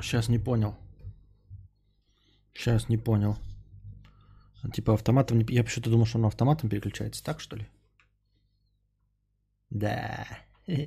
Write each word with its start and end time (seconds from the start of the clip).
Сейчас 0.00 0.28
не 0.28 0.38
понял. 0.38 0.76
Сейчас 2.54 2.88
не 2.88 2.98
понял. 2.98 3.36
Типа 4.72 4.94
автоматом... 4.94 5.40
Я 5.48 5.64
почему-то 5.64 5.90
думал, 5.90 6.06
что 6.06 6.18
он 6.18 6.26
автоматом 6.26 6.68
переключается. 6.70 7.22
Так, 7.22 7.40
что 7.40 7.56
ли? 7.56 7.66
Да. 9.70 10.26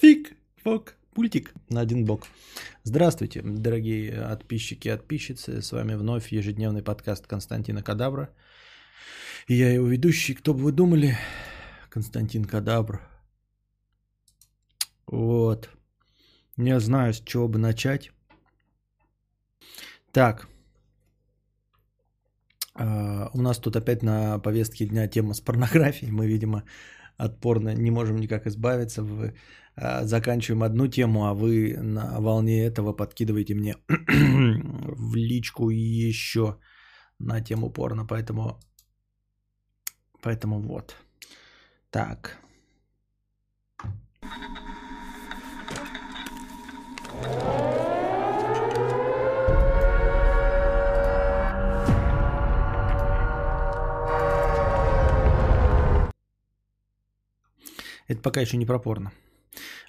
Фиг, 0.00 0.36
фок, 0.62 0.94
пультик 1.14 1.52
на 1.70 1.80
один 1.80 2.04
бок. 2.04 2.26
Здравствуйте, 2.84 3.42
дорогие 3.42 4.12
подписчики 4.28 4.88
и 4.88 4.90
подписчицы. 4.92 5.62
С 5.62 5.72
вами 5.72 5.94
вновь 5.94 6.32
ежедневный 6.32 6.82
подкаст 6.82 7.26
Константина 7.26 7.82
Кадавра. 7.82 8.30
И 9.48 9.54
я 9.54 9.72
его 9.72 9.86
ведущий. 9.86 10.34
Кто 10.34 10.54
бы 10.54 10.64
вы 10.64 10.72
думали? 10.72 11.16
Константин 11.90 12.44
Кадавр. 12.44 13.00
Вот. 15.06 15.70
Не 16.56 16.80
знаю, 16.80 17.12
с 17.12 17.20
чего 17.20 17.48
бы 17.48 17.58
начать. 17.58 18.12
Так. 20.12 20.48
А, 22.74 23.30
У 23.34 23.42
нас 23.42 23.58
тут 23.58 23.76
опять 23.76 24.02
на 24.02 24.38
повестке 24.38 24.86
дня 24.86 25.08
тема 25.08 25.34
с 25.34 25.40
порнографией. 25.40 26.12
Мы, 26.12 26.26
видимо, 26.26 26.62
от 27.16 27.40
порно 27.40 27.74
не 27.74 27.90
можем 27.90 28.16
никак 28.16 28.46
избавиться. 28.46 29.02
Вы, 29.02 29.34
а, 29.76 30.04
заканчиваем 30.04 30.62
одну 30.62 30.88
тему, 30.88 31.26
а 31.26 31.34
вы 31.34 31.76
на 31.76 32.20
волне 32.20 32.64
этого 32.64 32.92
подкидываете 32.92 33.54
мне 33.54 33.76
в 33.88 35.14
личку 35.16 35.70
еще 35.70 36.58
на 37.18 37.40
тему 37.40 37.70
порно. 37.70 38.06
Поэтому, 38.06 38.58
поэтому 40.22 40.60
вот. 40.60 40.96
Так. 41.90 42.38
Это 58.08 58.20
пока 58.20 58.40
еще 58.40 58.56
не 58.56 58.66
про 58.66 58.78
порно. 58.78 59.12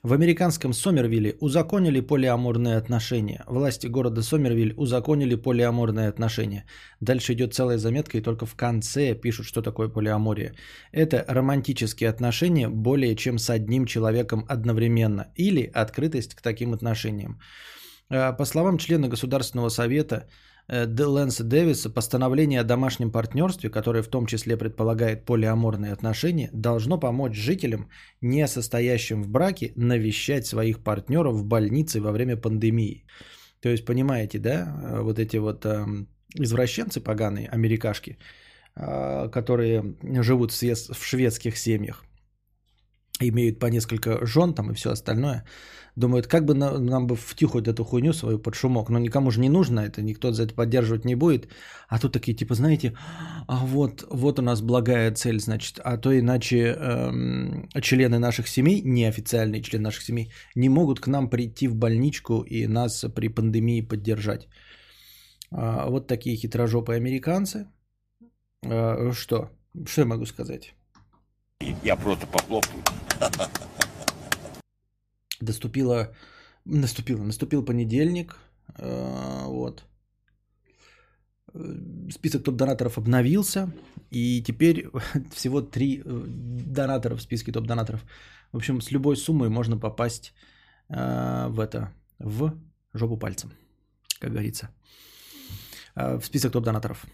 В 0.03 0.13
американском 0.13 0.73
Сомервилле 0.73 1.35
узаконили 1.39 2.01
полиаморные 2.01 2.77
отношения. 2.77 3.43
Власти 3.47 3.87
города 3.87 4.21
Сомервиль 4.21 4.73
узаконили 4.77 5.35
полиаморные 5.35 6.07
отношения. 6.07 6.65
Дальше 7.01 7.33
идет 7.33 7.53
целая 7.53 7.77
заметка, 7.77 8.17
и 8.17 8.21
только 8.21 8.45
в 8.45 8.55
конце 8.55 9.13
пишут, 9.13 9.45
что 9.45 9.61
такое 9.61 9.89
полиамория. 9.89 10.53
Это 10.91 11.25
романтические 11.27 12.09
отношения 12.09 12.69
более 12.69 13.15
чем 13.15 13.37
с 13.37 13.49
одним 13.49 13.85
человеком 13.85 14.45
одновременно. 14.47 15.27
Или 15.35 15.69
открытость 15.73 16.35
к 16.35 16.41
таким 16.41 16.73
отношениям. 16.73 17.39
Э, 18.09 18.33
По 18.33 18.45
словам 18.45 18.77
члена 18.77 19.07
Государственного 19.07 19.69
совета 19.69 20.27
э, 20.69 20.85
Д. 20.85 21.05
Лэнса 21.05 21.43
Дэвиса, 21.43 21.89
постановление 21.89 22.61
о 22.61 22.63
домашнем 22.63 23.11
партнерстве, 23.11 23.69
которое 23.69 24.03
в 24.03 24.07
том 24.07 24.25
числе 24.25 24.57
предполагает 24.57 25.25
полиаморные 25.25 25.91
отношения, 25.93 26.49
должно 26.53 26.99
помочь 26.99 27.35
жителям, 27.35 27.89
не 28.21 28.47
состоящим 28.47 29.23
в 29.23 29.29
браке, 29.29 29.73
навещать 29.75 30.45
своих 30.45 30.83
партнеров 30.83 31.35
в 31.35 31.45
больнице 31.45 31.99
во 31.99 32.11
время 32.11 32.37
пандемии. 32.37 33.05
То 33.61 33.69
есть, 33.69 33.85
понимаете, 33.85 34.39
да, 34.39 34.81
э, 34.83 35.01
вот 35.01 35.19
эти 35.19 35.37
вот 35.37 35.65
эм, 35.65 36.07
извращенцы 36.35 37.01
поганые, 37.01 37.49
америкашки, 37.49 38.17
э, 38.75 39.29
которые 39.29 39.95
живут 40.21 40.51
в 40.51 41.03
шведских 41.03 41.57
семьях, 41.57 42.03
имеют 43.19 43.59
по 43.59 43.67
несколько 43.67 44.25
жен 44.25 44.53
там 44.53 44.71
и 44.71 44.73
все 44.73 44.91
остальное, 44.91 45.43
думают, 45.95 46.27
как 46.27 46.45
бы 46.45 46.53
на- 46.53 46.79
нам 46.79 47.07
бы 47.07 47.15
втюхать 47.15 47.67
эту 47.67 47.83
хуйню 47.83 48.13
свою 48.13 48.39
под 48.39 48.55
шумок, 48.55 48.89
но 48.89 48.99
никому 48.99 49.31
же 49.31 49.39
не 49.41 49.49
нужно 49.49 49.81
это, 49.81 50.01
никто 50.01 50.31
за 50.31 50.43
это 50.43 50.53
поддерживать 50.53 51.05
не 51.05 51.15
будет, 51.15 51.47
а 51.89 51.99
тут 51.99 52.13
такие 52.13 52.37
типа, 52.37 52.55
знаете, 52.55 52.93
а 53.47 53.65
вот, 53.65 54.07
вот 54.09 54.39
у 54.39 54.41
нас 54.41 54.61
благая 54.61 55.11
цель, 55.13 55.39
значит, 55.39 55.79
а 55.83 55.97
то 55.97 56.17
иначе 56.17 56.57
эм, 56.57 57.69
члены 57.81 58.19
наших 58.19 58.47
семей, 58.47 58.81
неофициальные 58.85 59.61
члены 59.61 59.83
наших 59.83 60.03
семей, 60.03 60.31
не 60.55 60.69
могут 60.69 60.99
к 60.99 61.07
нам 61.07 61.29
прийти 61.29 61.67
в 61.67 61.75
больничку 61.75 62.41
и 62.41 62.67
нас 62.67 63.05
при 63.15 63.27
пандемии 63.27 63.81
поддержать. 63.81 64.47
А, 65.51 65.89
вот 65.89 66.07
такие 66.07 66.35
хитрожопые 66.35 66.97
американцы. 66.97 67.67
А, 68.63 69.11
что? 69.13 69.49
Что 69.85 70.01
я 70.01 70.07
могу 70.07 70.25
сказать? 70.25 70.73
Я 71.83 71.95
просто 71.95 72.27
похлопаю. 72.27 72.83
Доступила, 75.41 76.13
наступила, 76.65 77.23
наступил 77.23 77.65
понедельник, 77.65 78.37
э, 78.77 79.43
вот. 79.45 79.83
Э, 81.53 82.09
Список 82.11 82.43
топ-донаторов 82.43 82.97
обновился, 82.97 83.71
и 84.11 84.43
теперь 84.43 84.89
всего 85.33 85.61
три 85.61 86.01
э, 86.05 86.23
донатора 86.65 87.15
в 87.15 87.21
списке 87.21 87.51
топ-донаторов. 87.51 88.05
В 88.51 88.57
общем, 88.57 88.81
с 88.81 88.91
любой 88.91 89.15
суммой 89.15 89.49
можно 89.49 89.77
попасть 89.77 90.33
в 90.89 91.59
это, 91.59 91.93
в 92.17 92.57
жопу 92.93 93.15
пальцем, 93.15 93.51
как 94.19 94.31
говорится. 94.31 94.69
В 95.95 96.21
список 96.23 96.51
топ-донаторов. 96.51 97.05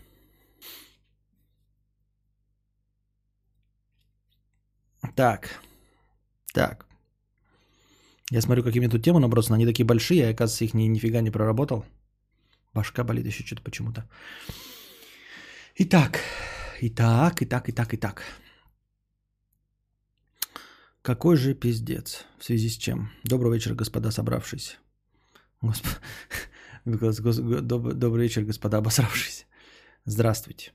Так, 5.16 5.62
так. 6.54 6.86
Я 8.32 8.42
смотрю, 8.42 8.64
какие 8.64 8.80
мне 8.80 8.90
тут 8.90 9.04
темы 9.04 9.20
набросаны. 9.20 9.56
Они 9.56 9.66
такие 9.66 9.86
большие, 9.86 10.20
я, 10.20 10.30
оказывается, 10.30 10.66
их 10.66 10.74
ни, 10.74 10.84
нифига 10.88 11.22
не 11.22 11.32
проработал. 11.32 11.86
Башка 12.74 13.04
болит 13.04 13.26
еще 13.26 13.46
что-то 13.46 13.62
почему-то. 13.62 14.10
Итак, 15.76 16.20
итак, 16.82 17.42
итак, 17.42 17.70
итак, 17.70 17.94
итак. 17.94 18.24
Какой 21.02 21.38
же 21.38 21.54
пиздец? 21.54 22.26
В 22.40 22.44
связи 22.44 22.70
с 22.70 22.78
чем? 22.78 23.12
Добрый 23.24 23.54
вечер, 23.54 23.76
господа 23.76 24.12
собравшиеся. 24.12 24.78
Госп- 25.62 26.02
гос- 26.86 27.22
гос- 27.22 27.42
го- 27.42 27.62
доб- 27.62 27.94
Добрый 27.94 28.24
вечер, 28.24 28.44
господа 28.44 28.78
обосравшиеся. 28.78 29.46
Здравствуйте. 30.06 30.74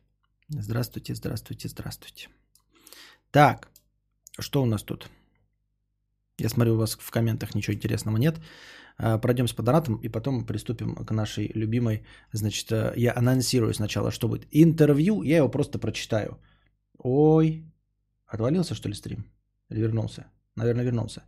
Здравствуйте, 0.49 1.15
здравствуйте, 1.15 1.69
здравствуйте. 1.69 2.28
Так, 3.33 3.69
что 4.38 4.62
у 4.62 4.66
нас 4.66 4.82
тут? 4.82 5.10
Я 6.38 6.48
смотрю, 6.48 6.74
у 6.74 6.78
вас 6.78 6.96
в 7.00 7.10
комментах 7.10 7.54
ничего 7.54 7.74
интересного 7.74 8.16
нет. 8.16 8.41
А, 8.98 9.18
Пройдем 9.18 9.48
с 9.48 9.54
донатом 9.54 9.96
и 10.02 10.08
потом 10.08 10.46
приступим 10.46 10.94
к 10.94 11.10
нашей 11.12 11.50
любимой. 11.54 12.04
Значит, 12.32 12.72
э, 12.72 12.92
я 12.96 13.12
анонсирую 13.16 13.74
сначала, 13.74 14.10
что 14.10 14.28
будет. 14.28 14.46
Интервью, 14.50 15.22
я 15.22 15.36
его 15.38 15.50
просто 15.50 15.78
прочитаю. 15.78 16.38
Ой, 16.98 17.64
отвалился 18.26 18.74
что 18.74 18.88
ли 18.88 18.94
стрим? 18.94 19.24
Или 19.70 19.80
вернулся? 19.80 20.24
Наверное, 20.56 20.84
вернулся. 20.84 21.22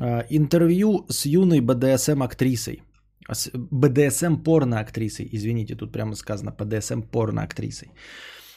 А, 0.00 0.24
Интервью 0.30 1.06
с 1.08 1.26
юной 1.26 1.60
БДСМ-актрисой. 1.60 2.82
С 3.30 3.50
БДСМ 3.52 4.42
порно-актрисой. 4.42 5.28
Извините, 5.32 5.74
тут 5.74 5.92
прямо 5.92 6.14
сказано 6.14 6.54
БДСМ 6.58 7.02
порно-актрисой. 7.02 7.92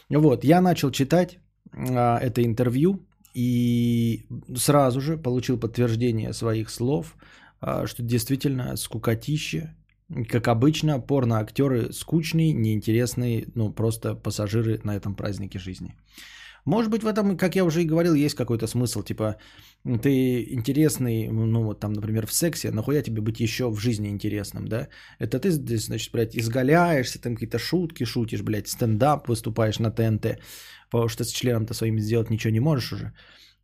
Вот, 0.09 0.43
я 0.43 0.61
начал 0.61 0.91
читать 0.91 1.39
а, 1.73 2.17
это 2.19 2.43
интервью 2.43 3.05
и 3.33 4.25
сразу 4.55 5.01
же 5.01 5.17
получил 5.17 5.57
подтверждение 5.57 6.33
своих 6.33 6.69
слов, 6.69 7.15
а, 7.59 7.87
что 7.87 8.03
действительно 8.03 8.75
скукотище. 8.75 9.75
Как 10.29 10.47
обычно, 10.47 10.99
порно-актеры 10.99 11.93
скучные, 11.93 12.51
неинтересные, 12.51 13.47
ну 13.55 13.71
просто 13.71 14.13
пассажиры 14.13 14.81
на 14.83 14.95
этом 14.95 15.15
празднике 15.15 15.57
жизни. 15.59 15.95
Может 16.65 16.91
быть, 16.91 17.03
в 17.03 17.07
этом, 17.07 17.37
как 17.37 17.55
я 17.55 17.65
уже 17.65 17.81
и 17.81 17.87
говорил, 17.87 18.13
есть 18.13 18.35
какой-то 18.35 18.67
смысл. 18.67 19.01
Типа, 19.01 19.37
ты 19.83 20.43
интересный, 20.43 21.27
ну 21.29 21.63
вот 21.63 21.79
там, 21.79 21.93
например, 21.93 22.27
в 22.27 22.33
сексе, 22.33 22.71
нахуя 22.71 23.01
тебе 23.01 23.21
быть 23.21 23.39
еще 23.39 23.69
в 23.69 23.79
жизни 23.79 24.09
интересным, 24.09 24.67
да? 24.67 24.87
Это 25.17 25.39
ты 25.39 25.51
значит, 25.51 26.11
блядь, 26.11 26.37
изгаляешься, 26.37 27.19
там 27.19 27.33
какие-то 27.33 27.57
шутки 27.57 28.03
шутишь, 28.03 28.43
блядь, 28.43 28.67
стендап 28.67 29.27
выступаешь 29.27 29.79
на 29.79 29.89
ТНТ, 29.89 30.39
потому 30.91 31.09
что 31.09 31.23
с 31.23 31.31
членом-то 31.31 31.73
своим 31.73 31.99
сделать 31.99 32.29
ничего 32.29 32.53
не 32.53 32.59
можешь 32.59 32.93
уже. 32.93 33.13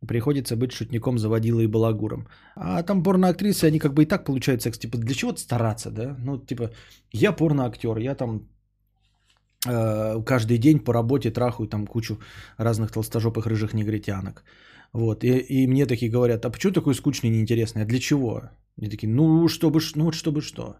Приходится 0.06 0.56
быть 0.56 0.72
шутником, 0.72 1.18
заводилой 1.18 1.64
и 1.64 1.68
балагуром. 1.68 2.26
А 2.56 2.82
там 2.82 3.02
порноактрисы, 3.02 3.64
они 3.64 3.78
как 3.78 3.94
бы 3.94 4.02
и 4.02 4.06
так 4.06 4.24
получают 4.24 4.62
секс. 4.62 4.78
Типа, 4.78 4.98
для 4.98 5.14
чего 5.14 5.36
стараться, 5.36 5.90
да? 5.90 6.16
Ну, 6.18 6.38
типа, 6.38 6.70
я 7.12 7.32
порноактер, 7.32 7.98
я 7.98 8.14
там 8.14 8.48
э, 9.66 10.22
каждый 10.24 10.58
день 10.58 10.78
по 10.78 10.92
работе 10.92 11.30
трахаю 11.30 11.68
там 11.68 11.86
кучу 11.86 12.18
разных 12.58 12.92
толстожопых 12.92 13.46
рыжих 13.46 13.74
негритянок. 13.74 14.44
Вот, 14.92 15.24
и, 15.24 15.38
и 15.38 15.66
мне 15.66 15.86
такие 15.86 16.10
говорят, 16.10 16.44
а 16.44 16.50
почему 16.50 16.72
такой 16.72 16.94
скучный, 16.94 17.30
неинтересный, 17.30 17.82
а 17.82 17.86
для 17.86 17.98
чего? 17.98 18.42
И 18.80 18.88
такие, 18.88 19.08
ну, 19.08 19.48
чтобы, 19.48 19.80
ну 19.96 20.04
вот 20.04 20.14
чтобы 20.14 20.40
что? 20.40 20.76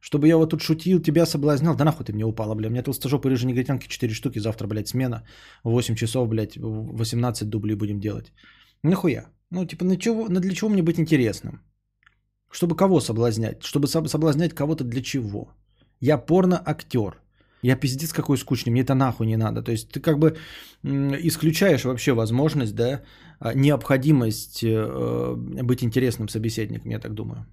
Чтобы 0.00 0.28
я 0.28 0.36
вот 0.36 0.50
тут 0.50 0.62
шутил, 0.62 1.02
тебя 1.02 1.26
соблазнял, 1.26 1.76
да 1.76 1.84
нахуй 1.84 2.06
ты 2.06 2.12
мне 2.12 2.24
упала, 2.24 2.54
бля, 2.54 2.68
у 2.68 2.70
меня 2.70 2.82
толстожопые 2.82 3.30
рыжие 3.30 3.48
негритянки 3.48 3.86
4 3.88 4.14
штуки, 4.14 4.38
завтра, 4.40 4.66
блядь, 4.66 4.88
смена, 4.88 5.22
в 5.64 5.70
8 5.70 5.94
часов, 5.94 6.28
блядь, 6.28 6.56
в 6.56 6.96
18 6.96 7.48
дублей 7.48 7.76
будем 7.76 8.00
делать. 8.00 8.32
Нахуя? 8.82 9.26
Ну, 9.50 9.66
типа, 9.66 9.84
на 9.84 9.96
чего, 9.96 10.28
на 10.28 10.40
для 10.40 10.54
чего 10.54 10.70
мне 10.70 10.82
быть 10.82 10.98
интересным? 10.98 11.60
Чтобы 12.50 12.76
кого 12.76 13.00
соблазнять? 13.00 13.62
Чтобы 13.62 13.86
соблазнять 13.88 14.54
кого-то 14.54 14.84
для 14.84 15.02
чего? 15.02 15.52
Я 16.00 16.18
порно-актер. 16.18 17.20
Я 17.62 17.76
пиздец 17.76 18.12
какой 18.12 18.38
скучный, 18.38 18.72
мне 18.72 18.80
это 18.80 18.94
нахуй 18.94 19.26
не 19.26 19.36
надо. 19.36 19.62
То 19.62 19.72
есть 19.72 19.90
ты 19.90 20.00
как 20.00 20.18
бы 20.18 20.36
исключаешь 20.82 21.84
вообще 21.84 22.12
возможность, 22.12 22.74
да, 22.74 23.02
а, 23.38 23.52
необходимость 23.54 24.64
э, 24.64 25.34
быть 25.62 25.84
интересным 25.84 26.28
собеседником, 26.28 26.90
я 26.90 26.98
так 26.98 27.12
думаю. 27.12 27.46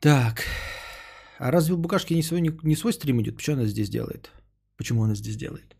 Так. 0.00 0.44
А 1.38 1.50
разве 1.50 1.74
у 1.74 1.76
Букашки 1.76 2.14
не 2.14 2.22
свой, 2.22 2.40
не, 2.40 2.76
свой 2.76 2.92
стрим 2.92 3.20
идет? 3.20 3.36
Почему 3.36 3.56
она 3.56 3.66
здесь 3.66 3.90
делает? 3.90 4.30
Почему 4.76 5.04
она 5.04 5.14
здесь 5.14 5.36
делает? 5.36 5.76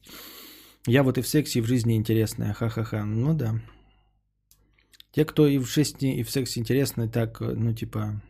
Я 0.87 1.03
вот 1.03 1.19
и 1.19 1.23
в 1.23 1.29
сексе, 1.29 1.59
и 1.59 1.63
в 1.63 1.67
жизни 1.67 1.97
интересная. 1.97 2.53
Ха-ха-ха. 2.53 3.05
Ну 3.05 3.35
да. 3.35 3.61
Те, 5.13 5.25
кто 5.25 5.47
и 5.47 5.59
в 5.59 5.67
жизни, 5.67 6.19
и 6.19 6.23
в 6.23 6.31
сексе 6.31 6.61
интересны, 6.61 7.09
так, 7.09 7.41
ну 7.41 7.75
типа, 7.75 8.23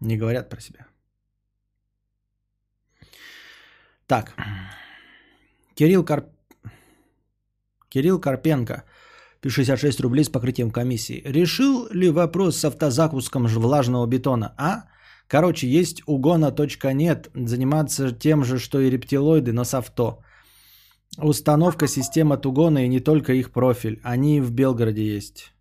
не 0.00 0.16
говорят 0.16 0.48
про 0.48 0.60
себя. 0.60 0.86
Так. 4.06 4.34
Кирилл, 5.74 6.02
Карп... 6.02 6.30
Кирилл 7.90 8.18
Карпенко. 8.18 8.84
66 9.46 10.00
рублей 10.00 10.24
с 10.24 10.28
покрытием 10.28 10.70
комиссии. 10.70 11.22
Решил 11.24 11.88
ли 11.92 12.10
вопрос 12.10 12.56
с 12.56 12.64
автозапуском 12.64 13.46
влажного 13.46 14.06
бетона, 14.06 14.54
а? 14.58 14.84
Короче, 15.28 15.68
есть 15.68 16.02
угона.нет, 16.06 17.30
заниматься 17.34 18.12
тем 18.12 18.44
же, 18.44 18.58
что 18.58 18.80
и 18.80 18.90
рептилоиды, 18.90 19.52
но 19.52 19.64
с 19.64 19.74
авто. 19.74 20.22
Установка 21.18 21.86
системы 21.86 22.34
от 22.34 22.46
угона 22.46 22.84
и 22.84 22.88
не 22.88 23.00
только 23.00 23.32
их 23.32 23.50
профиль. 23.50 24.00
Они 24.02 24.40
в 24.40 24.50
Белгороде 24.50 25.04
есть. 25.16 25.52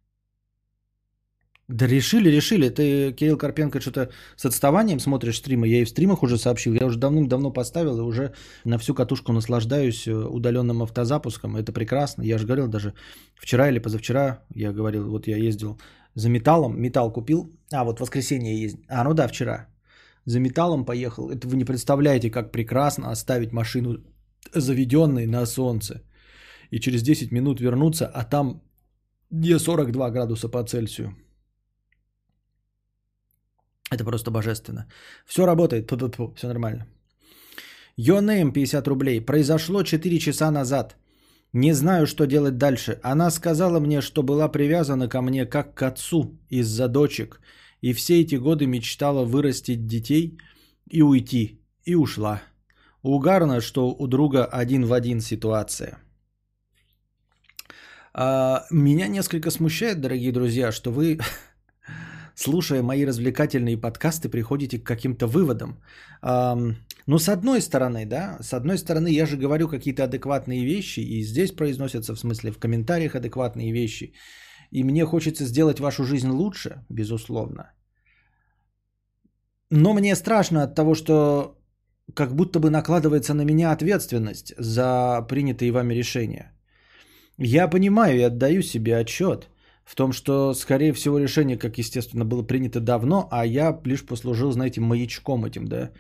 Да 1.69 1.85
решили, 1.87 2.29
решили. 2.29 2.69
Ты, 2.69 3.11
Кирилл 3.11 3.37
Карпенко, 3.37 3.81
что-то 3.81 4.09
с 4.37 4.45
отставанием 4.45 4.99
смотришь 4.99 5.37
стримы. 5.37 5.67
Я 5.67 5.81
и 5.81 5.83
в 5.83 5.89
стримах 5.89 6.23
уже 6.23 6.37
сообщил. 6.37 6.73
Я 6.73 6.85
уже 6.85 6.97
давным-давно 6.97 7.51
поставил 7.51 7.99
и 7.99 8.03
уже 8.03 8.33
на 8.63 8.77
всю 8.77 8.95
катушку 8.95 9.33
наслаждаюсь 9.33 10.07
э, 10.07 10.13
удаленным 10.13 10.81
автозапуском. 10.81 11.57
Это 11.57 11.73
прекрасно. 11.73 12.23
Я 12.23 12.37
же 12.37 12.45
говорил 12.45 12.67
даже 12.67 12.93
вчера 13.35 13.67
или 13.67 13.79
позавчера, 13.79 14.45
я 14.55 14.71
говорил, 14.71 15.09
вот 15.09 15.27
я 15.27 15.35
ездил 15.35 15.77
за 16.15 16.29
металлом. 16.29 16.81
Металл 16.81 17.11
купил. 17.11 17.51
А, 17.73 17.83
вот 17.83 17.99
воскресенье 17.99 18.61
ездил. 18.63 18.85
А, 18.87 19.03
ну 19.03 19.13
да, 19.13 19.27
вчера. 19.27 19.67
За 20.23 20.39
металлом 20.39 20.85
поехал. 20.85 21.29
Это 21.29 21.49
вы 21.49 21.57
не 21.57 21.65
представляете, 21.65 22.31
как 22.31 22.51
прекрасно 22.51 23.11
оставить 23.11 23.51
машину 23.51 23.97
заведенной 24.53 25.25
на 25.25 25.45
солнце. 25.45 26.01
И 26.71 26.79
через 26.79 27.01
10 27.01 27.31
минут 27.31 27.59
вернуться, 27.59 28.05
а 28.05 28.23
там 28.23 28.61
не 29.31 29.59
42 29.59 30.11
градуса 30.11 30.47
по 30.47 30.63
Цельсию. 30.63 31.13
Это 33.91 34.03
просто 34.03 34.31
божественно. 34.31 34.85
Все 35.25 35.45
работает, 35.45 35.87
Ту-ту-ту, 35.87 36.33
все 36.35 36.47
нормально. 36.47 36.87
Йонейм 37.97 38.51
50 38.51 38.87
рублей. 38.87 39.25
Произошло 39.25 39.83
4 39.83 40.19
часа 40.19 40.51
назад. 40.51 40.95
Не 41.53 41.73
знаю, 41.73 42.05
что 42.05 42.25
делать 42.25 42.57
дальше. 42.57 42.99
Она 43.03 43.31
сказала 43.31 43.79
мне, 43.79 44.01
что 44.01 44.23
была 44.23 44.49
привязана 44.49 45.09
ко 45.09 45.21
мне 45.21 45.45
как 45.45 45.73
к 45.73 45.81
отцу 45.81 46.37
из-за 46.49 46.87
дочек. 46.87 47.39
И 47.81 47.93
все 47.93 48.21
эти 48.21 48.35
годы 48.35 48.67
мечтала 48.67 49.23
вырастить 49.23 49.87
детей 49.87 50.37
и 50.89 51.01
уйти. 51.01 51.61
И 51.85 51.95
ушла. 51.95 52.41
Угарно, 53.01 53.61
что 53.61 53.95
у 53.99 54.07
друга 54.07 54.45
один 54.45 54.85
в 54.85 54.93
один 54.93 55.21
ситуация. 55.21 55.97
А, 58.13 58.65
меня 58.71 59.07
несколько 59.07 59.51
смущает, 59.51 60.01
дорогие 60.01 60.31
друзья, 60.31 60.71
что 60.71 60.91
вы 60.91 61.19
слушая 62.37 62.83
мои 62.83 63.05
развлекательные 63.05 63.77
подкасты, 63.77 64.29
приходите 64.29 64.79
к 64.79 64.87
каким-то 64.87 65.27
выводам. 65.27 65.81
Ну, 67.07 67.19
с 67.19 67.29
одной 67.29 67.61
стороны, 67.61 68.05
да, 68.05 68.37
с 68.41 68.53
одной 68.53 68.77
стороны, 68.77 69.07
я 69.07 69.25
же 69.25 69.37
говорю 69.37 69.67
какие-то 69.67 70.03
адекватные 70.03 70.65
вещи, 70.65 70.99
и 70.99 71.23
здесь 71.23 71.51
произносятся, 71.51 72.13
в 72.15 72.19
смысле, 72.19 72.51
в 72.51 72.59
комментариях 72.59 73.15
адекватные 73.15 73.71
вещи. 73.71 74.13
И 74.71 74.83
мне 74.83 75.05
хочется 75.05 75.45
сделать 75.45 75.79
вашу 75.79 76.03
жизнь 76.03 76.29
лучше, 76.29 76.85
безусловно. 76.89 77.71
Но 79.71 79.93
мне 79.93 80.15
страшно 80.15 80.63
от 80.63 80.75
того, 80.75 80.95
что 80.95 81.57
как 82.13 82.35
будто 82.35 82.59
бы 82.59 82.69
накладывается 82.69 83.33
на 83.33 83.45
меня 83.45 83.71
ответственность 83.71 84.53
за 84.59 85.25
принятые 85.29 85.71
вами 85.71 85.93
решения. 85.93 86.53
Я 87.37 87.67
понимаю 87.67 88.17
и 88.17 88.27
отдаю 88.27 88.61
себе 88.61 88.97
отчет– 88.97 89.49
в 89.87 89.95
том, 89.95 90.11
что, 90.11 90.53
скорее 90.53 90.91
всего, 90.93 91.19
решение, 91.19 91.57
как 91.57 91.77
естественно, 91.77 92.25
было 92.25 92.43
принято 92.43 92.79
давно, 92.79 93.27
а 93.31 93.45
я 93.45 93.79
лишь 93.85 94.05
послужил, 94.05 94.51
знаете, 94.51 94.81
маячком 94.81 95.45
этим, 95.45 95.65
да. 95.67 95.91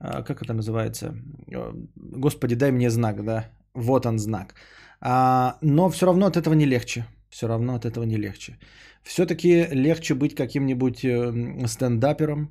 А, 0.00 0.22
как 0.22 0.42
это 0.42 0.52
называется? 0.52 1.14
Э, 1.52 1.72
Господи, 1.96 2.56
дай 2.56 2.72
мне 2.72 2.90
знак, 2.90 3.24
да. 3.24 3.44
Вот 3.74 4.06
он 4.06 4.18
знак. 4.18 4.54
А, 5.00 5.58
но 5.62 5.90
все 5.90 6.06
равно 6.06 6.26
от 6.26 6.36
этого 6.36 6.54
не 6.54 6.66
легче. 6.66 7.04
Все 7.28 7.46
равно 7.46 7.74
от 7.74 7.84
этого 7.84 8.04
не 8.04 8.16
легче. 8.16 8.58
Все-таки 9.04 9.66
легче 9.70 10.14
быть 10.14 10.34
каким-нибудь 10.34 11.04
э, 11.04 11.66
стендапером, 11.68 12.48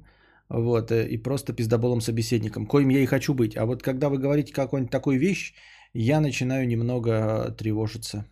вот, 0.48 0.92
э, 0.92 1.10
и 1.10 1.18
просто 1.18 1.52
пиздоболом 1.52 2.00
собеседником, 2.02 2.66
коим 2.66 2.90
я 2.90 3.00
и 3.00 3.06
хочу 3.06 3.34
быть. 3.34 3.58
А 3.58 3.66
вот 3.66 3.84
когда 3.84 4.08
вы 4.08 4.18
говорите 4.18 4.54
какую-нибудь 4.54 4.92
такую 4.92 5.20
вещь, 5.20 5.54
я 5.94 6.22
начинаю 6.22 6.66
немного 6.66 7.54
тревожиться. 7.58 8.26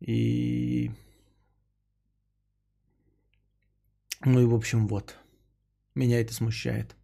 И 0.00 0.92
Ну 4.24 4.40
и 4.40 4.44
в 4.44 4.54
общем 4.54 4.86
вот. 4.86 5.16
Меня 5.94 6.20
это 6.20 6.32
смущает. 6.32 6.96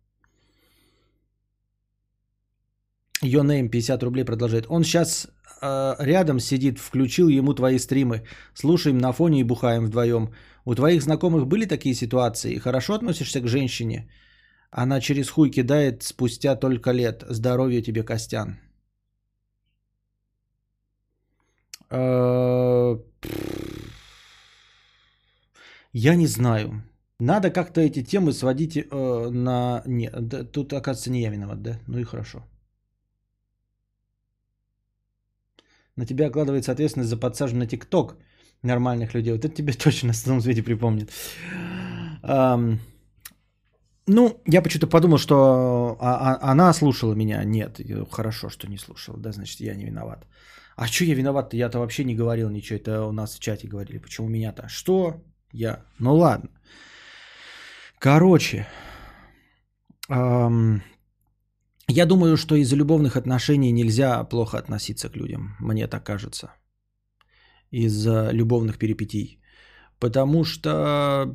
Йонейм 3.22 3.68
50 3.68 4.02
рублей 4.02 4.24
продолжает. 4.24 4.66
Он 4.68 4.84
сейчас 4.84 5.26
э, 5.62 5.96
рядом 5.98 6.40
сидит, 6.40 6.78
включил 6.78 7.28
ему 7.28 7.54
твои 7.54 7.78
стримы. 7.78 8.22
Слушаем 8.54 8.98
на 8.98 9.12
фоне 9.12 9.40
и 9.40 9.44
бухаем 9.44 9.86
вдвоем. 9.86 10.34
У 10.64 10.74
твоих 10.74 11.02
знакомых 11.02 11.46
были 11.46 11.66
такие 11.66 11.94
ситуации? 11.94 12.58
Хорошо 12.58 12.94
относишься 12.94 13.40
к 13.40 13.48
женщине? 13.48 14.10
Она 14.70 15.00
через 15.00 15.30
хуй 15.30 15.50
кидает 15.50 16.02
спустя 16.02 16.56
только 16.56 16.92
лет. 16.92 17.24
Здоровья 17.28 17.82
тебе, 17.82 18.02
Костян. 18.02 18.58
Э, 21.90 22.98
я 25.92 26.16
не 26.16 26.26
знаю. 26.26 26.82
Надо 27.20 27.50
как-то 27.50 27.80
эти 27.80 28.02
темы 28.02 28.32
сводить 28.32 28.76
э, 28.76 29.30
на... 29.30 29.82
Не, 29.86 30.10
да, 30.10 30.44
тут, 30.44 30.72
оказывается, 30.72 31.10
не 31.10 31.22
я 31.22 31.30
виноват, 31.30 31.62
да? 31.62 31.78
Ну 31.86 31.98
и 31.98 32.04
хорошо. 32.04 32.44
На 35.96 36.06
тебя 36.06 36.26
окладывается 36.26 36.72
ответственность 36.72 37.10
за 37.10 37.16
подсаживание 37.16 37.64
на 37.64 37.70
ТикТок 37.70 38.16
нормальных 38.62 39.14
людей. 39.14 39.32
Вот 39.32 39.44
это 39.44 39.54
тебе 39.54 39.72
точно 39.84 40.08
на 40.08 40.14
самом 40.14 40.40
свете 40.40 40.62
припомнит. 40.62 41.10
Um, 42.22 42.78
ну, 44.06 44.42
я 44.46 44.62
почему-то 44.62 44.86
подумал, 44.86 45.18
что 45.18 45.96
а, 46.00 46.34
а, 46.34 46.52
она 46.52 46.72
слушала 46.72 47.14
меня. 47.14 47.44
Нет, 47.44 47.80
хорошо, 48.10 48.48
что 48.50 48.66
не 48.66 48.78
слушала. 48.78 49.18
Да, 49.18 49.32
значит, 49.32 49.60
я 49.60 49.74
не 49.74 49.84
виноват. 49.84 50.26
А 50.76 50.86
что 50.86 51.04
я 51.04 51.14
виноват-то? 51.14 51.56
Я-то 51.56 51.78
вообще 51.78 52.04
не 52.04 52.16
говорил 52.16 52.50
ничего. 52.50 52.76
Это 52.76 53.04
у 53.04 53.12
нас 53.12 53.34
в 53.34 53.40
чате 53.40 53.68
говорили. 53.68 53.98
Почему 53.98 54.28
меня-то? 54.28 54.68
Что? 54.68 55.22
Я. 55.52 55.84
Ну 55.98 56.16
ладно. 56.16 56.50
Короче, 58.04 58.66
эм, 60.10 60.82
я 61.88 62.06
думаю, 62.06 62.36
что 62.36 62.54
из-за 62.54 62.76
любовных 62.76 63.16
отношений 63.16 63.72
нельзя 63.72 64.24
плохо 64.24 64.58
относиться 64.58 65.08
к 65.08 65.16
людям, 65.16 65.56
мне 65.58 65.88
так 65.88 66.04
кажется. 66.04 66.48
Из-за 67.70 68.30
любовных 68.30 68.76
перипетий. 68.76 69.40
Потому 69.98 70.44
что, 70.44 71.34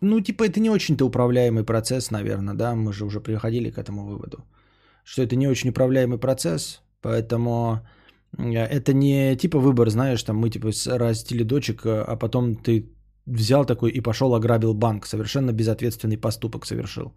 ну, 0.00 0.20
типа, 0.20 0.44
это 0.44 0.60
не 0.60 0.70
очень-то 0.70 1.06
управляемый 1.06 1.64
процесс, 1.64 2.12
наверное, 2.12 2.54
да, 2.54 2.76
мы 2.76 2.92
же 2.92 3.04
уже 3.04 3.20
приходили 3.20 3.70
к 3.70 3.78
этому 3.78 4.06
выводу, 4.06 4.44
что 5.04 5.22
это 5.22 5.34
не 5.34 5.48
очень 5.48 5.70
управляемый 5.70 6.18
процесс, 6.18 6.82
поэтому 7.00 7.80
это 8.38 8.92
не 8.92 9.36
типа 9.36 9.58
выбор, 9.58 9.90
знаешь, 9.90 10.22
там 10.22 10.36
мы 10.36 10.50
типа 10.50 10.70
растили 10.86 11.42
дочек, 11.42 11.82
а 11.84 12.16
потом 12.16 12.54
ты 12.54 12.94
взял 13.26 13.64
такой 13.64 13.90
и 13.90 14.00
пошел 14.00 14.34
ограбил 14.34 14.74
банк. 14.74 15.06
Совершенно 15.06 15.52
безответственный 15.52 16.16
поступок 16.16 16.66
совершил. 16.66 17.14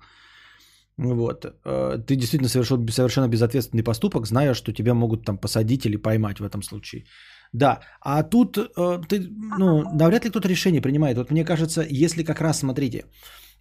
Вот. 0.98 1.46
Э, 1.46 1.98
ты 2.08 2.16
действительно 2.16 2.50
совершил 2.50 2.78
совершенно 2.90 3.28
безответственный 3.28 3.84
поступок, 3.84 4.26
зная, 4.26 4.54
что 4.54 4.74
тебя 4.74 4.94
могут 4.94 5.26
там 5.26 5.38
посадить 5.38 5.86
или 5.86 5.98
поймать 5.98 6.40
в 6.40 6.44
этом 6.44 6.64
случае. 6.64 7.06
Да, 7.54 7.80
а 8.02 8.24
тут 8.24 8.58
э, 8.58 9.02
ты, 9.08 9.30
ну, 9.60 9.84
навряд 9.94 10.26
ли 10.26 10.30
кто-то 10.30 10.48
решение 10.48 10.82
принимает. 10.82 11.18
Вот 11.18 11.32
мне 11.32 11.46
кажется, 11.46 11.86
если 11.90 12.24
как 12.24 12.42
раз, 12.42 12.60
смотрите, 12.60 13.06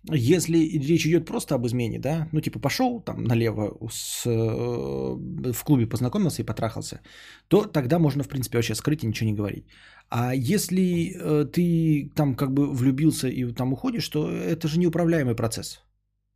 если 0.04 0.58
речь 0.58 1.06
идет 1.06 1.26
просто 1.26 1.54
об 1.54 1.66
измене, 1.66 1.98
да, 1.98 2.28
ну 2.32 2.40
типа 2.40 2.60
пошел 2.60 3.00
там 3.00 3.24
налево 3.24 3.76
с, 3.90 4.26
э, 4.26 5.52
в 5.52 5.64
клубе 5.64 5.86
познакомился 5.86 6.42
и 6.42 6.46
потрахался, 6.46 7.00
то 7.48 7.64
тогда 7.64 7.98
можно 7.98 8.22
в 8.22 8.28
принципе 8.28 8.58
вообще 8.58 8.74
скрыть 8.74 9.02
и 9.02 9.06
ничего 9.06 9.30
не 9.30 9.36
говорить. 9.36 9.66
А 10.08 10.34
если 10.34 11.12
э, 11.14 11.44
ты 11.46 12.12
там 12.14 12.36
как 12.36 12.52
бы 12.52 12.72
влюбился 12.72 13.28
и 13.28 13.52
там 13.52 13.72
уходишь, 13.72 14.08
то 14.08 14.30
это 14.30 14.68
же 14.68 14.78
неуправляемый 14.78 15.34
процесс. 15.34 15.82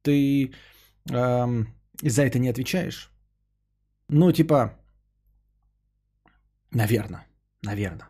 Ты 0.02 0.52
э, 1.11 1.64
за 2.02 2.23
это 2.23 2.38
не 2.38 2.49
отвечаешь. 2.49 3.12
Ну 4.09 4.33
типа, 4.33 4.73
наверное, 6.73 7.26
наверное. 7.62 8.09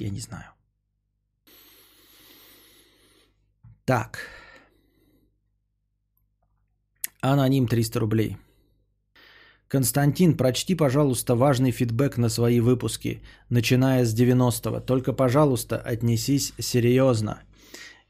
Я 0.00 0.10
не 0.10 0.20
знаю. 0.20 0.57
Так. 3.88 4.18
Аноним 7.22 7.66
300 7.66 8.00
рублей. 8.00 8.36
Константин, 9.68 10.36
прочти, 10.36 10.74
пожалуйста, 10.74 11.34
важный 11.34 11.70
фидбэк 11.70 12.18
на 12.18 12.28
свои 12.28 12.60
выпуски, 12.60 13.22
начиная 13.48 14.04
с 14.04 14.14
90-го. 14.14 14.80
Только, 14.80 15.14
пожалуйста, 15.14 15.78
отнесись 15.78 16.52
серьезно. 16.58 17.42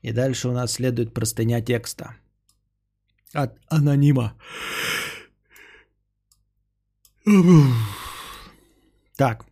И 0.03 0.11
дальше 0.13 0.49
у 0.49 0.53
нас 0.53 0.73
следует 0.73 1.15
простыня 1.15 1.63
текста. 1.63 2.17
От 3.33 3.57
анонима. 3.69 4.35
Так. 9.17 9.47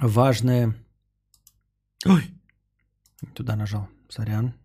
Важное... 0.00 0.74
Ой. 2.04 2.24
Туда 3.34 3.56
нажал. 3.56 3.88
Сорян. 4.10 4.59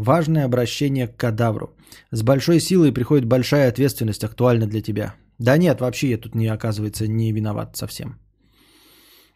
Важное 0.00 0.46
обращение 0.46 1.08
к 1.08 1.16
кадавру. 1.16 1.76
С 2.10 2.22
большой 2.22 2.58
силой 2.60 2.92
приходит 2.92 3.26
большая 3.26 3.68
ответственность, 3.68 4.24
актуальна 4.24 4.66
для 4.66 4.80
тебя. 4.80 5.14
Да 5.38 5.58
нет, 5.58 5.80
вообще 5.80 6.08
я 6.08 6.16
тут 6.18 6.34
не 6.34 6.46
оказывается 6.46 7.06
не 7.06 7.32
виноват 7.32 7.76
совсем. 7.76 8.18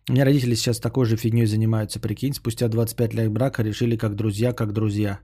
У 0.08 0.12
меня 0.12 0.24
родители 0.24 0.54
сейчас 0.54 0.80
такой 0.80 1.04
же 1.04 1.16
фигней 1.16 1.46
занимаются, 1.46 2.00
прикинь. 2.00 2.32
Спустя 2.32 2.68
25 2.68 3.14
лет 3.14 3.30
брака 3.30 3.62
решили 3.62 3.98
как 3.98 4.14
друзья, 4.14 4.54
как 4.54 4.72
друзья. 4.72 5.20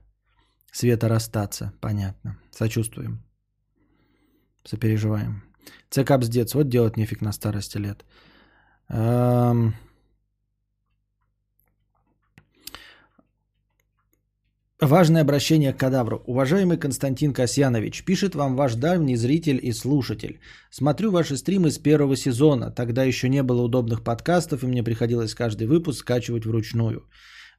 Света 0.71 1.09
расстаться, 1.09 1.73
понятно. 1.81 2.37
Сочувствуем. 2.51 3.23
Сопереживаем. 4.63 5.41
ЦК 5.89 6.17
бздец, 6.19 6.53
вот 6.53 6.69
делать 6.69 6.97
нефиг 6.97 7.21
на 7.21 7.31
старости 7.31 7.79
лет. 7.79 8.05
Эм... 8.89 9.73
Важное 14.81 15.21
обращение 15.21 15.73
к 15.73 15.77
кадавру. 15.77 16.23
Уважаемый 16.25 16.75
Константин 16.75 17.33
Касьянович, 17.33 18.03
пишет 18.03 18.33
вам 18.33 18.55
ваш 18.55 18.73
давний 18.73 19.15
зритель 19.15 19.59
и 19.61 19.73
слушатель. 19.73 20.39
Смотрю 20.71 21.11
ваши 21.11 21.37
стримы 21.37 21.69
с 21.69 21.77
первого 21.77 22.15
сезона. 22.15 22.71
Тогда 22.71 23.03
еще 23.03 23.29
не 23.29 23.43
было 23.43 23.61
удобных 23.61 24.03
подкастов, 24.03 24.63
и 24.63 24.67
мне 24.67 24.81
приходилось 24.81 25.35
каждый 25.35 25.67
выпуск 25.67 25.99
скачивать 25.99 26.47
вручную. 26.47 27.05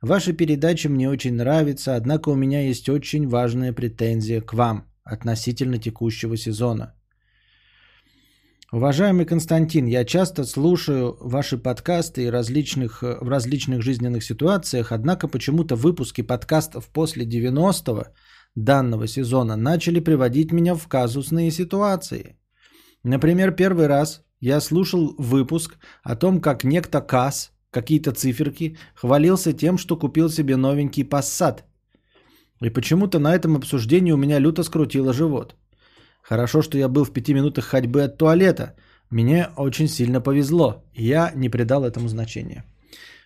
Ваши 0.00 0.33
передачи 0.33 0.88
мне 0.88 1.09
очень 1.09 1.35
нравятся, 1.35 1.95
однако 1.95 2.31
у 2.31 2.35
меня 2.35 2.67
есть 2.67 2.88
очень 2.88 3.29
важная 3.29 3.73
претензия 3.73 4.41
к 4.41 4.52
вам 4.52 4.88
относительно 5.05 5.79
текущего 5.79 6.37
сезона. 6.37 6.97
Уважаемый 8.73 9.26
Константин, 9.26 9.85
я 9.85 10.02
часто 10.07 10.45
слушаю 10.45 11.19
ваши 11.21 11.59
подкасты 11.59 12.31
различных, 12.31 13.02
в 13.02 13.29
различных 13.29 13.83
жизненных 13.83 14.25
ситуациях, 14.25 14.93
однако 14.93 15.29
почему-то 15.29 15.76
выпуски 15.76 16.23
подкастов 16.23 16.88
после 16.88 17.26
90-го 17.26 18.07
данного 18.55 19.07
сезона 19.07 19.57
начали 19.57 20.00
приводить 20.00 20.52
меня 20.52 20.75
в 20.75 20.88
казусные 20.88 21.50
ситуации. 21.50 22.38
Например, 23.05 23.52
первый 23.52 23.88
раз 23.88 24.25
я 24.41 24.59
слушал 24.61 25.14
выпуск 25.19 25.76
о 26.02 26.17
том, 26.17 26.41
как 26.41 26.64
некто 26.64 27.02
Касс, 27.02 27.52
какие-то 27.71 28.12
циферки, 28.12 28.79
хвалился 28.95 29.52
тем, 29.52 29.76
что 29.76 29.99
купил 29.99 30.31
себе 30.31 30.57
новенький 30.57 31.02
Passat. 31.02 31.59
И 32.62 32.71
почему-то 32.71 33.19
на 33.19 33.35
этом 33.35 33.55
обсуждении 33.55 34.12
у 34.12 34.17
меня 34.17 34.38
люто 34.38 34.62
скрутило 34.62 35.12
живот– 35.12 35.57
Хорошо, 36.32 36.62
что 36.62 36.78
я 36.78 36.88
был 36.88 37.04
в 37.04 37.12
пяти 37.12 37.34
минутах 37.34 37.64
ходьбы 37.64 38.04
от 38.04 38.16
туалета. 38.16 38.74
Мне 39.10 39.48
очень 39.58 39.88
сильно 39.88 40.22
повезло, 40.22 40.82
я 40.94 41.30
не 41.36 41.50
придал 41.50 41.84
этому 41.84 42.08
значения. 42.08 42.64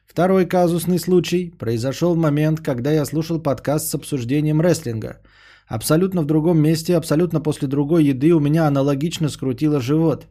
Второй 0.07 0.45
казусный 0.45 0.99
случай 0.99 1.51
произошел 1.59 2.15
в 2.15 2.19
момент, 2.19 2.61
когда 2.61 2.91
я 2.91 3.05
слушал 3.05 3.43
подкаст 3.43 3.87
с 3.87 3.95
обсуждением 3.95 4.61
рестлинга. 4.61 5.21
Абсолютно 5.69 6.23
в 6.23 6.27
другом 6.27 6.59
месте, 6.59 6.97
абсолютно 6.97 7.41
после 7.41 7.69
другой 7.69 8.05
еды 8.05 8.35
у 8.35 8.41
меня 8.41 8.67
аналогично 8.67 9.29
скрутило 9.29 9.81
живот. 9.81 10.27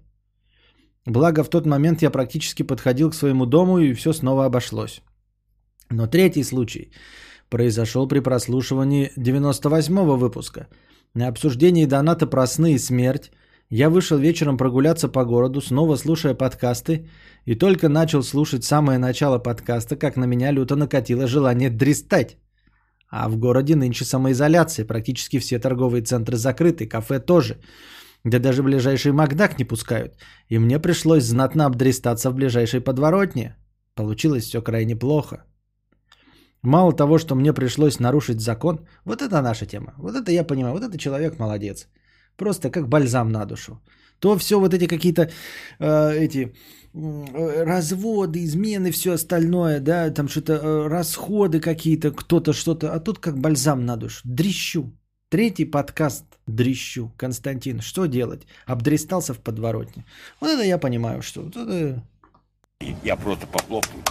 Благо 1.06 1.44
в 1.44 1.50
тот 1.50 1.66
момент 1.66 2.02
я 2.02 2.10
практически 2.10 2.64
подходил 2.64 3.10
к 3.10 3.16
своему 3.16 3.46
дому 3.46 3.78
и 3.78 3.94
все 3.94 4.12
снова 4.12 4.46
обошлось. 4.46 5.02
Но 5.90 6.08
третий 6.08 6.44
случай 6.44 6.92
произошел 7.50 8.06
при 8.06 8.20
прослушивании 8.20 9.14
98-го 9.18 10.18
выпуска– 10.18 10.68
на 11.16 11.28
обсуждении 11.28 11.86
доната 11.86 12.28
про 12.28 12.46
сны 12.48 12.74
и 12.74 12.78
смерть 12.78 13.32
я 13.70 13.90
вышел 13.90 14.18
вечером 14.18 14.58
прогуляться 14.58 15.08
по 15.08 15.26
городу, 15.26 15.62
снова 15.62 15.96
слушая 15.96 16.36
подкасты, 16.36 17.08
и 17.46 17.56
только 17.56 17.90
начал 17.90 18.22
слушать 18.22 18.64
самое 18.64 19.00
начало 19.00 19.40
подкаста, 19.40 19.96
как 19.96 20.18
на 20.18 20.26
меня 20.26 20.52
люто 20.52 20.76
накатило 20.76 21.28
желание 21.28 21.70
дристать. 21.70 22.38
А 23.10 23.30
в 23.30 23.38
городе 23.38 23.76
нынче 23.76 24.06
самоизоляция, 24.06 24.86
практически 24.86 25.40
все 25.40 25.58
торговые 25.60 26.04
центры 26.04 26.38
закрыты, 26.38 26.86
кафе 26.86 27.20
тоже. 27.20 27.58
Да 28.26 28.40
даже 28.40 28.62
ближайший 28.62 29.12
Макдак 29.12 29.58
не 29.58 29.66
пускают. 29.66 30.18
И 30.50 30.60
мне 30.60 30.80
пришлось 30.80 31.24
знатно 31.24 31.66
обдристаться 31.66 32.30
в 32.30 32.36
ближайшей 32.36 32.82
подворотне. 32.82 33.56
Получилось 33.96 34.44
все 34.44 34.62
крайне 34.62 34.96
плохо. 34.96 35.46
Мало 36.66 36.94
того, 36.94 37.18
что 37.18 37.36
мне 37.36 37.54
пришлось 37.54 38.00
нарушить 38.00 38.42
закон, 38.42 38.80
вот 39.06 39.22
это 39.22 39.42
наша 39.42 39.66
тема. 39.66 39.94
Вот 39.98 40.16
это 40.16 40.32
я 40.32 40.44
понимаю, 40.44 40.74
вот 40.74 40.84
это 40.84 40.98
человек 40.98 41.40
молодец. 41.40 41.88
Просто 42.38 42.70
как 42.72 42.88
бальзам 42.88 43.32
на 43.32 43.46
душу. 43.46 43.80
То 44.20 44.38
все 44.38 44.60
вот 44.60 44.74
эти 44.74 44.88
какие-то 44.88 45.30
э, 45.80 46.18
эти 46.18 46.54
э, 46.94 47.64
разводы, 47.64 48.44
измены, 48.44 48.92
все 48.92 49.14
остальное, 49.14 49.80
да, 49.80 50.10
там 50.10 50.28
что-то 50.28 50.54
э, 50.54 50.88
расходы 50.88 51.60
какие-то, 51.60 52.12
кто-то 52.12 52.54
что-то, 52.54 52.94
а 52.94 53.00
тут 53.00 53.20
как 53.20 53.38
бальзам 53.38 53.86
на 53.86 53.98
душу. 53.98 54.22
Дрищу. 54.24 54.92
Третий 55.30 55.66
подкаст 55.66 56.26
дрищу. 56.48 57.12
Константин, 57.18 57.82
что 57.82 58.08
делать? 58.08 58.48
Обдристался 58.66 59.34
в 59.34 59.40
подворотне. 59.40 60.06
Вот 60.42 60.50
это 60.50 60.64
я 60.64 60.78
понимаю, 60.78 61.22
что 61.22 61.42
вот 61.42 61.56
это... 61.58 62.02
Я 63.04 63.16
просто 63.16 63.48
похлопаю. 63.48 64.04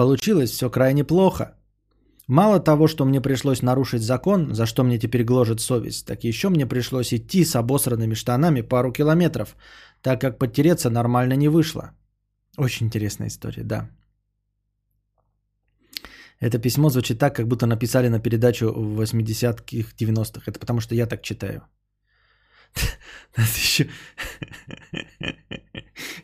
Получилось 0.00 0.50
все 0.50 0.70
крайне 0.70 1.04
плохо. 1.04 1.44
Мало 2.26 2.58
того, 2.58 2.88
что 2.88 3.04
мне 3.04 3.20
пришлось 3.20 3.62
нарушить 3.62 4.02
закон, 4.02 4.54
за 4.54 4.64
что 4.64 4.82
мне 4.82 4.98
теперь 4.98 5.24
гложет 5.24 5.60
совесть, 5.60 6.06
так 6.06 6.24
еще 6.24 6.48
мне 6.48 6.66
пришлось 6.66 7.12
идти 7.12 7.44
с 7.44 7.54
обосранными 7.54 8.14
штанами 8.14 8.62
пару 8.62 8.92
километров, 8.92 9.56
так 10.00 10.20
как 10.20 10.38
подтереться 10.38 10.88
нормально 10.88 11.36
не 11.36 11.48
вышло. 11.48 11.90
Очень 12.56 12.86
интересная 12.86 13.28
история, 13.28 13.62
да. 13.62 13.90
Это 16.40 16.58
письмо 16.58 16.88
звучит 16.88 17.18
так, 17.18 17.36
как 17.36 17.46
будто 17.46 17.66
написали 17.66 18.08
на 18.08 18.20
передачу 18.20 18.72
в 18.72 19.02
80-х, 19.02 19.94
90-х. 19.98 20.44
Это 20.46 20.58
потому, 20.58 20.80
что 20.80 20.94
я 20.94 21.06
так 21.06 21.22
читаю. 21.22 21.62
Еще... 23.36 23.86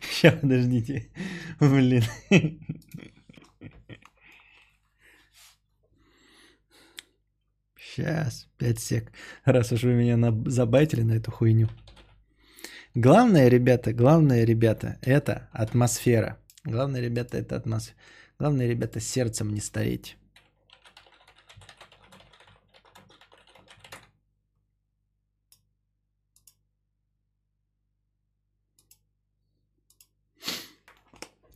Сейчас, 0.01 0.33
подождите. 0.41 1.11
Блин. 1.59 2.03
Сейчас, 7.97 8.47
5 8.57 8.79
сек. 8.79 9.11
Раз 9.43 9.71
уж 9.71 9.83
вы 9.83 9.93
меня 9.93 10.17
на... 10.17 10.31
забайтили 10.51 11.01
на 11.01 11.13
эту 11.13 11.31
хуйню. 11.31 11.67
Главное, 12.93 13.47
ребята, 13.47 13.91
главное, 13.91 14.43
ребята, 14.45 14.99
это 15.01 15.49
атмосфера. 15.51 16.37
Главное, 16.63 17.01
ребята, 17.01 17.37
это 17.37 17.55
атмосфера. 17.55 17.97
Главное, 18.37 18.67
ребята, 18.67 18.99
сердцем 18.99 19.51
не 19.51 19.59
стареть. 19.59 20.15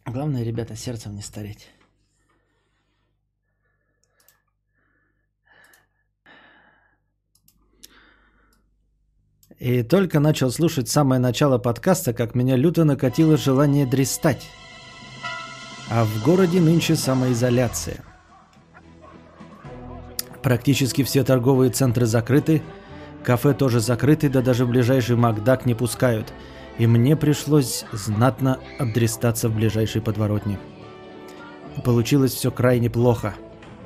Главное, 0.07 0.43
ребята, 0.43 0.75
сердцем 0.75 1.15
не 1.15 1.21
стареть. 1.21 1.69
И 9.61 9.83
только 9.83 10.19
начал 10.19 10.49
слушать 10.49 10.89
самое 10.89 11.21
начало 11.21 11.59
подкаста, 11.59 12.13
как 12.13 12.33
меня 12.33 12.55
люто 12.55 12.83
накатило 12.83 13.37
желание 13.37 13.85
дристать. 13.85 14.49
А 15.87 16.03
в 16.03 16.23
городе 16.23 16.59
нынче 16.59 16.95
самоизоляция. 16.95 18.03
Практически 20.41 21.03
все 21.03 21.23
торговые 21.23 21.69
центры 21.69 22.07
закрыты, 22.07 22.63
кафе 23.23 23.53
тоже 23.53 23.81
закрыты, 23.81 24.29
да 24.29 24.41
даже 24.41 24.65
ближайший 24.65 25.15
Макдак 25.15 25.67
не 25.67 25.75
пускают. 25.75 26.33
И 26.79 26.87
мне 26.87 27.15
пришлось 27.15 27.85
знатно 27.91 28.57
обдрестаться 28.79 29.47
в 29.47 29.55
ближайшей 29.55 30.01
подворотне. 30.01 30.57
Получилось 31.85 32.33
все 32.33 32.49
крайне 32.49 32.89
плохо. 32.89 33.35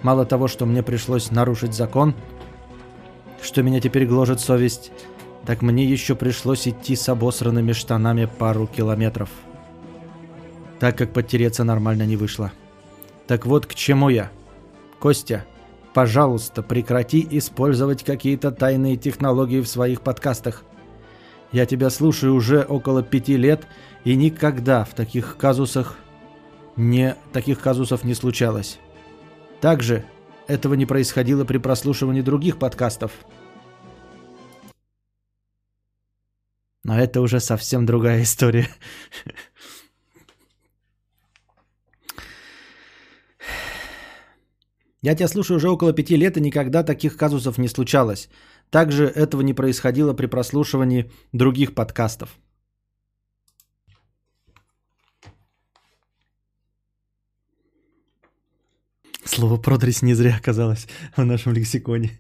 Мало 0.04 0.26
того, 0.26 0.48
что 0.48 0.66
мне 0.66 0.84
пришлось 0.84 1.32
нарушить 1.32 1.74
закон, 1.74 2.16
что 3.42 3.62
меня 3.62 3.82
теперь 3.82 4.08
гложет 4.08 4.40
совесть, 4.40 4.94
так 5.46 5.62
мне 5.62 5.86
еще 5.86 6.16
пришлось 6.16 6.68
идти 6.68 6.96
с 6.96 7.08
обосранными 7.08 7.72
штанами 7.72 8.26
пару 8.26 8.68
километров. 8.68 9.30
Так 10.80 10.98
как 10.98 11.14
подтереться 11.14 11.64
нормально 11.64 12.04
не 12.04 12.18
вышло. 12.18 12.52
Так 13.28 13.46
вот 13.46 13.66
к 13.66 13.76
чему 13.76 14.10
я. 14.10 14.32
Костя, 15.00 15.46
пожалуйста, 15.94 16.64
прекрати 16.64 17.26
использовать 17.32 18.04
какие-то 18.04 18.52
тайные 18.52 18.98
технологии 18.98 19.62
в 19.62 19.68
своих 19.68 20.02
подкастах. 20.02 20.64
Я 21.52 21.66
тебя 21.66 21.90
слушаю 21.90 22.34
уже 22.34 22.62
около 22.62 23.04
пяти 23.04 23.38
лет, 23.38 23.68
и 24.04 24.16
никогда 24.16 24.84
в 24.84 24.94
таких 24.94 25.38
казусах 25.38 25.96
не, 26.76 27.16
таких 27.32 27.60
казусов 27.62 28.04
не 28.04 28.14
случалось. 28.14 28.80
Также 29.62 30.06
этого 30.48 30.74
не 30.74 30.86
происходило 30.86 31.46
при 31.46 31.58
прослушивании 31.58 32.22
других 32.22 32.58
подкастов. 32.58 33.12
Но 36.86 37.00
это 37.00 37.20
уже 37.22 37.40
совсем 37.40 37.88
другая 37.88 38.22
история. 38.22 38.70
Я 45.02 45.16
тебя 45.16 45.28
слушаю 45.28 45.58
уже 45.58 45.68
около 45.68 45.94
пяти 45.94 46.16
лет, 46.16 46.38
и 46.38 46.42
никогда 46.42 46.84
таких 46.84 47.18
казусов 47.18 47.58
не 47.58 47.68
случалось. 47.70 48.30
Также 48.70 49.06
этого 49.06 49.42
не 49.42 49.56
происходило 49.56 50.14
при 50.14 50.28
прослушивании 50.28 51.12
других 51.34 51.74
подкастов. 51.74 52.38
Слово 59.24 59.58
продресь 59.58 60.04
не 60.04 60.14
зря 60.14 60.36
оказалось 60.36 60.88
в 61.18 61.26
нашем 61.26 61.54
лексиконе. 61.54 62.12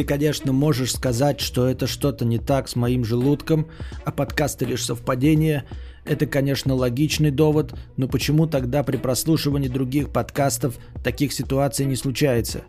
Ты, 0.00 0.04
конечно, 0.04 0.50
можешь 0.50 0.94
сказать, 0.94 1.40
что 1.40 1.66
это 1.66 1.86
что-то 1.86 2.24
не 2.24 2.38
так 2.38 2.68
с 2.68 2.74
моим 2.74 3.04
желудком, 3.04 3.66
а 4.06 4.10
подкасты 4.10 4.64
лишь 4.64 4.86
совпадение. 4.86 5.64
Это, 6.06 6.24
конечно, 6.24 6.74
логичный 6.74 7.30
довод, 7.30 7.74
но 7.98 8.08
почему 8.08 8.46
тогда 8.46 8.82
при 8.82 8.96
прослушивании 8.96 9.68
других 9.68 10.08
подкастов 10.08 10.78
таких 11.04 11.34
ситуаций 11.34 11.84
не 11.84 11.96
случается? 11.96 12.62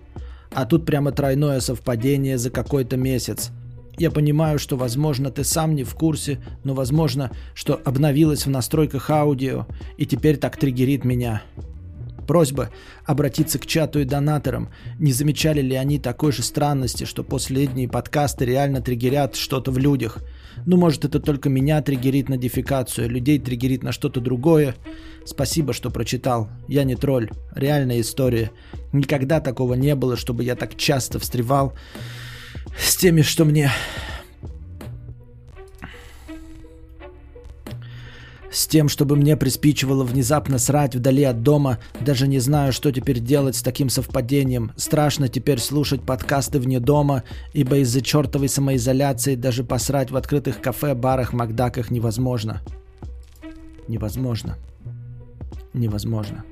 А 0.51 0.65
тут 0.65 0.85
прямо 0.85 1.13
тройное 1.13 1.61
совпадение 1.61 2.37
за 2.37 2.49
какой-то 2.49 2.97
месяц. 2.97 3.51
Я 3.97 4.11
понимаю, 4.11 4.59
что, 4.59 4.75
возможно, 4.75 5.31
ты 5.31 5.45
сам 5.45 5.73
не 5.73 5.85
в 5.85 5.95
курсе, 5.95 6.43
но, 6.65 6.73
возможно, 6.73 7.31
что 7.53 7.79
обновилось 7.85 8.45
в 8.45 8.49
настройках 8.49 9.09
аудио 9.09 9.67
и 9.95 10.05
теперь 10.05 10.35
так 10.35 10.57
триггерит 10.57 11.05
меня. 11.05 11.43
Просьба 12.27 12.69
обратиться 13.05 13.59
к 13.59 13.65
чату 13.65 13.99
и 13.99 14.05
донаторам. 14.05 14.69
Не 14.99 15.11
замечали 15.11 15.61
ли 15.61 15.75
они 15.75 15.99
такой 15.99 16.31
же 16.31 16.43
странности, 16.43 17.03
что 17.03 17.23
последние 17.23 17.87
подкасты 17.87 18.45
реально 18.45 18.81
триггерят 18.81 19.35
что-то 19.35 19.71
в 19.71 19.77
людях? 19.77 20.19
Ну, 20.65 20.77
может, 20.77 21.05
это 21.05 21.19
только 21.19 21.49
меня 21.49 21.81
триггерит 21.81 22.29
на 22.29 22.37
дефикацию, 22.37 23.09
людей 23.09 23.39
триггерит 23.39 23.83
на 23.83 23.91
что-то 23.91 24.21
другое. 24.21 24.75
Спасибо, 25.25 25.73
что 25.73 25.89
прочитал. 25.89 26.49
Я 26.67 26.83
не 26.83 26.95
тролль. 26.95 27.29
Реальная 27.55 28.01
история. 28.01 28.51
Никогда 28.93 29.39
такого 29.39 29.73
не 29.73 29.95
было, 29.95 30.17
чтобы 30.17 30.43
я 30.43 30.55
так 30.55 30.75
часто 30.75 31.19
встревал 31.19 31.73
с 32.77 32.95
теми, 32.95 33.21
что 33.21 33.45
мне 33.45 33.71
с 38.51 38.67
тем, 38.67 38.89
чтобы 38.89 39.15
мне 39.15 39.37
приспичивало 39.37 40.03
внезапно 40.03 40.59
срать 40.59 40.95
вдали 40.95 41.23
от 41.23 41.41
дома, 41.41 41.79
даже 41.99 42.27
не 42.27 42.39
знаю, 42.39 42.73
что 42.73 42.91
теперь 42.91 43.19
делать 43.19 43.55
с 43.55 43.63
таким 43.63 43.89
совпадением. 43.89 44.71
Страшно 44.75 45.27
теперь 45.29 45.59
слушать 45.59 46.01
подкасты 46.01 46.59
вне 46.59 46.79
дома, 46.79 47.23
ибо 47.53 47.77
из-за 47.77 48.01
чертовой 48.01 48.49
самоизоляции 48.49 49.35
даже 49.35 49.63
посрать 49.63 50.11
в 50.11 50.17
открытых 50.17 50.61
кафе, 50.61 50.93
барах, 50.93 51.33
макдаках 51.33 51.89
невозможно. 51.91 52.61
Невозможно. 53.87 54.57
Невозможно. 55.73 56.43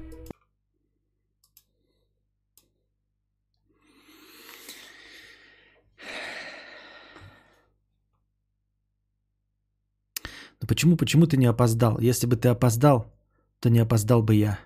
Почему, 10.69 10.95
почему 10.97 11.25
ты 11.25 11.37
не 11.37 11.49
опоздал? 11.49 11.99
Если 11.99 12.27
бы 12.27 12.35
ты 12.35 12.49
опоздал, 12.49 13.11
то 13.59 13.69
не 13.69 13.79
опоздал 13.79 14.23
бы 14.23 14.35
я. 14.35 14.59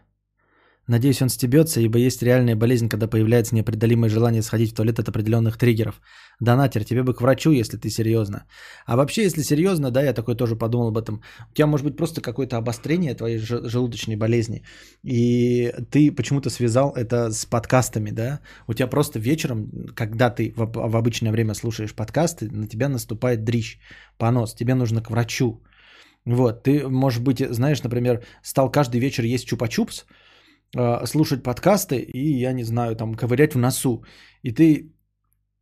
Надеюсь, 0.88 1.22
он 1.22 1.30
стебется, 1.30 1.80
ибо 1.80 1.98
есть 1.98 2.24
реальная 2.24 2.58
болезнь, 2.58 2.90
когда 2.90 3.08
появляется 3.08 3.56
непреодолимое 3.56 4.10
желание 4.10 4.42
сходить 4.42 4.72
в 4.72 4.76
туалет 4.76 5.00
от 5.00 5.08
определенных 5.08 5.58
триггеров. 5.58 6.02
Донатер, 6.42 6.84
тебе 6.84 7.04
бы 7.04 7.14
к 7.14 7.22
врачу, 7.22 7.52
если 7.52 7.78
ты 7.78 7.90
серьезно. 7.90 8.44
А 8.86 8.98
вообще, 8.98 9.24
если 9.24 9.44
серьезно, 9.44 9.92
да, 9.92 10.04
я 10.04 10.14
такой 10.14 10.36
тоже 10.36 10.58
подумал 10.58 10.88
об 10.88 10.98
этом. 10.98 11.22
У 11.52 11.54
тебя 11.54 11.68
может 11.68 11.86
быть 11.86 11.96
просто 11.96 12.22
какое-то 12.22 12.58
обострение 12.58 13.16
твоей 13.16 13.38
желудочной 13.38 14.18
болезни. 14.18 14.64
И 15.04 15.74
ты 15.90 16.12
почему-то 16.12 16.50
связал 16.50 16.92
это 16.98 17.32
с 17.32 17.46
подкастами, 17.46 18.12
да? 18.12 18.42
У 18.68 18.74
тебя 18.74 18.88
просто 18.88 19.20
вечером, 19.20 19.72
когда 19.96 20.30
ты 20.30 20.54
в, 20.58 20.98
обычное 20.98 21.32
время 21.32 21.54
слушаешь 21.54 21.96
подкасты, 21.96 22.50
на 22.52 22.68
тебя 22.68 22.90
наступает 22.90 23.46
дрищ, 23.46 23.80
понос. 24.18 24.54
Тебе 24.54 24.76
нужно 24.76 25.02
к 25.02 25.10
врачу. 25.10 25.62
Вот, 26.26 26.64
ты, 26.64 26.88
может 26.88 27.24
быть, 27.24 27.40
знаешь, 27.50 27.84
например, 27.84 28.24
стал 28.44 28.72
каждый 28.72 29.00
вечер 29.00 29.26
есть 29.26 29.52
чупа-чупс, 29.52 30.06
а, 30.76 31.06
слушать 31.06 31.44
подкасты 31.44 31.98
и, 31.98 32.40
я 32.40 32.54
не 32.54 32.64
знаю, 32.64 32.96
там, 32.96 33.16
ковырять 33.16 33.56
в 33.56 33.58
носу. 33.58 34.04
И 34.42 34.52
ты 34.52 34.94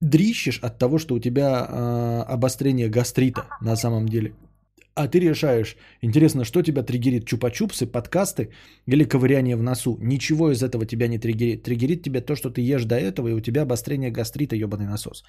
дрищешь 0.02 0.60
от 0.64 0.78
того, 0.80 0.98
что 0.98 1.16
у 1.16 1.20
тебя 1.20 1.68
э, 1.70 2.34
обострение 2.34 2.90
гастрита 2.90 3.46
на 3.62 3.76
самом 3.76 4.10
деле. 4.10 4.34
А 4.94 5.08
ты 5.08 5.20
решаешь, 5.20 5.78
интересно, 6.02 6.44
что 6.44 6.62
тебя 6.64 6.84
триггерит, 6.84 7.24
чупа-чупсы, 7.26 7.86
подкасты 7.86 8.50
или 8.88 9.06
ковыряние 9.06 9.56
в 9.56 9.64
носу? 9.64 9.98
Ничего 10.02 10.52
из 10.52 10.64
этого 10.64 10.86
тебя 10.86 11.08
не 11.08 11.20
триггерит. 11.20 11.64
Триггерит 11.64 12.04
тебя 12.04 12.22
то, 12.22 12.36
что 12.36 12.50
ты 12.50 12.62
ешь 12.62 12.86
до 12.86 12.96
этого, 12.96 13.30
и 13.30 13.34
у 13.34 13.40
тебя 13.40 13.62
обострение 13.62 14.12
гастрита, 14.12 14.56
ебаный 14.56 14.88
насос. 14.88 15.24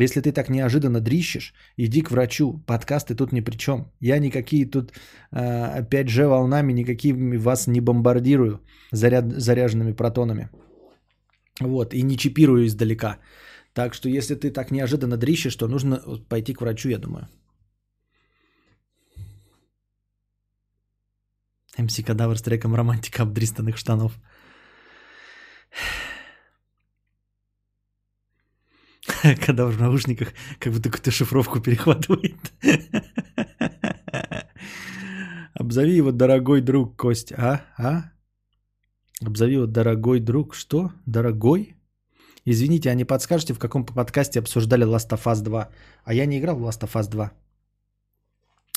Если 0.00 0.20
ты 0.20 0.32
так 0.32 0.48
неожиданно 0.48 1.00
дрищешь, 1.00 1.52
иди 1.76 2.02
к 2.02 2.10
врачу. 2.10 2.62
Подкасты 2.66 3.14
тут 3.14 3.32
ни 3.32 3.40
при 3.40 3.56
чем. 3.56 3.92
Я 4.00 4.18
никакие 4.18 4.64
тут 4.70 4.92
э, 5.32 5.82
5G 5.82 6.26
волнами, 6.28 6.72
никакие 6.72 7.14
вас 7.38 7.66
не 7.66 7.80
бомбардирую 7.80 8.60
заряд, 8.90 9.32
заряженными 9.32 9.92
протонами. 9.92 10.48
Вот, 11.60 11.94
и 11.94 12.02
не 12.02 12.16
чипирую 12.16 12.66
издалека. 12.66 13.18
Так 13.74 13.94
что 13.94 14.08
если 14.08 14.34
ты 14.34 14.50
так 14.50 14.70
неожиданно 14.70 15.16
дрищешь, 15.16 15.56
то 15.56 15.68
нужно 15.68 16.00
пойти 16.28 16.54
к 16.54 16.60
врачу, 16.60 16.88
я 16.88 16.98
думаю. 16.98 17.28
МС 21.78 21.96
Кадавр 22.04 22.36
с 22.36 22.42
треком 22.42 22.74
«Романтика 22.74 23.22
обдристанных 23.22 23.76
штанов». 23.76 24.18
Кадавр 29.46 29.72
в 29.72 29.80
наушниках 29.80 30.32
как 30.58 30.72
будто 30.72 30.90
какую-то 30.90 31.10
шифровку 31.10 31.60
перехватывает. 31.60 32.36
Обзови 35.54 35.96
его 35.96 36.12
дорогой 36.12 36.60
друг, 36.60 36.96
Кость. 36.96 37.32
А? 37.32 37.60
А? 37.78 38.10
Обзови 39.26 39.54
его 39.54 39.66
дорогой 39.66 40.20
друг. 40.20 40.54
Что? 40.54 40.90
Дорогой? 41.06 41.76
Извините, 42.44 42.90
а 42.90 42.94
не 42.94 43.04
подскажете, 43.04 43.54
в 43.54 43.58
каком 43.58 43.84
подкасте 43.84 44.40
обсуждали 44.40 44.84
Last 44.84 45.10
of 45.10 45.22
Us 45.24 45.42
2? 45.42 45.68
А 46.04 46.14
я 46.14 46.26
не 46.26 46.38
играл 46.38 46.56
в 46.56 46.64
Last 46.64 46.82
of 46.82 46.92
Us 46.94 47.08
2. 47.08 47.30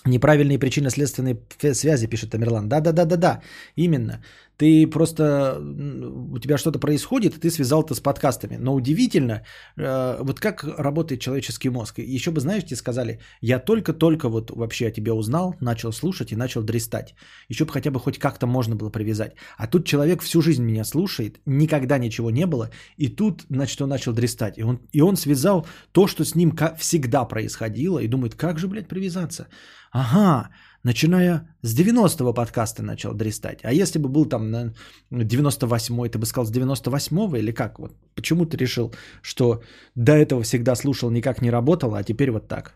Неправильные 0.06 0.60
причинно-следственные 0.60 1.40
связи, 1.74 2.08
пишет 2.08 2.30
Тамерлан. 2.30 2.70
Да-да-да-да-да, 2.70 3.42
именно. 3.76 4.24
Ты 4.58 4.88
просто, 4.88 5.60
у 5.60 6.40
тебя 6.40 6.58
что-то 6.58 6.80
происходит, 6.80 7.36
и 7.38 7.40
ты 7.40 7.50
связал 7.52 7.84
это 7.84 7.94
с 7.94 8.00
подкастами. 8.00 8.58
Но 8.58 8.74
удивительно, 8.74 9.44
э, 9.78 10.18
вот 10.24 10.40
как 10.40 10.64
работает 10.64 11.22
человеческий 11.22 11.70
мозг. 11.70 12.00
Еще 12.00 12.32
бы, 12.32 12.40
знаешь, 12.40 12.64
тебе 12.64 12.78
сказали, 12.78 13.20
я 13.42 13.60
только-только 13.60 14.30
вот 14.30 14.52
вообще 14.52 14.88
о 14.88 14.92
тебе 14.92 15.12
узнал, 15.12 15.56
начал 15.62 15.92
слушать 15.92 16.32
и 16.32 16.36
начал 16.36 16.64
дрестать. 16.64 17.16
Еще 17.50 17.66
бы 17.66 17.72
хотя 17.72 17.92
бы 17.92 18.00
хоть 18.00 18.18
как-то 18.18 18.48
можно 18.48 18.76
было 18.76 18.90
привязать. 18.90 19.36
А 19.58 19.68
тут 19.68 19.86
человек 19.86 20.22
всю 20.22 20.42
жизнь 20.42 20.64
меня 20.64 20.86
слушает, 20.86 21.40
никогда 21.46 21.98
ничего 21.98 22.32
не 22.32 22.46
было, 22.46 22.70
и 22.98 23.10
тут, 23.10 23.46
значит, 23.50 23.82
он 23.82 23.90
начал 23.90 24.14
дрестать. 24.14 24.58
И 24.58 24.64
он, 24.64 24.80
и 24.94 25.02
он 25.02 25.18
связал 25.18 25.68
то, 25.92 26.08
что 26.08 26.24
с 26.24 26.36
ним 26.36 26.56
всегда 26.78 27.26
происходило, 27.26 28.00
и 28.00 28.08
думает, 28.08 28.36
как 28.36 28.60
же, 28.60 28.68
блядь, 28.68 28.88
привязаться? 28.88 29.48
Ага, 29.92 30.50
начиная 30.86 31.48
с 31.64 31.76
90-го 31.76 32.34
подкаста 32.34 32.84
начал 32.84 33.14
дрестать. 33.14 33.60
А 33.64 33.74
если 33.74 34.00
бы 34.00 34.08
был 34.08 34.26
там 34.30 34.52
на 34.52 34.74
98-й, 35.12 36.10
ты 36.10 36.20
бы 36.20 36.26
сказал 36.26 36.46
с 36.46 36.52
98-го 36.52 37.36
или 37.38 37.52
как? 37.52 37.80
Вот 37.80 37.92
почему 38.16 38.46
ты 38.46 38.58
решил, 38.58 38.94
что 39.22 39.62
до 39.96 40.12
этого 40.12 40.44
всегда 40.44 40.76
слушал, 40.76 41.12
никак 41.12 41.42
не 41.42 41.52
работало, 41.52 41.98
а 41.98 42.04
теперь 42.04 42.32
вот 42.32 42.48
так? 42.48 42.76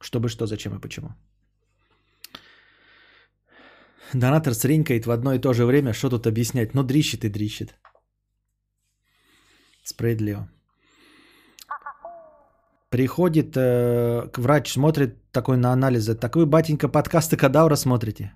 Чтобы 0.00 0.28
что, 0.28 0.46
зачем 0.46 0.76
и 0.76 0.80
почему? 0.80 1.08
Донатор 4.14 4.54
сренькает 4.54 5.06
в 5.06 5.10
одно 5.10 5.34
и 5.34 5.40
то 5.40 5.52
же 5.52 5.64
время, 5.64 5.92
что 5.92 6.10
тут 6.10 6.26
объяснять? 6.26 6.74
Ну, 6.74 6.82
дрищит 6.82 7.24
и 7.24 7.28
дрищит. 7.28 7.74
Справедливо. 9.84 10.48
Приходит 12.92 13.56
э, 13.56 14.28
врач, 14.36 14.72
смотрит 14.72 15.32
такой 15.32 15.56
на 15.56 15.72
анализы. 15.72 16.14
Так 16.14 16.36
вы, 16.36 16.44
батенька, 16.44 16.88
подкасты 16.88 17.38
Кадавра 17.38 17.76
смотрите? 17.76 18.32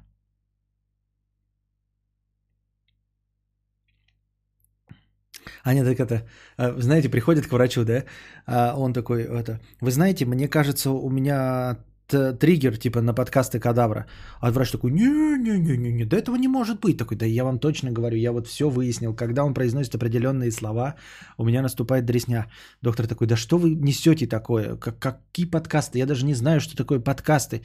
Аня 5.63 5.85
так 5.85 6.01
это, 6.01 6.23
э, 6.57 6.81
знаете, 6.81 7.11
приходит 7.11 7.47
к 7.47 7.53
врачу, 7.53 7.85
да, 7.85 8.05
а 8.47 8.75
он 8.79 8.95
такой, 8.95 9.25
это, 9.25 9.61
вы 9.83 9.91
знаете, 9.91 10.25
мне 10.25 10.49
кажется, 10.49 10.91
у 10.91 11.11
меня 11.11 11.77
триггер 12.09 12.77
типа 12.77 13.01
на 13.03 13.15
подкасты 13.15 13.59
Кадавра. 13.59 14.07
А 14.41 14.51
врач 14.51 14.71
такой, 14.71 14.91
не-не-не-не, 14.91 16.05
да 16.05 16.17
этого 16.17 16.37
не 16.37 16.49
может 16.49 16.81
быть. 16.81 16.99
Такой, 16.99 17.17
да 17.17 17.27
я 17.27 17.45
вам 17.45 17.59
точно 17.59 17.91
говорю, 17.91 18.17
я 18.17 18.33
вот 18.33 18.47
все 18.47 18.69
выяснил. 18.69 19.15
Когда 19.15 19.45
он 19.45 19.55
произносит 19.55 19.95
определенные 19.95 20.51
слова, 20.51 20.95
у 21.37 21.45
меня 21.45 21.63
наступает 21.63 22.05
дресня. 22.05 22.47
Доктор 22.83 23.07
такой, 23.07 23.27
да 23.27 23.37
что 23.37 23.59
вы 23.59 23.71
несете 23.71 24.27
такое? 24.27 24.77
Как, 24.77 24.99
какие 24.99 25.47
подкасты? 25.47 25.99
Я 25.99 26.07
даже 26.07 26.25
не 26.27 26.35
знаю, 26.35 26.61
что 26.61 26.77
такое 26.77 27.01
подкасты. 27.01 27.63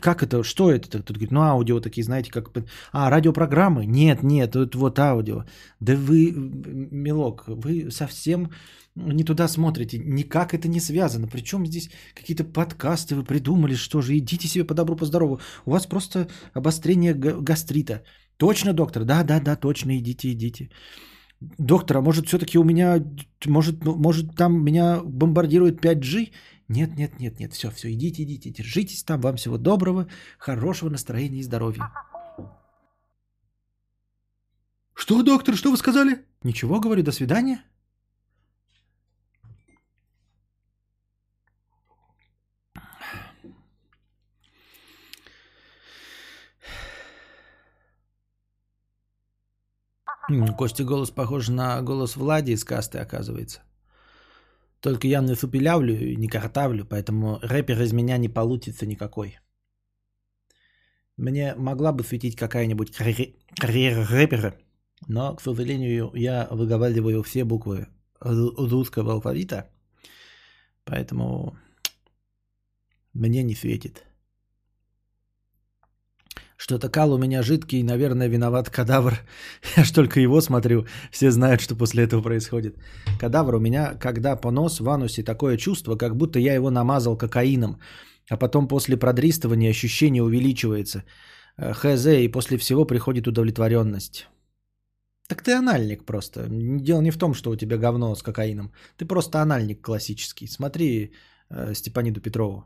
Как 0.00 0.22
это? 0.22 0.42
Что 0.42 0.70
это? 0.70 1.02
Тут 1.02 1.16
говорит, 1.16 1.32
ну 1.32 1.40
аудио 1.40 1.80
такие, 1.80 2.04
знаете, 2.04 2.30
как... 2.30 2.50
А, 2.92 3.10
радиопрограммы? 3.10 3.86
Нет, 3.86 4.22
нет, 4.22 4.56
это 4.56 4.78
вот 4.78 4.98
аудио. 4.98 5.44
Да 5.80 5.94
вы, 5.96 6.32
милок, 6.32 7.44
вы 7.46 7.90
совсем 7.90 8.50
не 8.94 9.24
туда 9.24 9.48
смотрите. 9.48 9.98
Никак 9.98 10.52
это 10.54 10.68
не 10.68 10.80
связано. 10.80 11.28
Причем 11.28 11.66
здесь 11.66 11.90
какие-то 12.14 12.44
подкасты 12.44 13.14
вы 13.14 13.24
придумали, 13.24 13.74
что 13.74 14.02
же, 14.02 14.16
идите 14.18 14.48
себе 14.48 14.64
по 14.64 14.74
добру, 14.74 14.96
по 14.96 15.06
здорову. 15.06 15.40
У 15.66 15.70
вас 15.70 15.86
просто 15.86 16.28
обострение 16.54 17.14
гастрита. 17.14 18.02
Точно, 18.36 18.72
доктор? 18.72 19.04
Да, 19.04 19.24
да, 19.24 19.40
да, 19.40 19.56
точно, 19.56 19.98
идите, 19.98 20.32
идите. 20.32 20.70
Доктор, 21.58 21.96
а 21.96 22.00
может 22.00 22.26
все-таки 22.26 22.58
у 22.58 22.64
меня, 22.64 23.02
может, 23.46 23.84
ну, 23.84 23.96
может 23.96 24.36
там 24.36 24.64
меня 24.64 25.00
бомбардирует 25.04 25.84
5G? 25.84 26.32
Нет, 26.68 26.96
нет, 26.96 27.20
нет, 27.20 27.40
нет, 27.40 27.52
все, 27.52 27.70
все, 27.70 27.92
идите, 27.92 28.22
идите, 28.22 28.50
держитесь 28.50 29.02
там, 29.04 29.20
вам 29.20 29.36
всего 29.36 29.58
доброго, 29.58 30.06
хорошего 30.38 30.90
настроения 30.90 31.40
и 31.40 31.42
здоровья. 31.42 31.90
Что, 34.94 35.22
доктор, 35.22 35.56
что 35.56 35.70
вы 35.70 35.76
сказали? 35.76 36.24
Ничего, 36.44 36.80
говорю, 36.80 37.02
до 37.02 37.12
свидания. 37.12 37.64
Кости 50.56 50.82
голос 50.82 51.10
похож 51.10 51.48
на 51.48 51.80
голос 51.82 52.16
Влади 52.16 52.52
из 52.52 52.64
касты, 52.64 52.98
оказывается. 52.98 53.60
Только 54.80 55.06
я 55.06 55.20
не 55.20 55.34
супилявлю 55.36 55.94
и 55.94 56.16
не 56.16 56.28
картавлю, 56.28 56.84
поэтому 56.84 57.38
рэпер 57.40 57.80
из 57.82 57.92
меня 57.92 58.16
не 58.16 58.28
получится 58.28 58.84
никакой. 58.84 59.38
Мне 61.16 61.54
могла 61.54 61.92
бы 61.92 62.02
светить 62.02 62.36
какая-нибудь 62.36 62.90
карьера 63.56 64.06
рэпера, 64.06 64.56
но, 65.06 65.36
к 65.36 65.40
сожалению, 65.40 66.10
я 66.14 66.48
выговариваю 66.50 67.22
все 67.22 67.44
буквы 67.44 67.88
русского 68.18 69.12
алфавита, 69.12 69.70
поэтому 70.84 71.56
мне 73.12 73.42
не 73.42 73.54
светит. 73.54 74.04
Что-то 76.62 76.88
кал 76.88 77.12
у 77.12 77.18
меня 77.18 77.42
жидкий, 77.42 77.82
наверное, 77.82 78.28
виноват 78.28 78.70
кадавр. 78.70 79.18
Я 79.76 79.84
ж 79.84 79.90
только 79.90 80.20
его 80.20 80.40
смотрю, 80.40 80.86
все 81.10 81.30
знают, 81.30 81.60
что 81.60 81.74
после 81.74 82.04
этого 82.04 82.22
происходит. 82.22 82.76
Кадавр 83.18 83.54
у 83.54 83.60
меня, 83.60 83.94
когда 84.00 84.36
понос 84.36 84.80
в 84.80 84.88
анусе, 84.88 85.24
такое 85.24 85.56
чувство, 85.56 85.96
как 85.96 86.16
будто 86.16 86.38
я 86.38 86.54
его 86.54 86.70
намазал 86.70 87.18
кокаином, 87.18 87.80
а 88.30 88.36
потом 88.36 88.68
после 88.68 88.96
продристывания 88.96 89.70
ощущение 89.70 90.22
увеличивается. 90.22 91.02
Э, 91.58 91.72
ХЗ, 91.72 92.06
и 92.06 92.28
после 92.28 92.58
всего 92.58 92.84
приходит 92.84 93.26
удовлетворенность. 93.26 94.28
Так 95.26 95.42
ты 95.42 95.58
анальник 95.58 96.04
просто. 96.04 96.46
Дело 96.48 97.02
не 97.02 97.10
в 97.10 97.18
том, 97.18 97.34
что 97.34 97.50
у 97.50 97.56
тебя 97.56 97.76
говно 97.76 98.14
с 98.14 98.22
кокаином. 98.22 98.70
Ты 98.96 99.04
просто 99.04 99.42
анальник 99.42 99.84
классический. 99.84 100.46
Смотри 100.46 101.12
э, 101.50 101.74
Степаниду 101.74 102.20
Петрову. 102.20 102.64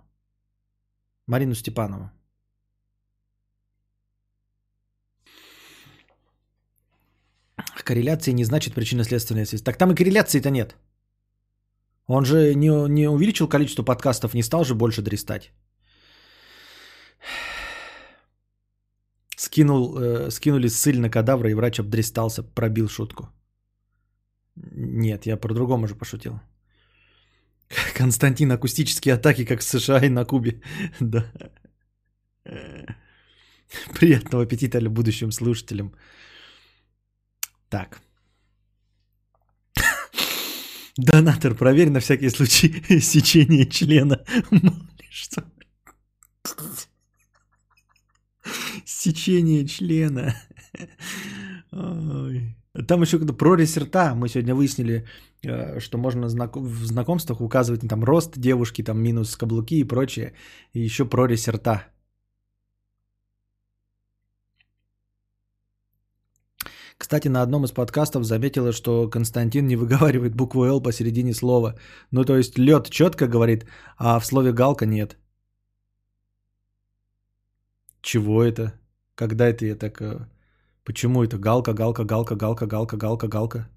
Марину 1.26 1.54
Степанову. 1.54 2.10
Корреляции 7.86 8.32
не 8.32 8.44
значит 8.44 8.74
причинно-следственная 8.74 9.46
связь. 9.46 9.62
Так 9.62 9.76
там 9.78 9.92
и 9.92 9.94
корреляции-то 9.94 10.50
нет. 10.50 10.76
Он 12.08 12.24
же 12.24 12.54
не, 12.54 12.88
не 12.88 13.08
увеличил 13.08 13.48
количество 13.48 13.84
подкастов, 13.84 14.34
не 14.34 14.42
стал 14.42 14.64
же 14.64 14.74
больше 14.74 15.02
дрестать. 15.02 15.52
Скинул, 19.36 19.98
э, 19.98 20.30
скинули 20.30 20.68
ссыль 20.68 20.98
на 20.98 21.10
кадавра, 21.10 21.50
и 21.50 21.54
врач 21.54 21.78
обдрестался, 21.78 22.42
пробил 22.42 22.88
шутку. 22.88 23.28
Нет, 24.56 25.26
я 25.26 25.36
про 25.36 25.54
другом 25.54 25.84
уже 25.84 25.94
пошутил. 25.94 26.40
Константин, 27.98 28.50
акустические 28.50 29.14
атаки, 29.14 29.44
как 29.44 29.60
в 29.60 29.64
США 29.64 30.04
и 30.04 30.08
на 30.08 30.24
Кубе. 30.24 30.60
да. 31.00 31.24
Приятного 34.00 34.42
аппетита 34.42 34.80
будущим 34.90 35.32
слушателям. 35.32 35.92
Так. 37.68 38.00
Донатор, 40.96 41.54
проверь 41.54 41.90
на 41.90 42.00
всякий 42.00 42.30
случай 42.30 42.82
сечение 43.00 43.66
члена. 43.66 44.24
Что? 45.10 45.44
Сечение 48.84 49.66
члена. 49.66 50.34
Там 52.88 53.02
еще 53.02 53.18
когда 53.18 53.32
прорезь 53.32 53.76
рта, 53.76 54.14
мы 54.14 54.28
сегодня 54.28 54.54
выяснили, 54.54 55.06
э, 55.42 55.80
что 55.80 55.98
можно 55.98 56.26
в 56.28 56.84
знакомствах 56.84 57.40
указывать 57.40 57.88
там 57.88 58.04
рост 58.04 58.38
девушки, 58.38 58.82
там 58.82 59.02
минус 59.02 59.36
каблуки 59.36 59.80
и 59.80 59.84
прочее, 59.84 60.34
и 60.74 60.80
еще 60.80 61.04
прорезь 61.06 61.48
рта. 61.48 61.86
Кстати, 66.98 67.28
на 67.28 67.42
одном 67.42 67.64
из 67.64 67.72
подкастов 67.72 68.24
заметила, 68.24 68.72
что 68.72 69.10
Константин 69.10 69.66
не 69.66 69.76
выговаривает 69.76 70.34
букву 70.34 70.64
«Л» 70.64 70.82
посередине 70.82 71.34
слова. 71.34 71.74
Ну, 72.10 72.24
то 72.24 72.36
есть 72.36 72.58
лед 72.58 72.88
четко 72.90 73.26
говорит, 73.26 73.66
а 73.98 74.18
в 74.18 74.26
слове 74.26 74.52
«галка» 74.52 74.86
нет. 74.86 75.16
Чего 78.00 78.42
это? 78.42 78.72
Когда 79.14 79.48
это 79.48 79.66
я 79.66 79.76
так... 79.76 80.00
Э, 80.00 80.26
почему 80.84 81.24
это 81.24 81.38
галка, 81.38 81.74
галка, 81.74 82.04
галка, 82.04 82.36
галка, 82.36 82.66
галка, 82.66 82.96
галка, 82.96 83.28
галка? 83.28 83.68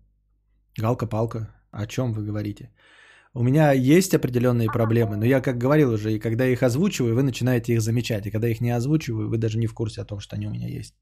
Галка-палка. 0.78 1.50
О 1.72 1.86
чем 1.88 2.14
вы 2.14 2.24
говорите? 2.24 2.72
У 3.34 3.44
меня 3.44 3.74
есть 3.74 4.14
определенные 4.14 4.68
проблемы, 4.68 5.18
но 5.18 5.26
я, 5.26 5.42
как 5.42 5.58
говорил 5.58 5.92
уже, 5.92 6.14
и 6.14 6.20
когда 6.20 6.46
я 6.46 6.54
их 6.54 6.64
озвучиваю, 6.64 7.16
вы 7.16 7.24
начинаете 7.24 7.74
их 7.74 7.82
замечать. 7.82 8.26
И 8.26 8.32
когда 8.32 8.48
их 8.48 8.62
не 8.62 8.70
озвучиваю, 8.72 9.30
вы 9.30 9.38
даже 9.38 9.58
не 9.60 9.68
в 9.68 9.74
курсе 9.74 10.02
о 10.02 10.06
том, 10.06 10.20
что 10.20 10.36
они 10.36 10.48
у 10.48 10.52
меня 10.52 10.68
есть. 10.68 10.96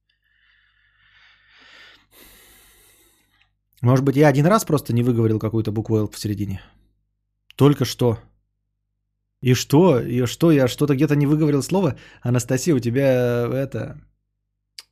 Может 3.81 4.05
быть, 4.05 4.15
я 4.15 4.27
один 4.27 4.45
раз 4.45 4.65
просто 4.65 4.93
не 4.93 5.03
выговорил 5.03 5.39
какую-то 5.39 5.71
букву 5.71 5.97
«Л» 5.97 6.07
в 6.07 6.19
середине. 6.19 6.61
Только 7.55 7.85
что. 7.85 8.17
И 9.41 9.53
что? 9.53 9.99
И 9.99 10.25
что? 10.25 10.51
Я 10.51 10.67
что-то 10.67 10.95
где-то 10.95 11.15
не 11.15 11.27
выговорил 11.27 11.61
слово? 11.61 11.95
Анастасия, 12.21 12.75
у 12.75 12.79
тебя 12.79 13.47
это... 13.53 14.01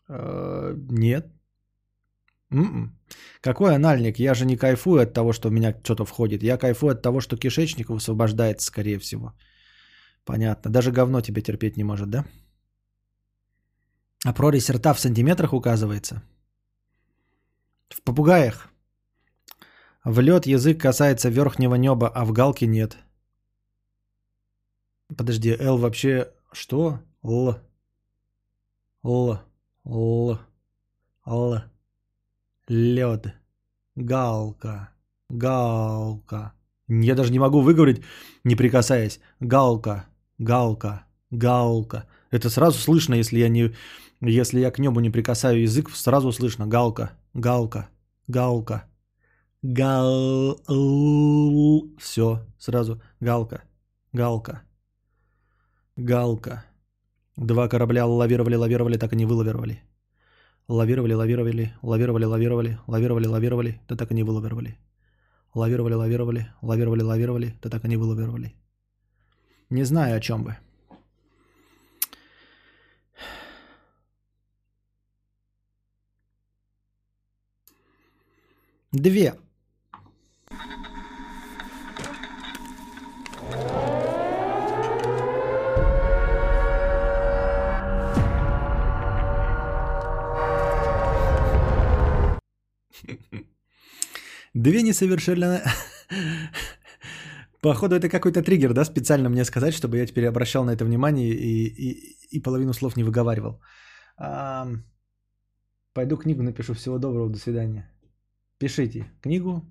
Э, 0.08 0.76
нет. 0.90 1.28
М-м. 2.52 2.96
Какой 3.42 3.76
анальник? 3.76 4.20
Я 4.20 4.36
же 4.36 4.46
не 4.46 4.58
кайфую 4.58 5.02
от 5.02 5.14
того, 5.14 5.34
что 5.34 5.50
в 5.50 5.52
меня 5.52 5.74
что-то 5.84 6.06
входит. 6.06 6.44
Я 6.44 6.58
кайфую 6.58 6.92
от 6.92 7.02
того, 7.02 7.22
что 7.22 7.38
кишечник 7.38 7.90
высвобождается, 7.90 8.68
скорее 8.68 9.00
всего. 9.00 9.34
Понятно. 10.26 10.72
Даже 10.72 10.92
говно 10.92 11.22
тебя 11.22 11.42
терпеть 11.42 11.78
не 11.78 11.84
может, 11.84 12.10
да? 12.10 12.26
А 14.26 14.34
прорезь 14.34 14.70
рта 14.70 14.94
в 14.94 15.00
сантиметрах 15.00 15.54
указывается? 15.54 16.22
В 17.90 18.02
попугаях. 18.04 18.70
В 20.06 20.20
лед 20.20 20.46
язык 20.46 20.80
касается 20.80 21.30
верхнего 21.30 21.74
неба, 21.74 22.08
а 22.08 22.26
в 22.26 22.32
галке 22.32 22.68
нет. 22.68 22.96
Подожди, 25.18 25.56
Л 25.60 25.80
вообще 25.80 26.32
что? 26.52 27.00
Л. 27.24 27.58
Л. 29.04 29.40
Л. 29.84 30.40
Л. 31.26 31.58
Лед. 32.68 33.34
Галка. 33.96 34.90
Галка. 35.30 36.54
Я 36.88 37.16
даже 37.16 37.32
не 37.32 37.40
могу 37.40 37.62
выговорить, 37.62 38.04
не 38.44 38.56
прикасаясь. 38.56 39.20
Галка. 39.40 40.06
Галка. 40.38 41.06
Галка. 41.32 42.08
Это 42.30 42.52
сразу 42.52 42.78
слышно, 42.78 43.16
если 43.16 43.40
я 43.40 43.50
не... 43.50 43.74
Если 44.22 44.60
я 44.60 44.70
к 44.70 44.78
небу 44.78 45.00
не 45.00 45.10
прикасаю 45.10 45.64
язык, 45.64 45.90
сразу 45.90 46.32
слышно. 46.32 46.68
Галка. 46.68 47.18
Галка. 47.34 47.90
Галка. 48.28 48.88
Гал... 49.74 50.60
Все, 51.98 52.40
сразу. 52.60 53.02
Галка. 53.20 53.64
Галка. 54.14 54.62
Галка. 55.98 56.66
Два 57.36 57.68
корабля 57.68 58.06
лавировали, 58.06 58.56
лавировали, 58.56 58.98
так 58.98 59.14
и 59.14 59.16
не 59.16 59.26
вылавировали. 59.26 59.82
Лавировали, 60.68 61.14
лавировали, 61.14 61.74
лавировали, 61.82 62.26
лавировали, 62.26 62.78
лавировали, 62.88 63.28
лавировали, 63.28 63.82
да 63.88 63.96
так 63.96 64.12
и 64.12 64.14
не 64.14 64.24
вылавировали. 64.24 64.78
Лавировали, 65.56 65.96
лавировали, 65.96 66.48
лавировали, 66.62 67.02
лавировали, 67.02 67.54
да 67.62 67.70
так 67.70 67.86
и 67.86 67.88
не 67.88 67.98
вылавировали. 67.98 68.54
Не 69.72 69.84
знаю, 69.84 70.16
о 70.16 70.20
чем 70.20 70.44
вы. 70.44 70.58
Две. 78.92 79.34
Две 94.66 94.82
несовершенно... 94.82 95.62
Походу, 97.62 97.96
это 97.96 98.10
какой-то 98.10 98.42
триггер, 98.42 98.74
да, 98.74 98.86
специально 98.86 99.30
мне 99.30 99.46
сказать, 99.46 99.74
чтобы 99.74 99.98
я 99.98 100.06
теперь 100.06 100.28
обращал 100.28 100.66
на 100.66 100.72
это 100.74 100.86
внимание 100.86 101.34
и, 101.34 101.66
и, 101.68 102.18
и 102.32 102.44
половину 102.44 102.74
слов 102.74 102.98
не 102.98 103.04
выговаривал. 103.04 103.60
А, 104.18 104.68
пойду 105.94 106.18
книгу 106.18 106.44
напишу. 106.44 106.74
Всего 106.74 106.98
доброго, 106.98 107.30
до 107.30 107.38
свидания. 107.38 107.92
Пишите 108.60 109.06
книгу. 109.22 109.62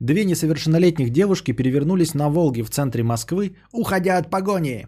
Две 0.00 0.24
несовершеннолетних 0.24 1.10
девушки 1.10 1.52
перевернулись 1.52 2.14
на 2.14 2.28
Волге 2.28 2.64
в 2.64 2.70
центре 2.70 3.02
Москвы, 3.02 3.56
уходя 3.72 4.18
от 4.18 4.30
погони. 4.30 4.86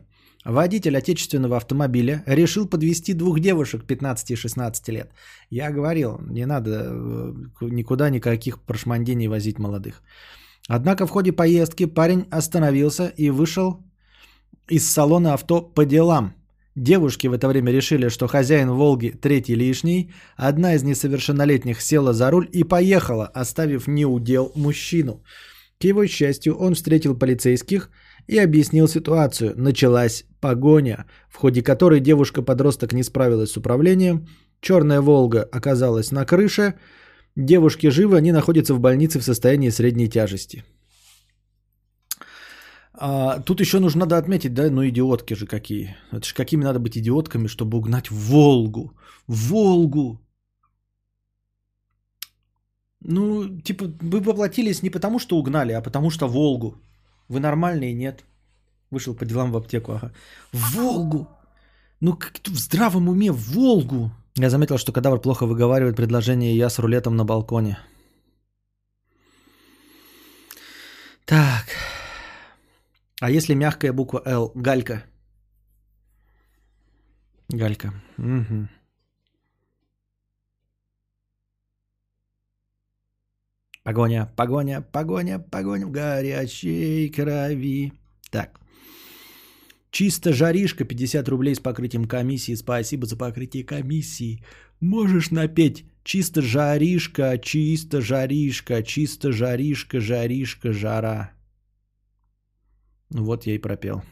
Водитель 0.48 0.96
отечественного 0.96 1.56
автомобиля 1.58 2.22
решил 2.26 2.66
подвести 2.66 3.12
двух 3.12 3.38
девушек 3.38 3.84
15 3.84 4.30
и 4.30 4.34
16 4.36 4.88
лет. 4.88 5.10
Я 5.50 5.70
говорил, 5.70 6.20
не 6.30 6.46
надо 6.46 6.70
э, 6.70 7.34
никуда 7.60 8.08
никаких 8.08 8.62
прошмандений 8.62 9.28
возить 9.28 9.58
молодых. 9.58 10.02
Однако 10.66 11.06
в 11.06 11.10
ходе 11.10 11.32
поездки 11.32 11.84
парень 11.84 12.26
остановился 12.30 13.12
и 13.18 13.28
вышел 13.28 13.76
из 14.70 14.90
салона 14.90 15.34
авто 15.34 15.60
по 15.60 15.84
делам. 15.84 16.32
Девушки 16.74 17.26
в 17.26 17.34
это 17.34 17.46
время 17.46 17.70
решили, 17.70 18.08
что 18.08 18.26
хозяин 18.26 18.70
Волги 18.70 19.10
третий 19.10 19.54
лишний. 19.54 20.10
Одна 20.38 20.74
из 20.74 20.82
несовершеннолетних 20.82 21.82
села 21.82 22.14
за 22.14 22.30
руль 22.30 22.48
и 22.52 22.64
поехала, 22.64 23.26
оставив 23.26 23.86
неудел 23.86 24.52
мужчину. 24.54 25.22
К 25.78 25.84
его 25.84 26.06
счастью, 26.06 26.56
он 26.56 26.74
встретил 26.74 27.14
полицейских 27.14 27.90
и 28.28 28.38
объяснил 28.38 28.88
ситуацию. 28.88 29.54
Началась 29.56 30.24
погоня, 30.40 31.06
в 31.28 31.36
ходе 31.36 31.62
которой 31.62 32.00
девушка-подросток 32.00 32.92
не 32.92 33.02
справилась 33.02 33.50
с 33.50 33.56
управлением. 33.56 34.26
Черная 34.60 35.00
Волга 35.00 35.48
оказалась 35.52 36.12
на 36.12 36.24
крыше. 36.24 36.74
Девушки 37.36 37.90
живы, 37.90 38.18
они 38.18 38.32
находятся 38.32 38.74
в 38.74 38.80
больнице 38.80 39.18
в 39.18 39.24
состоянии 39.24 39.70
средней 39.70 40.08
тяжести. 40.08 40.64
А, 43.00 43.40
тут 43.40 43.60
еще 43.60 43.78
нужно 43.78 44.00
надо 44.00 44.18
отметить, 44.18 44.54
да, 44.54 44.70
ну 44.70 44.82
идиотки 44.82 45.34
же 45.34 45.46
какие. 45.46 45.96
Это 46.12 46.26
же 46.26 46.34
какими 46.34 46.64
надо 46.64 46.80
быть 46.80 46.98
идиотками, 46.98 47.48
чтобы 47.48 47.78
угнать 47.78 48.10
Волгу. 48.10 48.92
Волгу. 49.28 50.20
Ну, 53.00 53.60
типа, 53.62 53.84
вы 54.02 54.20
поплатились 54.20 54.82
не 54.82 54.90
потому, 54.90 55.20
что 55.20 55.38
угнали, 55.38 55.72
а 55.72 55.80
потому 55.80 56.10
что 56.10 56.26
Волгу. 56.26 56.74
Вы 57.28 57.40
нормальные, 57.40 57.92
нет? 57.92 58.24
Вышел 58.90 59.14
по 59.14 59.24
делам 59.24 59.52
в 59.52 59.56
аптеку, 59.56 59.92
ага. 59.92 60.12
Волгу! 60.52 61.28
Ну, 62.00 62.16
как 62.16 62.38
в 62.46 62.56
здравом 62.56 63.08
уме, 63.08 63.30
Волгу! 63.32 64.10
Я 64.36 64.50
заметил, 64.50 64.78
что 64.78 64.92
кадавр 64.92 65.20
плохо 65.20 65.46
выговаривает 65.46 65.96
предложение 65.96 66.56
«я 66.56 66.70
с 66.70 66.78
рулетом 66.78 67.16
на 67.16 67.24
балконе». 67.24 67.78
Так. 71.24 71.66
А 73.20 73.30
если 73.30 73.54
мягкая 73.54 73.92
буква 73.92 74.22
«Л»? 74.24 74.52
Галька. 74.54 75.02
Галька. 77.48 77.92
Угу. 78.16 78.68
Погоня, 83.88 84.26
погоня, 84.36 84.82
погоня, 84.82 85.38
погоня 85.38 85.86
в 85.86 85.90
горячей 85.90 87.08
крови. 87.08 87.92
Так. 88.30 88.60
Чисто 89.90 90.34
жаришка, 90.34 90.84
50 90.84 91.26
рублей 91.28 91.54
с 91.54 91.58
покрытием 91.58 92.04
комиссии. 92.04 92.54
Спасибо 92.54 93.06
за 93.06 93.16
покрытие 93.16 93.64
комиссии. 93.64 94.44
Можешь 94.80 95.30
напеть 95.30 95.86
чисто 96.04 96.42
жаришка, 96.42 97.38
чисто 97.38 98.02
жаришка, 98.02 98.82
чисто 98.82 99.32
жаришка, 99.32 100.00
жаришка, 100.00 100.72
жара. 100.72 101.30
Ну 103.08 103.24
вот 103.24 103.46
я 103.46 103.54
и 103.54 103.58
пропел. 103.58 104.02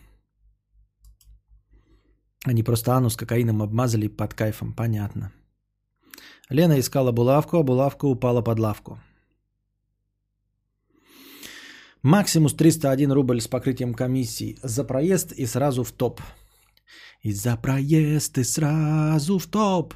Они 2.46 2.62
просто 2.62 2.94
анус 2.94 3.14
кокаином 3.14 3.60
обмазали 3.60 4.08
под 4.08 4.32
кайфом, 4.32 4.72
понятно. 4.72 5.32
Лена 6.48 6.80
искала 6.80 7.12
булавку, 7.12 7.58
а 7.58 7.62
булавка 7.62 8.06
упала 8.06 8.40
под 8.40 8.58
лавку. 8.58 8.98
Максимус 12.06 12.54
301 12.54 13.10
рубль 13.10 13.40
с 13.40 13.48
покрытием 13.48 13.92
комиссии 13.92 14.56
за 14.62 14.84
проезд 14.84 15.32
и 15.32 15.44
сразу 15.44 15.82
в 15.82 15.90
топ. 15.90 16.20
И 17.20 17.32
за 17.32 17.56
проезд 17.56 18.38
и 18.38 18.44
сразу 18.44 19.40
в 19.40 19.48
топ. 19.48 19.92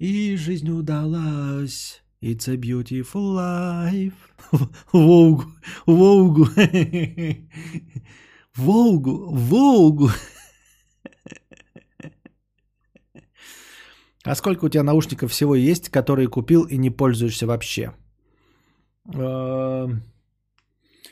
И 0.00 0.34
жизнь 0.34 0.68
удалась. 0.68 2.02
It's 2.20 2.48
a 2.48 2.56
beautiful 2.56 3.36
life. 3.36 4.14
Волгу, 4.92 5.44
Волгу. 5.86 6.48
Волгу, 8.56 9.28
Волгу. 9.30 10.10
А 14.24 14.34
сколько 14.34 14.64
у 14.64 14.68
тебя 14.68 14.82
наушников 14.82 15.30
всего 15.30 15.54
есть, 15.54 15.88
которые 15.88 16.26
купил 16.26 16.64
и 16.64 16.76
не 16.76 16.90
пользуешься 16.90 17.46
вообще? 17.46 17.94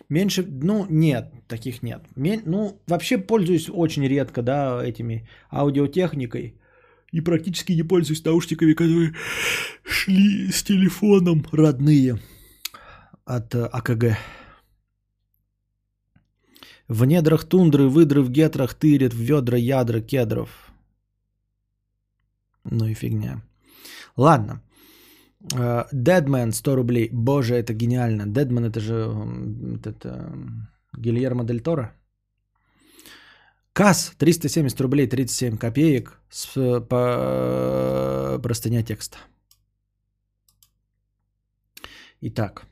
Меньше, 0.09 0.47
ну, 0.62 0.87
нет, 0.90 1.33
таких 1.49 1.83
нет. 1.83 2.07
Мен, 2.17 2.43
ну, 2.47 2.83
вообще 2.87 3.19
пользуюсь 3.19 3.71
очень 3.71 4.07
редко, 4.07 4.43
да, 4.43 4.85
этими 4.85 5.29
аудиотехникой. 5.51 6.55
И 7.12 7.21
практически 7.21 7.73
не 7.73 7.85
пользуюсь 7.85 8.25
наушниками, 8.25 8.75
которые 8.75 9.14
шли 9.85 10.51
с 10.51 10.62
телефоном 10.62 11.47
родные 11.53 12.19
от 13.25 13.55
э, 13.55 13.69
АКГ. 13.73 14.19
В 16.88 17.05
недрах 17.05 17.45
тундры, 17.45 17.88
выдры 17.88 18.23
в 18.23 18.31
гетрах 18.31 18.75
тырят 18.75 19.14
в 19.14 19.21
ведра 19.21 19.57
ядра 19.57 20.01
кедров. 20.01 20.51
Ну 22.64 22.87
и 22.87 22.95
фигня. 22.95 23.43
Ладно. 24.17 24.61
Дедмен 25.92 26.52
100 26.52 26.76
рублей. 26.76 27.11
Боже, 27.12 27.54
это 27.54 27.74
гениально. 27.74 28.26
Дедмен 28.26 28.64
это 28.64 28.80
же 28.80 28.94
это, 29.85 30.33
Гильермо 30.96 31.44
Дель 31.44 31.61
Торо. 31.61 31.92
Касс 33.72 34.12
370 34.18 34.80
рублей 34.80 35.09
37 35.09 35.59
копеек 35.59 36.20
с, 36.30 36.80
по 36.88 38.38
простыня 38.42 38.83
текста. 38.83 39.18
Итак, 42.20 42.66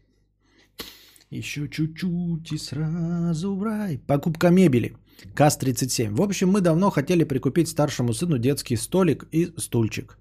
еще 1.30 1.68
чуть-чуть 1.68 2.52
и 2.52 2.58
сразу 2.58 3.56
в 3.56 3.62
рай. 3.62 3.98
Покупка 4.06 4.50
мебели. 4.50 4.96
КАЗ-37. 5.34 6.14
В 6.14 6.22
общем, 6.22 6.48
мы 6.48 6.60
давно 6.60 6.90
хотели 6.90 7.24
прикупить 7.24 7.68
старшему 7.68 8.12
сыну 8.12 8.38
детский 8.38 8.76
столик 8.76 9.26
и 9.32 9.52
стульчик. 9.56 10.18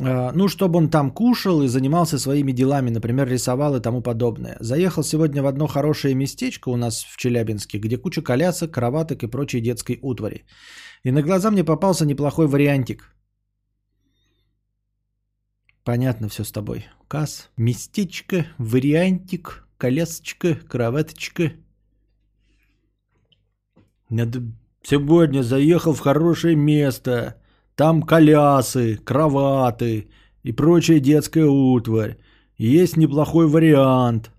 А, 0.00 0.32
ну, 0.32 0.48
чтобы 0.48 0.78
он 0.78 0.90
там 0.90 1.10
кушал 1.10 1.62
и 1.62 1.68
занимался 1.68 2.18
своими 2.18 2.52
делами, 2.52 2.90
например, 2.90 3.28
рисовал 3.28 3.76
и 3.76 3.80
тому 3.80 4.02
подобное. 4.02 4.56
Заехал 4.60 5.02
сегодня 5.02 5.42
в 5.42 5.46
одно 5.46 5.66
хорошее 5.66 6.14
местечко 6.14 6.68
у 6.70 6.76
нас 6.76 7.04
в 7.04 7.16
Челябинске, 7.16 7.78
где 7.78 7.96
куча 7.98 8.22
колясок, 8.22 8.70
кроваток 8.70 9.22
и 9.22 9.30
прочей 9.30 9.60
детской 9.60 9.98
утвари. 10.02 10.44
И 11.04 11.10
на 11.10 11.22
глаза 11.22 11.50
мне 11.50 11.64
попался 11.64 12.06
неплохой 12.06 12.46
вариантик. 12.46 13.14
Понятно 15.84 16.28
все 16.28 16.44
с 16.44 16.52
тобой. 16.52 16.86
Каз, 17.08 17.50
местечко, 17.56 18.46
вариантик, 18.58 19.66
колясочка, 19.78 20.54
кроваточка. 20.68 21.52
Надо... 24.10 24.42
Сегодня 24.82 25.42
заехал 25.42 25.92
в 25.94 26.00
хорошее 26.00 26.56
место. 26.56 27.34
Там 27.78 28.02
колясы, 28.02 28.96
кроваты 29.04 30.08
и 30.42 30.52
прочая 30.52 30.98
детская 31.00 31.46
утварь. 31.46 32.16
Есть 32.56 32.96
неплохой 32.96 33.46
вариант. 33.46 34.32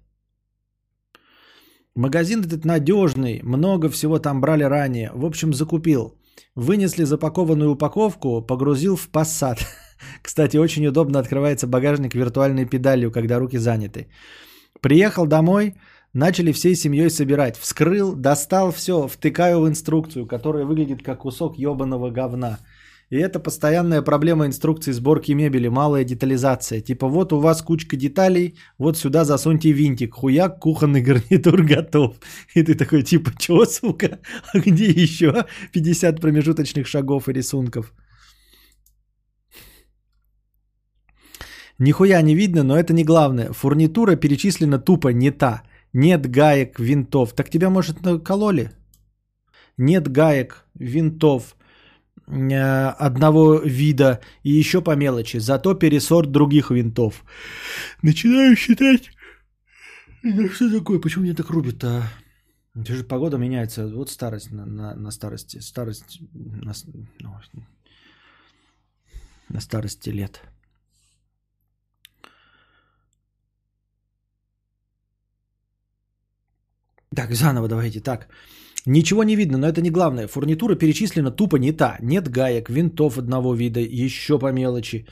Магазин 1.95 2.41
этот 2.41 2.65
надежный, 2.65 3.39
много 3.43 3.89
всего 3.89 4.19
там 4.19 4.41
брали 4.41 4.63
ранее. 4.63 5.11
В 5.13 5.25
общем, 5.25 5.53
закупил. 5.53 6.17
Вынесли 6.55 7.05
запакованную 7.05 7.71
упаковку, 7.71 8.41
погрузил 8.41 8.97
в 8.97 9.07
пассат. 9.07 9.65
Кстати, 10.21 10.57
очень 10.57 10.87
удобно 10.87 11.19
открывается 11.19 11.65
багажник 11.65 12.15
виртуальной 12.15 12.65
педалью, 12.65 13.09
когда 13.09 13.39
руки 13.39 13.57
заняты. 13.57 14.07
Приехал 14.81 15.25
домой, 15.25 15.75
начали 16.13 16.51
всей 16.51 16.75
семьей 16.75 17.09
собирать. 17.09 17.57
Вскрыл, 17.57 18.15
достал 18.15 18.73
все, 18.73 19.07
втыкаю 19.07 19.61
в 19.61 19.67
инструкцию, 19.69 20.27
которая 20.27 20.65
выглядит 20.65 21.03
как 21.03 21.19
кусок 21.19 21.57
ебаного 21.57 22.09
говна. 22.11 22.59
И 23.09 23.17
это 23.17 23.39
постоянная 23.39 24.03
проблема 24.03 24.45
инструкции 24.45 24.91
сборки 24.91 25.31
мебели, 25.31 25.67
малая 25.67 26.03
детализация. 26.03 26.79
Типа 26.81 27.07
вот 27.07 27.33
у 27.33 27.39
вас 27.39 27.63
кучка 27.63 27.97
деталей, 27.97 28.55
вот 28.77 28.97
сюда 28.97 29.25
засуньте 29.25 29.71
винтик, 29.71 30.13
хуяк, 30.13 30.59
кухонный 30.59 31.01
гарнитур 31.07 31.63
готов. 31.63 32.17
И 32.53 32.61
ты 32.61 32.75
такой 32.75 33.01
типа, 33.01 33.31
чего, 33.39 33.65
сука, 33.65 34.19
а 34.53 34.59
где 34.59 34.85
еще 34.85 35.45
50 35.73 36.21
промежуточных 36.21 36.87
шагов 36.87 37.29
и 37.29 37.33
рисунков? 37.33 37.93
Нихуя 41.79 42.21
не 42.21 42.35
видно, 42.35 42.63
но 42.63 42.77
это 42.77 42.93
не 42.93 43.03
главное. 43.03 43.53
Фурнитура 43.53 44.17
перечислена 44.17 44.77
тупо 44.79 45.13
не 45.13 45.31
та. 45.31 45.63
Нет 45.93 46.29
гаек, 46.29 46.79
винтов. 46.79 47.33
Так 47.33 47.49
тебя, 47.49 47.69
может, 47.69 47.97
кололи? 48.23 48.71
Нет 49.77 50.11
гаек, 50.11 50.65
винтов 50.75 51.55
одного 52.29 53.55
вида 53.55 54.19
и 54.43 54.51
еще 54.51 54.81
по 54.81 54.95
мелочи. 54.95 55.39
Зато 55.39 55.73
пересорт 55.73 56.31
других 56.31 56.71
винтов. 56.71 57.23
Начинаю 58.03 58.55
считать... 58.55 59.11
Да 60.23 60.49
что 60.49 60.69
такое? 60.69 60.99
Почему 60.99 61.23
меня 61.23 61.35
так 61.35 61.49
рубит-то? 61.49 62.03
Это 62.75 62.93
же 62.93 63.03
погода 63.03 63.37
меняется. 63.37 63.87
Вот 63.87 64.09
старость 64.09 64.51
на, 64.51 64.65
на, 64.65 64.95
на 64.95 65.11
старости. 65.11 65.59
Старость 65.61 66.19
на, 66.33 66.73
ну, 67.19 67.35
на 69.49 69.61
старости 69.61 70.09
лет. 70.09 70.41
Так, 77.15 77.33
заново 77.33 77.67
давайте. 77.67 78.01
Так. 78.01 78.27
Ничего 78.85 79.23
не 79.23 79.35
видно, 79.35 79.57
но 79.57 79.67
это 79.67 79.81
не 79.81 79.89
главное. 79.89 80.27
Фурнитура 80.27 80.75
перечислена 80.75 81.31
тупо 81.31 81.57
не 81.57 81.71
та. 81.71 81.97
Нет 82.01 82.29
гаек, 82.29 82.69
винтов 82.69 83.17
одного 83.17 83.53
вида, 83.53 83.79
еще 83.79 84.39
по 84.39 84.51
мелочи. 84.51 85.05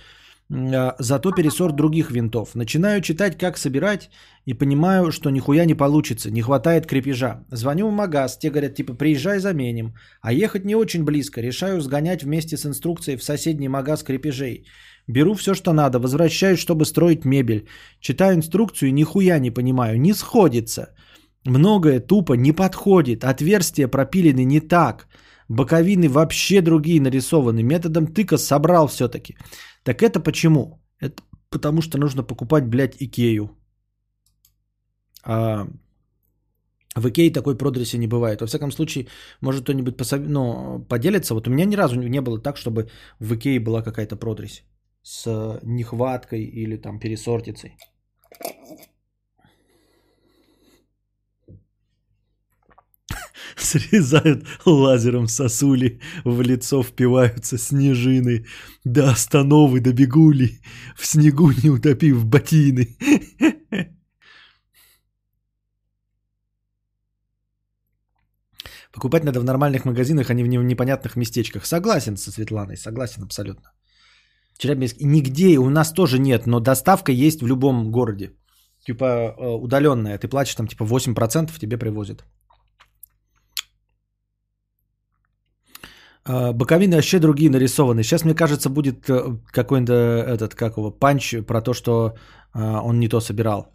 А, 0.49 0.95
зато 0.99 1.31
пересорт 1.31 1.75
других 1.75 2.11
винтов. 2.11 2.55
Начинаю 2.55 3.01
читать, 3.01 3.37
как 3.37 3.57
собирать, 3.57 4.09
и 4.45 4.53
понимаю, 4.53 5.11
что 5.11 5.29
нихуя 5.29 5.65
не 5.65 5.75
получится, 5.75 6.31
не 6.31 6.41
хватает 6.41 6.85
крепежа. 6.85 7.45
Звоню 7.51 7.89
в 7.89 7.91
магаз, 7.91 8.37
те 8.37 8.49
говорят, 8.49 8.75
типа, 8.75 8.93
приезжай, 8.93 9.39
заменим. 9.39 9.93
А 10.21 10.31
ехать 10.31 10.65
не 10.65 10.75
очень 10.75 11.03
близко, 11.03 11.41
решаю 11.41 11.81
сгонять 11.81 12.23
вместе 12.23 12.55
с 12.57 12.65
инструкцией 12.65 13.17
в 13.17 13.23
соседний 13.23 13.67
магаз 13.67 14.03
крепежей. 14.03 14.65
Беру 15.07 15.33
все, 15.35 15.53
что 15.53 15.73
надо, 15.73 15.99
возвращаюсь, 15.99 16.59
чтобы 16.59 16.85
строить 16.85 17.25
мебель. 17.25 17.67
Читаю 17.99 18.35
инструкцию 18.35 18.93
нихуя 18.93 19.39
не 19.39 19.51
понимаю, 19.51 19.99
не 19.99 20.13
сходится. 20.13 20.93
Многое 21.47 22.01
тупо 22.01 22.33
не 22.33 22.51
подходит, 22.51 23.23
отверстия 23.23 23.87
пропилены 23.87 24.43
не 24.45 24.59
так, 24.59 25.07
боковины 25.47 26.09
вообще 26.09 26.61
другие 26.61 26.99
нарисованы, 26.99 27.63
методом 27.63 28.07
тыка 28.07 28.37
собрал 28.37 28.87
все-таки. 28.87 29.37
Так 29.83 30.01
это 30.01 30.19
почему? 30.19 30.81
Это 30.99 31.23
потому 31.49 31.81
что 31.81 31.97
нужно 31.97 32.23
покупать, 32.23 32.65
блядь, 32.65 32.97
Икею. 32.99 33.49
А 35.23 35.67
в 36.95 37.07
Икее 37.07 37.33
такой 37.33 37.57
продреси 37.57 37.97
не 37.97 38.07
бывает. 38.07 38.41
Во 38.41 38.47
всяком 38.47 38.71
случае, 38.71 39.07
может 39.41 39.63
кто-нибудь 39.63 39.97
посов... 39.97 40.19
ну, 40.27 40.85
поделится. 40.89 41.33
Вот 41.33 41.47
у 41.47 41.51
меня 41.51 41.65
ни 41.65 41.77
разу 41.77 41.95
не 41.95 42.21
было 42.21 42.39
так, 42.39 42.57
чтобы 42.57 42.89
в 43.19 43.33
Икее 43.33 43.59
была 43.59 43.81
какая-то 43.81 44.17
продресь 44.17 44.63
с 45.01 45.59
нехваткой 45.63 46.43
или 46.43 46.75
там 46.75 46.99
пересортицей. 46.99 47.77
Срезают 53.61 54.45
лазером 54.65 55.27
сосули, 55.27 55.99
в 56.23 56.41
лицо 56.41 56.83
впиваются 56.83 57.57
снежины. 57.57 58.45
До 58.83 59.09
остановы 59.09 59.79
добегу 59.79 60.31
ли, 60.31 60.61
в 60.95 61.05
снегу 61.05 61.51
не 61.63 61.69
утопив 61.69 62.25
ботины. 62.25 62.95
Покупать 68.93 69.23
надо 69.23 69.39
в 69.39 69.43
нормальных 69.43 69.85
магазинах, 69.85 70.29
а 70.29 70.33
не 70.33 70.43
в 70.43 70.63
непонятных 70.63 71.15
местечках. 71.15 71.65
Согласен 71.65 72.17
со 72.17 72.31
Светланой, 72.31 72.77
согласен 72.77 73.23
абсолютно. 73.23 73.71
Челябинск. 74.57 74.97
Нигде 75.01 75.57
у 75.57 75.69
нас 75.69 75.91
тоже 75.93 76.19
нет, 76.19 76.47
но 76.47 76.59
доставка 76.59 77.11
есть 77.11 77.41
в 77.41 77.47
любом 77.47 77.91
городе. 77.91 78.33
Типа 78.85 79.05
э, 79.05 79.47
удаленная. 79.47 80.17
Ты 80.17 80.27
платишь 80.27 80.55
там 80.55 80.67
типа 80.67 80.83
8% 80.83 81.59
тебе 81.59 81.77
привозят. 81.77 82.23
Боковины 86.27 86.95
вообще 86.95 87.19
другие 87.19 87.49
нарисованы. 87.49 88.03
Сейчас, 88.03 88.25
мне 88.25 88.35
кажется, 88.35 88.69
будет 88.69 89.09
э, 89.09 89.37
какой-то 89.51 89.93
этот, 89.93 90.55
как 90.55 90.77
его, 90.77 90.91
панч 90.91 91.35
про 91.47 91.61
то, 91.61 91.73
что 91.73 92.15
а, 92.53 92.81
он 92.81 92.99
не 92.99 93.07
то 93.07 93.21
собирал. 93.21 93.73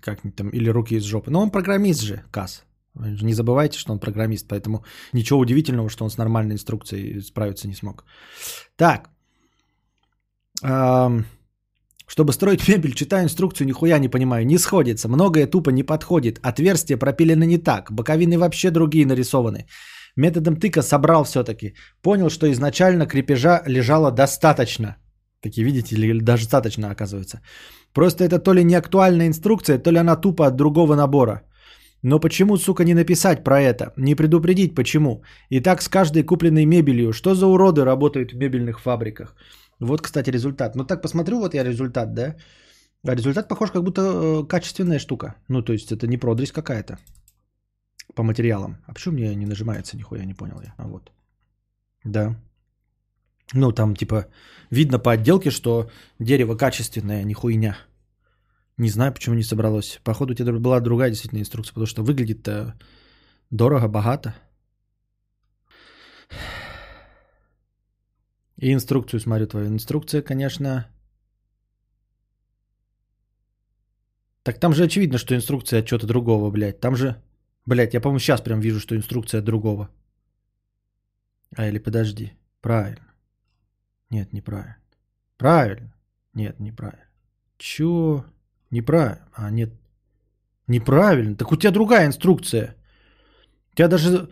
Как 0.00 0.20
там, 0.36 0.50
или 0.50 0.70
руки 0.70 0.96
из 0.96 1.04
жопы. 1.04 1.30
Но 1.30 1.40
он 1.40 1.50
программист 1.50 2.02
же, 2.02 2.22
Кас. 2.30 2.64
Не 2.94 3.34
забывайте, 3.34 3.78
что 3.78 3.92
он 3.92 3.98
программист, 3.98 4.46
поэтому 4.48 4.84
ничего 5.12 5.40
удивительного, 5.40 5.88
что 5.88 6.04
он 6.04 6.10
с 6.10 6.18
нормальной 6.18 6.54
инструкцией 6.54 7.22
справиться 7.22 7.68
не 7.68 7.74
смог. 7.74 8.04
Так. 8.76 9.08
Чтобы 12.06 12.32
строить 12.32 12.68
мебель, 12.68 12.94
читаю 12.94 13.24
инструкцию, 13.24 13.66
нихуя 13.66 13.98
не 13.98 14.10
понимаю. 14.10 14.46
Не 14.46 14.58
сходится. 14.58 15.08
Многое 15.08 15.46
тупо 15.46 15.70
не 15.70 15.82
подходит. 15.82 16.38
Отверстия 16.42 16.98
пропилены 16.98 17.46
не 17.46 17.58
так. 17.58 17.90
Боковины 17.90 18.38
вообще 18.38 18.70
другие 18.70 19.06
нарисованы. 19.06 19.66
Методом 20.16 20.56
тыка 20.56 20.82
собрал 20.82 21.24
все-таки. 21.24 21.74
Понял, 22.02 22.30
что 22.30 22.46
изначально 22.46 23.06
крепежа 23.06 23.62
лежало 23.66 24.10
достаточно. 24.10 24.96
Такие, 25.40 25.64
видите, 25.64 25.96
даже 26.22 26.44
достаточно 26.44 26.90
оказывается. 26.90 27.40
Просто 27.92 28.24
это 28.24 28.38
то 28.38 28.54
ли 28.54 28.64
не 28.64 28.74
актуальная 28.74 29.26
инструкция, 29.26 29.78
то 29.78 29.90
ли 29.90 29.98
она 29.98 30.16
тупо 30.16 30.46
от 30.46 30.56
другого 30.56 30.94
набора. 30.96 31.42
Но 32.02 32.20
почему, 32.20 32.56
сука, 32.56 32.84
не 32.84 32.94
написать 32.94 33.44
про 33.44 33.60
это? 33.60 33.92
Не 33.96 34.14
предупредить 34.14 34.74
почему? 34.74 35.22
И 35.50 35.60
так 35.60 35.82
с 35.82 35.88
каждой 35.88 36.22
купленной 36.24 36.66
мебелью. 36.66 37.12
Что 37.12 37.34
за 37.34 37.46
уроды 37.46 37.84
работают 37.84 38.32
в 38.32 38.36
мебельных 38.36 38.80
фабриках? 38.80 39.34
Вот, 39.80 40.02
кстати, 40.02 40.30
результат. 40.30 40.76
Ну 40.76 40.84
так 40.84 41.02
посмотрю, 41.02 41.38
вот 41.38 41.54
я 41.54 41.64
результат, 41.64 42.14
да? 42.14 42.36
А 43.06 43.14
результат 43.14 43.48
похож, 43.48 43.70
как 43.70 43.82
будто 43.82 44.00
э, 44.00 44.48
качественная 44.48 44.98
штука. 44.98 45.34
Ну, 45.48 45.62
то 45.62 45.72
есть 45.72 45.92
это 45.92 46.06
не 46.06 46.18
продресь 46.18 46.52
какая-то 46.52 46.98
по 48.14 48.22
материалам. 48.22 48.76
А 48.86 48.92
почему 48.92 49.14
мне 49.14 49.34
не 49.34 49.46
нажимается, 49.46 49.96
нихуя 49.96 50.24
не 50.24 50.34
понял 50.34 50.60
я. 50.60 50.74
А 50.76 50.86
вот. 50.86 51.12
Да. 52.04 52.36
Ну, 53.52 53.72
там 53.72 53.96
типа 53.96 54.26
видно 54.70 54.98
по 54.98 55.12
отделке, 55.12 55.50
что 55.50 55.90
дерево 56.18 56.56
качественное, 56.56 57.20
а 57.20 57.24
не 57.24 57.34
хуйня. 57.34 57.76
Не 58.78 58.88
знаю, 58.88 59.12
почему 59.12 59.34
не 59.34 59.42
собралось. 59.42 60.00
Походу, 60.04 60.32
у 60.32 60.36
тебя 60.36 60.52
была 60.52 60.80
другая 60.80 61.10
действительно 61.10 61.40
инструкция, 61.40 61.74
потому 61.74 61.86
что 61.86 62.02
выглядит-то 62.02 62.74
дорого, 63.50 63.88
богато. 63.88 64.34
И 68.56 68.72
инструкцию 68.72 69.20
смотрю 69.20 69.46
твою. 69.46 69.68
Инструкция, 69.68 70.22
конечно, 70.22 70.88
Так 74.42 74.58
там 74.58 74.74
же 74.74 74.84
очевидно, 74.84 75.18
что 75.18 75.36
инструкция 75.36 75.80
от 75.80 75.86
чего-то 75.86 76.06
другого, 76.06 76.50
блядь. 76.50 76.80
Там 76.80 76.96
же, 76.96 77.22
блядь, 77.66 77.94
я, 77.94 78.00
по-моему, 78.00 78.18
сейчас 78.18 78.40
прям 78.40 78.60
вижу, 78.60 78.80
что 78.80 78.96
инструкция 78.96 79.42
другого. 79.42 79.90
А 81.56 81.68
или 81.68 81.78
подожди, 81.78 82.32
правильно. 82.60 83.12
Нет, 84.10 84.32
неправильно. 84.32 84.76
Правильно. 85.36 85.94
Нет, 86.34 86.60
неправильно. 86.60 87.08
Чё? 87.58 88.24
Неправильно. 88.70 89.28
А, 89.34 89.50
нет. 89.50 89.70
Неправильно. 90.66 91.36
Так 91.36 91.52
у 91.52 91.56
тебя 91.56 91.72
другая 91.72 92.06
инструкция. 92.06 92.76
У 93.72 93.76
тебя 93.76 93.88
даже, 93.88 94.28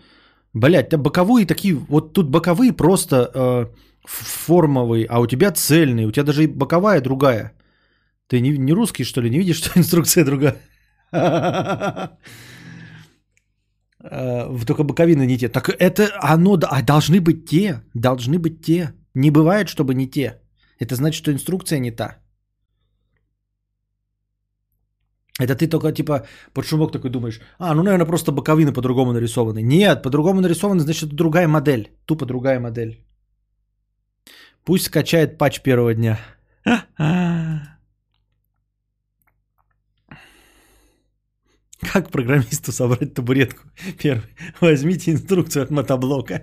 блядь, 0.52 0.86
у 0.86 0.90
тебя 0.90 0.98
боковые 0.98 1.46
такие, 1.46 1.74
вот 1.74 2.12
тут 2.12 2.30
боковые 2.30 2.72
просто 2.72 3.30
э, 3.34 3.66
формовые, 4.04 5.06
а 5.06 5.20
у 5.20 5.26
тебя 5.26 5.50
цельные. 5.52 6.06
У 6.06 6.10
тебя 6.10 6.24
даже 6.24 6.44
и 6.44 6.46
боковая 6.46 7.00
другая. 7.00 7.52
Ты 8.28 8.40
не, 8.40 8.56
не 8.58 8.72
русский, 8.72 9.04
что 9.04 9.20
ли, 9.20 9.30
не 9.30 9.38
видишь, 9.38 9.56
что 9.56 9.70
инструкция 9.78 10.24
другая? 10.24 10.56
Э, 14.03 14.64
только 14.66 14.84
боковины 14.84 15.26
не 15.26 15.38
те. 15.38 15.48
Так 15.48 15.68
это 15.68 16.09
оно, 16.22 16.59
а 16.62 16.82
должны 16.82 17.20
быть 17.20 17.46
те, 17.46 17.82
должны 17.94 18.38
быть 18.38 18.62
те. 18.62 18.92
Не 19.14 19.30
бывает, 19.30 19.68
чтобы 19.68 19.94
не 19.94 20.09
те. 20.09 20.40
Это 20.78 20.94
значит, 20.94 21.18
что 21.18 21.32
инструкция 21.32 21.80
не 21.80 21.90
та. 21.90 22.16
Это 25.40 25.55
ты 25.55 25.68
только 25.68 25.92
типа 25.92 26.26
под 26.53 26.64
шумок 26.64 26.92
такой 26.92 27.11
думаешь, 27.11 27.40
а, 27.59 27.74
ну, 27.74 27.82
наверное, 27.82 28.07
просто 28.07 28.32
боковины 28.32 28.72
по-другому 28.72 29.12
нарисованы. 29.12 29.62
Нет, 29.62 30.03
по-другому 30.03 30.40
нарисованы, 30.40 30.80
значит, 30.80 31.14
другая 31.14 31.48
модель. 31.48 31.90
Тупо 32.07 32.26
другая 32.26 32.61
модель. 32.61 33.05
Пусть 34.64 34.86
скачает 34.86 35.38
патч 35.38 35.61
первого 35.62 35.94
дня. 35.94 36.18
Как 41.80 42.10
программисту 42.10 42.72
собрать 42.72 43.14
табуретку? 43.14 43.62
Первый. 43.98 44.28
Возьмите 44.60 45.12
инструкцию 45.12 45.64
от 45.64 45.70
мотоблока. 45.70 46.42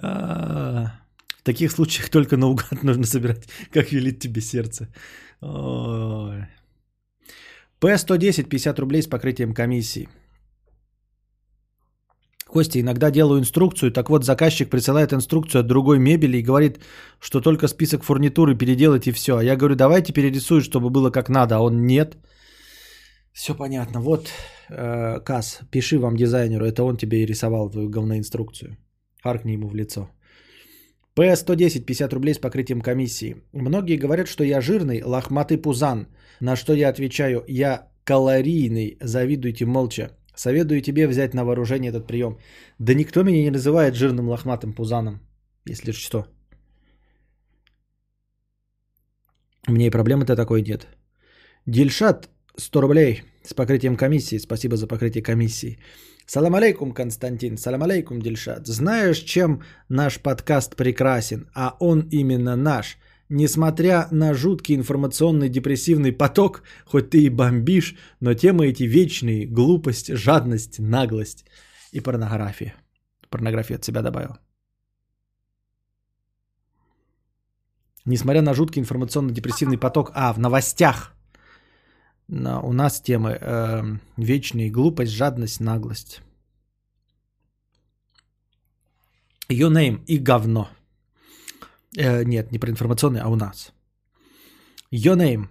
А, 0.00 0.92
в 1.38 1.42
таких 1.42 1.72
случаях 1.72 2.08
только 2.08 2.36
наугад 2.36 2.84
нужно 2.84 3.04
собирать, 3.04 3.48
как 3.72 3.90
велит 3.90 4.20
тебе 4.20 4.40
сердце. 4.40 4.88
П-110, 7.80 8.44
50 8.44 8.78
рублей 8.78 9.02
с 9.02 9.08
покрытием 9.08 9.54
комиссии. 9.54 10.08
Костя, 12.46 12.80
иногда 12.80 13.10
делаю 13.10 13.40
инструкцию, 13.40 13.92
так 13.92 14.08
вот 14.08 14.24
заказчик 14.24 14.70
присылает 14.70 15.12
инструкцию 15.12 15.60
от 15.60 15.66
другой 15.66 15.98
мебели 15.98 16.38
и 16.38 16.42
говорит, 16.42 16.80
что 17.20 17.40
только 17.40 17.68
список 17.68 18.04
фурнитуры 18.04 18.56
переделать 18.56 19.06
и 19.06 19.12
все. 19.12 19.36
А 19.36 19.42
я 19.42 19.56
говорю, 19.56 19.74
давайте 19.74 20.12
перерисуй, 20.12 20.62
чтобы 20.62 20.88
было 20.90 21.10
как 21.10 21.28
надо, 21.28 21.56
а 21.56 21.60
он 21.60 21.86
нет. 21.86 22.16
Все 23.38 23.54
понятно. 23.54 24.00
Вот, 24.00 24.32
э, 24.68 25.20
Кас, 25.24 25.60
пиши 25.70 25.98
вам 25.98 26.16
дизайнеру, 26.16 26.64
это 26.64 26.82
он 26.82 26.96
тебе 26.96 27.22
и 27.22 27.26
рисовал 27.26 27.70
твою 27.70 27.88
говноинструкцию. 27.88 28.76
Харкни 29.22 29.52
ему 29.52 29.68
в 29.68 29.76
лицо. 29.76 30.10
П-110, 31.14 31.84
50 31.84 32.12
рублей 32.12 32.34
с 32.34 32.38
покрытием 32.38 32.80
комиссии. 32.80 33.36
Многие 33.52 33.96
говорят, 33.96 34.26
что 34.26 34.42
я 34.44 34.60
жирный, 34.60 35.02
лохматый 35.04 35.56
пузан. 35.56 36.08
На 36.40 36.56
что 36.56 36.72
я 36.72 36.88
отвечаю, 36.88 37.44
я 37.48 37.88
калорийный, 38.04 38.98
завидуйте 39.00 39.66
молча. 39.66 40.10
Советую 40.34 40.82
тебе 40.82 41.06
взять 41.06 41.34
на 41.34 41.44
вооружение 41.44 41.90
этот 41.90 42.08
прием. 42.08 42.38
Да 42.80 42.92
никто 42.94 43.22
меня 43.22 43.42
не 43.42 43.50
называет 43.50 43.94
жирным 43.94 44.28
лохматым 44.28 44.72
пузаном, 44.72 45.20
если 45.64 45.92
что. 45.92 46.26
У 49.68 49.72
меня 49.72 49.86
и 49.86 49.90
проблемы-то 49.90 50.34
такой 50.34 50.62
нет. 50.62 50.88
Дильшат 51.66 52.28
100 52.56 52.80
рублей 52.80 53.22
с 53.48 53.54
покрытием 53.54 53.96
комиссии. 53.96 54.38
Спасибо 54.38 54.76
за 54.76 54.86
покрытие 54.86 55.22
комиссии. 55.22 55.78
Салам 56.26 56.54
алейкум, 56.54 56.92
Константин. 56.92 57.56
Салам 57.56 57.82
алейкум, 57.82 58.20
Дильшат. 58.20 58.66
Знаешь, 58.66 59.24
чем 59.24 59.62
наш 59.88 60.20
подкаст 60.20 60.76
прекрасен? 60.76 61.46
А 61.54 61.76
он 61.80 62.08
именно 62.10 62.56
наш. 62.56 62.98
Несмотря 63.30 64.08
на 64.10 64.34
жуткий 64.34 64.74
информационный 64.74 65.48
депрессивный 65.48 66.12
поток, 66.12 66.62
хоть 66.84 67.10
ты 67.10 67.22
и 67.22 67.30
бомбишь, 67.30 67.94
но 68.20 68.34
темы 68.34 68.66
эти 68.66 68.82
вечные. 68.82 69.46
Глупость, 69.46 70.12
жадность, 70.14 70.78
наглость 70.78 71.44
и 71.92 72.00
порнография. 72.00 72.74
Порнографию 73.30 73.76
от 73.76 73.84
себя 73.84 74.02
добавил. 74.02 74.36
Несмотря 78.04 78.42
на 78.42 78.54
жуткий 78.54 78.80
информационно-депрессивный 78.80 79.78
поток, 79.78 80.10
а, 80.14 80.32
в 80.32 80.38
новостях– 80.38 81.14
но 82.28 82.60
у 82.62 82.72
нас 82.72 83.00
темы 83.00 83.38
э, 83.40 83.82
вечные 84.16 84.70
глупость, 84.70 85.12
жадность, 85.12 85.60
наглость. 85.60 86.20
Your 89.48 89.72
name 89.72 90.04
и 90.06 90.18
говно. 90.18 90.68
Э, 91.96 92.24
нет, 92.24 92.52
не 92.52 92.58
про 92.58 92.70
информационный, 92.70 93.20
а 93.20 93.28
у 93.28 93.36
нас. 93.36 93.72
Your 94.92 95.16
name. 95.16 95.48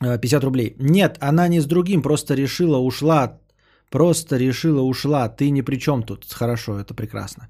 50 0.00 0.42
э, 0.42 0.46
рублей. 0.46 0.74
Нет, 0.78 1.16
она 1.20 1.48
не 1.48 1.60
с 1.60 1.66
другим, 1.66 2.02
просто 2.02 2.34
решила, 2.34 2.78
ушла. 2.78 3.40
Просто 3.88 4.36
решила, 4.36 4.80
ушла. 4.80 5.28
Ты 5.28 5.50
ни 5.50 5.62
при 5.62 5.76
чем 5.76 6.02
тут. 6.02 6.24
Хорошо, 6.32 6.80
это 6.80 6.94
прекрасно. 6.94 7.48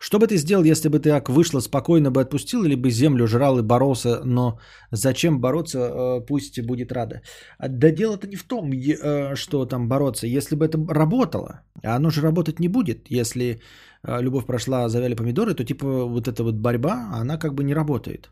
Что 0.00 0.18
бы 0.18 0.26
ты 0.26 0.36
сделал, 0.36 0.64
если 0.64 0.88
бы 0.88 0.98
ты 0.98 1.10
так 1.10 1.28
вышла, 1.28 1.60
спокойно 1.60 2.10
бы 2.10 2.20
отпустил, 2.20 2.64
или 2.64 2.74
бы 2.74 2.90
землю 2.90 3.26
жрал 3.26 3.58
и 3.58 3.62
боролся, 3.62 4.20
но 4.24 4.58
зачем 4.92 5.40
бороться, 5.40 5.78
э, 5.78 6.26
пусть 6.26 6.60
будет 6.60 6.92
рада. 6.92 7.20
А, 7.58 7.68
да 7.68 7.90
дело-то 7.90 8.26
не 8.26 8.36
в 8.36 8.44
том, 8.44 8.72
э, 8.72 9.34
что 9.36 9.66
там 9.66 9.88
бороться. 9.88 10.26
Если 10.26 10.56
бы 10.56 10.66
это 10.66 10.78
работало, 10.94 11.62
а 11.82 11.96
оно 11.96 12.10
же 12.10 12.20
работать 12.20 12.60
не 12.60 12.68
будет, 12.68 13.10
если 13.10 13.60
э, 14.02 14.22
любовь 14.22 14.46
прошла, 14.46 14.88
завяли 14.88 15.14
помидоры, 15.14 15.54
то 15.54 15.64
типа 15.64 15.86
вот 16.04 16.28
эта 16.28 16.42
вот 16.42 16.54
борьба, 16.54 17.10
она 17.20 17.38
как 17.38 17.54
бы 17.54 17.64
не 17.64 17.74
работает. 17.74 18.30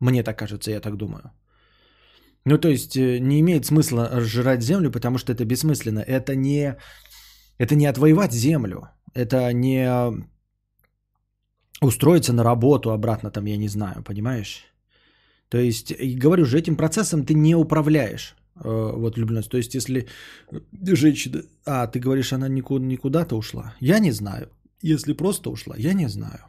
Мне 0.00 0.22
так 0.22 0.38
кажется, 0.38 0.70
я 0.70 0.80
так 0.80 0.96
думаю. 0.96 1.30
Ну, 2.44 2.58
то 2.58 2.68
есть 2.68 2.96
не 2.96 3.38
имеет 3.40 3.66
смысла 3.66 4.20
жрать 4.20 4.62
землю, 4.62 4.90
потому 4.90 5.18
что 5.18 5.32
это 5.32 5.44
бессмысленно. 5.44 6.00
Это 6.00 6.34
не, 6.34 6.76
это 7.58 7.76
не 7.76 7.86
отвоевать 7.86 8.32
землю. 8.32 8.88
Это 9.14 9.52
не 9.52 9.86
устроиться 11.82 12.32
на 12.32 12.44
работу 12.44 12.90
обратно 12.90 13.30
там, 13.30 13.46
я 13.46 13.56
не 13.56 13.68
знаю, 13.68 14.02
понимаешь? 14.02 14.64
То 15.48 15.58
есть, 15.58 15.92
говорю 16.18 16.44
же, 16.44 16.58
этим 16.58 16.76
процессом 16.76 17.24
ты 17.26 17.34
не 17.34 17.54
управляешь. 17.54 18.36
Э, 18.56 18.92
вот 18.96 19.16
влюбленность. 19.16 19.50
То 19.50 19.58
есть, 19.58 19.74
если 19.74 20.06
женщина... 20.82 21.42
А, 21.66 21.86
ты 21.86 22.00
говоришь, 22.00 22.32
она 22.32 22.48
никуда, 22.48 22.84
никуда-то 22.84 23.36
ушла. 23.36 23.74
Я 23.80 23.98
не 23.98 24.12
знаю. 24.12 24.48
Если 24.82 25.12
просто 25.12 25.50
ушла, 25.50 25.76
я 25.78 25.92
не 25.92 26.08
знаю. 26.08 26.40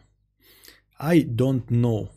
I 0.99 1.23
don't 1.23 1.67
know. 1.67 2.09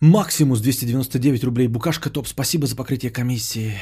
Максимус 0.00 0.60
299 0.60 1.44
рублей. 1.44 1.68
Букашка 1.68 2.10
топ. 2.10 2.26
Спасибо 2.26 2.66
за 2.66 2.74
покрытие 2.74 3.12
комиссии. 3.12 3.74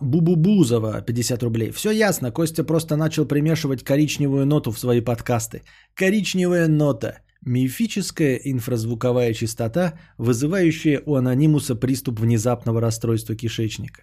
Бубубузова, 0.00 1.00
50 1.00 1.42
рублей. 1.42 1.70
Все 1.70 1.90
ясно, 1.92 2.32
Костя 2.32 2.64
просто 2.64 2.96
начал 2.96 3.24
примешивать 3.24 3.84
коричневую 3.84 4.46
ноту 4.46 4.72
в 4.72 4.78
свои 4.78 5.00
подкасты. 5.00 5.62
Коричневая 5.94 6.68
нота. 6.68 7.20
Мифическая 7.46 8.36
инфразвуковая 8.36 9.32
частота, 9.34 9.92
вызывающая 10.18 11.02
у 11.06 11.14
анонимуса 11.14 11.76
приступ 11.76 12.20
внезапного 12.20 12.80
расстройства 12.80 13.36
кишечника. 13.36 14.02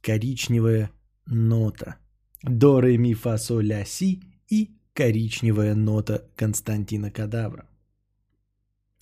Коричневая 0.00 0.90
нота. 1.26 1.96
До, 2.42 2.80
ре, 2.80 2.98
ми, 2.98 3.14
фа, 3.14 3.38
соль, 3.38 3.66
ля, 3.66 3.84
си 3.84 4.20
и 4.50 4.70
коричневая 4.94 5.74
нота 5.74 6.22
Константина 6.34 7.10
Кадавра. 7.10 7.68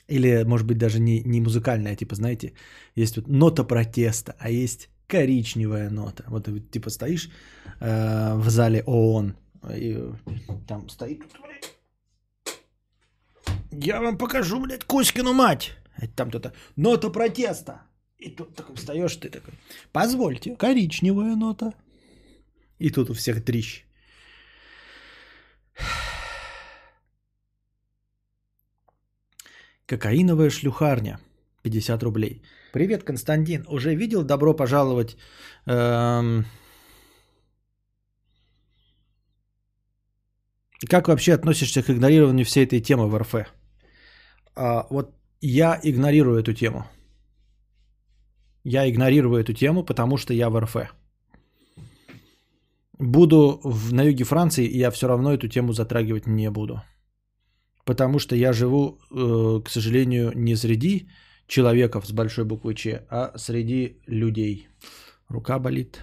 Или, 0.09 0.45
может 0.45 0.67
быть, 0.67 0.79
даже 0.79 1.01
не, 1.01 1.23
не 1.25 1.41
музыкальная, 1.41 1.93
а 1.93 1.97
типа, 1.97 2.17
знаете, 2.17 2.53
есть 2.97 3.17
вот 3.17 3.29
нота 3.29 3.65
протеста, 3.65 4.35
а 4.39 4.51
есть 4.51 4.89
коричневая 5.07 5.91
нота. 5.91 6.25
Вот 6.29 6.45
ты 6.45 6.61
типа 6.61 6.91
стоишь 6.91 7.31
э, 7.81 8.35
в 8.37 8.49
зале 8.51 8.83
ООН, 8.87 9.35
и 9.75 10.13
там 10.67 10.89
стоит, 10.89 11.23
я 13.71 14.01
вам 14.01 14.19
покажу, 14.19 14.61
блядь, 14.61 14.85
Кузькину 14.85 15.33
мать. 15.33 15.77
Там 16.15 16.29
кто-то, 16.29 16.53
нота 16.77 17.11
протеста. 17.11 17.83
И 18.19 18.31
тут 18.31 18.55
такой 18.55 18.77
встаешь, 18.77 19.17
ты 19.17 19.29
такой, 19.29 19.55
позвольте, 19.93 20.57
коричневая 20.57 21.37
нота. 21.37 21.73
И 22.79 22.91
тут 22.91 23.11
у 23.11 23.15
всех 23.15 23.45
трищ. 23.45 23.85
Кокаиновая 29.87 30.51
шлюхарня. 30.51 31.21
50 31.63 32.03
рублей. 32.03 32.43
Привет, 32.77 33.05
Константин. 33.05 33.65
Уже 33.69 33.95
видел 33.95 34.23
добро 34.23 34.55
пожаловать? 34.55 35.17
Эм... 35.67 36.45
Как 40.91 41.09
вообще 41.09 41.33
относишься 41.33 41.83
к 41.83 41.89
игнорированию 41.89 42.45
всей 42.45 42.67
этой 42.67 42.83
темы 42.83 43.09
в 43.09 43.17
РФ? 43.17 43.35
А, 44.55 44.87
вот 44.91 45.15
я 45.41 45.81
игнорирую 45.83 46.39
эту 46.39 46.53
тему. 46.53 46.85
Я 48.63 48.87
игнорирую 48.87 49.43
эту 49.43 49.55
тему, 49.55 49.83
потому 49.83 50.19
что 50.19 50.35
я 50.35 50.51
в 50.51 50.61
РФ. 50.61 50.77
Буду 52.99 53.59
в, 53.65 53.95
на 53.95 54.03
юге 54.03 54.25
Франции, 54.25 54.67
и 54.67 54.79
я 54.79 54.91
все 54.91 55.09
равно 55.09 55.33
эту 55.33 55.49
тему 55.49 55.73
затрагивать 55.73 56.27
не 56.27 56.51
буду. 56.51 56.83
Потому 57.87 58.19
что 58.19 58.37
я 58.37 58.53
живу, 58.53 58.99
э, 59.11 59.63
к 59.65 59.71
сожалению, 59.71 60.33
не 60.35 60.57
среди 60.57 61.09
человеков 61.47 62.07
с 62.07 62.13
большой 62.13 62.45
буквы 62.45 62.75
Ч, 62.75 63.07
а 63.11 63.33
среди 63.37 64.01
людей. 64.07 64.69
Рука 65.29 65.59
болит. 65.59 66.03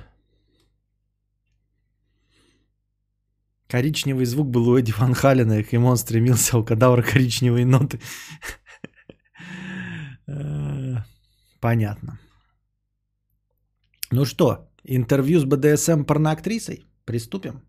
Коричневый 3.67 4.25
звук 4.25 4.49
был 4.49 4.69
у 4.69 4.77
Эдди 4.77 4.93
Ван 4.97 5.13
Халена, 5.13 5.59
и 5.59 5.77
он 5.77 5.97
стремился 5.97 6.57
у 6.57 6.63
кадавра 6.63 7.01
коричневые 7.01 7.65
ноты. 7.65 7.99
Э, 10.27 10.97
понятно. 11.59 12.19
Ну 14.11 14.25
что, 14.25 14.69
интервью 14.83 15.39
с 15.39 15.45
БДСМ 15.45 16.03
порноактрисой? 16.03 16.85
Приступим? 17.05 17.63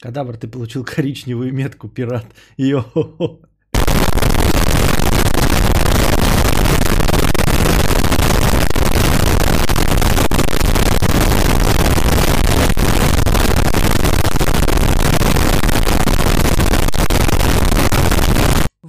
Кадавр, 0.00 0.36
ты 0.36 0.48
получил 0.48 0.84
коричневую 0.84 1.52
метку, 1.52 1.88
пират. 1.88 2.26
Йо. 2.56 2.84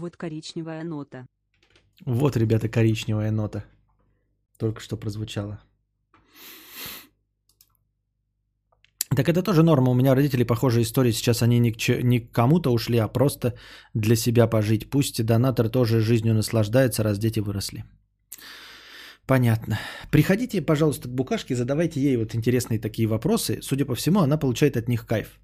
Вот 0.05 0.17
коричневая 0.17 0.83
нота. 0.83 1.25
Вот, 2.05 2.37
ребята, 2.37 2.69
коричневая 2.69 3.31
нота. 3.31 3.63
Только 4.59 4.79
что 4.79 4.97
прозвучала. 4.97 5.59
Так 9.15 9.27
это 9.29 9.41
тоже 9.41 9.63
норма. 9.63 9.89
У 9.89 9.95
меня 9.95 10.13
родители 10.15 10.43
похожие 10.43 10.83
истории. 10.83 11.11
Сейчас 11.11 11.41
они 11.41 11.59
не 11.59 11.71
к, 11.71 11.77
че- 11.77 12.03
не 12.03 12.19
к 12.19 12.31
кому-то 12.31 12.71
ушли, 12.71 12.99
а 12.99 13.07
просто 13.07 13.57
для 13.95 14.15
себя 14.15 14.47
пожить. 14.47 14.89
Пусть 14.91 15.19
и 15.19 15.23
донатор 15.23 15.69
тоже 15.69 16.01
жизнью 16.01 16.35
наслаждается, 16.35 17.01
раз 17.01 17.17
дети 17.17 17.39
выросли. 17.39 17.83
Понятно. 19.25 19.79
Приходите, 20.11 20.61
пожалуйста, 20.61 21.07
к 21.07 21.15
Букашке, 21.15 21.55
задавайте 21.55 21.99
ей 21.99 22.17
вот 22.17 22.35
интересные 22.35 22.79
такие 22.79 23.07
вопросы. 23.07 23.59
Судя 23.63 23.85
по 23.85 23.95
всему, 23.95 24.19
она 24.19 24.37
получает 24.37 24.77
от 24.77 24.87
них 24.87 25.07
кайф. 25.07 25.39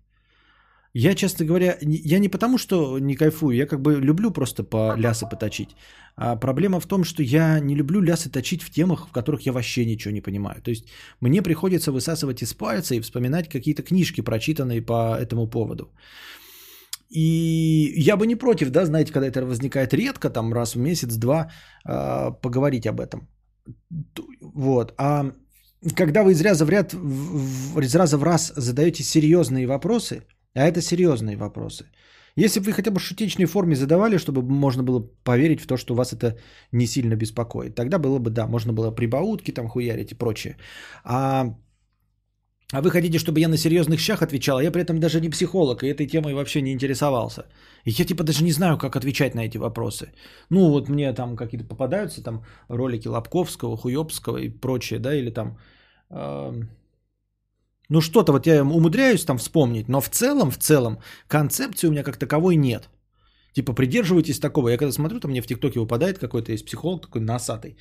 Я, 0.93 1.15
честно 1.15 1.45
говоря, 1.45 1.77
я 1.81 2.19
не 2.19 2.29
потому, 2.29 2.57
что 2.57 2.99
не 2.99 3.15
кайфую, 3.15 3.55
я 3.55 3.65
как 3.65 3.81
бы 3.81 4.01
люблю 4.01 4.31
просто 4.31 4.63
по 4.63 4.95
лясы 4.97 5.25
поточить. 5.29 5.69
А 6.17 6.35
проблема 6.35 6.79
в 6.79 6.85
том, 6.85 7.03
что 7.03 7.23
я 7.23 7.59
не 7.59 7.75
люблю 7.75 8.01
лясы 8.01 8.29
точить 8.29 8.63
в 8.63 8.69
темах, 8.71 9.07
в 9.07 9.11
которых 9.11 9.45
я 9.45 9.53
вообще 9.53 9.85
ничего 9.85 10.13
не 10.13 10.21
понимаю. 10.21 10.61
То 10.61 10.71
есть 10.71 10.85
мне 11.21 11.41
приходится 11.41 11.91
высасывать 11.91 12.41
из 12.41 12.53
пальца 12.53 12.95
и 12.95 12.99
вспоминать 12.99 13.47
какие-то 13.47 13.83
книжки, 13.83 14.21
прочитанные 14.21 14.81
по 14.81 15.17
этому 15.17 15.47
поводу. 15.47 15.89
И 17.09 17.93
я 17.97 18.17
бы 18.17 18.27
не 18.27 18.35
против, 18.35 18.69
да, 18.69 18.85
знаете, 18.85 19.11
когда 19.13 19.27
это 19.27 19.45
возникает 19.45 19.93
редко, 19.93 20.29
там 20.29 20.53
раз 20.53 20.75
в 20.75 20.79
месяц-два, 20.79 21.51
а, 21.85 22.31
поговорить 22.31 22.87
об 22.87 22.99
этом. 22.99 23.27
Вот. 24.41 24.93
А 24.97 25.31
когда 25.95 26.23
вы 26.23 26.31
из 26.31 26.41
раза 26.41 26.65
в 26.65 26.69
ряд, 26.69 26.93
из 26.93 27.95
раза 27.95 28.17
в 28.17 28.23
раз 28.23 28.53
задаете 28.55 29.03
серьезные 29.03 29.67
вопросы, 29.67 30.23
а 30.55 30.67
это 30.67 30.81
серьезные 30.81 31.37
вопросы. 31.37 31.85
Если 32.37 32.59
бы 32.59 32.65
вы 32.65 32.73
хотя 32.73 32.91
бы 32.91 32.99
в 32.99 33.03
шутичной 33.03 33.45
форме 33.45 33.75
задавали, 33.75 34.17
чтобы 34.17 34.41
можно 34.41 34.83
было 34.83 35.01
поверить 35.23 35.61
в 35.61 35.67
то, 35.67 35.77
что 35.77 35.95
вас 35.95 36.13
это 36.13 36.37
не 36.71 36.87
сильно 36.87 37.15
беспокоит, 37.15 37.75
тогда 37.75 37.99
было 37.99 38.19
бы, 38.19 38.29
да, 38.29 38.47
можно 38.47 38.73
было 38.73 38.91
прибаутки 38.91 39.51
там 39.51 39.67
хуярить 39.67 40.11
и 40.11 40.15
прочее. 40.15 40.57
А, 41.03 41.55
а 42.71 42.81
вы 42.81 42.89
хотите, 42.89 43.19
чтобы 43.19 43.39
я 43.41 43.49
на 43.49 43.57
серьезных 43.57 43.99
щах 43.99 44.21
отвечал, 44.21 44.57
а 44.57 44.63
я 44.63 44.71
при 44.71 44.81
этом 44.81 44.99
даже 44.99 45.19
не 45.19 45.29
психолог, 45.29 45.83
и 45.83 45.87
этой 45.87 46.07
темой 46.07 46.33
вообще 46.33 46.61
не 46.61 46.71
интересовался. 46.71 47.45
И 47.83 47.91
я 47.91 48.05
типа 48.05 48.23
даже 48.23 48.43
не 48.43 48.51
знаю, 48.53 48.77
как 48.77 48.95
отвечать 48.95 49.35
на 49.35 49.41
эти 49.41 49.57
вопросы. 49.57 50.13
Ну 50.49 50.69
вот 50.69 50.89
мне 50.89 51.13
там 51.13 51.35
какие-то 51.35 51.67
попадаются 51.67 52.23
там 52.23 52.45
ролики 52.69 53.09
Лобковского, 53.09 53.75
Хуёбского 53.77 54.37
и 54.37 54.49
прочее, 54.49 54.99
да, 54.99 55.13
или 55.13 55.31
там... 55.31 55.57
эм, 56.09 56.69
ну 57.91 58.01
что-то 58.01 58.31
вот 58.31 58.47
я 58.47 58.63
умудряюсь 58.63 59.25
там 59.25 59.37
вспомнить, 59.37 59.89
но 59.89 59.99
в 59.99 60.09
целом, 60.09 60.49
в 60.49 60.57
целом, 60.57 60.99
концепции 61.27 61.87
у 61.87 61.91
меня 61.91 62.03
как 62.03 62.17
таковой 62.17 62.55
нет. 62.55 62.89
Типа 63.53 63.73
придерживайтесь 63.73 64.39
такого. 64.39 64.69
Я 64.69 64.77
когда 64.77 64.93
смотрю, 64.93 65.19
там 65.19 65.31
мне 65.31 65.41
в 65.41 65.47
ТикТоке 65.47 65.79
выпадает 65.79 66.17
какой-то 66.17 66.53
есть 66.53 66.65
психолог 66.65 67.01
такой 67.01 67.21
носатый. 67.21 67.75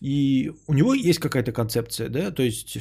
И 0.00 0.52
у 0.68 0.74
него 0.74 0.94
есть 0.94 1.18
какая-то 1.18 1.52
концепция, 1.52 2.08
да, 2.08 2.30
то 2.30 2.42
есть 2.44 2.78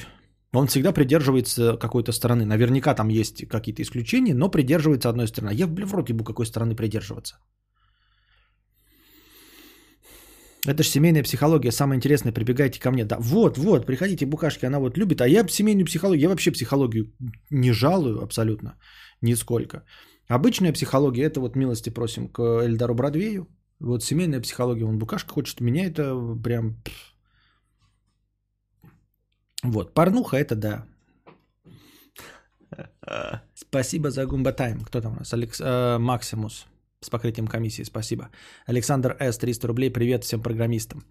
он 0.53 0.68
всегда 0.68 0.91
придерживается 0.91 1.78
какой-то 1.78 2.12
стороны. 2.12 2.45
Наверняка 2.45 2.93
там 2.93 3.09
есть 3.09 3.47
какие-то 3.47 3.82
исключения, 3.82 4.36
но 4.36 4.51
придерживается 4.51 5.09
одной 5.09 5.28
стороны. 5.28 5.55
Я, 5.55 5.68
блин, 5.68 5.88
в 5.88 5.95
рот 5.95 6.09
ебу, 6.09 6.24
какой 6.24 6.45
стороны 6.45 6.76
придерживаться. 6.76 7.38
Это 10.68 10.84
же 10.84 10.89
семейная 10.89 11.24
психология, 11.24 11.72
самое 11.72 11.97
интересное, 11.97 12.32
прибегайте 12.34 12.80
ко 12.80 12.91
мне. 12.91 13.05
Да, 13.05 13.18
вот, 13.20 13.57
вот, 13.57 13.86
приходите, 13.86 14.26
букашки, 14.26 14.66
она 14.66 14.80
вот 14.80 14.97
любит. 14.97 15.22
А 15.22 15.28
я 15.28 15.47
семейную 15.47 15.86
психологию, 15.86 16.22
я 16.22 16.30
вообще 16.30 16.51
психологию 16.51 17.12
не 17.49 17.72
жалую 17.72 18.22
абсолютно, 18.22 18.78
нисколько. 19.22 19.84
Обычная 20.28 20.74
психология, 20.74 21.24
это 21.24 21.39
вот 21.39 21.55
милости 21.55 21.89
просим 21.89 22.28
к 22.28 22.39
Эльдару 22.64 22.93
Бродвею. 22.93 23.47
Вот 23.80 24.03
семейная 24.03 24.41
психология, 24.41 24.86
он 24.86 24.99
букашка 24.99 25.34
хочет, 25.34 25.62
меня 25.62 25.88
это 25.88 26.16
прям... 26.43 26.76
Вот, 29.64 29.93
порнуха 29.93 30.38
это 30.38 30.55
да. 30.55 30.86
Спасибо 33.55 34.12
за 34.12 34.26
Гумба 34.26 34.53
Тайм. 34.53 34.82
Кто 34.82 35.01
там 35.01 35.14
у 35.14 35.20
нас? 35.20 35.34
Алекс... 35.34 35.59
э, 35.59 35.97
Максимус 35.97 36.68
с 37.04 37.10
покрытием 37.10 37.47
комиссии, 37.47 37.84
спасибо. 37.84 38.30
Александр 38.68 39.18
С. 39.20 39.38
300 39.39 39.68
рублей, 39.68 39.89
привет 39.89 40.24
всем 40.24 40.41
программистам. 40.41 41.04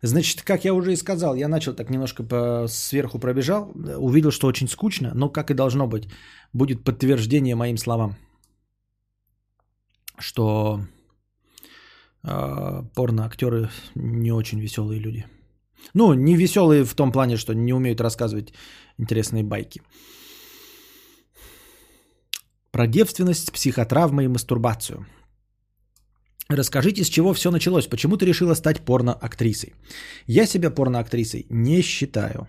Значит, 0.00 0.42
как 0.42 0.64
я 0.64 0.72
уже 0.72 0.92
и 0.92 0.96
сказал, 0.96 1.34
я 1.34 1.48
начал 1.48 1.74
так 1.74 1.90
немножко 1.90 2.22
по 2.22 2.66
сверху 2.68 3.18
пробежал, 3.18 3.72
увидел, 3.98 4.30
что 4.30 4.46
очень 4.46 4.68
скучно, 4.68 5.10
но 5.14 5.28
как 5.28 5.50
и 5.50 5.54
должно 5.54 5.88
быть, 5.88 6.08
будет 6.52 6.84
подтверждение 6.84 7.56
моим 7.56 7.76
словам, 7.78 8.14
что 10.18 10.80
э, 12.22 12.82
порно-актеры 12.94 13.70
не 13.96 14.30
очень 14.30 14.60
веселые 14.60 15.00
люди. 15.00 15.26
Ну, 15.94 16.14
не 16.14 16.36
веселые 16.36 16.84
в 16.84 16.94
том 16.94 17.10
плане, 17.10 17.36
что 17.36 17.54
не 17.54 17.72
умеют 17.72 18.00
рассказывать 18.00 18.52
интересные 18.98 19.42
байки. 19.42 19.82
Про 22.70 22.86
девственность, 22.86 23.52
психотравмы 23.52 24.24
и 24.24 24.28
мастурбацию. 24.28 25.06
Расскажите, 26.48 27.04
с 27.04 27.08
чего 27.08 27.32
все 27.32 27.50
началось? 27.50 27.86
Почему 27.86 28.16
ты 28.16 28.26
решила 28.26 28.54
стать 28.54 28.80
порноактрисой? 28.84 29.72
Я 30.26 30.46
себя 30.46 30.70
порноактрисой 30.70 31.46
не 31.50 31.82
считаю. 31.82 32.46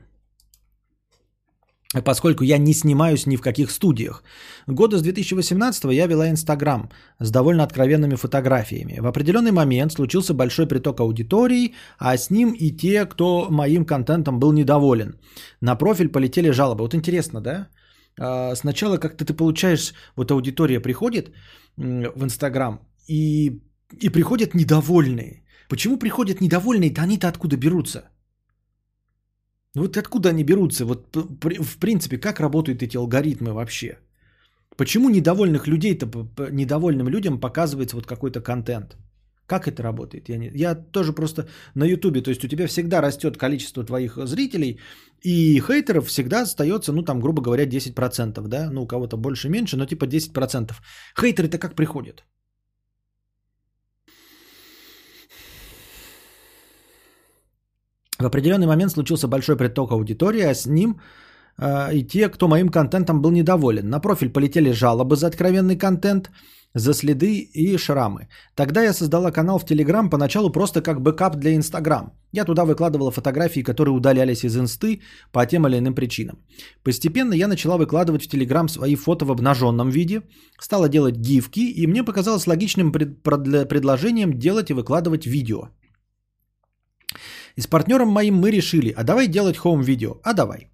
Поскольку 2.03 2.43
я 2.43 2.57
не 2.57 2.73
снимаюсь 2.73 3.25
ни 3.25 3.37
в 3.37 3.41
каких 3.41 3.71
студиях. 3.71 4.23
Года 4.67 4.97
с 4.97 5.01
2018 5.01 5.85
я 5.93 6.07
вела 6.07 6.29
Инстаграм 6.29 6.89
с 7.19 7.31
довольно 7.31 7.63
откровенными 7.63 8.15
фотографиями. 8.15 8.99
В 8.99 9.07
определенный 9.07 9.51
момент 9.51 9.93
случился 9.93 10.33
большой 10.33 10.67
приток 10.67 10.99
аудитории, 10.99 11.73
а 11.97 12.17
с 12.17 12.29
ним 12.29 12.51
и 12.51 12.71
те, 12.71 13.05
кто 13.05 13.47
моим 13.49 13.85
контентом 13.85 14.39
был 14.39 14.51
недоволен. 14.51 15.19
На 15.61 15.75
профиль 15.77 16.09
полетели 16.09 16.51
жалобы. 16.51 16.83
Вот 16.83 16.93
интересно, 16.93 17.39
да? 17.39 17.69
А, 18.19 18.55
Сначала 18.55 18.97
как-то 18.97 19.23
ты 19.23 19.33
получаешь, 19.33 19.93
вот 20.17 20.31
аудитория 20.31 20.81
приходит 20.81 21.31
в 21.77 22.23
Инстаграм, 22.23 22.79
и, 23.07 23.61
и 23.93 24.09
приходят 24.09 24.53
недовольные. 24.53 25.43
Почему 25.69 25.97
приходят 25.97 26.41
недовольные? 26.41 26.91
Да 26.91 27.03
они-то 27.03 27.27
откуда 27.27 27.57
берутся? 27.57 28.09
Ну 29.75 29.81
Вот 29.81 29.97
откуда 29.97 30.29
они 30.29 30.43
берутся? 30.43 30.85
Вот 30.85 31.15
в 31.15 31.77
принципе, 31.79 32.17
как 32.17 32.39
работают 32.39 32.81
эти 32.81 32.97
алгоритмы 32.97 33.53
вообще? 33.53 33.97
Почему 34.77 35.09
недовольных 35.09 35.67
людей-то, 35.67 36.07
недовольным 36.51 37.07
людям 37.07 37.39
показывается 37.39 37.95
вот 37.95 38.05
какой-то 38.05 38.41
контент? 38.41 38.97
Как 39.47 39.67
это 39.67 39.83
работает? 39.83 40.29
Я, 40.29 40.37
не, 40.37 40.51
я 40.55 40.75
тоже 40.75 41.13
просто 41.13 41.47
на 41.75 41.85
Ютубе, 41.85 42.21
то 42.21 42.29
есть 42.29 42.43
у 42.43 42.47
тебя 42.47 42.67
всегда 42.67 43.01
растет 43.01 43.37
количество 43.37 43.83
твоих 43.83 44.17
зрителей, 44.17 44.79
и 45.21 45.59
хейтеров 45.59 46.07
всегда 46.07 46.41
остается, 46.41 46.91
ну 46.93 47.03
там, 47.03 47.19
грубо 47.19 47.41
говоря, 47.41 47.65
10%, 47.65 48.47
да? 48.47 48.69
Ну 48.71 48.83
у 48.83 48.87
кого-то 48.87 49.17
больше, 49.17 49.49
меньше, 49.49 49.77
но 49.77 49.85
типа 49.85 50.05
10%. 50.05 50.71
Хейтеры-то 51.19 51.59
как 51.59 51.75
приходят? 51.75 52.23
В 58.25 58.27
определенный 58.27 58.65
момент 58.65 58.91
случился 58.91 59.27
большой 59.27 59.55
приток 59.55 59.91
аудитории, 59.91 60.41
а 60.41 60.55
с 60.55 60.65
ним 60.65 60.99
э, 61.59 61.93
и 61.93 62.03
те, 62.03 62.27
кто 62.29 62.47
моим 62.47 62.69
контентом 62.69 63.21
был 63.21 63.31
недоволен. 63.31 63.87
На 63.87 63.99
профиль 63.99 64.29
полетели 64.29 64.71
жалобы 64.71 65.15
за 65.15 65.27
откровенный 65.27 65.77
контент, 65.77 66.31
за 66.73 66.93
следы 66.93 67.47
и 67.53 67.77
шрамы. 67.77 68.27
Тогда 68.55 68.81
я 68.81 68.93
создала 68.93 69.31
канал 69.31 69.59
в 69.59 69.65
Телеграм 69.65 70.09
поначалу 70.09 70.49
просто 70.49 70.81
как 70.81 71.01
бэкап 71.01 71.35
для 71.35 71.55
Инстаграм. 71.55 72.13
Я 72.31 72.45
туда 72.45 72.65
выкладывала 72.65 73.11
фотографии, 73.11 73.61
которые 73.61 73.93
удалялись 73.93 74.43
из 74.43 74.57
инсты 74.57 75.01
по 75.31 75.45
тем 75.45 75.67
или 75.67 75.77
иным 75.77 75.93
причинам. 75.93 76.39
Постепенно 76.83 77.35
я 77.35 77.47
начала 77.47 77.77
выкладывать 77.77 78.23
в 78.23 78.27
Телеграм 78.27 78.69
свои 78.69 78.95
фото 78.95 79.25
в 79.25 79.31
обнаженном 79.31 79.91
виде, 79.91 80.23
стала 80.59 80.89
делать 80.89 81.15
гифки, 81.15 81.59
и 81.59 81.87
мне 81.87 82.03
показалось 82.03 82.47
логичным 82.47 82.91
пред- 82.91 83.21
пред- 83.21 83.69
предложением 83.69 84.39
делать 84.39 84.71
и 84.71 84.73
выкладывать 84.73 85.27
видео. 85.27 85.69
И 87.57 87.61
с 87.61 87.67
партнером 87.67 88.09
моим 88.09 88.35
мы 88.35 88.51
решили, 88.51 88.93
а 88.97 89.03
давай 89.03 89.27
делать 89.27 89.57
хоум-видео, 89.57 90.19
а 90.23 90.33
давай. 90.33 90.69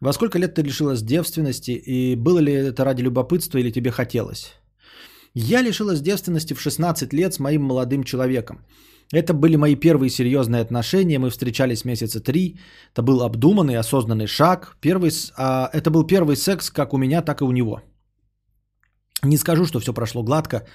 Во 0.00 0.12
сколько 0.12 0.38
лет 0.38 0.54
ты 0.54 0.62
лишилась 0.62 1.02
девственности, 1.02 1.70
и 1.70 2.16
было 2.16 2.40
ли 2.40 2.52
это 2.52 2.84
ради 2.84 3.02
любопытства 3.02 3.58
или 3.58 3.70
тебе 3.70 3.90
хотелось? 3.90 4.52
Я 5.34 5.62
лишилась 5.62 6.00
девственности 6.00 6.54
в 6.54 6.60
16 6.60 7.12
лет 7.12 7.34
с 7.34 7.38
моим 7.38 7.62
молодым 7.62 8.04
человеком. 8.04 8.58
Это 9.12 9.34
были 9.34 9.56
мои 9.56 9.76
первые 9.76 10.10
серьезные 10.10 10.62
отношения, 10.62 11.18
мы 11.18 11.30
встречались 11.30 11.84
месяца 11.84 12.20
три. 12.20 12.58
Это 12.92 13.02
был 13.02 13.22
обдуманный, 13.22 13.76
осознанный 13.76 14.26
шаг. 14.26 14.76
Первый, 14.80 15.10
а, 15.36 15.70
это 15.72 15.90
был 15.90 16.06
первый 16.06 16.36
секс 16.36 16.70
как 16.70 16.94
у 16.94 16.98
меня, 16.98 17.22
так 17.22 17.40
и 17.40 17.44
у 17.44 17.52
него. 17.52 17.82
Не 19.22 19.36
скажу, 19.36 19.66
что 19.66 19.80
все 19.80 19.92
прошло 19.92 20.22
гладко. 20.22 20.66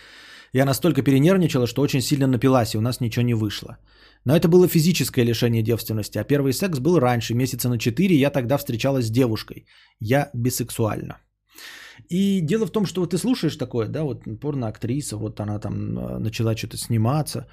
Я 0.53 0.65
настолько 0.65 1.03
перенервничала, 1.03 1.67
что 1.67 1.81
очень 1.81 2.01
сильно 2.01 2.27
напилась, 2.27 2.73
и 2.73 2.77
у 2.77 2.81
нас 2.81 2.99
ничего 2.99 3.25
не 3.25 3.35
вышло. 3.35 3.77
Но 4.25 4.35
это 4.35 4.47
было 4.47 4.67
физическое 4.67 5.25
лишение 5.25 5.63
девственности, 5.63 6.17
а 6.17 6.23
первый 6.23 6.53
секс 6.53 6.79
был 6.79 6.99
раньше, 6.99 7.33
месяца 7.33 7.69
на 7.69 7.77
4, 7.77 8.15
я 8.15 8.29
тогда 8.29 8.57
встречалась 8.57 9.05
с 9.05 9.11
девушкой. 9.11 9.65
Я 9.99 10.29
бисексуальна. 10.33 11.17
И 12.09 12.41
дело 12.41 12.65
в 12.65 12.71
том, 12.71 12.85
что 12.85 13.01
вот 13.01 13.11
ты 13.11 13.17
слушаешь 13.17 13.57
такое, 13.57 13.87
да, 13.87 14.03
вот 14.03 14.23
порноактриса, 14.41 15.17
вот 15.17 15.39
она 15.39 15.59
там 15.59 15.97
э, 15.97 16.19
начала 16.19 16.55
что-то 16.55 16.77
сниматься, 16.77 17.47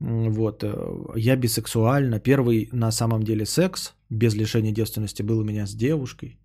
вот, 0.00 0.64
э, 0.64 0.72
я 1.16 1.36
бисексуальна, 1.36 2.18
первый 2.20 2.68
на 2.72 2.92
самом 2.92 3.22
деле 3.22 3.46
секс 3.46 3.94
без 4.10 4.34
лишения 4.34 4.72
девственности 4.72 5.22
был 5.22 5.38
у 5.38 5.44
меня 5.44 5.66
с 5.66 5.74
девушкой. 5.74 6.38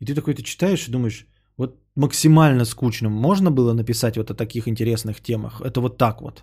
И 0.00 0.04
ты 0.04 0.14
такой, 0.14 0.34
ты 0.34 0.42
читаешь 0.42 0.88
и 0.88 0.90
думаешь, 0.90 1.26
вот 1.56 1.80
максимально 1.96 2.64
скучно 2.64 3.08
можно 3.08 3.50
было 3.50 3.72
написать 3.72 4.16
вот 4.16 4.30
о 4.30 4.34
таких 4.34 4.66
интересных 4.66 5.20
темах, 5.20 5.60
это 5.60 5.80
вот 5.80 5.96
так 5.98 6.20
вот. 6.20 6.42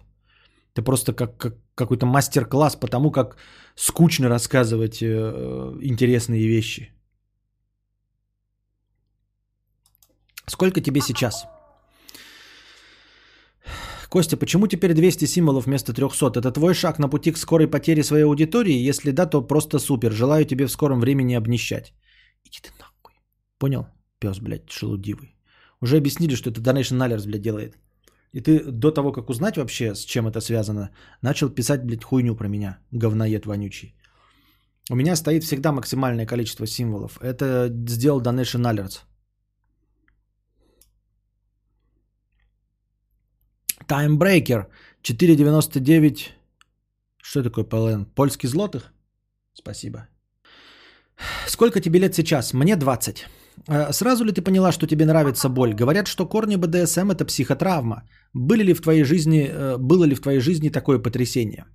Это 0.73 0.83
просто 0.83 1.13
как, 1.13 1.37
как 1.37 1.55
какой-то 1.75 2.05
мастер-класс 2.05 2.75
по 2.75 2.87
тому, 2.87 3.11
как 3.11 3.37
скучно 3.75 4.29
рассказывать 4.29 5.01
э, 5.01 5.77
интересные 5.81 6.47
вещи. 6.47 6.91
Сколько 10.47 10.81
тебе 10.81 11.01
сейчас? 11.01 11.45
Костя, 14.09 14.37
почему 14.37 14.67
теперь 14.67 14.93
200 14.93 15.25
символов 15.25 15.65
вместо 15.65 15.93
300? 15.93 16.39
Это 16.39 16.51
твой 16.51 16.73
шаг 16.73 16.99
на 16.99 17.09
пути 17.09 17.31
к 17.31 17.37
скорой 17.37 17.67
потере 17.67 18.03
своей 18.03 18.23
аудитории? 18.23 18.89
Если 18.89 19.11
да, 19.11 19.27
то 19.27 19.47
просто 19.47 19.79
супер. 19.79 20.11
Желаю 20.11 20.45
тебе 20.45 20.65
в 20.65 20.71
скором 20.71 20.99
времени 20.99 21.35
обнищать. 21.37 21.93
Иди 22.43 22.59
ты 22.61 22.69
нахуй. 22.79 23.13
Понял? 23.59 23.87
Пес, 24.19 24.39
блядь, 24.39 24.69
шелудивый. 24.71 25.35
Уже 25.81 25.97
объяснили, 25.97 26.35
что 26.35 26.49
это 26.49 26.59
Donation 26.59 26.97
Alerts, 26.97 27.27
блядь, 27.27 27.41
делает. 27.41 27.77
И 28.33 28.41
ты 28.41 28.71
до 28.71 28.91
того, 28.91 29.11
как 29.11 29.29
узнать 29.29 29.57
вообще, 29.57 29.95
с 29.95 30.05
чем 30.05 30.27
это 30.27 30.41
связано, 30.41 30.89
начал 31.21 31.49
писать, 31.49 31.83
блядь, 31.83 32.03
хуйню 32.03 32.35
про 32.35 32.47
меня. 32.47 32.77
Говноед 32.91 33.45
вонючий. 33.45 33.95
У 34.91 34.95
меня 34.95 35.15
стоит 35.15 35.43
всегда 35.43 35.71
максимальное 35.71 36.25
количество 36.25 36.67
символов. 36.67 37.19
Это 37.21 37.69
сделал 37.87 38.21
Donation 38.21 38.63
Alerts. 38.63 39.03
Таймбрейкер 43.87 44.67
4,99. 45.03 46.29
Что 47.21 47.43
такое 47.43 47.65
ПЛН? 47.65 48.05
Польский 48.05 48.49
злотых? 48.49 48.93
Спасибо. 49.53 50.07
Сколько 51.47 51.81
тебе 51.81 51.99
лет 51.99 52.15
сейчас? 52.15 52.53
Мне 52.53 52.75
20. 52.75 53.25
Э, 53.67 53.91
Сразу 53.93 54.23
ли 54.23 54.31
ты 54.31 54.41
поняла, 54.41 54.71
что 54.71 54.87
тебе 54.87 55.05
нравится 55.05 55.49
боль? 55.49 55.73
Говорят, 55.73 56.07
что 56.07 56.25
корни 56.25 56.55
БДСМ 56.55 57.11
это 57.11 57.25
психотравма. 57.25 58.03
Были 58.33 58.63
ли 58.63 58.73
в 58.73 58.81
твоей 58.81 59.03
жизни, 59.03 59.49
э, 59.49 59.77
было 59.77 60.05
ли 60.05 60.15
в 60.15 60.21
твоей 60.21 60.39
жизни 60.39 60.69
такое 60.69 60.99
потрясение? 60.99 61.65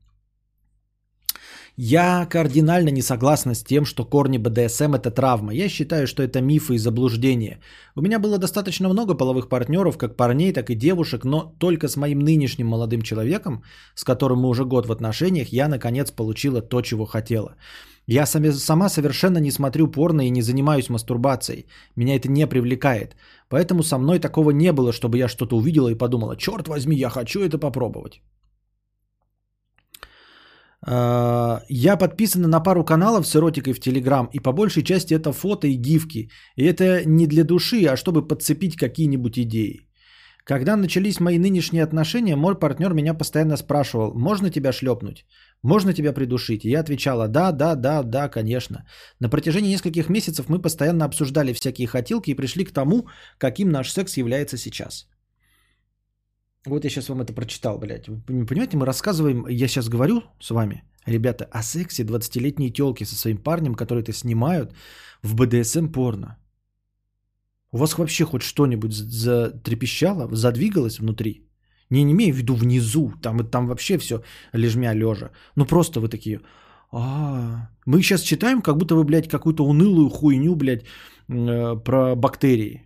Я 1.77 2.27
кардинально 2.27 2.91
не 2.91 3.03
согласна 3.03 3.55
с 3.55 3.65
тем, 3.65 3.85
что 3.85 4.05
корни 4.05 4.39
БДСМ 4.39 4.95
это 4.95 5.11
травма. 5.11 5.53
Я 5.53 5.69
считаю, 5.69 6.07
что 6.07 6.23
это 6.23 6.41
мифы 6.41 6.75
и 6.75 6.79
заблуждения. 6.79 7.59
У 7.97 8.01
меня 8.01 8.21
было 8.21 8.39
достаточно 8.39 8.89
много 8.89 9.15
половых 9.15 9.49
партнеров, 9.49 9.99
как 9.99 10.17
парней, 10.17 10.53
так 10.53 10.71
и 10.71 10.77
девушек, 10.77 11.25
но 11.25 11.53
только 11.59 11.89
с 11.89 11.97
моим 11.97 12.21
нынешним 12.21 12.69
молодым 12.69 13.03
человеком, 13.03 13.65
с 13.97 14.05
которым 14.05 14.39
мы 14.39 14.49
уже 14.49 14.65
год 14.65 14.87
в 14.87 14.93
отношениях, 14.93 15.49
я 15.53 15.67
наконец 15.69 16.13
получила 16.13 16.63
то, 16.63 16.81
чего 16.81 17.07
хотела. 17.07 17.57
Я 18.07 18.27
сама 18.27 18.89
совершенно 18.89 19.39
не 19.39 19.51
смотрю 19.51 19.89
порно 19.89 20.27
и 20.27 20.31
не 20.31 20.43
занимаюсь 20.43 20.91
мастурбацией. 20.91 21.67
Меня 21.97 22.17
это 22.17 22.29
не 22.29 22.47
привлекает. 22.47 23.17
Поэтому 23.49 23.83
со 23.83 23.99
мной 23.99 24.19
такого 24.19 24.51
не 24.51 24.73
было, 24.73 24.93
чтобы 24.93 25.19
я 25.19 25.29
что-то 25.29 25.57
увидела 25.57 25.89
и 25.89 25.99
подумала, 25.99 26.37
черт 26.37 26.69
возьми, 26.69 26.97
я 26.97 27.09
хочу 27.09 27.41
это 27.41 27.59
попробовать. 27.59 28.21
А, 30.87 31.63
Я 31.69 31.97
подписана 31.97 32.49
на 32.49 32.61
пару 32.61 32.85
каналов 32.85 33.27
с 33.27 33.35
эротикой 33.37 33.73
в 33.73 33.81
Телеграм, 33.81 34.29
и 34.33 34.41
по 34.41 34.53
большей 34.53 34.83
части 34.83 35.15
это 35.15 35.33
фото 35.33 35.67
и 35.67 35.77
гифки. 35.77 36.31
И 36.57 36.65
это 36.65 37.05
не 37.07 37.27
для 37.27 37.45
души, 37.45 37.87
а 37.87 37.97
чтобы 37.97 38.29
подцепить 38.29 38.77
какие-нибудь 38.77 39.39
идеи. 39.39 39.89
Когда 40.45 40.77
начались 40.77 41.21
мои 41.21 41.39
нынешние 41.39 41.83
отношения, 41.83 42.37
мой 42.37 42.55
партнер 42.59 42.93
меня 42.93 43.15
постоянно 43.15 43.57
спрашивал, 43.57 44.13
можно 44.15 44.51
тебя 44.51 44.73
шлепнуть, 44.73 45.25
можно 45.65 45.95
тебя 45.95 46.13
придушить. 46.13 46.65
И 46.65 46.71
я 46.71 46.81
отвечала, 46.81 47.27
да, 47.29 47.53
да, 47.53 47.75
да, 47.75 48.03
да, 48.03 48.29
конечно. 48.29 48.87
На 49.21 49.31
протяжении 49.31 49.73
нескольких 49.73 50.09
месяцев 50.11 50.49
мы 50.49 50.63
постоянно 50.63 51.05
обсуждали 51.05 51.53
всякие 51.53 51.87
хотелки 51.87 52.31
и 52.31 52.35
пришли 52.35 52.65
к 52.65 52.73
тому, 52.73 53.09
каким 53.39 53.71
наш 53.71 53.91
секс 53.91 54.17
является 54.17 54.59
сейчас. 54.59 55.09
Вот 56.67 56.85
я 56.85 56.91
сейчас 56.91 57.09
вам 57.09 57.21
это 57.21 57.33
прочитал, 57.33 57.79
блядь. 57.79 58.09
Вы 58.09 58.47
понимаете, 58.47 58.77
мы 58.77 58.87
рассказываем, 58.87 59.47
я 59.49 59.69
сейчас 59.69 59.89
говорю 59.89 60.23
с 60.41 60.51
вами, 60.51 60.85
ребята, 61.07 61.45
о 61.51 61.63
сексе 61.63 62.05
20-летней 62.05 62.71
телки 62.71 63.05
со 63.05 63.17
своим 63.17 63.39
парнем, 63.39 63.75
который 63.75 64.03
это 64.03 64.13
снимают 64.13 64.75
в 65.23 65.35
БДСМ 65.35 65.93
порно. 65.93 66.37
У 67.73 67.79
вас 67.79 67.99
вообще 67.99 68.25
хоть 68.25 68.43
что-нибудь 68.43 68.93
затрепещало, 68.93 70.29
задвигалось 70.35 70.99
внутри? 70.99 71.44
Не, 71.95 72.05
не 72.05 72.13
имею 72.13 72.35
в 72.35 72.37
виду 72.37 72.55
внизу, 72.55 73.13
там, 73.23 73.47
там 73.51 73.67
вообще 73.67 73.99
все 73.99 74.23
лежмя 74.55 74.95
лежа. 74.95 75.31
Ну 75.57 75.67
просто 75.67 76.01
вы 76.01 76.09
такие, 76.09 76.41
а, 76.91 77.69
мы 77.87 78.03
сейчас 78.03 78.23
читаем, 78.23 78.63
как 78.63 78.77
будто 78.77 78.95
вы, 78.95 79.05
блядь, 79.05 79.29
какую-то 79.29 79.65
унылую 79.65 80.11
хуйню, 80.11 80.55
блядь, 80.57 80.85
э, 81.29 81.77
про 81.85 82.17
бактерии. 82.17 82.83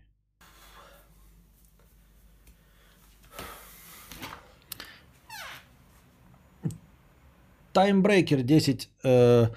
Таймбрейкер 7.73 8.43
10 8.43 8.89
э, 9.05 9.49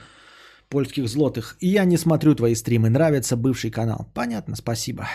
польских 0.70 1.08
злотых. 1.08 1.58
И 1.60 1.68
я 1.68 1.86
не 1.86 1.97
смотрю 1.97 2.36
твои 2.36 2.56
стримы. 2.56 2.89
Нравится 2.89 3.36
бывший 3.36 3.72
канал. 3.72 4.08
Понятно, 4.14 4.56
спасибо. 4.56 5.08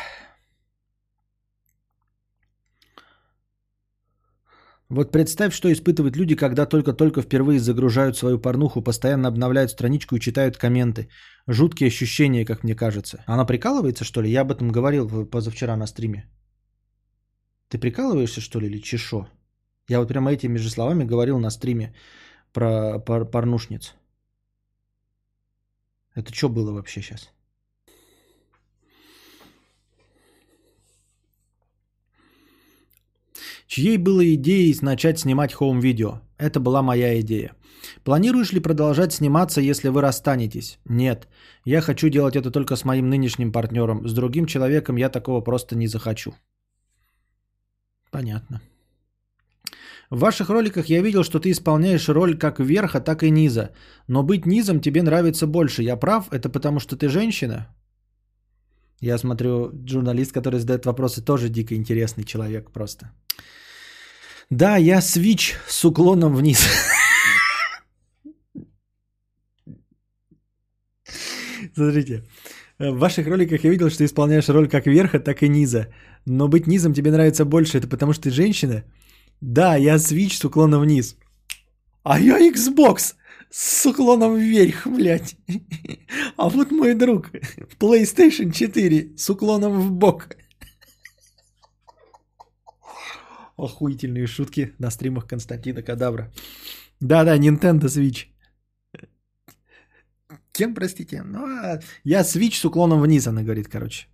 Вот 4.89 5.11
представь, 5.11 5.53
что 5.53 5.69
испытывают 5.73 6.17
люди, 6.17 6.37
когда 6.37 6.65
только-только 6.65 7.21
впервые 7.23 7.59
загружают 7.59 8.17
свою 8.17 8.39
порнуху, 8.39 8.83
постоянно 8.83 9.29
обновляют 9.29 9.71
страничку 9.71 10.15
и 10.17 10.21
читают 10.21 10.57
комменты. 10.57 11.09
Жуткие 11.49 11.89
ощущения, 11.89 12.45
как 12.45 12.63
мне 12.63 12.77
кажется. 12.77 13.25
Она 13.27 13.45
прикалывается, 13.45 14.05
что 14.05 14.23
ли? 14.23 14.31
Я 14.31 14.43
об 14.43 14.53
этом 14.53 14.71
говорил 14.71 15.27
позавчера 15.27 15.77
на 15.77 15.87
стриме. 15.87 16.31
Ты 17.69 17.79
прикалываешься, 17.79 18.41
что 18.41 18.61
ли, 18.61 18.67
или 18.67 18.81
чешо? 18.81 19.29
Я 19.89 19.99
вот 19.99 20.09
прямо 20.09 20.33
этими 20.33 20.59
же 20.59 20.71
словами 20.71 21.05
говорил 21.05 21.39
на 21.39 21.51
стриме 21.51 21.95
про 22.53 23.01
пор- 23.01 23.31
порнушниц. 23.31 23.95
Это 26.15 26.33
что 26.33 26.49
было 26.49 26.73
вообще 26.73 27.03
сейчас? 27.03 27.36
Чьей 33.67 33.99
было 33.99 34.35
идеей 34.35 34.77
начать 34.83 35.19
снимать 35.19 35.53
хоум-видео? 35.53 36.21
Это 36.39 36.61
была 36.61 36.83
моя 36.83 37.21
идея. 37.21 37.53
Планируешь 38.05 38.53
ли 38.53 38.61
продолжать 38.61 39.13
сниматься, 39.13 39.61
если 39.61 39.89
вы 39.89 40.03
расстанетесь? 40.03 40.79
Нет. 40.85 41.29
Я 41.65 41.81
хочу 41.81 42.09
делать 42.09 42.37
это 42.37 42.51
только 42.51 42.77
с 42.77 42.85
моим 42.85 43.09
нынешним 43.09 43.53
партнером. 43.53 44.07
С 44.07 44.13
другим 44.13 44.47
человеком 44.47 44.97
я 44.97 45.09
такого 45.09 45.41
просто 45.41 45.77
не 45.77 45.89
захочу. 45.89 46.35
Понятно. 48.11 48.61
В 50.11 50.21
ваших 50.21 50.51
роликах 50.51 50.87
я 50.87 51.03
видел, 51.03 51.25
что 51.25 51.41
ты 51.41 51.51
исполняешь 51.51 52.09
роль 52.09 52.39
как 52.39 52.61
верха, 52.61 53.01
так 53.01 53.23
и 53.23 53.31
низа. 53.31 53.71
Но 54.07 54.23
быть 54.23 54.47
низом 54.47 54.81
тебе 54.81 55.03
нравится 55.03 55.47
больше. 55.47 55.83
Я 55.83 55.97
прав? 55.97 56.29
Это 56.31 56.49
потому 56.49 56.79
что 56.79 56.97
ты 56.97 57.09
женщина? 57.09 57.67
Я 59.01 59.19
смотрю, 59.19 59.73
журналист, 59.87 60.33
который 60.33 60.61
задает 60.61 60.87
вопросы, 60.87 61.25
тоже 61.25 61.49
дико 61.49 61.75
интересный 61.75 62.25
человек 62.25 62.71
просто. 62.71 63.11
Да, 64.51 64.77
я 64.77 65.01
свич 65.01 65.55
с 65.69 65.85
уклоном 65.85 66.37
вниз. 66.37 66.69
Смотрите, 71.75 72.23
в 72.79 72.99
ваших 72.99 73.27
роликах 73.27 73.65
я 73.65 73.71
видел, 73.71 73.91
что 73.91 74.05
исполняешь 74.05 74.49
роль 74.49 74.69
как 74.69 74.87
верха, 74.87 75.19
так 75.19 75.43
и 75.43 75.49
низа. 75.49 75.89
Но 76.27 76.49
быть 76.49 76.67
низом 76.67 76.95
тебе 76.95 77.11
нравится 77.11 77.45
больше. 77.45 77.79
Это 77.79 77.89
потому 77.89 78.13
что 78.13 78.23
ты 78.23 78.31
женщина? 78.31 78.85
Да, 79.41 79.77
я 79.77 79.99
свич 79.99 80.39
с 80.39 80.45
уклоном 80.45 80.83
вниз. 80.83 81.17
А 82.03 82.21
я 82.21 82.39
Xbox 82.39 83.15
с 83.51 83.87
уклоном 83.87 84.37
вверх, 84.37 84.87
блядь. 84.87 85.37
А 86.37 86.49
вот 86.49 86.71
мой 86.71 86.95
друг 86.95 87.31
PlayStation 87.81 88.53
4 88.53 89.17
с 89.17 89.31
уклоном 89.31 89.81
в 89.81 89.91
бок. 89.91 90.37
Охуительные 93.57 94.27
шутки 94.27 94.75
на 94.79 94.91
стримах 94.91 95.27
Константина 95.27 95.83
Кадавра. 95.83 96.31
Да-да, 97.01 97.39
Nintendo 97.39 97.87
Switch. 97.87 98.27
Кем, 100.53 100.75
простите? 100.75 101.23
Ну, 101.23 101.47
а 101.47 101.81
я 102.05 102.23
Switch 102.23 102.55
с 102.55 102.65
уклоном 102.65 103.01
вниз, 103.03 103.27
она 103.27 103.43
говорит, 103.43 103.69
короче. 103.69 104.07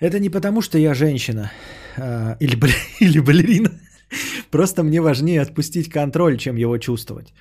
Это 0.00 0.18
не 0.18 0.30
потому, 0.30 0.62
что 0.62 0.78
я 0.78 0.94
женщина 0.94 1.50
а, 1.96 2.36
или, 2.40 2.58
или 3.00 3.20
балерина. 3.20 3.70
Просто 4.50 4.82
мне 4.82 5.00
важнее 5.00 5.40
отпустить 5.40 5.88
контроль, 5.88 6.36
чем 6.36 6.56
его 6.56 6.78
чувствовать. 6.78 7.32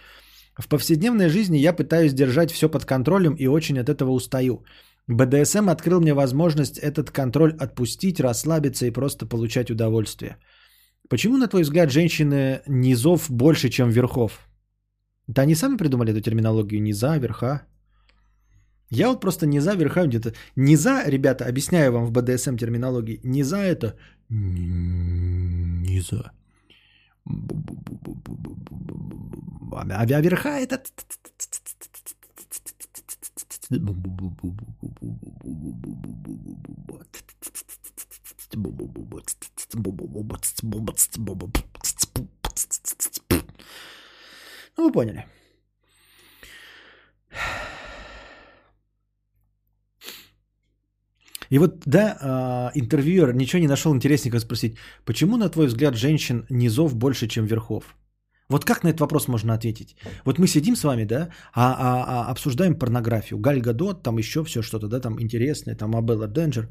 В 0.58 0.68
повседневной 0.68 1.30
жизни 1.30 1.58
я 1.58 1.74
пытаюсь 1.74 2.14
держать 2.14 2.51
все 2.51 2.70
под 2.70 2.86
контролем 2.86 3.34
и 3.34 3.47
очень 3.47 3.80
от 3.80 3.89
этого 3.89 4.12
устаю. 4.12 4.64
БДСМ 5.08 5.70
открыл 5.70 5.99
мне 5.99 6.14
возможность 6.14 6.78
этот 6.78 7.12
контроль 7.12 7.56
отпустить, 7.60 8.20
расслабиться 8.20 8.86
и 8.86 8.91
просто 8.91 9.26
получать 9.26 9.72
удовольствие. 9.72 10.38
Почему, 11.10 11.38
на 11.38 11.47
твой 11.47 11.64
взгляд, 11.64 11.91
женщины 11.91 12.62
низов 12.68 13.30
больше, 13.30 13.70
чем 13.70 13.89
верхов? 13.89 14.47
Да 15.28 15.41
они 15.41 15.56
сами 15.56 15.78
придумали 15.78 16.12
эту 16.12 16.22
терминологию 16.22 16.82
низа, 16.82 17.18
верха. 17.18 17.64
Я 18.89 19.10
вот 19.10 19.22
просто 19.22 19.47
низа, 19.47 19.76
верха 19.76 20.06
где-то. 20.06 20.34
Низа, 20.56 21.04
ребята, 21.08 21.45
объясняю 21.45 21.91
вам 21.91 22.06
в 22.06 22.12
БДСМ 22.12 22.58
терминологии. 22.58 23.20
Низа 23.24 23.58
это 23.58 23.95
низа. 24.30 26.32
А 29.76 30.05
верха 30.05 30.59
это 30.59 30.84
ну, 44.78 44.86
вы 44.88 44.91
поняли. 44.91 45.26
И 51.50 51.60
вот, 51.60 51.84
да, 51.86 52.18
а, 52.22 52.72
интервьюер 52.76 53.34
ничего 53.34 53.62
не 53.62 53.68
нашел 53.68 53.94
интересненького 53.94 54.39
спросить, 54.39 54.78
почему, 55.06 55.38
на 55.38 55.50
твой 55.50 55.68
взгляд, 55.68 55.96
женщин 55.96 56.46
низов 56.50 56.96
больше, 56.96 57.28
чем 57.28 57.46
верхов? 57.46 57.96
Вот 58.50 58.66
как 58.66 58.84
на 58.84 58.89
этот 58.89 59.00
вопрос 59.00 59.28
можно 59.28 59.54
ответить? 59.54 59.96
Вот 60.26 60.39
мы 60.39 60.48
сидим 60.48 60.76
с 60.76 60.84
вами, 60.84 61.06
да, 61.06 61.30
а, 61.54 61.74
а, 61.74 62.04
а 62.06 62.32
обсуждаем 62.32 62.76
порнографию. 62.76 63.39
Галь 63.39 63.62
Гадот, 63.62 64.04
там 64.04 64.18
еще 64.18 64.44
все 64.44 64.62
что-то, 64.62 64.88
да, 64.88 65.00
там 65.00 65.20
интересное, 65.20 65.76
там 65.76 65.96
Абелла 65.96 66.28
Денджер. 66.28 66.70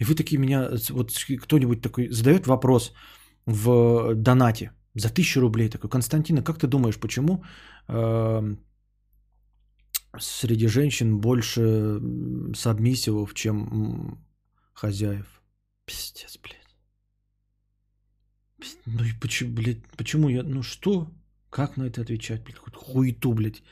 И 0.00 0.04
вы 0.04 0.14
такие 0.14 0.38
меня, 0.38 0.70
вот 0.90 1.12
кто-нибудь 1.42 1.82
такой 1.82 2.08
задает 2.10 2.46
вопрос 2.46 2.92
в 3.46 4.14
донате 4.14 4.70
за 4.94 5.10
тысячу 5.10 5.40
рублей. 5.40 5.68
Такой, 5.68 5.90
Константина, 5.90 6.42
как 6.42 6.58
ты 6.58 6.66
думаешь, 6.66 6.98
почему 6.98 7.44
э, 7.88 8.56
среди 10.18 10.66
женщин 10.68 11.20
больше 11.20 12.00
сабмиссивов, 12.54 13.34
чем 13.34 14.18
хозяев? 14.74 15.42
Пиздец, 15.84 16.38
блядь. 16.42 16.58
Ну 18.86 19.04
и 19.04 19.12
почему, 19.20 19.54
блядь, 19.54 19.86
почему 19.96 20.28
я, 20.28 20.42
ну 20.42 20.62
что? 20.62 21.10
Как 21.50 21.76
на 21.76 21.84
это 21.84 22.00
отвечать, 22.00 22.42
блядь, 22.44 22.56
какую-то 22.56 22.78
хуету, 22.78 23.32
блядь. 23.32 23.62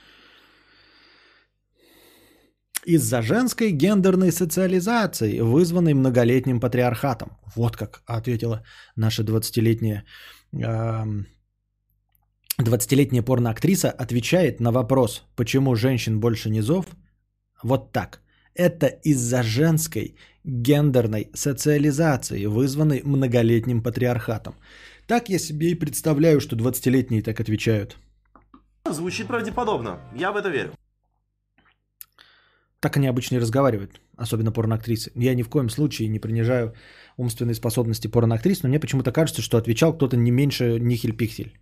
Из-за 2.86 3.22
женской 3.22 3.72
гендерной 3.72 4.32
социализации, 4.32 5.40
вызванной 5.40 5.94
многолетним 5.94 6.60
патриархатом. 6.60 7.38
Вот 7.54 7.76
как 7.76 8.02
ответила 8.06 8.64
наша 8.96 9.22
20-летняя 9.22 10.04
20-летняя 12.58 13.22
порноактриса 13.22 13.90
отвечает 13.90 14.60
на 14.60 14.72
вопрос, 14.72 15.24
почему 15.36 15.74
женщин 15.74 16.20
больше 16.20 16.50
низов, 16.50 16.86
вот 17.62 17.92
так. 17.92 18.20
Это 18.54 18.86
из-за 18.86 19.42
женской 19.42 20.16
гендерной 20.44 21.30
социализации, 21.34 22.46
вызванной 22.46 23.02
многолетним 23.04 23.82
патриархатом. 23.82 24.54
Так 25.06 25.28
я 25.28 25.38
себе 25.38 25.70
и 25.70 25.74
представляю, 25.74 26.40
что 26.40 26.56
20-летние 26.56 27.22
так 27.22 27.40
отвечают. 27.40 27.96
Звучит 28.88 29.26
правдеподобно. 29.26 30.00
Я 30.16 30.32
в 30.32 30.36
это 30.36 30.48
верю. 30.48 30.72
Так 32.80 32.96
они 32.96 33.08
обычно 33.08 33.36
и 33.36 33.38
разговаривают, 33.38 34.00
особенно 34.16 34.52
порноактрисы. 34.52 35.12
Я 35.14 35.34
ни 35.34 35.42
в 35.42 35.50
коем 35.50 35.68
случае 35.68 36.08
не 36.08 36.18
принижаю 36.18 36.74
умственные 37.18 37.54
способности 37.54 38.08
порноактрис, 38.08 38.62
но 38.62 38.70
мне 38.70 38.80
почему-то 38.80 39.12
кажется, 39.12 39.42
что 39.42 39.58
отвечал 39.58 39.92
кто-то 39.94 40.16
не 40.16 40.30
меньше 40.30 40.78
Нихель-Пихель. 40.80 41.58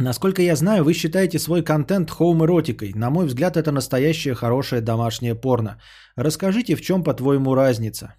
Насколько 0.00 0.42
я 0.42 0.54
знаю, 0.54 0.84
вы 0.84 0.94
считаете 0.94 1.38
свой 1.40 1.64
контент 1.64 2.10
хоум-эротикой. 2.10 2.92
На 2.94 3.10
мой 3.10 3.26
взгляд, 3.26 3.56
это 3.56 3.72
настоящее 3.72 4.34
хорошее 4.34 4.80
домашнее 4.80 5.34
порно. 5.34 5.80
Расскажите, 6.16 6.76
в 6.76 6.80
чем, 6.80 7.02
по-твоему, 7.02 7.54
разница? 7.56 8.14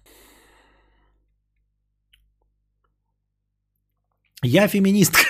Я 4.42 4.68
феминистка. 4.68 5.20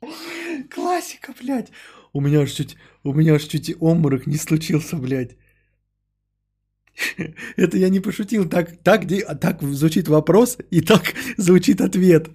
Классика, 0.70 1.32
блядь. 1.40 1.72
У 2.12 2.20
меня 2.20 2.40
аж 2.40 2.52
чуть, 2.52 2.76
у 3.02 3.14
меня 3.14 3.34
аж 3.34 3.44
чуть 3.44 3.70
и 3.70 3.76
обморок 3.80 4.26
не 4.26 4.36
случился, 4.36 4.96
блядь. 4.96 5.36
Это 7.56 7.78
я 7.78 7.88
не 7.88 8.00
пошутил. 8.00 8.48
Так, 8.48 8.82
так, 8.82 9.06
так 9.40 9.62
звучит 9.62 10.08
вопрос 10.08 10.58
и 10.70 10.82
так 10.82 11.14
звучит 11.38 11.80
ответ. 11.80 12.28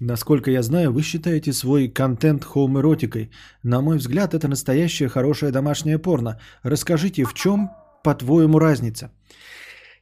Насколько 0.00 0.50
я 0.50 0.62
знаю, 0.62 0.92
вы 0.92 1.02
считаете 1.02 1.52
свой 1.52 1.88
контент 1.88 2.44
хоум-эротикой. 2.44 3.30
На 3.64 3.80
мой 3.80 3.98
взгляд, 3.98 4.32
это 4.34 4.48
настоящее 4.48 5.08
хорошее 5.08 5.50
домашнее 5.50 5.98
порно. 5.98 6.40
Расскажите, 6.62 7.24
в 7.24 7.34
чем, 7.34 7.70
по-твоему, 8.04 8.58
разница? 8.58 9.10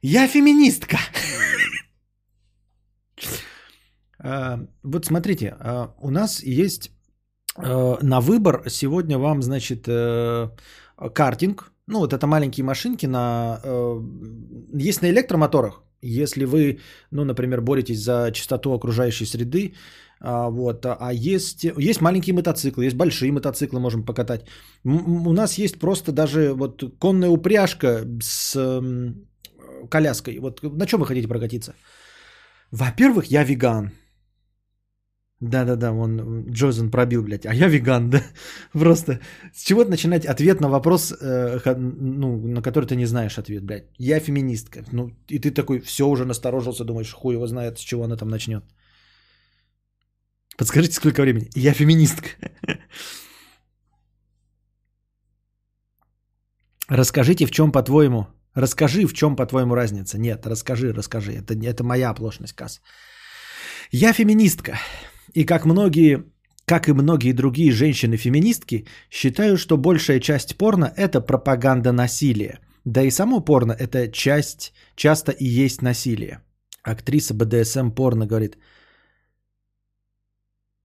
Я 0.01 0.27
феминистка. 0.27 0.97
А, 4.19 4.59
вот 4.83 5.05
смотрите, 5.05 5.55
а, 5.59 5.95
у 5.99 6.09
нас 6.09 6.43
есть 6.43 6.91
а, 7.55 7.97
на 8.01 8.21
выбор 8.21 8.63
сегодня 8.69 9.17
вам, 9.17 9.41
значит, 9.41 9.87
э, 9.87 10.49
картинг. 11.13 11.71
Ну, 11.87 11.99
вот 11.99 12.13
это 12.13 12.27
маленькие 12.27 12.65
машинки 12.65 13.05
на... 13.05 13.59
Э, 13.63 14.01
есть 14.73 15.01
на 15.01 15.09
электромоторах. 15.09 15.86
Если 16.01 16.45
вы, 16.45 16.79
ну, 17.11 17.23
например, 17.25 17.61
боретесь 17.61 17.99
за 17.99 18.31
чистоту 18.31 18.73
окружающей 18.73 19.25
среды, 19.25 19.73
вот, 20.19 20.85
а 20.85 21.13
есть, 21.13 21.63
есть 21.63 22.01
маленькие 22.01 22.33
мотоциклы, 22.35 22.85
есть 22.85 22.95
большие 22.95 23.31
мотоциклы, 23.31 23.79
можем 23.79 24.03
покатать. 24.03 24.41
У 24.83 25.33
нас 25.33 25.57
есть 25.57 25.79
просто 25.79 26.11
даже 26.11 26.53
вот 26.53 26.83
конная 26.99 27.29
упряжка 27.29 28.03
с 28.21 28.55
коляской. 29.89 30.39
Вот 30.39 30.61
на 30.63 30.85
чем 30.85 30.99
вы 30.99 31.05
хотите 31.05 31.27
прокатиться? 31.27 31.73
Во-первых, 32.71 33.25
я 33.31 33.43
веган. 33.43 33.91
Да-да-да, 35.41 35.91
он 35.91 36.49
Джозен 36.49 36.89
пробил, 36.89 37.23
блядь. 37.23 37.45
А 37.45 37.53
я 37.53 37.67
веган, 37.67 38.09
да? 38.09 38.21
Просто 38.73 39.19
с 39.53 39.63
чего 39.63 39.85
начинать 39.85 40.25
ответ 40.25 40.61
на 40.61 40.69
вопрос, 40.69 41.11
э, 41.11 41.75
ну, 41.77 42.37
на 42.47 42.61
который 42.61 42.85
ты 42.85 42.95
не 42.95 43.05
знаешь 43.05 43.37
ответ, 43.37 43.63
блядь. 43.63 43.85
Я 43.99 44.19
феминистка. 44.19 44.83
Ну, 44.91 45.11
и 45.29 45.39
ты 45.39 45.51
такой 45.51 45.79
все 45.79 46.07
уже 46.07 46.25
насторожился, 46.25 46.85
думаешь, 46.85 47.13
хуй 47.13 47.35
его 47.35 47.47
знает, 47.47 47.77
с 47.77 47.81
чего 47.81 48.03
она 48.03 48.17
там 48.17 48.29
начнет. 48.29 48.63
Подскажите, 50.57 50.95
сколько 50.95 51.21
времени? 51.21 51.49
Я 51.55 51.73
феминистка. 51.73 52.29
Расскажите, 56.89 57.45
в 57.45 57.51
чем, 57.51 57.71
по-твоему, 57.71 58.27
Расскажи, 58.57 59.05
в 59.05 59.13
чем, 59.13 59.35
по-твоему, 59.35 59.75
разница. 59.75 60.17
Нет, 60.17 60.47
расскажи, 60.47 60.91
расскажи. 60.91 61.33
Это, 61.33 61.53
это 61.53 61.83
моя 61.83 62.09
оплошность, 62.09 62.55
Кас. 62.55 62.81
Я 63.91 64.13
феминистка. 64.13 64.79
И 65.33 65.45
как 65.45 65.65
многие, 65.65 66.23
как 66.65 66.89
и 66.89 66.93
многие 66.93 67.33
другие 67.33 67.71
женщины-феминистки, 67.71 68.85
считаю, 69.09 69.57
что 69.57 69.77
большая 69.77 70.19
часть 70.19 70.57
порно– 70.57 70.93
это 70.97 71.21
пропаганда 71.21 71.91
насилия. 71.91 72.59
Да 72.85 73.01
и 73.01 73.11
само 73.11 73.41
порно– 73.41 73.73
это 73.79 74.07
часть, 74.11 74.73
часто 74.95 75.31
и 75.31 75.45
есть 75.45 75.81
насилие. 75.81 76.39
Актриса 76.83 77.33
БДСМ 77.33 77.91
порно 77.91 78.25
говорит, 78.25 78.57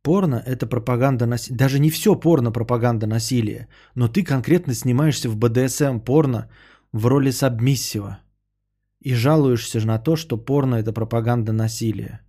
порно– 0.03 0.43
это 0.47 0.66
пропаганда 0.66 1.26
насилия. 1.26 1.57
Даже 1.57 1.78
не 1.78 1.90
все 1.90 2.16
порно– 2.16 2.51
пропаганда 2.53 3.07
насилия. 3.07 3.68
Но 3.95 4.09
ты 4.09 4.24
конкретно 4.24 4.74
снимаешься 4.74 5.28
в 5.28 5.36
БДСМ 5.36 6.01
порно 6.01 6.51
в 6.93 7.07
роли 7.07 7.30
сабмиссива. 7.30 8.18
И 9.01 9.14
жалуешься 9.14 9.86
на 9.86 9.99
то, 9.99 10.16
что 10.16 10.36
порно– 10.36 10.74
это 10.76 10.93
пропаганда 10.93 11.53
насилия. 11.53 12.20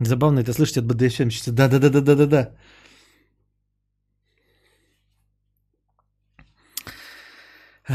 Забавно 0.00 0.40
это 0.40 0.52
слышать 0.52 0.76
от 0.76 0.84
БДСМщицы. 0.86 1.52
Да-да-да-да-да-да. 1.52 2.50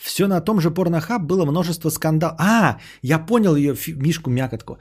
Все 0.00 0.26
на 0.26 0.40
том 0.40 0.60
же 0.60 0.70
порнохаб 0.70 1.22
было 1.22 1.44
множество 1.44 1.90
скандалов. 1.90 2.40
А, 2.40 2.78
я 3.02 3.18
понял 3.18 3.56
ее, 3.56 3.74
Мишку 3.96 4.30
Мякотку. 4.30 4.78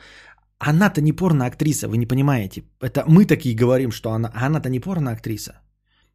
Она-то 0.57 1.01
не 1.01 1.13
порно-актриса, 1.13 1.87
вы 1.87 1.97
не 1.97 2.05
понимаете. 2.07 2.63
Это 2.81 3.03
мы 3.07 3.25
такие 3.25 3.55
говорим, 3.55 3.91
что 3.91 4.11
она... 4.11 4.31
А 4.33 4.47
она-то 4.47 4.69
не 4.69 4.79
порно-актриса. 4.79 5.61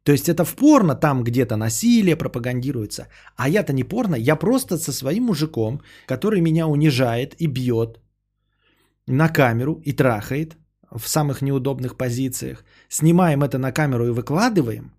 То 0.03 0.11
есть 0.11 0.29
это 0.29 0.45
в 0.45 0.55
порно 0.55 0.95
там 0.95 1.23
где-то 1.23 1.55
насилие 1.55 2.15
пропагандируется. 2.15 3.07
А 3.35 3.49
я-то 3.49 3.73
не 3.73 3.83
порно, 3.83 4.15
я 4.15 4.35
просто 4.35 4.77
со 4.77 4.91
своим 4.91 5.23
мужиком, 5.23 5.81
который 6.05 6.41
меня 6.41 6.67
унижает 6.67 7.35
и 7.39 7.47
бьет, 7.47 7.99
на 9.07 9.29
камеру 9.29 9.81
и 9.85 9.93
трахает 9.93 10.57
в 10.91 11.07
самых 11.07 11.41
неудобных 11.41 11.97
позициях. 11.97 12.63
Снимаем 12.89 13.43
это 13.43 13.57
на 13.57 13.71
камеру 13.71 14.07
и 14.07 14.11
выкладываем. 14.11 14.93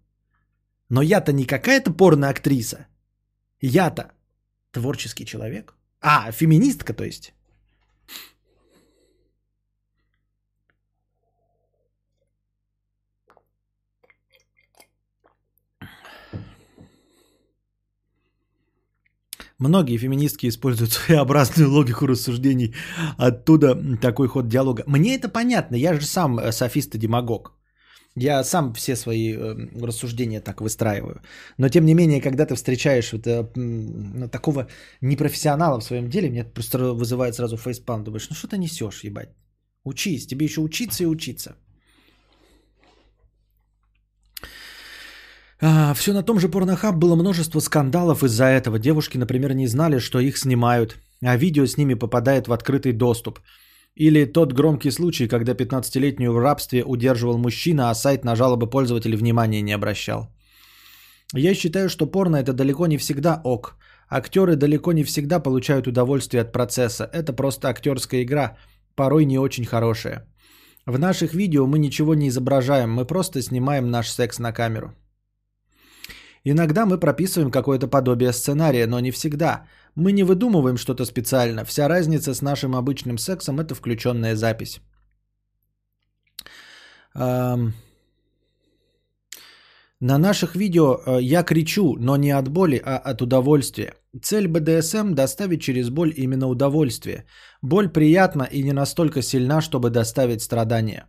Но 0.89 1.03
я-то 1.03 1.33
не 1.33 1.45
какая-то 1.45 1.93
порно-актриса. 1.93 2.87
Я-то 3.61 4.13
творческий 4.71 5.27
человек. 5.27 5.75
А, 6.01 6.31
феминистка, 6.31 6.95
то 6.95 7.05
есть. 7.05 7.35
Многие 19.59 19.99
феминистки 19.99 20.49
используют 20.49 20.93
своеобразную 21.07 21.71
логику 21.71 22.07
рассуждений. 22.07 22.75
Оттуда 23.19 23.75
такой 24.01 24.29
ход 24.29 24.49
диалога. 24.49 24.83
Мне 24.87 25.15
это 25.17 25.29
понятно. 25.29 25.77
Я 25.77 25.95
же 25.95 26.07
сам 26.07 26.39
э, 26.39 26.53
софист 26.53 26.95
и 26.95 26.99
демагог. 26.99 27.53
Я 28.19 28.45
сам 28.45 28.73
все 28.73 28.97
свои 28.97 29.35
э, 29.35 29.55
рассуждения 29.83 30.41
так 30.41 30.61
выстраиваю. 30.61 31.21
Но 31.59 31.69
тем 31.69 31.85
не 31.87 31.95
менее, 31.95 32.21
когда 32.21 32.47
ты 32.47 32.55
встречаешь 32.55 33.13
вот, 33.13 33.27
э, 33.27 33.47
ну, 33.55 34.29
такого 34.29 34.69
непрофессионала 35.03 35.81
в 35.81 35.85
своем 35.85 36.09
деле, 36.09 36.31
мне 36.31 36.45
просто 36.45 36.79
вызывает 36.93 37.35
сразу 37.35 37.57
фейспалм. 37.57 38.05
Думаешь, 38.05 38.29
ну 38.31 38.37
что 38.37 38.49
ты 38.49 38.59
несешь, 38.59 39.05
ебать? 39.05 39.31
Учись, 39.85 40.27
тебе 40.27 40.45
еще 40.45 40.61
учиться 40.61 41.05
и 41.05 41.07
учиться. 41.07 41.57
А, 45.61 45.95
все 45.95 46.13
на 46.13 46.23
том 46.23 46.39
же 46.39 46.49
порнохаб 46.49 46.97
было 46.97 47.17
множество 47.17 47.61
скандалов 47.61 48.23
из-за 48.23 48.45
этого. 48.45 48.79
Девушки, 48.79 49.19
например, 49.19 49.55
не 49.55 49.67
знали, 49.67 49.99
что 49.99 50.21
их 50.21 50.37
снимают, 50.37 50.97
а 51.23 51.37
видео 51.37 51.67
с 51.67 51.77
ними 51.77 51.95
попадает 51.95 52.49
в 52.49 52.53
открытый 52.53 52.93
доступ. 52.93 53.41
Или 53.95 54.27
тот 54.27 54.53
громкий 54.53 54.91
случай, 54.91 55.27
когда 55.29 55.53
15-летнюю 55.53 56.33
в 56.33 56.39
рабстве 56.39 56.85
удерживал 56.85 57.39
мужчина, 57.39 57.91
а 57.91 57.95
сайт 57.95 58.25
на 58.25 58.37
жалобы 58.37 58.69
пользователей 58.69 59.17
внимания 59.17 59.63
не 59.63 59.73
обращал. 59.73 60.29
Я 61.33 61.55
считаю, 61.55 61.89
что 61.89 62.07
порно 62.07 62.37
это 62.37 62.53
далеко 62.53 62.87
не 62.87 62.99
всегда 62.99 63.41
ок. 63.43 63.77
Актеры 64.11 64.57
далеко 64.57 64.93
не 64.93 65.05
всегда 65.05 65.41
получают 65.41 65.87
удовольствие 65.87 66.43
от 66.43 66.53
процесса. 66.53 67.09
Это 67.13 67.33
просто 67.33 67.69
актерская 67.69 68.23
игра, 68.23 68.59
порой 68.95 69.25
не 69.25 69.39
очень 69.39 69.65
хорошая. 69.65 70.29
В 70.85 70.99
наших 70.99 71.35
видео 71.35 71.67
мы 71.67 71.79
ничего 71.79 72.15
не 72.15 72.29
изображаем, 72.29 72.93
мы 72.93 73.07
просто 73.07 73.43
снимаем 73.43 73.91
наш 73.91 74.09
секс 74.11 74.39
на 74.39 74.53
камеру. 74.53 74.95
Иногда 76.49 76.87
мы 76.87 77.01
прописываем 77.01 77.51
какое-то 77.51 77.89
подобие 77.89 78.33
сценария, 78.33 78.87
но 78.87 79.01
не 79.01 79.11
всегда. 79.11 79.67
Мы 79.97 80.13
не 80.13 80.23
выдумываем 80.23 80.77
что-то 80.77 81.05
специально. 81.05 81.65
Вся 81.65 81.89
разница 81.89 82.35
с 82.35 82.43
нашим 82.43 82.77
обычным 82.77 83.19
сексом– 83.19 83.59
это 83.61 83.75
включенная 83.75 84.37
запись. 84.37 84.81
На 90.01 90.19
наших 90.19 90.55
видео 90.55 91.01
э, 91.07 91.23
я 91.23 91.43
кричу, 91.43 91.97
но 91.99 92.17
не 92.17 92.31
от 92.31 92.49
боли, 92.49 92.81
а 92.85 92.97
от 92.99 93.23
удовольствия. 93.23 93.95
Цель 94.23 94.47
БДСМ– 94.47 95.15
доставить 95.15 95.63
через 95.63 95.91
боль 95.91 96.13
именно 96.17 96.49
удовольствие. 96.49 97.25
Боль 97.63 97.89
приятна 97.89 98.45
и 98.45 98.63
не 98.63 98.73
настолько 98.73 99.23
сильна, 99.23 99.61
чтобы 99.61 99.91
доставить 99.91 100.43
страдания. 100.43 101.07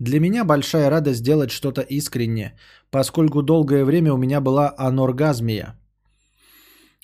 Для 0.00 0.18
меня 0.18 0.44
большая 0.44 0.90
радость 0.90 1.18
сделать 1.18 1.50
что-то 1.50 1.82
искреннее, 1.82 2.56
поскольку 2.90 3.42
долгое 3.42 3.84
время 3.84 4.12
у 4.12 4.16
меня 4.16 4.40
была 4.40 4.74
аноргазмия. 4.78 5.78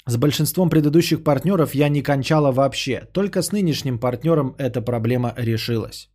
С 0.06 0.16
большинством 0.16 0.70
предыдущих 0.70 1.22
партнеров 1.22 1.74
я 1.74 1.90
не 1.90 2.02
кончала 2.02 2.52
вообще, 2.52 3.06
только 3.12 3.42
с 3.42 3.52
нынешним 3.52 3.98
партнером 3.98 4.54
эта 4.58 4.80
проблема 4.80 5.34
решилась. 5.36 6.08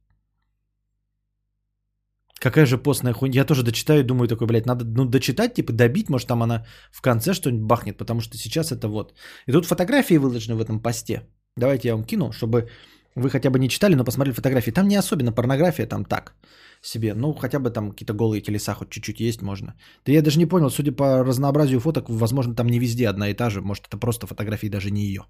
Какая 2.39 2.65
же 2.65 2.79
постная 2.79 3.13
хуйня. 3.13 3.41
Я 3.41 3.45
тоже 3.45 3.63
дочитаю 3.63 4.03
думаю 4.03 4.27
такой, 4.27 4.47
блядь, 4.47 4.65
надо 4.65 4.83
ну, 4.83 5.05
дочитать, 5.05 5.53
типа 5.53 5.73
добить, 5.73 6.09
может 6.09 6.27
там 6.27 6.41
она 6.41 6.65
в 6.91 7.01
конце 7.01 7.33
что-нибудь 7.33 7.67
бахнет, 7.67 7.97
потому 7.97 8.21
что 8.21 8.37
сейчас 8.37 8.71
это 8.71 8.87
вот. 8.87 9.13
И 9.45 9.51
тут 9.51 9.65
фотографии 9.65 10.17
выложены 10.17 10.55
в 10.55 10.61
этом 10.61 10.81
посте. 10.81 11.21
Давайте 11.57 11.89
я 11.89 11.95
вам 11.95 12.05
кину, 12.05 12.31
чтобы 12.31 12.69
вы 13.15 13.29
хотя 13.29 13.49
бы 13.49 13.59
не 13.59 13.69
читали, 13.69 13.95
но 13.95 14.03
посмотрели 14.03 14.35
фотографии. 14.35 14.71
Там 14.71 14.87
не 14.87 14.99
особенно 14.99 15.31
порнография, 15.31 15.85
там 15.85 16.05
так 16.05 16.33
себе. 16.81 17.13
Ну, 17.13 17.33
хотя 17.33 17.59
бы 17.59 17.69
там 17.69 17.91
какие-то 17.91 18.13
голые 18.13 18.41
телеса 18.41 18.73
хоть 18.73 18.89
чуть-чуть 18.89 19.19
есть 19.19 19.41
можно. 19.41 19.73
Да 20.05 20.11
я 20.11 20.21
даже 20.21 20.39
не 20.39 20.45
понял, 20.45 20.69
судя 20.69 20.91
по 20.91 21.23
разнообразию 21.23 21.79
фоток, 21.79 22.09
возможно, 22.09 22.55
там 22.55 22.67
не 22.67 22.79
везде 22.79 23.09
одна 23.09 23.29
и 23.29 23.33
та 23.33 23.49
же. 23.49 23.61
Может, 23.61 23.87
это 23.87 23.97
просто 23.97 24.27
фотографии 24.27 24.69
даже 24.69 24.91
не 24.91 25.01
ее. 25.01 25.25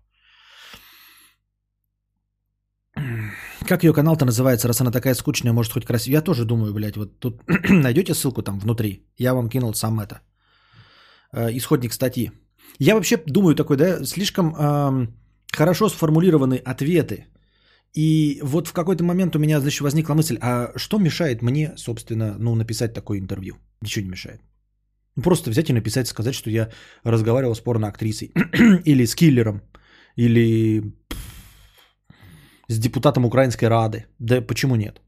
Как 3.68 3.84
ее 3.84 3.94
канал-то 3.94 4.26
называется, 4.26 4.68
раз 4.68 4.82
она 4.82 4.92
такая 4.92 5.16
скучная, 5.16 5.54
может 5.54 5.74
хоть 5.74 5.86
красивая? 5.86 6.18
Я 6.18 6.22
тоже 6.22 6.46
думаю, 6.46 6.74
блядь, 6.74 6.98
вот 6.98 7.20
тут 7.20 7.42
найдете 7.70 8.14
ссылку 8.14 8.44
там 8.44 8.60
внутри. 8.60 9.06
Я 9.18 9.34
вам 9.34 9.50
кинул 9.50 9.74
сам 9.74 10.00
это. 10.00 10.22
Э, 11.34 11.50
исходник 11.52 11.94
статьи. 11.94 12.32
Я 12.80 12.96
вообще 12.96 13.18
думаю 13.18 13.56
такой, 13.56 13.78
да, 13.78 14.06
слишком 14.06 14.56
э, 14.56 15.08
хорошо 15.52 15.90
сформулированы 15.90 16.56
ответы 16.56 17.26
и 17.94 18.40
вот 18.44 18.68
в 18.68 18.74
какой-то 18.74 19.04
момент 19.04 19.36
у 19.36 19.40
меня, 19.40 19.60
значит, 19.60 19.82
возникла 19.82 20.14
мысль, 20.16 20.38
а 20.42 20.72
что 20.78 20.98
мешает 20.98 21.42
мне, 21.42 21.74
собственно, 21.76 22.36
ну, 22.40 22.56
написать 22.56 22.94
такое 22.94 23.20
интервью? 23.20 23.56
Ничего 23.82 24.06
не 24.06 24.12
мешает. 24.12 24.42
Просто 25.24 25.50
взять 25.50 25.70
и 25.70 25.74
написать, 25.74 26.08
сказать, 26.08 26.36
что 26.36 26.50
я 26.50 26.70
разговаривал 27.04 27.54
с 27.54 27.60
порно-актрисой, 27.60 28.32
или 28.86 29.06
с 29.06 29.16
киллером, 29.16 29.62
или 30.16 30.94
с 32.70 32.80
депутатом 32.80 33.26
Украинской 33.26 33.66
Рады. 33.66 34.06
Да 34.20 34.42
почему 34.42 34.76
нет? 34.76 35.02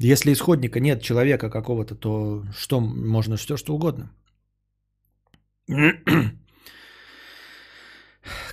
Если 0.00 0.32
исходника 0.32 0.80
нет 0.80 1.02
человека 1.02 1.50
какого-то, 1.50 1.94
то 1.94 2.44
что 2.56 2.80
можно 2.80 3.36
все 3.36 3.56
что 3.56 3.74
угодно. 3.74 4.10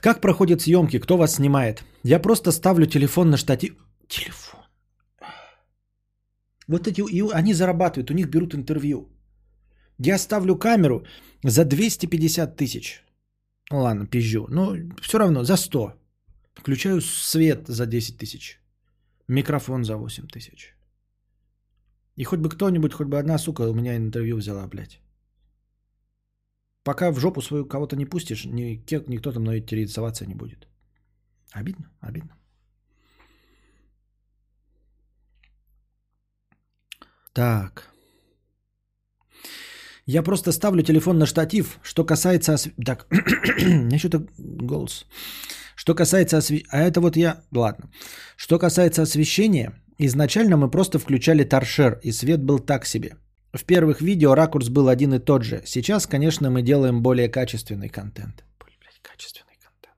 Как 0.02 0.22
проходят 0.22 0.62
съемки? 0.62 1.00
Кто 1.00 1.18
вас 1.18 1.36
снимает? 1.36 1.84
Я 2.04 2.20
просто 2.20 2.52
ставлю 2.52 2.86
телефон 2.86 3.30
на 3.30 3.38
штатив. 3.38 3.74
Телефон. 4.08 4.62
Вот 6.68 6.88
эти, 6.88 7.02
и 7.02 7.22
они 7.34 7.54
зарабатывают, 7.54 8.12
у 8.12 8.14
них 8.14 8.30
берут 8.30 8.56
интервью. 8.56 9.10
Я 10.00 10.18
ставлю 10.18 10.58
камеру 10.58 11.06
за 11.44 11.64
250 11.64 12.56
тысяч. 12.56 13.04
Ну 13.72 13.82
ладно, 13.82 14.08
пизжу. 14.08 14.48
Но 14.50 14.76
все 15.02 15.18
равно 15.18 15.44
за 15.44 15.58
100. 15.58 15.94
Включаю 16.54 17.02
свет 17.02 17.68
за 17.68 17.86
10 17.86 18.18
тысяч. 18.18 18.60
Микрофон 19.28 19.84
за 19.84 19.98
8 19.98 20.28
тысяч. 20.28 20.76
И 22.18 22.24
хоть 22.24 22.40
бы 22.40 22.50
кто-нибудь, 22.50 22.94
хоть 22.94 23.08
бы 23.08 23.20
одна 23.20 23.38
сука 23.38 23.70
у 23.70 23.74
меня 23.74 23.96
интервью 23.96 24.38
взяла, 24.38 24.68
блядь. 24.68 25.00
Пока 26.86 27.12
в 27.12 27.20
жопу 27.20 27.42
свою 27.42 27.66
кого-то 27.66 27.96
не 27.96 28.06
пустишь, 28.06 28.46
ни, 28.46 28.80
никто 29.08 29.32
там 29.32 29.42
мной 29.42 29.58
интересоваться 29.58 30.26
не 30.26 30.36
будет. 30.36 30.68
Обидно, 31.52 31.86
обидно. 32.00 32.30
Так. 37.34 37.92
Я 40.06 40.24
просто 40.24 40.52
ставлю 40.52 40.84
телефон 40.84 41.18
на 41.18 41.26
штатив. 41.26 41.80
Что 41.82 42.06
касается... 42.06 42.54
Осв... 42.54 42.70
Так, 42.86 43.08
меня 43.66 43.98
что-то 43.98 44.28
голос. 44.38 45.08
Что 45.76 45.96
касается 45.96 46.38
освещения... 46.38 46.70
А 46.72 46.78
это 46.78 47.02
вот 47.02 47.18
я... 47.18 47.44
Ладно. 47.52 47.90
Что 48.38 48.60
касается 48.60 49.02
освещения, 49.02 49.72
изначально 49.98 50.58
мы 50.58 50.70
просто 50.70 51.00
включали 51.00 51.44
торшер, 51.44 52.00
и 52.04 52.12
свет 52.12 52.44
был 52.44 52.60
так 52.60 52.86
себе. 52.86 53.16
В 53.56 53.64
первых 53.64 54.02
видео 54.02 54.36
ракурс 54.36 54.68
был 54.68 54.90
один 54.90 55.14
и 55.14 55.20
тот 55.20 55.44
же. 55.44 55.62
Сейчас, 55.66 56.08
конечно, 56.08 56.50
мы 56.50 56.62
делаем 56.62 57.02
более 57.02 57.30
качественный 57.30 57.88
контент. 57.88 58.44
Блядь, 58.60 59.02
качественный 59.02 59.58
контент. 59.64 59.98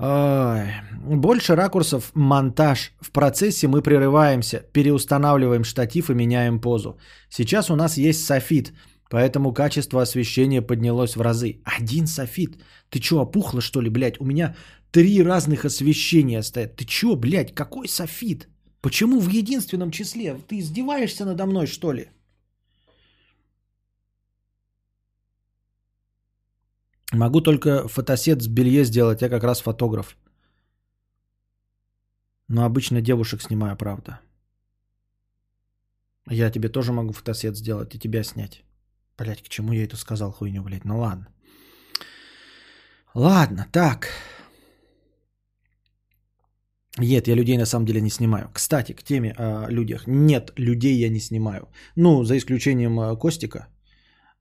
Ой. 0.00 1.16
Больше 1.16 1.54
ракурсов, 1.54 2.10
монтаж. 2.14 2.92
В 3.00 3.12
процессе 3.12 3.68
мы 3.68 3.82
прерываемся, 3.82 4.64
переустанавливаем 4.72 5.62
штатив 5.62 6.10
и 6.10 6.14
меняем 6.14 6.60
позу. 6.60 6.98
Сейчас 7.28 7.70
у 7.70 7.76
нас 7.76 7.96
есть 7.96 8.24
софит, 8.26 8.72
поэтому 9.10 9.52
качество 9.52 10.02
освещения 10.02 10.60
поднялось 10.60 11.14
в 11.14 11.20
разы. 11.20 11.60
Один 11.64 12.08
софит? 12.08 12.58
Ты 12.90 13.00
что, 13.00 13.20
опухла 13.20 13.60
что 13.60 13.80
ли, 13.80 13.90
блядь? 13.90 14.20
У 14.20 14.24
меня 14.24 14.56
три 14.90 15.22
разных 15.22 15.64
освещения 15.64 16.42
стоят. 16.42 16.74
Ты 16.74 16.84
что, 16.88 17.14
блядь, 17.14 17.54
какой 17.54 17.86
софит? 17.86 18.48
Почему 18.80 19.20
в 19.20 19.28
единственном 19.28 19.92
числе? 19.92 20.36
Ты 20.48 20.58
издеваешься 20.58 21.24
надо 21.24 21.46
мной, 21.46 21.66
что 21.66 21.92
ли? 21.92 22.08
Могу 27.14 27.40
только 27.40 27.88
фотосет 27.88 28.42
с 28.42 28.48
белье 28.48 28.84
сделать, 28.84 29.22
я 29.22 29.28
как 29.28 29.44
раз 29.44 29.60
фотограф. 29.60 30.16
Но 32.48 32.64
обычно 32.64 33.00
девушек 33.00 33.42
снимаю, 33.42 33.76
правда. 33.76 34.20
Я 36.28 36.50
тебе 36.50 36.68
тоже 36.68 36.92
могу 36.92 37.12
фотосет 37.12 37.56
сделать 37.56 37.94
и 37.94 37.98
тебя 37.98 38.24
снять. 38.24 38.64
Блять, 39.16 39.42
к 39.42 39.48
чему 39.48 39.72
я 39.72 39.84
это 39.84 39.96
сказал 39.96 40.32
хуйню, 40.32 40.62
блядь? 40.62 40.84
Ну 40.84 40.98
ладно. 40.98 41.28
Ладно, 43.14 43.68
так. 43.72 44.08
Нет, 46.98 47.28
я 47.28 47.36
людей 47.36 47.58
на 47.58 47.66
самом 47.66 47.86
деле 47.86 48.00
не 48.00 48.10
снимаю. 48.10 48.50
Кстати, 48.52 48.92
к 48.92 49.02
теме 49.02 49.34
о 49.38 49.68
людях. 49.70 50.06
Нет, 50.06 50.52
людей 50.56 50.96
я 50.96 51.08
не 51.08 51.20
снимаю. 51.20 51.68
Ну, 51.96 52.24
за 52.24 52.36
исключением 52.36 53.00
э, 53.00 53.16
Костика 53.16 53.68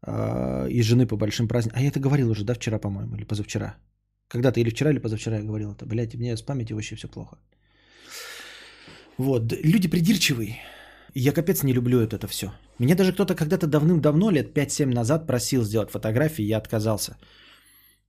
и 0.06 0.82
жены 0.82 1.08
по 1.08 1.18
большим 1.18 1.48
праздникам. 1.48 1.80
А 1.80 1.82
я 1.82 1.88
это 1.90 2.00
говорил 2.00 2.30
уже, 2.30 2.44
да, 2.44 2.54
вчера, 2.54 2.80
по-моему, 2.80 3.16
или 3.16 3.26
позавчера. 3.26 3.76
Когда-то 4.28 4.60
или 4.60 4.70
вчера, 4.70 4.92
или 4.92 5.00
позавчера 5.00 5.38
я 5.38 5.44
говорил 5.44 5.72
это. 5.72 5.86
Блять, 5.86 6.16
мне 6.16 6.36
с 6.36 6.42
памятью 6.42 6.76
вообще 6.76 6.96
все 6.96 7.08
плохо. 7.08 7.38
Вот, 9.18 9.54
люди 9.64 9.88
придирчивые. 9.88 10.58
Я 11.16 11.32
капец 11.32 11.64
не 11.64 11.74
люблю 11.74 12.00
это, 12.00 12.16
это 12.16 12.28
все. 12.28 12.52
Меня 12.80 12.96
даже 12.96 13.14
кто-то 13.14 13.36
когда-то 13.36 13.68
давным-давно, 13.68 14.32
лет 14.32 14.58
5-7 14.58 14.86
назад 14.88 15.28
просил 15.28 15.64
сделать 15.64 15.92
фотографии, 15.92 16.44
я 16.44 16.58
отказался. 16.58 17.18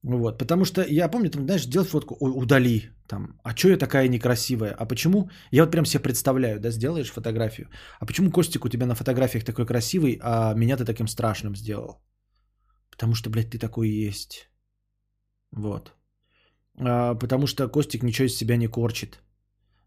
Вот, 0.04 0.38
потому 0.38 0.64
что 0.64 0.82
я 0.82 1.08
помню, 1.08 1.30
там, 1.30 1.44
знаешь, 1.44 1.64
делать 1.66 1.88
фотку, 1.88 2.16
ой, 2.20 2.30
удали, 2.34 2.90
там, 3.08 3.40
а 3.42 3.56
что 3.56 3.68
я 3.68 3.78
такая 3.78 4.08
некрасивая, 4.08 4.74
а 4.78 4.86
почему, 4.86 5.30
я 5.50 5.62
вот 5.62 5.72
прям 5.72 5.86
себе 5.86 6.02
представляю, 6.02 6.60
да, 6.60 6.70
сделаешь 6.70 7.10
фотографию, 7.10 7.68
а 8.00 8.06
почему 8.06 8.30
Костик 8.30 8.64
у 8.64 8.68
тебя 8.68 8.86
на 8.86 8.94
фотографиях 8.94 9.44
такой 9.44 9.64
красивый, 9.64 10.20
а 10.22 10.54
меня 10.54 10.76
ты 10.76 10.84
таким 10.84 11.08
страшным 11.08 11.56
сделал? 11.56 12.02
Потому 12.90 13.14
что, 13.14 13.30
блядь, 13.30 13.50
ты 13.50 13.58
такой 13.58 13.88
есть. 13.88 14.50
Вот. 15.52 15.94
А, 16.78 17.14
потому 17.14 17.46
что 17.46 17.68
Костик 17.68 18.02
ничего 18.02 18.26
из 18.26 18.36
себя 18.36 18.56
не 18.58 18.68
корчит. 18.68 19.22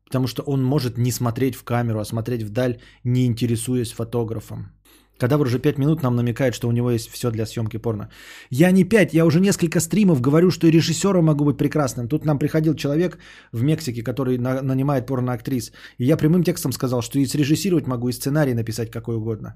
Потому 0.05 0.27
что 0.27 0.41
он 0.41 0.63
может 0.63 0.97
не 0.97 1.11
смотреть 1.11 1.55
в 1.55 1.63
камеру, 1.63 1.99
а 1.99 2.05
смотреть 2.05 2.41
вдаль, 2.41 2.81
не 3.03 3.27
интересуясь 3.27 3.91
фотографом. 3.91 4.71
Кадавр 5.19 5.45
уже 5.45 5.59
5 5.59 5.77
минут 5.77 6.03
нам 6.03 6.15
намекает, 6.15 6.53
что 6.53 6.67
у 6.67 6.71
него 6.71 6.91
есть 6.91 7.09
все 7.09 7.31
для 7.31 7.45
съемки 7.45 7.77
порно. 7.77 8.09
Я 8.49 8.71
не 8.71 8.83
5, 8.83 9.13
я 9.13 9.25
уже 9.25 9.39
несколько 9.39 9.79
стримов 9.79 10.21
говорю, 10.21 10.51
что 10.51 10.67
и 10.67 10.71
режиссером 10.71 11.25
могу 11.25 11.45
быть 11.45 11.57
прекрасным. 11.57 12.07
Тут 12.07 12.25
нам 12.25 12.39
приходил 12.39 12.75
человек 12.75 13.17
в 13.51 13.63
Мексике, 13.63 14.03
который 14.03 14.37
на- 14.37 14.61
нанимает 14.61 15.07
порноактрис. 15.07 15.71
И 15.97 16.05
я 16.05 16.17
прямым 16.17 16.43
текстом 16.43 16.71
сказал, 16.71 17.01
что 17.01 17.19
и 17.19 17.25
срежиссировать 17.25 17.87
могу, 17.87 18.09
и 18.09 18.13
сценарий 18.13 18.53
написать 18.53 18.91
какой 18.91 19.15
угодно. 19.15 19.55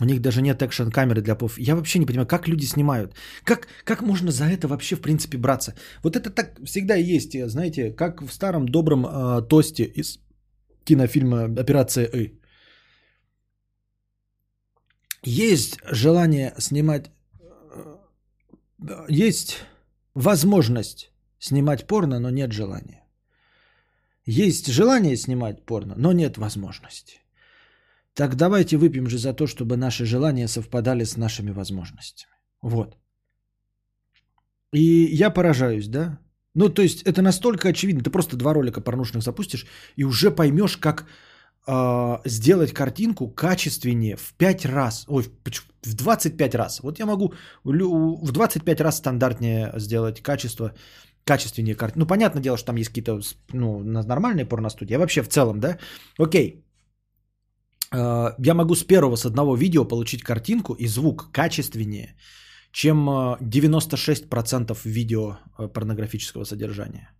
У 0.00 0.04
них 0.04 0.20
даже 0.20 0.42
нет 0.42 0.62
экшн 0.62 0.90
камеры 0.90 1.22
для 1.22 1.34
пов. 1.34 1.58
Я 1.58 1.74
вообще 1.74 1.98
не 1.98 2.06
понимаю, 2.06 2.26
как 2.26 2.48
люди 2.48 2.66
снимают. 2.66 3.14
Как, 3.44 3.66
как 3.84 4.02
можно 4.02 4.30
за 4.30 4.44
это 4.44 4.68
вообще, 4.68 4.96
в 4.96 5.00
принципе, 5.00 5.38
браться? 5.38 5.74
Вот 6.04 6.14
это 6.14 6.30
так 6.30 6.60
всегда 6.64 6.96
и 6.96 7.16
есть, 7.16 7.32
знаете, 7.48 7.90
как 7.90 8.22
в 8.22 8.32
старом 8.32 8.68
добром 8.68 9.06
э, 9.06 9.42
тосте 9.48 9.84
из 9.84 10.20
кинофильма 10.88 11.60
«Операция 11.60 12.06
И». 12.06 12.40
Есть 15.24 15.78
желание 15.92 16.54
снимать... 16.58 17.10
э, 17.40 17.98
Есть 19.08 19.56
возможность 20.14 21.12
снимать 21.38 21.86
порно, 21.86 22.20
но 22.20 22.30
нет 22.30 22.52
желания. 22.52 23.04
Есть 24.26 24.66
желание 24.66 25.16
снимать 25.16 25.66
порно, 25.66 25.94
но 25.96 26.12
нет 26.12 26.38
возможности. 26.38 27.20
Так 28.14 28.34
давайте 28.34 28.76
выпьем 28.76 29.08
же 29.08 29.18
за 29.18 29.32
то, 29.32 29.46
чтобы 29.46 29.76
наши 29.76 30.04
желания 30.04 30.48
совпадали 30.48 31.04
с 31.04 31.16
нашими 31.16 31.50
возможностями. 31.50 32.32
Вот. 32.62 32.96
И 34.72 35.14
я 35.14 35.30
поражаюсь, 35.30 35.88
да? 35.88 36.18
Ну, 36.58 36.68
то 36.68 36.82
есть 36.82 37.02
это 37.06 37.22
настолько 37.22 37.68
очевидно. 37.68 38.02
Ты 38.02 38.10
просто 38.10 38.36
два 38.36 38.54
ролика 38.54 38.80
порнушных 38.80 39.22
запустишь 39.22 39.66
и 39.96 40.04
уже 40.04 40.30
поймешь, 40.30 40.76
как 40.76 41.06
э, 41.68 42.18
сделать 42.26 42.72
картинку 42.72 43.28
качественнее 43.28 44.16
в 44.16 44.32
5 44.38 44.64
раз. 44.66 45.04
Ой, 45.08 45.22
в 45.22 45.30
в 45.86 45.94
25 45.94 46.54
раз. 46.54 46.80
Вот 46.82 46.98
я 46.98 47.06
могу 47.06 47.32
в 47.64 47.72
лю- 47.72 48.16
в 48.24 48.32
25 48.32 48.80
раз 48.80 48.96
стандартнее 48.96 49.72
сделать 49.78 50.20
качество, 50.22 50.72
качественнее 51.24 51.76
картинку. 51.76 52.00
Ну, 52.00 52.06
понятное 52.06 52.42
дело, 52.42 52.56
что 52.58 52.66
там 52.66 52.76
есть 52.76 52.90
какие-то 52.90 53.20
ну, 53.52 53.82
нормальные 53.84 54.46
порностудии. 54.46 54.96
А 54.96 54.98
вообще 54.98 55.22
в 55.22 55.28
целом, 55.28 55.60
да? 55.60 55.78
Окей. 56.18 56.64
Э, 57.94 58.34
Я 58.46 58.54
могу 58.54 58.74
с 58.74 58.84
первого, 58.84 59.16
с 59.16 59.24
одного 59.26 59.56
видео 59.56 59.84
получить 59.84 60.22
картинку 60.22 60.74
и 60.74 60.88
звук 60.88 61.30
качественнее, 61.32 62.16
чем 62.72 63.08
э, 63.08 63.36
96% 63.40 64.76
видео 64.84 65.38
э, 65.58 65.68
порнографического 65.68 66.44
содержания. 66.44 67.10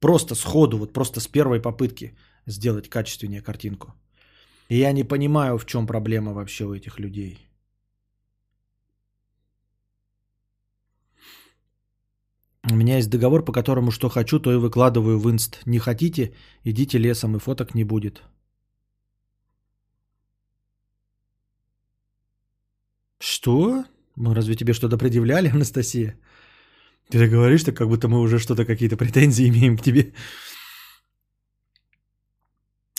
Просто 0.00 0.34
сходу, 0.34 0.78
вот 0.78 0.92
просто 0.92 1.20
с 1.20 1.26
первой 1.28 1.60
попытки 1.60 2.16
сделать 2.46 2.88
качественнее 2.88 3.42
картинку. 3.42 3.94
И 4.68 4.78
я 4.78 4.92
не 4.92 5.04
понимаю, 5.04 5.58
в 5.58 5.66
чем 5.66 5.86
проблема 5.86 6.32
вообще 6.32 6.64
у 6.64 6.74
этих 6.74 6.98
людей. 6.98 7.50
У 12.70 12.74
меня 12.74 12.96
есть 12.96 13.10
договор, 13.10 13.44
по 13.44 13.52
которому 13.52 13.90
что 13.90 14.08
хочу, 14.08 14.38
то 14.38 14.52
и 14.52 14.56
выкладываю 14.56 15.18
в 15.18 15.30
инст. 15.30 15.62
Не 15.66 15.78
хотите, 15.78 16.34
идите 16.64 16.98
лесом, 16.98 17.36
и 17.36 17.38
фоток 17.38 17.74
не 17.74 17.84
будет. 17.84 18.22
Что? 23.18 23.84
Мы 24.20 24.34
разве 24.34 24.54
тебе 24.54 24.74
что-то 24.74 24.98
предъявляли, 24.98 25.48
Анастасия? 25.54 26.14
Ты 27.10 27.18
так 27.18 27.30
говоришь, 27.30 27.64
так 27.64 27.74
как 27.76 27.88
будто 27.88 28.08
мы 28.08 28.20
уже 28.20 28.38
что-то, 28.38 28.64
какие-то 28.64 28.96
претензии 28.96 29.48
имеем 29.48 29.76
к 29.76 29.82
тебе. 29.82 30.12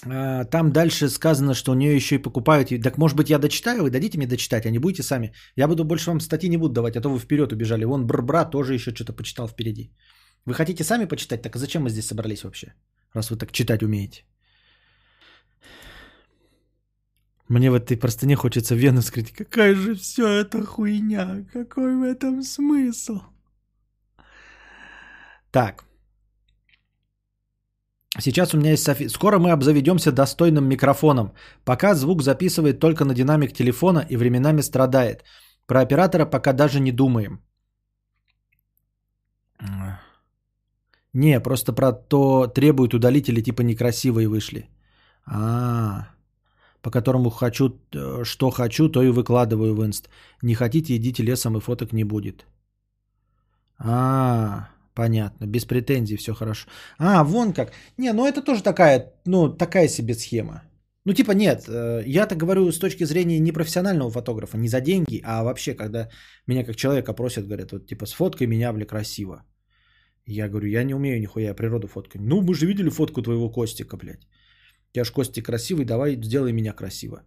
А, 0.06 0.46
Там 0.46 0.72
дальше 0.72 1.10
сказано, 1.10 1.54
что 1.54 1.72
у 1.72 1.76
нее 1.76 1.96
еще 1.96 2.16
и 2.16 2.22
покупают. 2.22 2.70
Так 2.84 2.98
может 2.98 3.18
быть 3.18 3.30
я 3.30 3.38
дочитаю, 3.38 3.84
вы 3.84 3.90
дадите 3.92 4.18
мне 4.18 4.28
дочитать, 4.28 4.66
а 4.66 4.72
не 4.72 4.80
будете 4.80 5.04
сами. 5.04 5.32
Я 5.56 5.68
буду 5.68 5.84
больше 5.84 6.10
вам 6.10 6.20
статьи 6.20 6.50
не 6.50 6.58
буду 6.58 6.74
давать, 6.74 6.98
а 6.98 7.02
то 7.02 7.10
вы 7.10 7.20
вперед 7.20 7.54
убежали. 7.54 7.86
Вон 7.86 8.08
Брбра 8.08 8.46
тоже 8.46 8.74
еще 8.74 8.92
что-то 8.92 9.14
почитал 9.14 9.48
впереди. 9.48 9.92
Вы 10.46 10.54
хотите 10.54 10.84
сами 10.84 11.06
почитать? 11.06 11.42
Так 11.42 11.56
а 11.56 11.60
зачем 11.60 11.84
мы 11.84 11.90
здесь 11.90 12.08
собрались 12.08 12.44
вообще? 12.44 12.74
Раз 13.14 13.30
вы 13.30 13.38
так 13.38 13.52
читать 13.52 13.84
умеете. 13.84 14.24
Мне 17.52 17.70
в 17.70 17.74
этой 17.74 17.98
простыне 17.98 18.36
хочется 18.36 18.76
вену 18.76 19.02
скрыть. 19.02 19.34
Какая 19.34 19.76
же 19.76 19.96
все 19.96 20.24
это 20.28 20.66
хуйня? 20.66 21.46
Какой 21.54 21.98
в 21.98 22.04
этом 22.04 22.44
смысл? 22.44 23.20
Так. 25.52 25.84
Сейчас 28.20 28.54
у 28.54 28.58
меня 28.58 28.72
есть 28.72 28.84
софи... 28.84 29.10
Скоро 29.10 29.38
мы 29.38 29.52
обзаведемся 29.52 30.12
достойным 30.12 30.66
микрофоном. 30.66 31.34
Пока 31.66 31.94
звук 31.94 32.22
записывает 32.24 32.80
только 32.80 33.04
на 33.04 33.14
динамик 33.14 33.54
телефона 33.54 34.06
и 34.10 34.16
временами 34.16 34.62
страдает. 34.62 35.26
Про 35.68 35.82
оператора 35.82 36.26
пока 36.26 36.54
даже 36.54 36.80
не 36.80 36.94
думаем. 36.94 37.42
Не, 41.14 41.42
просто 41.42 41.74
про 41.74 41.92
то 41.92 42.48
требуют 42.48 42.94
удалить 42.94 43.28
или 43.28 43.42
типа 43.42 43.62
некрасивые 43.62 44.30
вышли. 44.30 44.70
А, 45.26 46.08
по 46.82 46.92
которому 46.92 47.30
хочу, 47.30 47.70
э, 47.94 48.24
что 48.24 48.50
хочу, 48.50 48.90
то 48.90 49.04
и 49.04 49.12
выкладываю 49.12 49.76
в 49.76 49.84
инст. 49.84 50.10
Не 50.42 50.56
хотите, 50.56 50.96
идите 50.96 51.24
лесом 51.24 51.58
и 51.58 51.60
фоток 51.60 51.94
не 51.94 52.04
будет. 52.04 52.46
А, 53.78 54.70
понятно. 54.94 55.46
Без 55.46 55.66
претензий, 55.66 56.18
все 56.18 56.34
хорошо. 56.34 56.68
А, 56.98 57.24
вон 57.24 57.54
как. 57.54 57.72
Не, 57.98 58.14
ну 58.14 58.26
это 58.26 58.42
тоже 58.42 58.64
такая, 58.64 59.14
ну, 59.26 59.50
такая 59.50 59.88
себе 59.88 60.14
схема. 60.14 60.62
Ну, 61.06 61.14
типа, 61.14 61.32
нет, 61.32 61.66
э, 61.68 62.04
я-то 62.06 62.36
говорю 62.36 62.72
с 62.72 62.80
точки 62.80 63.06
зрения 63.06 63.40
не 63.40 63.52
профессионального 63.52 64.12
фотографа, 64.12 64.58
не 64.58 64.68
за 64.68 64.82
деньги, 64.82 65.20
а 65.24 65.44
вообще, 65.44 65.74
когда 65.74 66.10
меня 66.48 66.64
как 66.64 66.76
человека 66.76 67.14
просят, 67.14 67.48
говорят, 67.48 67.72
вот, 67.72 67.88
типа, 67.88 68.06
сфоткай 68.06 68.48
меня, 68.48 68.72
бля, 68.72 68.86
красиво. 68.86 69.44
Я 70.28 70.48
говорю, 70.48 70.68
я 70.68 70.84
не 70.84 70.94
умею 70.94 71.20
нихуя 71.20 71.56
природу 71.56 71.88
фоткать. 71.88 72.22
Ну, 72.22 72.42
мы 72.42 72.54
же 72.54 72.68
видели 72.68 72.90
фотку 72.90 73.24
твоего 73.24 73.50
Костика, 73.50 73.98
блядь. 73.98 74.28
Я 74.94 75.04
ж 75.04 75.12
Костик 75.12 75.46
красивый, 75.46 75.86
давай 75.86 76.16
сделай 76.24 76.54
меня 76.54 76.74
красиво. 76.74 77.24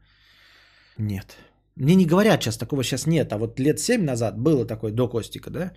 Нет. 0.98 1.36
Мне 1.76 1.94
не 1.96 2.06
говорят 2.06 2.42
сейчас, 2.42 2.58
такого 2.58 2.82
сейчас 2.82 3.06
нет. 3.06 3.32
А 3.32 3.38
вот 3.38 3.60
лет 3.60 3.80
7 3.80 4.04
назад 4.04 4.38
было 4.38 4.66
такое 4.66 4.92
до 4.92 5.08
Костика, 5.08 5.50
да? 5.50 5.72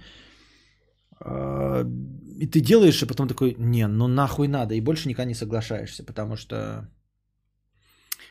А, 1.19 1.83
и 2.39 2.45
ты 2.45 2.59
делаешь, 2.59 3.01
и 3.01 3.07
потом 3.07 3.27
такой, 3.27 3.55
не, 3.57 3.87
ну 3.87 4.07
нахуй 4.07 4.47
надо. 4.47 4.75
И 4.75 4.81
больше 4.81 5.09
никогда 5.09 5.29
не 5.29 5.35
соглашаешься, 5.35 6.03
потому 6.03 6.35
что... 6.35 6.89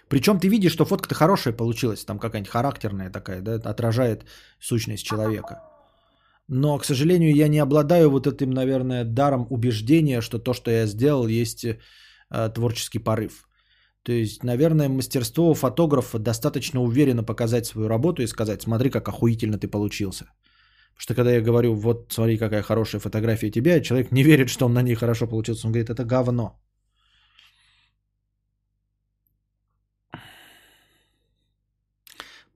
Причем 0.09 0.39
ты 0.39 0.49
видишь, 0.49 0.73
что 0.73 0.85
фотка-то 0.85 1.15
хорошая 1.15 1.57
получилась, 1.57 2.05
там 2.05 2.19
какая-нибудь 2.19 2.53
характерная 2.53 3.11
такая, 3.11 3.41
да, 3.41 3.55
отражает 3.55 4.25
сущность 4.61 5.05
человека. 5.05 5.63
Но, 6.49 6.79
к 6.79 6.85
сожалению, 6.85 7.35
я 7.35 7.49
не 7.49 7.59
обладаю 7.59 8.11
вот 8.11 8.29
этим, 8.29 8.51
наверное, 8.51 9.05
даром 9.05 9.49
убеждения, 9.51 10.21
что 10.21 10.39
то, 10.39 10.55
что 10.55 10.71
я 10.71 10.87
сделал, 10.87 11.27
есть 11.27 11.67
э, 12.31 12.51
творческий 12.55 12.99
порыв. 12.99 13.49
То 14.03 14.13
есть, 14.13 14.45
наверное, 14.45 14.89
мастерство 14.89 15.55
фотографа 15.55 16.19
достаточно 16.19 16.81
уверенно 16.81 17.25
показать 17.25 17.67
свою 17.67 17.89
работу 17.89 18.23
и 18.23 18.27
сказать, 18.29 18.63
смотри, 18.63 18.91
как 18.91 19.09
охуительно 19.09 19.59
ты 19.59 19.69
получился. 19.69 20.25
Потому 20.25 21.03
что 21.03 21.15
когда 21.15 21.33
я 21.33 21.41
говорю, 21.41 21.75
вот 21.75 22.13
смотри, 22.13 22.39
какая 22.39 22.63
хорошая 22.63 23.01
фотография 23.01 23.51
тебя, 23.51 23.81
человек 23.81 24.13
не 24.13 24.23
верит, 24.23 24.49
что 24.49 24.67
он 24.67 24.75
на 24.75 24.83
ней 24.83 24.95
хорошо 24.95 25.27
получился. 25.27 25.67
Он 25.67 25.73
говорит, 25.73 25.91
это 25.91 26.05
говно. 26.05 26.59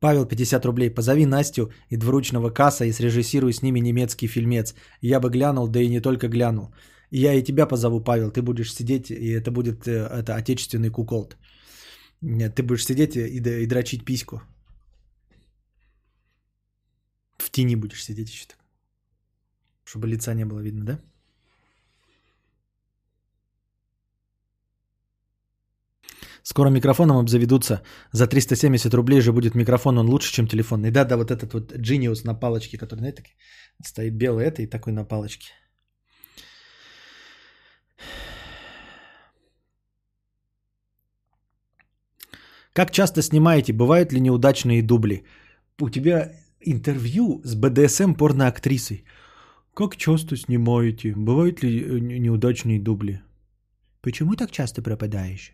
Павел, 0.00 0.24
50 0.24 0.64
рублей. 0.64 0.90
Позови 0.90 1.26
Настю 1.26 1.70
и 1.90 1.96
двуручного 1.96 2.50
касса 2.50 2.84
и 2.84 2.92
срежиссируй 2.92 3.52
с 3.52 3.62
ними 3.62 3.80
немецкий 3.80 4.28
фильмец. 4.28 4.74
Я 5.02 5.20
бы 5.20 5.30
глянул, 5.30 5.68
да 5.68 5.80
и 5.80 5.88
не 5.88 6.00
только 6.00 6.28
глянул. 6.28 6.72
И 7.10 7.20
я 7.20 7.34
и 7.34 7.42
тебя 7.42 7.66
позову, 7.66 8.00
Павел. 8.00 8.30
Ты 8.30 8.42
будешь 8.42 8.72
сидеть, 8.72 9.10
и 9.10 9.30
это 9.30 9.50
будет 9.50 9.86
э, 9.86 10.06
это 10.06 10.36
отечественный 10.36 10.90
куколт. 10.90 11.36
Нет, 12.22 12.54
ты 12.54 12.62
будешь 12.62 12.84
сидеть 12.84 13.16
и, 13.16 13.40
и 13.62 13.66
дрочить 13.66 14.04
письку. 14.04 14.42
В 17.38 17.50
тени 17.50 17.76
будешь 17.76 18.04
сидеть 18.04 18.30
еще 18.30 18.46
так. 18.46 18.58
Чтобы 19.84 20.06
лица 20.06 20.34
не 20.34 20.44
было 20.44 20.60
видно, 20.60 20.84
да? 20.84 21.00
Скоро 26.42 26.70
микрофоном 26.70 27.18
обзаведутся. 27.18 27.82
За 28.12 28.26
370 28.26 28.94
рублей 28.94 29.20
же 29.20 29.32
будет 29.32 29.54
микрофон, 29.54 29.98
он 29.98 30.08
лучше, 30.08 30.32
чем 30.32 30.46
телефонный. 30.46 30.90
Да-да, 30.90 31.16
вот 31.16 31.30
этот 31.30 31.52
вот 31.52 31.72
Genius 31.72 32.24
на 32.24 32.34
палочке, 32.34 32.78
который, 32.78 33.00
знаете, 33.00 33.22
стоит 33.84 34.14
белый 34.14 34.46
это 34.46 34.62
и 34.62 34.66
такой 34.66 34.92
на 34.92 35.04
палочке. 35.04 35.52
Как 42.72 42.92
часто 42.92 43.22
снимаете? 43.22 43.72
Бывают 43.72 44.12
ли 44.12 44.20
неудачные 44.20 44.82
дубли? 44.82 45.24
У 45.78 45.90
тебя 45.90 46.32
интервью 46.60 47.40
с 47.44 47.54
БДСМ 47.54 48.14
порноактрисой. 48.14 49.04
Как 49.74 49.96
часто 49.96 50.36
снимаете? 50.36 51.14
Бывают 51.16 51.62
ли 51.62 51.80
э, 51.80 51.98
неудачные 51.98 52.80
дубли? 52.80 53.22
Почему 54.00 54.34
так 54.34 54.50
часто 54.50 54.82
пропадаешь? 54.82 55.52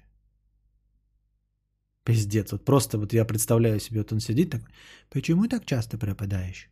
Пиздец, 2.05 2.53
вот 2.53 2.65
просто 2.65 2.99
вот 2.99 3.13
я 3.13 3.25
представляю 3.25 3.81
себе, 3.81 3.99
вот 3.99 4.13
он 4.13 4.21
сидит 4.21 4.51
такой, 4.51 4.69
почему 5.11 5.49
так 5.49 5.67
часто 5.67 5.99
пропадаешь? 5.99 6.69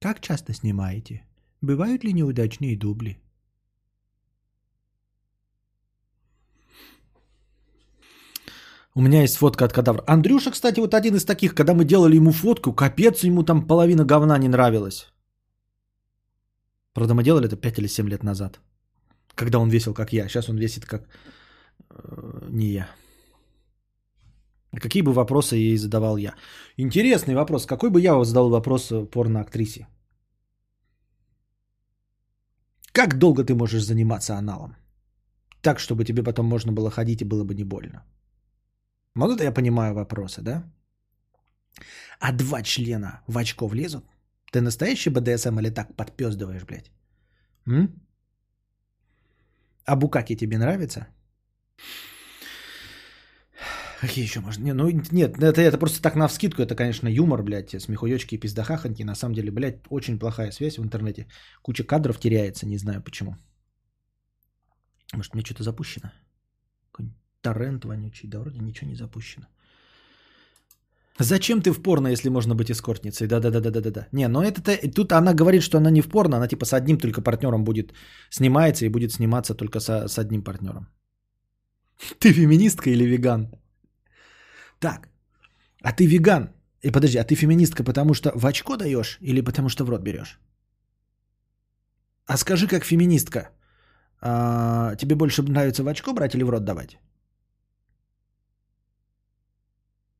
Как 0.00 0.20
часто 0.20 0.52
снимаете? 0.52 1.22
Бывают 1.60 2.04
ли 2.04 2.12
неудачные 2.12 2.76
дубли? 2.76 3.18
У 8.98 9.00
меня 9.00 9.20
есть 9.22 9.36
фотка 9.36 9.64
от 9.64 9.72
кадавра. 9.72 10.02
Андрюша, 10.06 10.50
кстати, 10.50 10.80
вот 10.80 10.92
один 10.92 11.14
из 11.14 11.24
таких, 11.24 11.54
когда 11.54 11.72
мы 11.72 11.84
делали 11.84 12.16
ему 12.16 12.32
фотку, 12.32 12.72
капец, 12.72 13.22
ему 13.24 13.44
там 13.44 13.66
половина 13.66 14.04
говна 14.04 14.38
не 14.38 14.48
нравилась. 14.48 15.06
Правда, 16.94 17.14
мы 17.14 17.22
делали 17.22 17.46
это 17.46 17.56
5 17.56 17.78
или 17.78 17.86
7 17.88 18.08
лет 18.08 18.24
назад. 18.24 18.60
Когда 19.36 19.58
он 19.58 19.70
весил, 19.70 19.94
как 19.94 20.12
я. 20.12 20.28
Сейчас 20.28 20.48
он 20.48 20.58
весит, 20.58 20.84
как 20.84 21.02
э, 21.90 22.48
не 22.50 22.66
я. 22.66 22.88
Какие 24.82 25.02
бы 25.02 25.12
вопросы 25.12 25.56
ей 25.56 25.78
задавал 25.78 26.16
я? 26.18 26.34
Интересный 26.76 27.34
вопрос. 27.34 27.66
Какой 27.66 27.90
бы 27.90 28.00
я 28.00 28.24
задал 28.24 28.50
вопрос 28.50 28.92
порноактрисе? 29.12 29.86
Как 32.92 33.18
долго 33.18 33.44
ты 33.44 33.54
можешь 33.54 33.84
заниматься 33.84 34.34
аналом? 34.34 34.74
Так, 35.62 35.78
чтобы 35.78 36.04
тебе 36.04 36.24
потом 36.24 36.46
можно 36.46 36.72
было 36.72 36.90
ходить 36.90 37.22
и 37.22 37.28
было 37.28 37.44
бы 37.44 37.54
не 37.54 37.64
больно. 37.64 38.02
Вот 39.18 39.32
это 39.32 39.42
я 39.44 39.52
понимаю 39.52 39.94
вопросы, 39.94 40.42
да? 40.42 40.62
А 42.20 42.32
два 42.32 42.62
члена 42.62 43.20
в 43.26 43.36
очко 43.36 43.66
влезут? 43.66 44.04
Ты 44.52 44.60
настоящий 44.60 45.10
БДСМ 45.10 45.58
или 45.58 45.70
так 45.70 45.96
подпездываешь, 45.96 46.64
блядь? 46.64 46.90
М? 47.66 47.88
А 49.84 49.96
букаки 49.96 50.36
тебе 50.36 50.58
нравится? 50.58 51.08
Какие 54.00 54.24
еще 54.24 54.40
можно? 54.40 54.64
Не, 54.64 54.74
ну 54.74 54.88
нет, 55.10 55.42
это, 55.42 55.60
это 55.60 55.78
просто 55.78 56.00
так 56.00 56.14
на 56.14 56.28
вскидку, 56.28 56.62
это, 56.62 56.76
конечно, 56.76 57.08
юмор, 57.08 57.42
блядь, 57.42 57.82
смехуёчки 57.82 58.36
и 58.36 58.38
пиздахахоньки. 58.38 59.02
На 59.02 59.16
самом 59.16 59.34
деле, 59.34 59.50
блядь, 59.50 59.80
очень 59.90 60.18
плохая 60.18 60.52
связь 60.52 60.78
в 60.78 60.82
интернете. 60.82 61.26
Куча 61.62 61.82
кадров 61.82 62.20
теряется, 62.20 62.66
не 62.66 62.78
знаю 62.78 63.02
почему. 63.02 63.36
Может, 65.12 65.34
мне 65.34 65.42
что-то 65.42 65.64
запущено? 65.64 66.12
Торрент 67.52 67.84
вонючий, 67.84 68.28
да 68.28 68.38
вроде 68.38 68.60
ничего 68.60 68.90
не 68.90 68.96
запущено. 68.96 69.46
Зачем 71.20 71.62
ты 71.62 71.72
в 71.72 71.82
порно, 71.82 72.08
если 72.08 72.30
можно 72.30 72.54
быть 72.54 72.70
эскортницей? 72.70 73.26
Да-да-да-да-да-да. 73.26 74.06
Не, 74.12 74.28
но 74.28 74.42
это 74.42 74.60
тут 74.94 75.12
она 75.12 75.34
говорит, 75.34 75.62
что 75.62 75.78
она 75.78 75.90
не 75.90 76.02
в 76.02 76.08
порно, 76.08 76.36
она 76.36 76.48
типа 76.48 76.64
с 76.64 76.72
одним 76.72 76.98
только 76.98 77.22
партнером 77.22 77.64
будет 77.64 77.92
снимается 78.30 78.84
и 78.84 78.88
будет 78.88 79.12
сниматься 79.12 79.54
только 79.54 79.80
со, 79.80 80.08
с 80.08 80.18
одним 80.18 80.42
партнером. 80.42 80.86
Ты 82.20 82.32
феминистка 82.32 82.90
или 82.90 83.04
веган? 83.04 83.48
Так, 84.78 85.08
а 85.82 85.92
ты 85.92 86.06
веган? 86.06 86.50
И 86.84 86.92
подожди, 86.92 87.18
а 87.18 87.24
ты 87.24 87.34
феминистка, 87.34 87.82
потому 87.82 88.14
что 88.14 88.30
в 88.34 88.46
очко 88.46 88.76
даешь 88.76 89.18
или 89.20 89.44
потому 89.44 89.68
что 89.68 89.84
в 89.84 89.90
рот 89.90 90.02
берешь? 90.02 90.38
А 92.26 92.36
скажи, 92.36 92.68
как 92.68 92.84
феминистка, 92.84 93.48
а, 94.20 94.94
тебе 94.96 95.16
больше 95.16 95.42
нравится 95.42 95.82
в 95.82 95.88
очко 95.88 96.12
брать 96.12 96.34
или 96.34 96.44
в 96.44 96.50
рот 96.50 96.64
давать? 96.64 96.98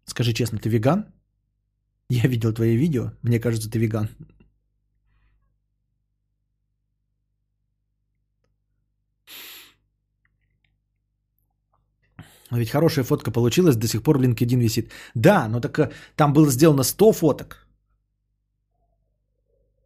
Скажи 0.09 0.33
честно, 0.33 0.59
ты 0.59 0.71
веган? 0.71 1.05
Я 2.09 2.29
видел 2.29 2.53
твои 2.53 2.77
видео. 2.77 3.13
Мне 3.23 3.39
кажется, 3.39 3.71
ты 3.71 3.79
веган. 3.79 4.09
Но 12.51 12.59
ведь 12.59 12.71
хорошая 12.71 13.05
фотка 13.05 13.31
получилась, 13.31 13.77
до 13.77 13.87
сих 13.87 14.03
пор 14.03 14.19
в 14.19 14.23
LinkedIn 14.23 14.59
висит. 14.59 14.91
Да, 15.15 15.49
но 15.49 15.61
так 15.61 15.79
э, 15.79 15.91
там 16.17 16.33
было 16.33 16.51
сделано 16.51 16.83
100 16.83 17.13
фоток. 17.13 17.68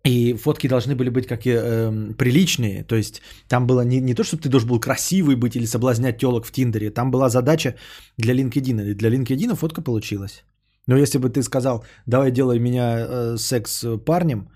И 0.05 0.35
фотки 0.35 0.69
должны 0.69 0.97
были 0.97 1.11
быть 1.11 1.27
как 1.27 1.47
э, 1.47 2.15
приличные. 2.19 2.85
То 2.85 2.97
есть 2.97 3.23
там 3.49 3.67
было 3.67 3.85
не, 3.85 4.01
не 4.01 4.15
то, 4.15 4.25
чтобы 4.25 4.43
ты 4.43 4.49
должен 4.49 4.69
был 4.69 4.81
красивый 4.81 5.37
быть 5.37 5.55
или 5.55 5.67
соблазнять 5.67 6.19
телок 6.19 6.45
в 6.45 6.51
Тиндере. 6.51 6.91
Там 6.91 7.11
была 7.11 7.29
задача 7.29 7.77
для 8.19 8.35
LinkedIn. 8.35 8.91
И 8.91 8.95
для 8.95 9.11
LinkedIn 9.11 9.55
фотка 9.55 9.81
получилась. 9.81 10.45
Но 10.89 10.97
если 10.97 11.19
бы 11.19 11.29
ты 11.29 11.43
сказал, 11.43 11.85
давай 12.07 12.33
делай 12.33 12.59
меня 12.59 12.99
э, 12.99 13.37
секс 13.39 13.85
парнем 14.05 14.49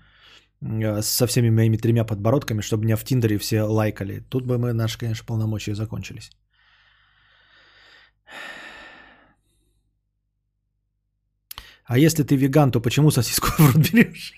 э, 0.61 1.01
со 1.01 1.27
всеми 1.27 1.49
моими 1.49 1.77
тремя 1.77 2.03
подбородками, 2.03 2.61
чтобы 2.61 2.83
меня 2.83 2.97
в 2.97 3.03
Тиндере 3.05 3.37
все 3.37 3.63
лайкали, 3.63 4.23
тут 4.29 4.45
бы 4.45 4.57
мы 4.57 4.73
наши, 4.73 4.97
конечно, 4.97 5.25
полномочия 5.25 5.75
закончились. 5.75 6.31
А 11.85 11.97
если 11.97 12.23
ты 12.23 12.35
веган, 12.35 12.71
то 12.71 12.81
почему 12.81 13.11
сосиску 13.11 13.47
в 13.57 13.75
рот 13.75 13.91
берешь? 13.93 14.33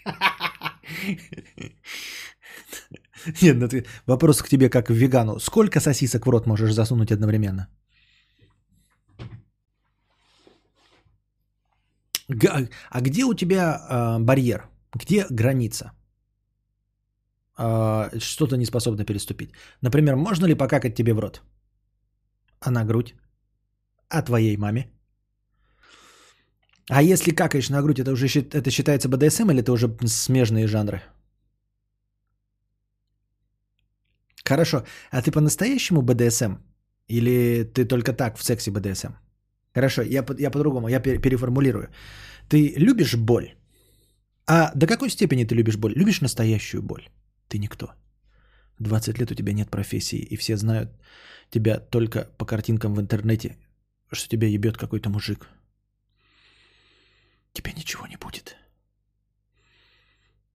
Нет, 3.41 3.57
ну 3.57 3.67
ты, 3.67 3.85
вопрос 4.05 4.41
к 4.41 4.49
тебе 4.49 4.69
как 4.69 4.87
к 4.87 4.93
вегану. 4.93 5.39
Сколько 5.39 5.79
сосисок 5.79 6.25
в 6.25 6.29
рот 6.29 6.47
можешь 6.47 6.73
засунуть 6.73 7.11
одновременно? 7.11 7.67
А 12.91 13.01
где 13.01 13.25
у 13.25 13.33
тебя 13.33 13.81
э, 13.89 14.19
барьер? 14.19 14.69
Где 14.93 15.25
граница? 15.29 15.91
э, 17.59 18.19
что-то 18.19 18.57
не 18.57 18.65
способна 18.65 19.05
переступить. 19.05 19.51
Например, 19.81 20.15
можно 20.15 20.47
ли 20.47 20.55
покакать 20.55 20.95
тебе 20.95 21.13
в 21.13 21.19
рот? 21.19 21.41
А 22.59 22.71
на 22.71 22.85
грудь? 22.85 23.15
А 24.09 24.21
твоей 24.21 24.57
маме? 24.57 24.91
А 26.89 27.03
если 27.03 27.35
какаешь 27.35 27.69
на 27.69 27.81
грудь, 27.81 27.99
это 27.99 28.11
уже 28.11 28.25
это 28.27 28.71
считается 28.71 29.09
БДСМ 29.09 29.51
или 29.51 29.59
это 29.59 29.71
уже 29.71 29.87
смежные 30.07 30.67
жанры? 30.67 31.01
Хорошо. 34.43 34.83
А 35.11 35.21
ты 35.21 35.31
по-настоящему 35.31 36.01
БДСМ? 36.01 36.57
Или 37.07 37.63
ты 37.63 37.85
только 37.85 38.13
так 38.13 38.37
в 38.37 38.43
сексе 38.43 38.71
БДСМ? 38.71 39.13
Хорошо, 39.75 40.01
я, 40.01 40.25
я 40.39 40.51
по-другому, 40.51 40.89
я 40.89 40.99
пер- 40.99 41.19
переформулирую. 41.21 41.89
Ты 42.49 42.73
любишь 42.77 43.15
боль? 43.15 43.53
А 44.47 44.71
до 44.75 44.87
какой 44.87 45.09
степени 45.09 45.45
ты 45.45 45.55
любишь 45.55 45.77
боль? 45.77 45.93
Любишь 45.95 46.21
настоящую 46.21 46.81
боль? 46.81 47.07
Ты 47.47 47.59
никто. 47.59 47.93
20 48.79 49.19
лет 49.19 49.31
у 49.31 49.35
тебя 49.35 49.53
нет 49.53 49.69
профессии, 49.69 50.27
и 50.31 50.37
все 50.37 50.57
знают 50.57 50.89
тебя 51.51 51.79
только 51.79 52.29
по 52.37 52.45
картинкам 52.45 52.95
в 52.95 52.99
интернете, 52.99 53.57
что 54.11 54.29
тебя 54.29 54.47
ебет 54.47 54.77
какой-то 54.77 55.09
мужик. 55.09 55.47
Тебе 57.59 57.73
ничего 57.73 58.07
не 58.07 58.15
будет. 58.15 58.55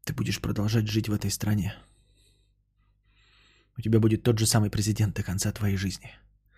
Ты 0.04 0.14
будешь 0.14 0.40
продолжать 0.40 0.88
жить 0.88 1.10
в 1.10 1.12
этой 1.12 1.30
стране. 1.30 1.74
У 3.76 3.82
тебя 3.82 4.00
будет 4.00 4.22
тот 4.22 4.38
же 4.38 4.46
самый 4.46 4.70
президент 4.70 5.14
до 5.14 5.22
конца 5.22 5.52
твоей 5.52 5.76
жизни. 5.76 6.10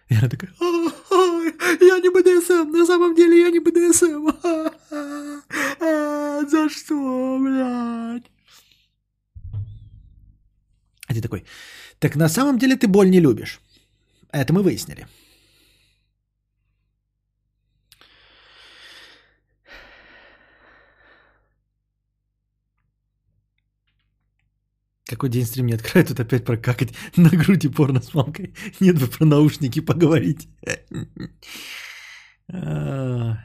И 0.08 0.14
она 0.14 0.28
такая, 0.28 0.52
«Ай, 0.60 1.52
я 1.80 1.98
не 1.98 2.10
БДСМ, 2.10 2.70
на 2.70 2.86
самом 2.86 3.16
деле 3.16 3.40
я 3.40 3.50
не 3.50 3.58
БДСМ. 3.58 4.28
А, 5.80 6.42
За 6.48 6.68
что, 6.68 7.38
блядь? 7.40 8.30
А 11.08 11.14
ты 11.14 11.20
такой, 11.20 11.44
так 11.98 12.14
на 12.14 12.28
самом 12.28 12.60
деле 12.60 12.76
ты 12.76 12.86
боль 12.86 13.10
не 13.10 13.18
любишь. 13.18 13.60
Это 14.30 14.52
мы 14.52 14.62
выяснили. 14.62 15.08
Какой 25.06 25.28
день 25.28 25.44
стрим 25.44 25.66
не 25.66 25.74
открывает, 25.74 26.08
тут 26.08 26.18
опять 26.18 26.44
прокакать 26.44 26.92
на 27.16 27.28
груди 27.30 27.68
порно 27.68 28.02
с 28.02 28.12
мамкой. 28.12 28.54
Нет 28.80 28.98
бы 28.98 29.06
про 29.06 29.24
наушники 29.24 29.80
поговорить. 29.80 30.48
А. 32.48 33.38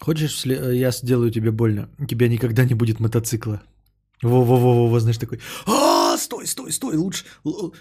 Хочешь, 0.00 0.46
я 0.46 0.90
сделаю 0.90 1.30
тебе 1.30 1.50
больно? 1.50 1.90
У 1.98 2.06
тебя 2.06 2.28
никогда 2.28 2.64
не 2.64 2.72
будет 2.72 2.98
мотоцикла. 2.98 3.62
Во-во-во-во, 4.22 4.98
знаешь, 5.00 5.18
такой, 5.18 5.40
а, 5.66 5.89
стой, 6.30 6.46
стой, 6.46 6.72
стой, 6.72 6.96
лучше, 6.96 7.24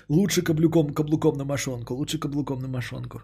лучше 0.09 0.41
каблуком, 0.41 0.93
каблуком 0.93 1.37
на 1.37 1.45
мошонку, 1.45 1.93
лучше 1.93 2.19
каблуком 2.19 2.59
на 2.59 2.67
мошонку. 2.67 3.21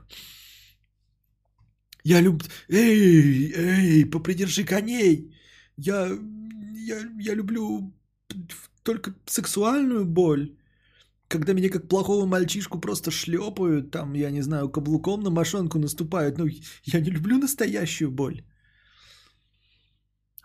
Я 2.04 2.22
люб... 2.22 2.44
Эй, 2.70 3.52
эй, 3.56 4.06
попридержи 4.06 4.64
коней. 4.64 5.34
Я, 5.78 6.08
я, 6.88 7.00
я 7.20 7.36
люблю 7.36 7.94
только 8.84 9.16
сексуальную 9.26 10.06
боль. 10.06 10.56
Когда 11.28 11.54
меня 11.54 11.70
как 11.70 11.88
плохого 11.88 12.28
мальчишку 12.28 12.80
просто 12.80 13.10
шлепают, 13.12 13.92
там, 13.92 14.14
я 14.14 14.32
не 14.32 14.44
знаю, 14.44 14.70
каблуком 14.70 15.24
на 15.24 15.32
мошонку 15.32 15.80
наступают. 15.80 16.38
Ну, 16.38 16.48
я 16.84 17.00
не 17.00 17.10
люблю 17.10 17.40
настоящую 17.40 18.12
боль. 18.12 18.44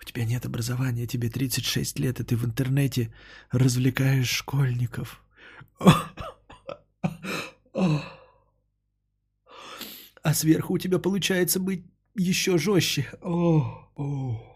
У 0.01 0.05
тебя 0.05 0.25
нет 0.25 0.47
образования, 0.47 1.07
тебе 1.07 1.29
36 1.29 1.99
лет, 1.99 2.21
и 2.21 2.25
ты 2.25 2.37
в 2.37 2.45
интернете 2.45 3.13
развлекаешь 3.51 4.31
школьников. 4.31 5.23
А 10.23 10.35
сверху 10.35 10.75
у 10.75 10.79
тебя 10.79 10.99
получается 10.99 11.61
быть 11.61 11.85
еще 12.15 12.59
жестче. 12.59 13.11
О, 13.23 13.91
о. 13.97 14.50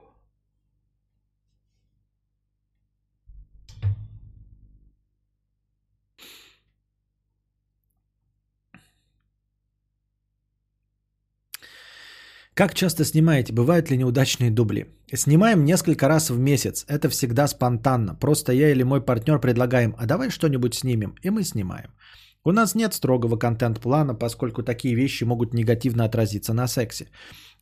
Как 12.54 12.72
часто 12.74 13.04
снимаете? 13.04 13.52
Бывают 13.52 13.90
ли 13.90 13.96
неудачные 13.96 14.50
дубли? 14.50 14.86
Снимаем 15.12 15.64
несколько 15.64 16.06
раз 16.06 16.30
в 16.30 16.38
месяц. 16.38 16.84
Это 16.88 17.08
всегда 17.08 17.48
спонтанно. 17.48 18.14
Просто 18.14 18.52
я 18.52 18.70
или 18.70 18.84
мой 18.84 19.00
партнер 19.00 19.40
предлагаем, 19.40 19.94
а 19.98 20.06
давай 20.06 20.30
что-нибудь 20.30 20.74
снимем. 20.74 21.14
И 21.22 21.30
мы 21.30 21.42
снимаем. 21.42 21.90
У 22.44 22.52
нас 22.52 22.76
нет 22.76 22.94
строгого 22.94 23.36
контент-плана, 23.36 24.14
поскольку 24.14 24.62
такие 24.62 24.94
вещи 24.94 25.24
могут 25.24 25.52
негативно 25.52 26.04
отразиться 26.04 26.54
на 26.54 26.68
сексе. 26.68 27.06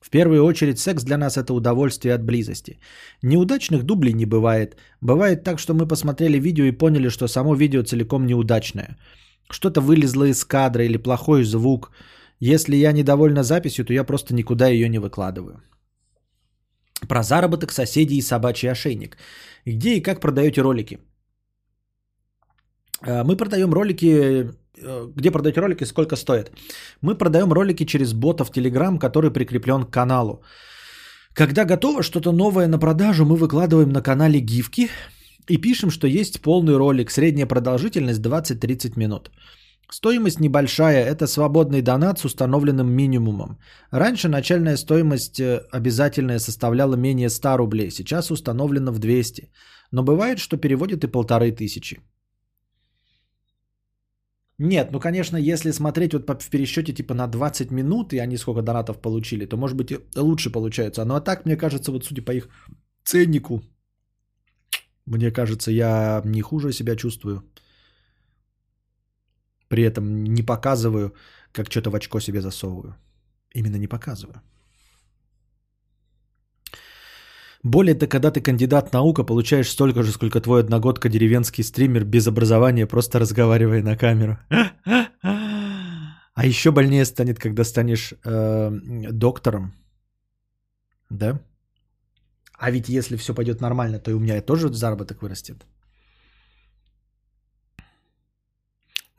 В 0.00 0.10
первую 0.10 0.44
очередь 0.44 0.78
секс 0.78 1.04
для 1.04 1.16
нас 1.16 1.38
это 1.38 1.54
удовольствие 1.54 2.14
от 2.14 2.24
близости. 2.24 2.78
Неудачных 3.22 3.84
дублей 3.84 4.12
не 4.12 4.26
бывает. 4.26 4.76
Бывает 5.00 5.42
так, 5.42 5.58
что 5.58 5.72
мы 5.72 5.88
посмотрели 5.88 6.38
видео 6.38 6.64
и 6.64 6.72
поняли, 6.78 7.08
что 7.08 7.28
само 7.28 7.54
видео 7.54 7.82
целиком 7.82 8.26
неудачное. 8.26 8.98
Что-то 9.50 9.80
вылезло 9.80 10.24
из 10.24 10.44
кадра 10.44 10.84
или 10.84 10.98
плохой 10.98 11.44
звук. 11.44 11.92
Если 12.44 12.74
я 12.76 12.92
недовольна 12.92 13.42
записью, 13.42 13.84
то 13.84 13.92
я 13.92 14.04
просто 14.04 14.34
никуда 14.34 14.66
ее 14.66 14.88
не 14.88 14.98
выкладываю. 14.98 15.62
Про 17.08 17.22
заработок 17.22 17.72
соседей 17.72 18.16
и 18.16 18.22
собачий 18.22 18.70
ошейник. 18.70 19.16
Где 19.66 19.94
и 19.94 20.02
как 20.02 20.20
продаете 20.20 20.60
ролики? 20.62 20.98
Э, 23.06 23.22
Мы 23.22 23.36
продаем 23.36 23.72
ролики, 23.72 24.50
э, 24.76 25.12
где 25.16 25.30
продаете 25.30 25.60
ролики, 25.60 25.84
сколько 25.84 26.16
стоит. 26.16 26.50
Мы 27.00 27.14
продаем 27.18 27.52
ролики 27.52 27.86
через 27.86 28.12
бота 28.12 28.44
в 28.44 28.50
Telegram, 28.50 28.98
который 28.98 29.30
прикреплен 29.30 29.84
к 29.84 29.90
каналу. 29.90 30.42
Когда 31.34 31.64
готово 31.64 32.02
что-то 32.02 32.32
новое 32.32 32.66
на 32.66 32.78
продажу, 32.78 33.24
мы 33.24 33.36
выкладываем 33.36 33.92
на 33.92 34.02
канале 34.02 34.40
гифки 34.40 34.88
и 35.48 35.58
пишем, 35.58 35.90
что 35.90 36.08
есть 36.08 36.42
полный 36.42 36.76
ролик, 36.76 37.10
средняя 37.10 37.46
продолжительность 37.46 38.20
20-30 38.20 38.98
минут. 38.98 39.30
Стоимость 39.92 40.40
небольшая, 40.40 41.04
это 41.04 41.26
свободный 41.26 41.82
донат 41.82 42.18
с 42.18 42.24
установленным 42.24 42.90
минимумом. 42.90 43.58
Раньше 43.90 44.28
начальная 44.28 44.78
стоимость 44.78 45.38
э, 45.38 45.66
обязательная 45.70 46.38
составляла 46.38 46.96
менее 46.96 47.28
100 47.28 47.58
рублей, 47.58 47.90
сейчас 47.90 48.30
установлена 48.30 48.90
в 48.92 48.98
200. 48.98 49.50
Но 49.92 50.02
бывает, 50.02 50.38
что 50.38 50.56
переводят 50.56 51.04
и 51.04 51.08
полторы 51.08 51.52
тысячи. 51.52 52.00
Нет, 54.58 54.92
ну 54.92 55.00
конечно, 55.00 55.36
если 55.36 55.72
смотреть 55.72 56.14
вот 56.14 56.42
в 56.42 56.48
пересчете 56.48 56.94
типа 56.94 57.14
на 57.14 57.26
20 57.26 57.70
минут, 57.70 58.12
и 58.14 58.18
они 58.18 58.38
сколько 58.38 58.62
донатов 58.62 59.02
получили, 59.02 59.44
то 59.44 59.58
может 59.58 59.76
быть 59.76 59.92
лучше 60.16 60.50
получается. 60.50 61.04
Ну 61.04 61.14
а 61.14 61.20
так, 61.20 61.44
мне 61.44 61.56
кажется, 61.56 61.92
вот 61.92 62.04
судя 62.04 62.22
по 62.22 62.32
их 62.32 62.48
ценнику, 63.04 63.62
мне 65.04 65.30
кажется, 65.30 65.70
я 65.70 66.22
не 66.24 66.40
хуже 66.40 66.72
себя 66.72 66.96
чувствую. 66.96 67.42
При 69.72 69.84
этом 69.84 70.24
не 70.24 70.42
показываю, 70.42 71.14
как 71.52 71.70
что-то 71.70 71.90
в 71.90 71.94
очко 71.94 72.20
себе 72.20 72.40
засовываю. 72.40 72.94
Именно 73.54 73.78
не 73.78 73.88
показываю. 73.88 74.42
Более 77.62 77.94
то, 77.94 78.06
когда 78.06 78.30
ты 78.30 78.42
кандидат 78.42 78.92
наука, 78.92 79.24
получаешь 79.24 79.70
столько 79.70 80.02
же, 80.02 80.12
сколько 80.12 80.42
твой 80.42 80.60
одногодка 80.60 81.08
деревенский 81.08 81.64
стример 81.64 82.04
без 82.04 82.26
образования, 82.26 82.86
просто 82.86 83.18
разговаривая 83.18 83.82
на 83.82 83.96
камеру. 83.96 84.36
А 86.34 86.46
еще 86.46 86.70
больнее 86.70 87.06
станет, 87.06 87.38
когда 87.38 87.64
станешь 87.64 88.12
э, 88.24 88.70
доктором. 89.10 89.72
Да? 91.08 91.40
А 92.58 92.70
ведь 92.70 92.90
если 92.90 93.16
все 93.16 93.32
пойдет 93.34 93.62
нормально, 93.62 93.98
то 93.98 94.10
и 94.10 94.14
у 94.14 94.20
меня 94.20 94.42
тоже 94.42 94.68
заработок 94.68 95.22
вырастет. 95.22 95.64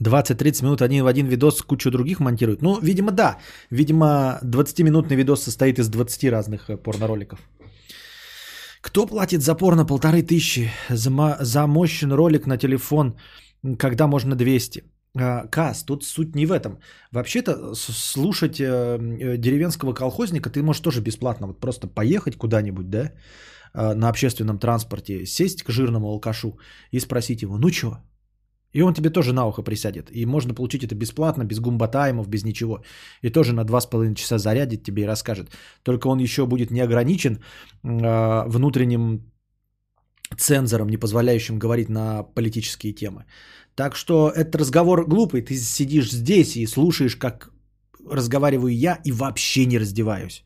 20-30 0.04 0.64
минут 0.64 0.82
один 0.82 1.04
в 1.04 1.08
один 1.08 1.28
видос 1.28 1.62
кучу 1.62 1.92
других 1.92 2.20
монтируют. 2.20 2.62
Ну, 2.62 2.80
видимо, 2.82 3.12
да. 3.12 3.38
Видимо, 3.72 4.40
20-минутный 4.44 5.16
видос 5.16 5.44
состоит 5.44 5.80
из 5.80 5.90
20 5.90 6.32
разных 6.32 6.70
э, 6.70 6.78
порнороликов. 6.78 7.40
Кто 8.82 9.06
платит 9.08 9.42
за 9.42 9.56
порно 9.56 9.86
полторы 9.86 10.22
тысячи? 10.24 10.70
За, 10.90 11.10
мо- 11.10 11.38
за 11.40 11.68
мощный 11.68 12.16
ролик 12.16 12.46
на 12.48 12.58
телефон, 12.58 13.16
когда 13.80 14.08
можно 14.08 14.36
200? 14.36 14.84
А, 15.16 15.48
Кас, 15.48 15.84
тут 15.84 16.04
суть 16.04 16.36
не 16.36 16.46
в 16.46 16.52
этом. 16.52 16.80
Вообще-то 17.12 17.74
слушать 17.76 18.60
э, 18.60 18.66
э, 18.66 19.38
деревенского 19.38 19.94
колхозника 19.94 20.50
ты 20.50 20.62
можешь 20.64 20.82
тоже 20.82 21.02
бесплатно. 21.02 21.48
Вот 21.48 21.60
просто 21.60 21.88
поехать 21.88 22.36
куда-нибудь, 22.38 22.90
да, 22.90 23.12
на 23.74 24.10
общественном 24.10 24.60
транспорте, 24.60 25.26
сесть 25.26 25.64
к 25.64 25.72
жирному 25.72 26.08
алкашу 26.08 26.60
и 26.92 27.00
спросить 27.00 27.42
его, 27.42 27.58
ну 27.58 27.72
чё? 27.72 27.98
И 28.74 28.82
он 28.82 28.94
тебе 28.94 29.10
тоже 29.10 29.34
на 29.34 29.46
ухо 29.46 29.64
присядет. 29.64 30.10
И 30.12 30.26
можно 30.26 30.54
получить 30.54 30.84
это 30.84 30.96
бесплатно, 30.96 31.44
без 31.44 31.60
гумбатаймов, 31.60 32.28
без 32.28 32.44
ничего. 32.44 32.84
И 33.22 33.30
тоже 33.30 33.54
на 33.54 33.64
2,5 33.64 34.16
часа 34.16 34.38
зарядит 34.38 34.84
тебе 34.84 35.04
и 35.04 35.08
расскажет. 35.08 35.50
Только 35.84 36.08
он 36.08 36.20
еще 36.20 36.46
будет 36.46 36.72
не 36.72 36.82
ограничен 36.82 37.38
э, 37.84 38.48
внутренним 38.48 39.22
цензором, 40.38 40.90
не 40.90 40.98
позволяющим 40.98 41.60
говорить 41.60 41.90
на 41.90 42.24
политические 42.24 42.94
темы. 42.94 43.26
Так 43.76 43.96
что 43.96 44.30
этот 44.30 44.56
разговор 44.56 45.06
глупый. 45.06 45.42
Ты 45.42 45.56
сидишь 45.56 46.12
здесь 46.12 46.56
и 46.56 46.68
слушаешь, 46.68 47.16
как 47.16 47.52
разговариваю 48.10 48.76
я, 48.76 49.00
и 49.06 49.12
вообще 49.12 49.66
не 49.66 49.80
раздеваюсь. 49.80 50.44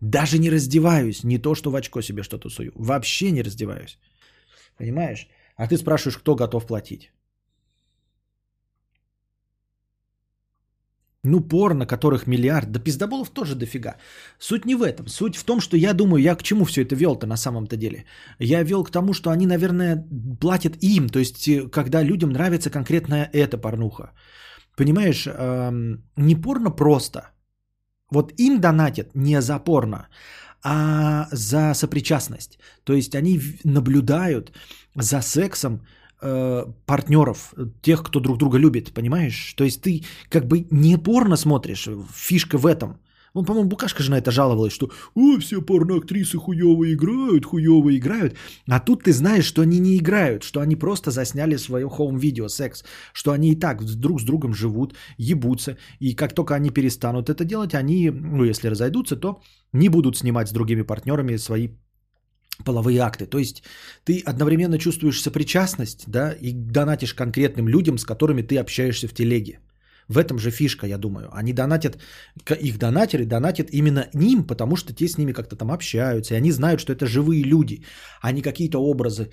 Даже 0.00 0.38
не 0.38 0.50
раздеваюсь. 0.50 1.24
Не 1.24 1.38
то, 1.38 1.54
что 1.54 1.70
в 1.70 1.76
очко 1.76 2.02
себе 2.02 2.22
что-то 2.22 2.50
сую. 2.50 2.72
Вообще 2.74 3.30
не 3.30 3.42
раздеваюсь. 3.42 3.98
Понимаешь? 4.76 5.28
А 5.56 5.66
ты 5.66 5.76
спрашиваешь, 5.76 6.18
кто 6.18 6.34
готов 6.34 6.66
платить. 6.66 7.10
Ну, 11.24 11.40
порно, 11.40 11.86
которых 11.86 12.26
миллиард. 12.26 12.70
Да 12.70 12.80
пиздоболов 12.80 13.30
тоже 13.30 13.54
дофига. 13.54 13.96
Суть 14.38 14.64
не 14.64 14.74
в 14.74 14.82
этом. 14.82 15.08
Суть 15.08 15.36
в 15.36 15.44
том, 15.44 15.60
что 15.60 15.76
я 15.76 15.92
думаю, 15.92 16.22
я 16.22 16.34
к 16.34 16.42
чему 16.42 16.64
все 16.64 16.82
это 16.82 16.94
вел-то 16.94 17.26
на 17.26 17.36
самом-то 17.36 17.76
деле. 17.76 18.04
Я 18.38 18.62
вел 18.62 18.84
к 18.84 18.90
тому, 18.90 19.12
что 19.12 19.30
они, 19.30 19.46
наверное, 19.46 20.06
платят 20.40 20.76
им. 20.82 21.08
То 21.08 21.18
есть, 21.18 21.46
э, 21.48 21.68
когда 21.68 22.02
людям 22.02 22.30
нравится 22.30 22.70
конкретно 22.70 23.28
эта 23.34 23.58
порнуха. 23.58 24.12
Понимаешь, 24.76 25.26
эм, 25.26 26.04
не 26.16 26.34
порно 26.34 26.70
просто. 26.70 27.20
Вот 28.10 28.32
им 28.38 28.60
донатят 28.60 29.10
не 29.14 29.42
за 29.42 29.58
порно, 29.58 30.08
а 30.62 31.28
за 31.32 31.74
сопричастность. 31.74 32.58
То 32.84 32.94
есть 32.94 33.14
они 33.14 33.40
наблюдают 33.64 34.52
за 34.94 35.20
сексом 35.20 35.86
э, 36.22 36.64
партнеров, 36.86 37.54
тех, 37.82 38.02
кто 38.02 38.20
друг 38.20 38.38
друга 38.38 38.58
любит, 38.58 38.92
понимаешь? 38.92 39.54
То 39.56 39.64
есть 39.64 39.82
ты 39.82 40.04
как 40.28 40.46
бы 40.46 40.66
не 40.70 40.96
порно 40.96 41.36
смотришь, 41.36 41.88
фишка 42.14 42.58
в 42.58 42.66
этом. 42.66 42.98
Он, 43.32 43.44
по-моему, 43.44 43.68
Букашка 43.68 44.02
же 44.02 44.10
на 44.10 44.18
это 44.18 44.30
жаловалась, 44.30 44.72
что 44.72 44.90
«О, 45.14 45.38
все 45.38 45.62
порноактрисы 45.62 46.38
хуево 46.38 46.92
играют, 46.92 47.44
хуево 47.44 47.96
играют». 47.96 48.34
А 48.68 48.80
тут 48.80 49.04
ты 49.04 49.12
знаешь, 49.12 49.44
что 49.44 49.62
они 49.62 49.78
не 49.78 49.96
играют, 49.96 50.42
что 50.42 50.60
они 50.60 50.76
просто 50.76 51.10
засняли 51.10 51.56
свое 51.56 51.88
хоум-видео, 51.88 52.48
секс, 52.48 52.84
что 53.12 53.30
они 53.30 53.52
и 53.52 53.56
так 53.56 53.84
друг 53.84 54.20
с 54.20 54.24
другом 54.24 54.54
живут, 54.54 54.94
ебутся. 55.16 55.76
И 56.00 56.14
как 56.14 56.34
только 56.34 56.54
они 56.54 56.70
перестанут 56.70 57.30
это 57.30 57.44
делать, 57.44 57.74
они, 57.74 58.10
ну, 58.10 58.44
если 58.44 58.68
разойдутся, 58.68 59.16
то 59.16 59.40
не 59.72 59.88
будут 59.88 60.16
снимать 60.16 60.48
с 60.48 60.52
другими 60.52 60.82
партнерами 60.82 61.36
свои 61.36 61.68
половые 62.64 62.98
акты. 63.00 63.26
То 63.26 63.38
есть 63.38 63.62
ты 64.04 64.22
одновременно 64.26 64.78
чувствуешь 64.78 65.20
сопричастность, 65.20 66.04
да, 66.06 66.32
и 66.32 66.52
донатишь 66.52 67.14
конкретным 67.14 67.68
людям, 67.68 67.98
с 67.98 68.04
которыми 68.04 68.42
ты 68.42 68.58
общаешься 68.58 69.08
в 69.08 69.14
телеге. 69.14 69.60
В 70.08 70.18
этом 70.18 70.38
же 70.38 70.50
фишка, 70.50 70.86
я 70.86 70.98
думаю. 70.98 71.28
Они 71.32 71.52
донатят, 71.52 71.98
их 72.60 72.78
донатеры 72.78 73.26
донатят 73.26 73.68
именно 73.70 74.08
ним, 74.14 74.44
потому 74.44 74.76
что 74.76 74.92
те 74.92 75.06
с 75.06 75.18
ними 75.18 75.32
как-то 75.32 75.56
там 75.56 75.70
общаются, 75.70 76.34
и 76.34 76.36
они 76.36 76.52
знают, 76.52 76.80
что 76.80 76.92
это 76.92 77.06
живые 77.06 77.44
люди, 77.44 77.84
а 78.20 78.32
не 78.32 78.42
какие-то 78.42 78.78
образы 78.78 79.30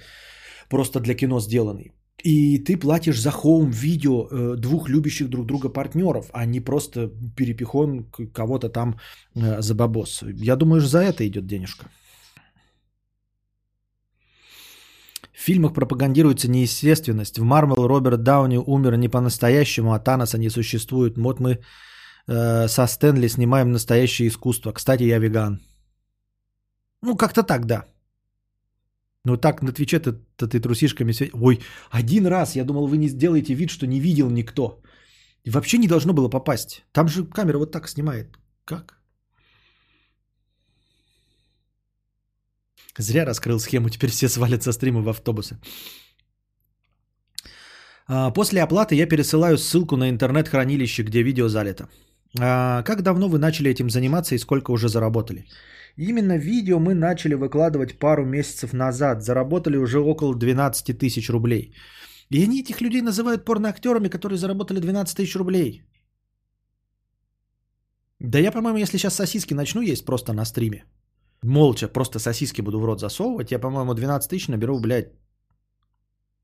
просто 0.69 0.99
для 0.99 1.15
кино 1.15 1.39
сделанные. 1.39 1.93
И 2.23 2.59
ты 2.59 2.77
платишь 2.77 3.19
за 3.19 3.31
home-видео 3.31 4.27
э, 4.29 4.55
двух 4.57 4.89
любящих 4.89 5.29
друг 5.29 5.45
друга 5.45 5.69
партнеров, 5.69 6.29
а 6.33 6.45
не 6.45 6.59
просто 6.59 7.11
перепихон 7.35 8.05
кого-то 8.33 8.69
там 8.69 8.99
э, 9.35 9.61
за 9.61 9.75
бабос. 9.75 10.23
Я 10.43 10.55
думаю, 10.55 10.81
за 10.81 10.99
это 10.99 11.27
идет 11.27 11.47
денежка. 11.47 11.85
В 15.37 15.41
фильмах 15.45 15.73
пропагандируется 15.73 16.49
неестественность. 16.49 17.37
В 17.37 17.43
Марвел 17.43 17.87
Роберт 17.87 18.23
Дауни 18.23 18.57
умер 18.57 18.97
не 18.97 19.09
по-настоящему, 19.09 19.93
а 19.93 19.99
Таноса 19.99 20.37
не 20.37 20.49
существует. 20.49 21.17
Вот 21.17 21.39
мы 21.39 21.59
э, 22.27 22.67
со 22.67 22.87
Стэнли 22.87 23.27
снимаем 23.27 23.71
настоящее 23.71 24.27
искусство. 24.27 24.71
Кстати, 24.71 25.03
я 25.03 25.19
веган. 25.19 25.61
Ну, 27.03 27.15
как-то 27.15 27.43
так, 27.43 27.65
да. 27.65 27.85
Ну 29.25 29.37
так 29.37 29.61
на 29.61 29.71
Твиче 29.71 29.99
ты, 29.99 30.13
ты, 30.37 30.59
трусишками... 30.59 31.13
Ой, 31.33 31.59
один 31.91 32.25
раз, 32.25 32.55
я 32.55 32.63
думал, 32.63 32.87
вы 32.87 32.97
не 32.97 33.07
сделаете 33.07 33.53
вид, 33.53 33.69
что 33.69 33.85
не 33.85 33.99
видел 33.99 34.31
никто. 34.31 34.81
Вообще 35.45 35.77
не 35.77 35.87
должно 35.87 36.13
было 36.13 36.29
попасть. 36.29 36.83
Там 36.91 37.07
же 37.07 37.25
камера 37.25 37.59
вот 37.59 37.71
так 37.71 37.89
снимает. 37.89 38.37
Как? 38.65 38.96
Зря 42.97 43.25
раскрыл 43.25 43.59
схему, 43.59 43.89
теперь 43.89 44.09
все 44.09 44.29
свалят 44.29 44.63
со 44.63 44.71
стрима 44.71 45.01
в 45.01 45.09
автобусы. 45.09 45.57
А, 48.07 48.31
после 48.31 48.61
оплаты 48.61 48.95
я 48.95 49.07
пересылаю 49.07 49.57
ссылку 49.57 49.97
на 49.97 50.09
интернет-хранилище, 50.09 51.03
где 51.03 51.23
видео 51.23 51.47
залито. 51.47 51.89
А, 52.39 52.83
как 52.83 53.01
давно 53.01 53.27
вы 53.27 53.37
начали 53.39 53.69
этим 53.69 53.89
заниматься 53.89 54.35
и 54.35 54.39
сколько 54.39 54.71
уже 54.71 54.89
заработали? 54.89 55.45
Именно 55.97 56.37
видео 56.37 56.79
мы 56.79 56.93
начали 56.93 57.35
выкладывать 57.35 57.99
пару 57.99 58.25
месяцев 58.25 58.73
назад. 58.73 59.23
Заработали 59.23 59.77
уже 59.77 59.99
около 59.99 60.35
12 60.35 60.97
тысяч 60.97 61.29
рублей. 61.29 61.73
И 62.29 62.43
они 62.43 62.61
этих 62.61 62.81
людей 62.81 63.01
называют 63.01 63.45
порноактерами, 63.45 64.09
которые 64.09 64.37
заработали 64.37 64.79
12 64.79 65.17
тысяч 65.17 65.35
рублей. 65.35 65.83
Да 68.19 68.39
я, 68.39 68.51
по-моему, 68.51 68.77
если 68.77 68.97
сейчас 68.97 69.15
сосиски 69.15 69.53
начну 69.53 69.81
есть 69.81 70.05
просто 70.05 70.33
на 70.33 70.45
стриме, 70.45 70.83
молча 71.43 71.87
просто 71.87 72.19
сосиски 72.19 72.61
буду 72.61 72.79
в 72.79 72.85
рот 72.85 72.99
засовывать, 72.99 73.51
я, 73.51 73.59
по-моему, 73.59 73.93
12 73.93 74.29
тысяч 74.29 74.47
наберу, 74.47 74.79
блядь, 74.79 75.13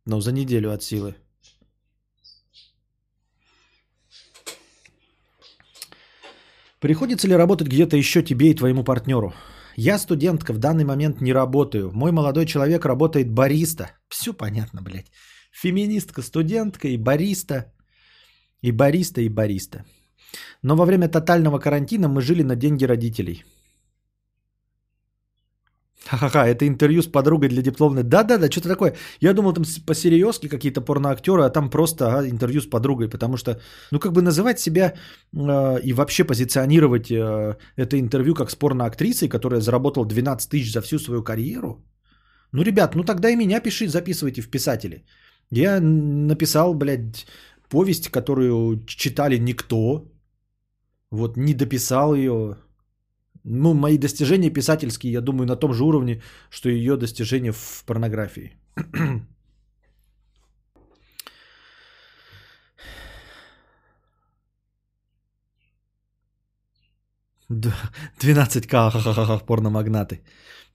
ну, 0.06 0.22
за 0.22 0.32
неделю 0.32 0.72
от 0.72 0.84
силы. 0.84 1.16
Приходится 6.80 7.28
ли 7.28 7.36
работать 7.36 7.70
где-то 7.70 7.96
еще 7.96 8.22
тебе 8.24 8.52
и 8.52 8.56
твоему 8.56 8.84
партнеру? 8.84 9.34
Я 9.78 9.98
студентка, 9.98 10.54
в 10.54 10.58
данный 10.58 10.84
момент 10.84 11.22
не 11.22 11.34
работаю. 11.34 11.92
Мой 11.94 12.12
молодой 12.12 12.46
человек 12.46 12.86
работает 12.86 13.32
бариста. 13.32 13.92
Все 14.10 14.34
понятно, 14.34 14.82
блядь. 14.82 15.10
Феминистка, 15.52 16.22
студентка 16.22 16.90
и 16.90 16.98
бариста. 16.98 17.74
И 18.62 18.72
бариста, 18.72 19.22
и 19.22 19.30
бариста. 19.30 19.86
Но 20.62 20.76
во 20.76 20.86
время 20.86 21.08
тотального 21.08 21.58
карантина 21.58 22.10
мы 22.10 22.22
жили 22.22 22.44
на 22.44 22.56
деньги 22.56 22.86
родителей. 22.86 23.44
Ха-ха-ха, 26.06 26.46
это 26.46 26.68
интервью 26.68 27.02
с 27.02 27.08
подругой 27.08 27.50
для 27.50 27.62
дипломной. 27.62 28.04
Да-да-да, 28.04 28.52
что-то 28.52 28.68
такое. 28.68 28.96
Я 29.22 29.34
думал, 29.34 29.54
там 29.54 29.64
по-серьезки 29.86 30.50
какие-то 30.50 30.82
порноактеры, 30.82 31.44
а 31.44 31.50
там 31.50 31.70
просто 31.70 32.06
а, 32.06 32.28
интервью 32.28 32.62
с 32.62 32.70
подругой, 32.70 33.10
потому 33.10 33.38
что, 33.38 33.62
ну, 33.92 34.00
как 34.00 34.12
бы 34.12 34.22
называть 34.22 34.60
себя 34.60 34.94
э, 35.34 35.80
и 35.84 35.94
вообще 35.94 36.26
позиционировать 36.26 37.10
э, 37.10 37.56
это 37.78 37.98
интервью 37.98 38.36
как 38.36 38.52
с 38.52 38.56
порноактрисой, 38.56 39.30
которая 39.30 39.62
заработала 39.62 40.06
12 40.06 40.50
тысяч 40.50 40.74
за 40.74 40.82
всю 40.82 41.00
свою 41.00 41.24
карьеру. 41.24 41.86
Ну, 42.52 42.64
ребят, 42.64 42.96
ну 42.96 43.04
тогда 43.04 43.30
и 43.30 43.36
меня 43.36 43.62
пиши, 43.62 43.88
записывайте 43.88 44.42
в 44.42 44.50
писатели. 44.50 45.06
Я 45.52 45.80
написал, 45.80 46.74
блядь, 46.74 47.26
повесть, 47.70 48.10
которую 48.10 48.84
читали 48.86 49.38
никто. 49.38 50.12
Вот, 51.12 51.38
не 51.38 51.54
дописал 51.54 52.14
ее, 52.16 52.58
ну, 53.44 53.74
мои 53.74 53.98
достижения 53.98 54.50
писательские, 54.50 55.12
я 55.14 55.22
думаю, 55.22 55.48
на 55.48 55.56
том 55.56 55.74
же 55.74 55.84
уровне, 55.84 56.22
что 56.50 56.70
и 56.70 56.78
ее 56.78 56.98
достижения 56.98 57.52
в 57.52 57.84
порнографии. 57.86 58.52
Да, 67.50 67.74
12к, 68.20 69.46
порномагнаты. 69.46 70.22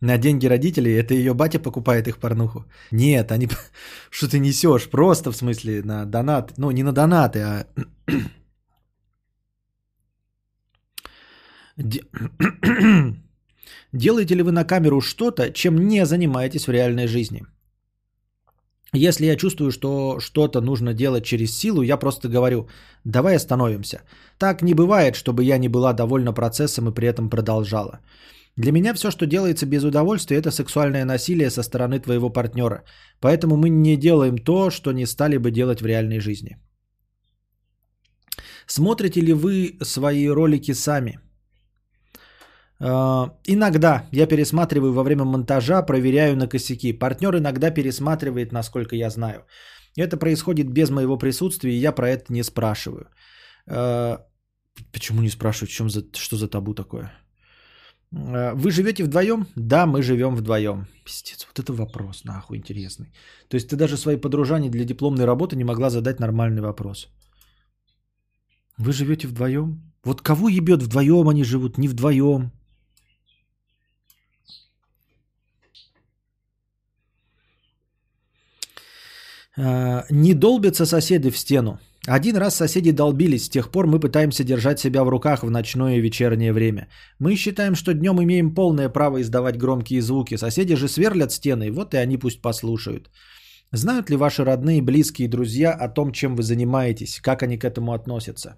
На 0.01 0.19
деньги 0.19 0.47
родителей, 0.47 0.93
это 0.93 1.15
ее 1.15 1.35
батя 1.35 1.59
покупает 1.59 2.07
их 2.07 2.19
порнуху. 2.19 2.65
Нет, 2.93 3.33
они... 3.33 3.49
Что 4.11 4.29
ты 4.29 4.39
несешь? 4.39 4.89
Просто 4.89 5.33
в 5.33 5.37
смысле 5.37 5.83
на 5.83 6.05
донат. 6.05 6.53
Ну, 6.57 6.71
не 6.71 6.85
на 6.85 6.93
донаты, 6.93 7.41
а 7.41 7.67
Делаете 13.93 14.35
ли 14.35 14.43
вы 14.43 14.53
на 14.53 14.65
камеру 14.65 15.01
что-то, 15.01 15.53
чем 15.53 15.89
не 15.89 16.07
занимаетесь 16.07 16.67
в 16.67 16.73
реальной 16.73 17.07
жизни? 17.07 17.43
Если 18.95 19.27
я 19.27 19.37
чувствую, 19.37 19.71
что 19.71 20.19
что-то 20.19 20.61
нужно 20.61 20.95
делать 20.95 21.25
через 21.25 21.57
силу, 21.57 21.83
я 21.83 21.97
просто 21.99 22.29
говорю, 22.29 22.69
давай 23.05 23.37
остановимся. 23.37 24.03
Так 24.39 24.63
не 24.63 24.75
бывает, 24.75 25.15
чтобы 25.15 25.45
я 25.45 25.59
не 25.59 25.69
была 25.69 25.93
довольна 25.93 26.33
процессом 26.33 26.89
и 26.89 26.95
при 26.95 27.07
этом 27.07 27.29
продолжала. 27.31 28.01
Для 28.57 28.73
меня 28.73 28.95
все, 28.95 29.11
что 29.11 29.27
делается 29.27 29.67
без 29.67 29.85
удовольствия, 29.85 30.39
это 30.39 30.51
сексуальное 30.51 31.05
насилие 31.05 31.51
со 31.51 31.63
стороны 31.63 32.01
твоего 32.01 32.31
партнера. 32.31 32.83
Поэтому 33.21 33.57
мы 33.57 33.69
не 33.69 33.97
делаем 33.97 34.39
то, 34.39 34.71
что 34.71 34.93
не 34.93 35.07
стали 35.07 35.37
бы 35.37 35.51
делать 35.51 35.81
в 35.81 35.87
реальной 35.87 36.19
жизни. 36.19 36.57
Смотрите 38.67 39.21
ли 39.21 39.33
вы 39.33 39.79
свои 39.83 40.29
ролики 40.29 40.73
сами? 40.75 41.21
А, 42.81 43.35
иногда 43.45 44.09
я 44.13 44.27
пересматриваю 44.27 44.93
во 44.93 45.03
время 45.03 45.25
монтажа, 45.25 45.83
проверяю 45.83 46.37
на 46.37 46.49
косяки. 46.49 46.93
Партнер 46.93 47.37
иногда 47.37 47.71
пересматривает, 47.71 48.53
насколько 48.53 48.97
я 48.97 49.11
знаю. 49.11 49.45
Это 49.97 50.17
происходит 50.17 50.73
без 50.73 50.91
моего 50.91 51.19
присутствия, 51.19 51.73
и 51.73 51.81
я 51.81 51.93
про 51.93 52.09
это 52.09 52.33
не 52.33 52.43
спрашиваю. 52.45 53.09
Э, 53.67 54.19
почему 54.93 55.23
не 55.23 55.31
спрашиваю, 55.31 55.69
чем 55.69 55.91
за, 55.91 56.03
что 56.17 56.37
за 56.37 56.49
табу 56.49 56.75
такое? 56.75 57.13
Э, 58.13 58.55
вы 58.55 58.71
живете 58.71 59.05
вдвоем? 59.05 59.47
Да, 59.57 59.87
мы 59.87 60.03
живем 60.03 60.37
вдвоем. 60.37 60.87
Пиздец, 61.05 61.47
вот 61.47 61.59
это 61.59 61.73
вопрос, 61.73 62.25
нахуй, 62.25 62.59
интересный. 62.59 63.13
То 63.49 63.57
есть 63.57 63.69
ты 63.69 63.77
даже 63.77 63.97
своей 63.97 64.21
подружане 64.21 64.71
для 64.71 64.85
дипломной 64.85 65.25
работы 65.25 65.57
не 65.57 65.65
могла 65.65 65.91
задать 65.91 66.21
нормальный 66.21 66.63
вопрос. 66.63 67.09
Вы 68.79 68.93
живете 68.93 69.27
вдвоем? 69.27 69.93
Вот 70.05 70.23
кого 70.23 70.49
ебет 70.49 70.83
вдвоем 70.83 71.29
они 71.29 71.43
живут, 71.43 71.79
не 71.79 71.89
вдвоем? 71.89 72.53
Не 80.11 80.35
долбятся 80.35 80.87
соседи 80.87 81.31
в 81.31 81.37
стену. 81.37 81.79
Один 82.07 82.37
раз 82.37 82.57
соседи 82.57 82.93
долбились, 82.93 83.45
с 83.45 83.51
тех 83.51 83.71
пор 83.71 83.87
мы 83.87 84.01
пытаемся 84.01 84.45
держать 84.45 84.81
себя 84.81 85.05
в 85.05 85.09
руках 85.09 85.43
в 85.43 85.51
ночное 85.51 85.97
и 85.97 86.01
вечернее 86.01 86.53
время. 86.53 86.89
Мы 87.19 87.37
считаем, 87.37 87.75
что 87.75 87.93
днем 87.93 88.23
имеем 88.23 88.55
полное 88.55 88.89
право 88.89 89.21
издавать 89.21 89.59
громкие 89.59 90.01
звуки. 90.01 90.37
Соседи 90.37 90.77
же 90.77 90.89
сверлят 90.89 91.33
стены, 91.33 91.71
вот 91.71 91.95
и 91.95 91.99
они 91.99 92.17
пусть 92.17 92.41
послушают. 92.41 93.11
Знают 93.73 94.11
ли 94.11 94.17
ваши 94.17 94.45
родные, 94.45 94.81
близкие, 94.81 95.29
друзья 95.29 95.73
о 95.73 95.89
том, 95.89 96.13
чем 96.13 96.37
вы 96.37 96.43
занимаетесь, 96.43 97.21
как 97.21 97.43
они 97.43 97.59
к 97.59 97.65
этому 97.65 97.93
относятся? 97.93 98.57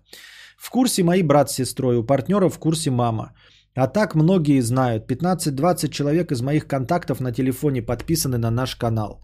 В 0.56 0.70
курсе 0.70 1.02
мои 1.02 1.22
брат 1.22 1.50
с 1.50 1.54
сестрой, 1.54 1.96
у 1.96 2.04
партнера 2.04 2.48
в 2.48 2.58
курсе 2.58 2.90
мама. 2.90 3.32
А 3.74 3.88
так 3.88 4.14
многие 4.14 4.60
знают. 4.60 5.10
15-20 5.10 5.88
человек 5.88 6.32
из 6.32 6.42
моих 6.42 6.66
контактов 6.66 7.20
на 7.20 7.32
телефоне 7.32 7.82
подписаны 7.82 8.38
на 8.38 8.50
наш 8.50 8.76
канал. 8.76 9.22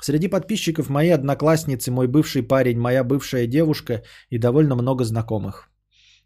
Среди 0.00 0.28
подписчиков 0.28 0.88
мои 0.88 1.10
одноклассницы, 1.10 1.90
мой 1.90 2.06
бывший 2.06 2.42
парень, 2.42 2.78
моя 2.78 3.04
бывшая 3.04 3.46
девушка 3.46 4.02
и 4.30 4.38
довольно 4.38 4.74
много 4.74 5.04
знакомых. 5.04 5.70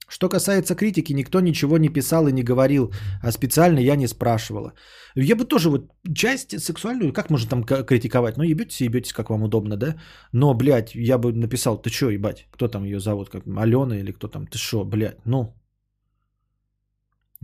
Что 0.09 0.29
касается 0.29 0.75
критики, 0.75 1.15
никто 1.15 1.41
ничего 1.41 1.79
не 1.79 1.89
писал 1.89 2.29
и 2.29 2.33
не 2.33 2.43
говорил, 2.43 2.93
а 3.23 3.33
специально 3.33 3.81
я 3.81 3.97
не 3.97 4.07
спрашивала. 4.07 4.73
Я 5.17 5.35
бы 5.35 5.45
тоже 5.45 5.71
вот 5.71 5.91
часть 6.15 6.61
сексуальную, 6.61 7.13
как 7.13 7.31
можно 7.31 7.49
там 7.49 7.65
критиковать? 7.65 8.37
Ну, 8.37 8.45
ебетесь, 8.45 8.83
ебетесь, 8.83 9.13
как 9.13 9.31
вам 9.31 9.43
удобно, 9.43 9.77
да? 9.77 9.97
Но, 10.33 10.55
блядь, 10.55 10.95
я 10.95 11.19
бы 11.19 11.33
написал, 11.33 11.81
ты 11.81 11.91
что, 11.91 12.11
ебать, 12.11 12.47
кто 12.51 12.69
там 12.69 12.85
ее 12.85 13.01
зовут, 13.01 13.31
как 13.31 13.45
Алена 13.47 13.97
или 13.99 14.13
кто 14.13 14.29
там, 14.29 14.47
ты 14.47 14.59
что, 14.59 14.85
блядь, 14.85 15.25
ну, 15.25 15.55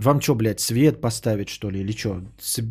вам 0.00 0.20
что, 0.20 0.34
блядь, 0.34 0.60
свет 0.60 1.00
поставить, 1.00 1.48
что 1.48 1.70
ли, 1.70 1.80
или 1.80 1.92
что? 1.92 2.20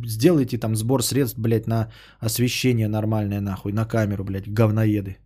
Сделайте 0.06 0.57
там 0.57 0.76
сбор 0.76 1.03
средств, 1.03 1.39
блядь, 1.39 1.68
на 1.68 1.91
освещение 2.19 2.88
нормальное, 2.88 3.41
нахуй, 3.41 3.72
на 3.72 3.85
камеру, 3.85 4.23
блядь, 4.23 4.49
говноеды. 4.53 5.18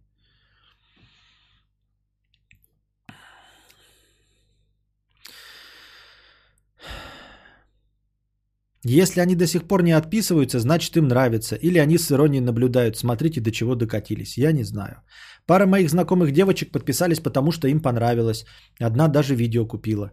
Если 8.86 9.22
они 9.22 9.36
до 9.36 9.48
сих 9.48 9.64
пор 9.64 9.82
не 9.82 9.94
отписываются, 9.94 10.60
значит 10.60 10.98
им 10.98 11.08
нравится. 11.08 11.56
Или 11.56 11.80
они 11.80 11.98
с 11.98 12.12
иронией 12.12 12.42
наблюдают. 12.42 12.98
Смотрите, 12.98 13.40
до 13.40 13.52
чего 13.52 13.76
докатились. 13.76 14.38
Я 14.38 14.52
не 14.52 14.64
знаю. 14.64 15.02
Пара 15.46 15.66
моих 15.66 15.90
знакомых 15.90 16.32
девочек 16.32 16.72
подписались, 16.72 17.20
потому 17.20 17.52
что 17.52 17.68
им 17.68 17.80
понравилось. 17.80 18.46
Одна 18.82 19.08
даже 19.08 19.36
видео 19.36 19.66
купила. 19.66 20.12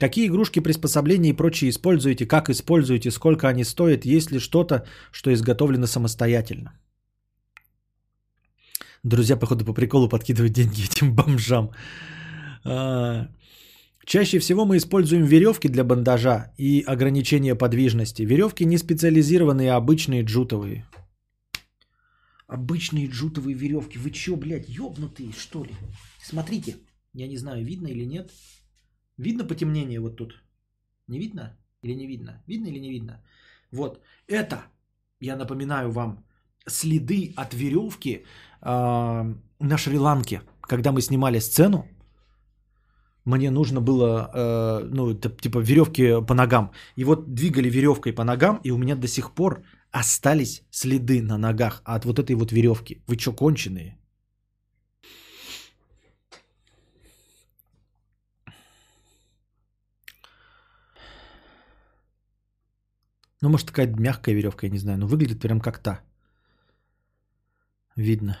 Какие 0.00 0.28
игрушки, 0.28 0.60
приспособления 0.60 1.30
и 1.30 1.36
прочее 1.36 1.68
используете, 1.68 2.26
как 2.26 2.48
используете, 2.48 3.10
сколько 3.10 3.48
они 3.48 3.64
стоят, 3.64 4.06
есть 4.06 4.30
ли 4.30 4.38
что-то, 4.38 4.86
что 5.12 5.30
изготовлено 5.30 5.86
самостоятельно? 5.86 6.72
Друзья, 9.04 9.36
походу, 9.36 9.64
по 9.64 9.74
приколу 9.74 10.08
подкидывают 10.08 10.54
деньги 10.54 10.84
этим 10.84 11.14
бомжам. 11.14 11.70
А, 12.64 13.28
чаще 14.06 14.38
всего 14.38 14.64
мы 14.64 14.78
используем 14.78 15.24
веревки 15.24 15.68
для 15.68 15.84
бандажа 15.84 16.54
и 16.56 16.82
ограничения 16.86 17.54
подвижности. 17.54 18.22
Веревки 18.22 18.64
не 18.64 18.78
специализированные, 18.78 19.72
а 19.72 19.76
обычные 19.76 20.24
джутовые. 20.24 20.86
Обычные 22.46 23.06
джутовые 23.06 23.54
веревки. 23.54 23.98
Вы 23.98 24.10
чё, 24.10 24.36
блядь, 24.36 24.68
ёбнутые, 24.68 25.32
что 25.32 25.64
ли? 25.64 25.74
Смотрите. 26.22 26.76
Я 27.12 27.28
не 27.28 27.36
знаю, 27.36 27.64
видно 27.66 27.88
или 27.88 28.06
нет. 28.06 28.30
Видно 29.20 29.44
потемнение 29.44 30.00
вот 30.00 30.16
тут? 30.16 30.42
Не 31.08 31.18
видно 31.18 31.58
или 31.82 31.94
не 31.94 32.06
видно? 32.06 32.42
Видно 32.46 32.68
или 32.68 32.80
не 32.80 32.90
видно? 32.90 33.22
Вот 33.72 34.00
это, 34.28 34.56
я 35.20 35.36
напоминаю 35.36 35.90
вам, 35.90 36.24
следы 36.66 37.34
от 37.36 37.54
веревки 37.54 38.24
э, 38.62 39.34
на 39.60 39.78
Шри-Ланке. 39.78 40.42
Когда 40.62 40.92
мы 40.92 41.02
снимали 41.02 41.40
сцену, 41.40 41.86
мне 43.26 43.50
нужно 43.50 43.80
было, 43.80 44.30
э, 44.34 44.88
ну, 44.90 45.14
типа 45.14 45.58
веревки 45.58 46.24
по 46.26 46.34
ногам. 46.34 46.70
И 46.96 47.04
вот 47.04 47.34
двигали 47.34 47.68
веревкой 47.70 48.14
по 48.14 48.24
ногам, 48.24 48.60
и 48.64 48.70
у 48.70 48.78
меня 48.78 48.96
до 48.96 49.06
сих 49.06 49.34
пор 49.34 49.62
остались 49.92 50.62
следы 50.70 51.22
на 51.22 51.38
ногах 51.38 51.82
от 51.84 52.04
вот 52.04 52.18
этой 52.18 52.36
вот 52.36 52.52
веревки. 52.52 53.02
Вы 53.06 53.18
что, 53.18 53.32
конченые? 53.32 53.99
Ну, 63.42 63.48
может, 63.48 63.66
такая 63.66 63.86
мягкая 63.86 64.34
веревка, 64.34 64.66
я 64.66 64.72
не 64.72 64.78
знаю. 64.78 64.98
Но 64.98 65.06
выглядит 65.06 65.40
прям 65.40 65.60
как 65.60 65.78
та. 65.78 66.00
Видно. 67.96 68.38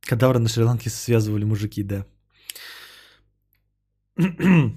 Кадавры 0.00 0.38
на 0.38 0.48
Шри-Ланке 0.48 0.90
связывали 0.90 1.44
мужики, 1.44 1.82
да. 1.82 2.06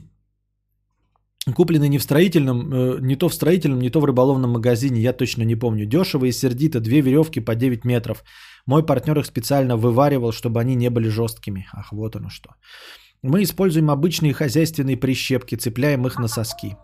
Куплены 1.55 1.87
не 1.89 1.97
в 1.97 2.03
строительном, 2.03 2.73
э, 2.73 2.99
не 3.01 3.15
то 3.15 3.29
в 3.29 3.33
строительном, 3.33 3.79
не 3.79 3.89
то 3.89 3.99
в 4.01 4.05
рыболовном 4.05 4.51
магазине, 4.51 5.01
я 5.01 5.13
точно 5.13 5.43
не 5.43 5.55
помню. 5.55 5.85
Дешево 5.85 6.25
и 6.25 6.31
сердито, 6.31 6.79
две 6.79 7.01
веревки 7.01 7.39
по 7.39 7.55
9 7.55 7.85
метров. 7.85 8.23
Мой 8.65 8.85
партнер 8.85 9.19
их 9.19 9.25
специально 9.25 9.77
вываривал, 9.77 10.31
чтобы 10.31 10.59
они 10.59 10.75
не 10.75 10.89
были 10.89 11.09
жесткими. 11.09 11.67
Ах, 11.73 11.93
вот 11.93 12.15
оно 12.15 12.29
что. 12.29 12.49
Мы 13.21 13.43
используем 13.43 13.89
обычные 13.89 14.33
хозяйственные 14.33 14.97
прищепки, 14.97 15.55
цепляем 15.55 16.05
их 16.05 16.19
на 16.19 16.27
соски. 16.27 16.75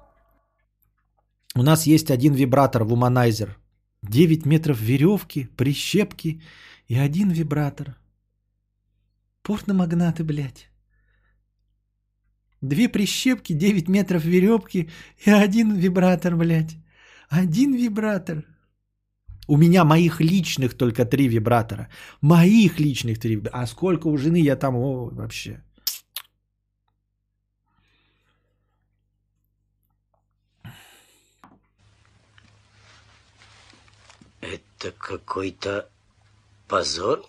У 1.56 1.62
нас 1.62 1.88
есть 1.88 2.10
один 2.12 2.34
вибратор, 2.34 2.84
вуманайзер. 2.84 3.58
9 4.04 4.46
метров 4.46 4.82
веревки, 4.82 5.48
прищепки 5.58 6.42
и 6.88 6.96
один 6.96 7.30
вибратор. 7.30 7.96
Порно-магнаты, 9.44 10.24
блядь. 10.24 10.70
Две 12.62 12.90
прищепки, 12.90 13.54
9 13.54 13.90
метров 13.90 14.26
веревки 14.26 14.90
и 15.26 15.30
один 15.30 15.76
вибратор, 15.76 16.36
блядь. 16.36 16.78
Один 17.30 17.74
вибратор. 17.76 18.46
У 19.48 19.58
меня 19.58 19.84
моих 19.84 20.22
личных 20.22 20.74
только 20.74 21.06
три 21.06 21.28
вибратора. 21.28 21.90
Моих 22.22 22.80
личных 22.80 23.20
три 23.20 23.36
вибратора. 23.36 23.64
А 23.64 23.68
сколько 23.68 24.08
у 24.08 24.18
жены 24.18 24.42
я 24.42 24.56
там 24.56 24.76
о, 24.76 25.10
вообще. 25.12 25.62
Это 34.84 34.91
какой-то 34.97 35.89
позор? 36.68 37.22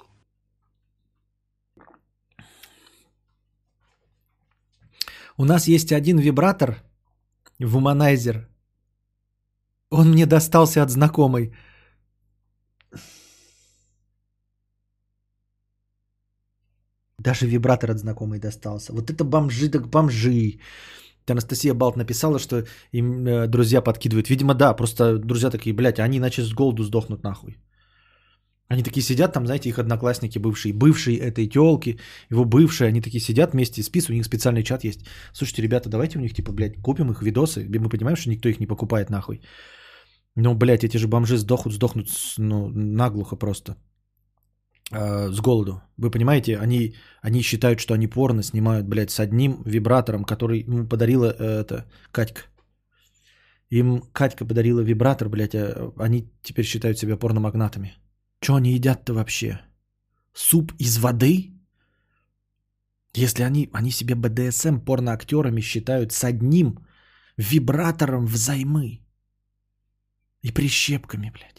У 5.37 5.45
нас 5.45 5.69
есть 5.69 5.93
один 5.93 6.19
вибратор, 6.19 6.83
вуманайзер. 7.61 8.49
Он 9.91 10.11
мне 10.11 10.27
достался 10.27 10.83
от 10.83 10.91
знакомой. 10.91 11.55
Даже 17.19 17.47
вибратор 17.47 17.93
от 17.93 17.99
знакомой 17.99 18.41
достался. 18.41 18.93
Вот 18.93 19.11
это 19.11 19.23
бомжи 19.25 19.71
так 19.71 19.89
бомжи. 19.89 20.59
Анастасия 21.33 21.75
Балт 21.75 21.97
написала, 21.97 22.39
что 22.39 22.65
им 22.93 23.27
э, 23.27 23.47
друзья 23.47 23.81
подкидывают. 23.81 24.29
Видимо, 24.31 24.55
да, 24.55 24.75
просто 24.75 25.19
друзья 25.19 25.51
такие, 25.51 25.75
блядь, 25.75 25.99
они 25.99 26.19
иначе 26.19 26.43
с 26.43 26.53
голоду 26.53 26.83
сдохнут 26.85 27.23
нахуй. 27.23 27.57
Они 28.69 28.83
такие 28.83 29.03
сидят, 29.03 29.33
там, 29.33 29.47
знаете, 29.47 29.69
их 29.69 29.79
одноклассники 29.79 30.39
бывшие, 30.39 30.73
бывшие 30.73 31.19
этой 31.19 31.47
телки, 31.47 31.99
его 32.31 32.45
бывшие, 32.45 32.89
они 32.89 33.01
такие 33.01 33.21
сидят 33.21 33.53
вместе, 33.53 33.83
списывают, 33.83 34.15
у 34.15 34.17
них 34.17 34.27
специальный 34.27 34.63
чат 34.63 34.85
есть. 34.85 35.01
Слушайте, 35.33 35.63
ребята, 35.63 35.89
давайте 35.89 36.19
у 36.19 36.23
них, 36.23 36.35
типа, 36.35 36.53
блядь, 36.53 36.81
купим 36.83 37.11
их 37.11 37.23
видосы, 37.23 37.67
мы 37.69 37.89
понимаем, 37.89 38.17
что 38.17 38.31
никто 38.31 38.49
их 38.49 38.61
не 38.61 38.67
покупает 38.67 39.11
нахуй. 39.11 39.43
Но, 40.37 40.55
блядь, 40.55 40.85
эти 40.85 40.97
же 40.97 41.09
бомжи 41.09 41.37
сдохнут, 41.37 41.75
сдохнут, 41.75 42.09
ну, 42.39 42.69
наглухо 42.69 43.37
просто. 43.37 43.77
Э, 44.91 45.31
с 45.31 45.41
голоду. 45.41 45.83
Вы 45.97 46.11
понимаете, 46.11 46.59
они, 46.59 46.95
они 47.23 47.43
считают, 47.43 47.81
что 47.81 47.95
они 47.95 48.09
порно 48.09 48.43
снимают, 48.43 48.87
блядь, 48.87 49.11
с 49.11 49.21
одним 49.21 49.63
вибратором, 49.65 50.25
который 50.25 50.61
ему 50.61 50.87
подарила 50.87 51.35
э, 51.39 51.61
это 51.61 51.87
Катька. 52.13 52.43
Им 53.71 54.03
Катька 54.13 54.45
подарила 54.45 54.81
вибратор, 54.81 55.29
блядь, 55.29 55.55
а 55.55 55.93
они 55.99 56.31
теперь 56.43 56.65
считают 56.65 56.99
себя 56.99 57.17
порномагнатами. 57.17 57.97
Что 58.41 58.55
они 58.55 58.75
едят-то 58.75 59.15
вообще? 59.15 59.61
суп 60.35 60.73
из 60.79 60.99
воды? 60.99 61.53
Если 63.15 63.45
они, 63.45 63.71
они 63.73 63.91
себе 63.91 64.17
БДСМ 64.17 64.81
порноактерами 64.81 65.61
считают 65.61 66.13
с 66.13 66.25
одним 66.25 66.85
вибратором 67.37 68.27
взаймы 68.27 69.01
и 70.43 70.51
прищепками, 70.51 71.31
блядь. 71.31 71.54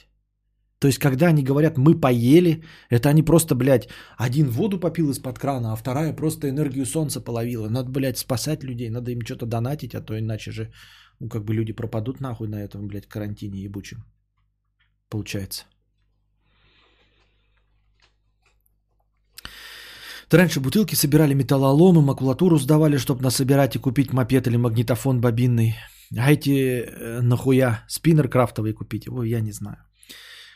То 0.85 0.87
есть, 0.87 0.99
когда 0.99 1.27
они 1.29 1.43
говорят, 1.43 1.77
мы 1.77 1.99
поели, 1.99 2.63
это 2.91 3.09
они 3.09 3.23
просто, 3.23 3.55
блядь, 3.55 3.89
один 4.17 4.49
воду 4.49 4.79
попил 4.79 5.09
из-под 5.09 5.39
крана, 5.39 5.73
а 5.73 5.75
вторая 5.75 6.15
просто 6.15 6.47
энергию 6.47 6.85
солнца 6.85 7.21
половила. 7.21 7.69
Надо, 7.69 7.89
блядь, 7.89 8.19
спасать 8.19 8.63
людей, 8.63 8.89
надо 8.89 9.09
им 9.09 9.21
что-то 9.21 9.47
донатить, 9.47 9.95
а 9.95 10.01
то 10.01 10.13
иначе 10.13 10.51
же, 10.51 10.71
ну, 11.19 11.27
как 11.27 11.43
бы 11.43 11.55
люди 11.55 11.73
пропадут 11.73 12.21
нахуй 12.21 12.47
на 12.47 12.57
этом, 12.57 12.87
блядь, 12.87 13.07
карантине 13.07 13.63
ебучем. 13.63 14.03
Получается. 15.09 15.65
То 20.29 20.37
раньше 20.37 20.59
бутылки 20.59 20.93
собирали 20.93 21.33
металлоломы, 21.33 22.03
макулатуру 22.03 22.59
сдавали, 22.59 22.97
чтобы 22.97 23.23
насобирать 23.23 23.75
и 23.75 23.79
купить 23.79 24.13
мопед 24.13 24.45
или 24.45 24.57
магнитофон 24.57 25.19
бобинный. 25.19 25.73
А 26.15 26.31
эти 26.31 26.83
э, 26.83 27.21
нахуя 27.21 27.85
спиннер 27.87 28.29
крафтовый 28.29 28.73
купить? 28.73 29.07
Ой, 29.07 29.29
я 29.29 29.41
не 29.41 29.51
знаю. 29.51 29.77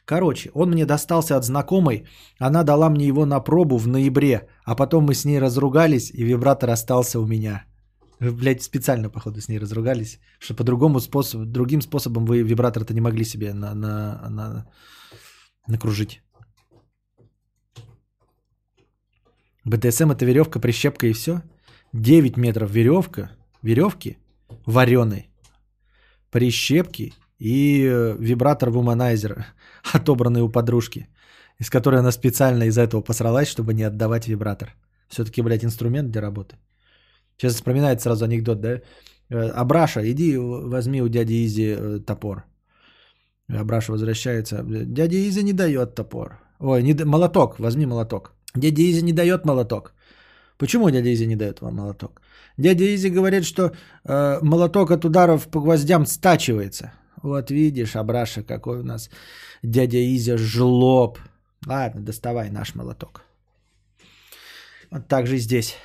Короче, 0.09 0.49
он 0.55 0.71
мне 0.71 0.85
достался 0.85 1.37
от 1.37 1.45
знакомой, 1.45 2.03
она 2.39 2.63
дала 2.63 2.89
мне 2.89 3.05
его 3.05 3.25
на 3.25 3.39
пробу 3.39 3.77
в 3.77 3.87
ноябре, 3.87 4.47
а 4.65 4.75
потом 4.75 5.03
мы 5.03 5.13
с 5.13 5.23
ней 5.23 5.39
разругались, 5.39 6.09
и 6.09 6.23
вибратор 6.23 6.69
остался 6.71 7.19
у 7.19 7.27
меня. 7.27 7.65
Вы, 8.19 8.31
блядь, 8.31 8.63
специально, 8.63 9.09
походу, 9.11 9.39
с 9.39 9.49
ней 9.49 9.59
разругались, 9.59 10.19
что 10.39 10.55
по-другому 10.55 10.99
способ, 10.99 11.41
другим 11.51 11.81
способом 11.81 12.25
вы 12.25 12.41
вибратор-то 12.41 12.93
не 12.93 13.01
могли 13.01 13.23
себе 13.23 13.53
на, 13.53 13.75
на, 13.75 14.29
на, 14.29 14.65
накружить. 15.67 16.23
БДСМ 19.63 20.09
это 20.09 20.25
веревка, 20.25 20.59
прищепка 20.59 21.05
и 21.05 21.13
все. 21.13 21.43
9 21.93 22.37
метров 22.37 22.71
веревка, 22.71 23.29
веревки 23.61 24.17
вареной, 24.65 25.29
прищепки 26.31 27.13
и 27.39 27.85
э, 27.85 28.15
вибратор 28.19 28.69
вуманайзера, 28.69 29.45
отобранный 29.93 30.41
у 30.41 30.49
подружки, 30.49 31.07
из 31.61 31.69
которой 31.69 31.99
она 31.99 32.11
специально 32.11 32.65
из-за 32.65 32.81
этого 32.81 33.01
посралась, 33.01 33.47
чтобы 33.47 33.73
не 33.73 33.83
отдавать 33.83 34.27
вибратор. 34.27 34.75
Все-таки, 35.07 35.41
блядь, 35.41 35.63
инструмент 35.63 36.11
для 36.11 36.21
работы. 36.21 36.57
Сейчас 37.37 37.55
вспоминает 37.55 38.01
сразу 38.01 38.25
анекдот, 38.25 38.61
да? 38.61 38.81
Э, 39.29 39.49
Абраша, 39.61 40.01
иди 40.11 40.37
возьми 40.37 41.01
у 41.01 41.07
дяди 41.07 41.45
Изи 41.45 41.75
э, 41.77 41.99
топор. 42.05 42.43
Абраша 43.47 43.91
возвращается. 43.91 44.63
Дядя 44.63 45.17
Изи 45.17 45.43
не 45.43 45.53
дает 45.53 45.95
топор. 45.95 46.39
Ой, 46.59 46.83
не, 46.83 46.93
молоток, 47.05 47.59
возьми 47.59 47.85
молоток. 47.85 48.33
Дядя 48.55 48.81
Изи 48.81 49.01
не 49.01 49.13
дает 49.13 49.45
молоток. 49.45 49.93
Почему 50.57 50.89
дядя 50.89 51.13
Изи 51.13 51.25
не 51.25 51.35
дает 51.35 51.61
вам 51.61 51.75
молоток? 51.75 52.21
Дядя 52.57 52.83
Изи 52.83 53.09
говорит, 53.09 53.45
что 53.45 53.71
э, 54.03 54.39
молоток 54.41 54.91
от 54.91 55.05
ударов 55.05 55.47
по 55.47 55.61
гвоздям 55.61 56.05
стачивается. 56.05 56.91
Вот 57.21 57.51
видишь, 57.51 57.95
Абраша, 57.95 58.43
какой 58.43 58.79
у 58.79 58.83
нас 58.83 59.09
дядя 59.61 59.97
Изя 59.97 60.37
жлоб. 60.37 61.19
Ладно, 61.65 62.01
доставай 62.01 62.49
наш 62.49 62.75
молоток. 62.75 63.23
Вот 64.91 65.07
так 65.07 65.27
же 65.27 65.35
и 65.35 65.39
здесь. 65.39 65.75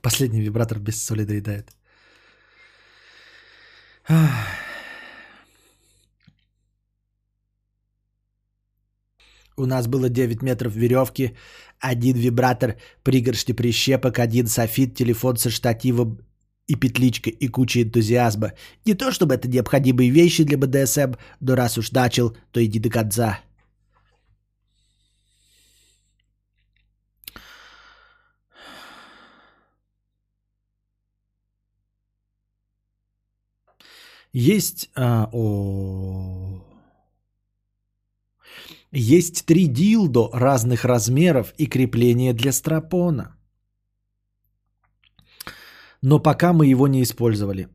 Последний 0.00 0.40
вибратор 0.40 0.80
без 0.80 1.02
соли 1.04 1.24
доедает. 1.24 1.70
У 9.56 9.66
нас 9.66 9.86
было 9.86 10.08
9 10.08 10.42
метров 10.42 10.74
веревки, 10.74 11.36
один 11.80 12.16
вибратор, 12.16 12.76
пригоршни 13.02 13.52
прищепок, 13.52 14.18
один 14.18 14.46
софит, 14.46 14.94
телефон 14.94 15.36
со 15.36 15.50
штативом 15.50 16.18
и 16.66 16.76
петличкой 16.76 17.32
и 17.32 17.48
куча 17.48 17.82
энтузиазма. 17.82 18.52
Не 18.84 18.94
то 18.94 19.12
чтобы 19.12 19.34
это 19.34 19.48
необходимые 19.48 20.10
вещи 20.10 20.44
для 20.44 20.56
БДСМ, 20.56 21.14
но 21.40 21.54
раз 21.54 21.78
уж 21.78 21.92
начал, 21.92 22.36
то 22.50 22.64
иди 22.64 22.78
до 22.78 22.88
конца. 22.88 23.40
Есть... 34.32 34.90
А, 34.94 35.28
о... 35.32 36.41
Есть 38.92 39.46
три 39.46 39.66
дилдо 39.66 40.28
разных 40.32 40.84
размеров 40.84 41.54
и 41.58 41.66
крепления 41.66 42.34
для 42.34 42.52
стропона. 42.52 43.36
Но 46.02 46.18
пока 46.18 46.52
мы 46.52 46.66
его 46.66 46.88
не 46.88 47.02
использовали. 47.02 47.68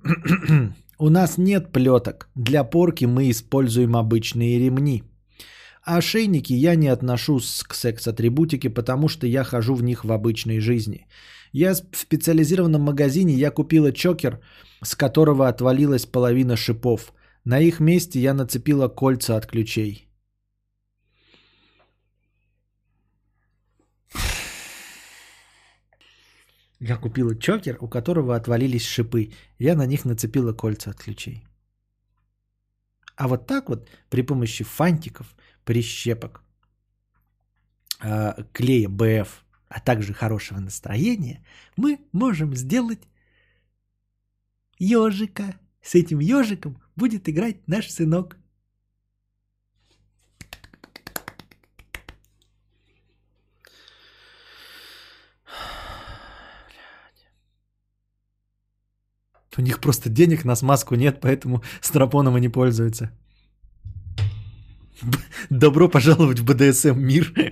У 0.99 1.09
нас 1.09 1.37
нет 1.37 1.71
плеток. 1.71 2.29
Для 2.35 2.63
порки 2.63 3.05
мы 3.05 3.29
используем 3.29 3.95
обычные 3.95 4.59
ремни. 4.59 5.03
А 5.83 5.97
ошейники 5.97 6.53
я 6.53 6.75
не 6.75 6.87
отношу 6.87 7.39
к 7.39 7.73
секс-атрибутике, 7.73 8.69
потому 8.69 9.07
что 9.07 9.27
я 9.27 9.43
хожу 9.43 9.75
в 9.75 9.83
них 9.83 10.05
в 10.05 10.11
обычной 10.11 10.59
жизни. 10.59 11.07
Я 11.53 11.73
в 11.73 11.97
специализированном 11.97 12.81
магазине 12.81 13.33
я 13.33 13.51
купила 13.51 13.91
чокер– 13.91 14.39
с 14.83 14.95
которого 14.95 15.47
отвалилась 15.47 16.05
половина 16.05 16.55
шипов. 16.55 17.13
На 17.43 17.59
их 17.59 17.79
месте 17.79 18.19
я 18.19 18.33
нацепила 18.33 18.87
кольца 18.87 19.37
от 19.37 19.45
ключей. 19.45 20.06
Я 26.79 26.97
купила 26.97 27.35
чокер, 27.35 27.77
у 27.81 27.87
которого 27.87 28.35
отвалились 28.35 28.85
шипы. 28.85 29.31
Я 29.57 29.75
на 29.75 29.85
них 29.85 30.05
нацепила 30.05 30.53
кольца 30.53 30.91
от 30.91 30.97
ключей. 30.97 31.43
А 33.15 33.27
вот 33.27 33.47
так 33.47 33.69
вот 33.69 33.89
при 34.09 34.21
помощи 34.21 34.63
фантиков, 34.63 35.35
прищепок, 35.65 36.43
а, 37.99 38.43
клея 38.53 38.89
БФ, 38.89 39.43
а 39.69 39.79
также 39.79 40.13
хорошего 40.13 40.59
настроения, 40.59 41.43
мы 41.75 41.99
можем 42.11 42.55
сделать 42.55 43.01
ежика. 44.77 45.55
С 45.81 45.95
этим 45.95 46.19
ежиком 46.19 46.81
будет 46.95 47.27
играть 47.27 47.67
наш 47.67 47.89
сынок. 47.89 48.37
У 59.57 59.61
них 59.61 59.79
просто 59.79 60.09
денег 60.09 60.45
на 60.45 60.55
смазку 60.55 60.95
нет, 60.95 61.19
поэтому 61.21 61.61
стропоном 61.81 62.37
и 62.37 62.41
не 62.41 62.49
пользуются. 62.49 63.11
Добро 65.49 65.89
пожаловать 65.89 66.39
в 66.39 66.45
БДСМ 66.45 66.99
мир. 66.99 67.33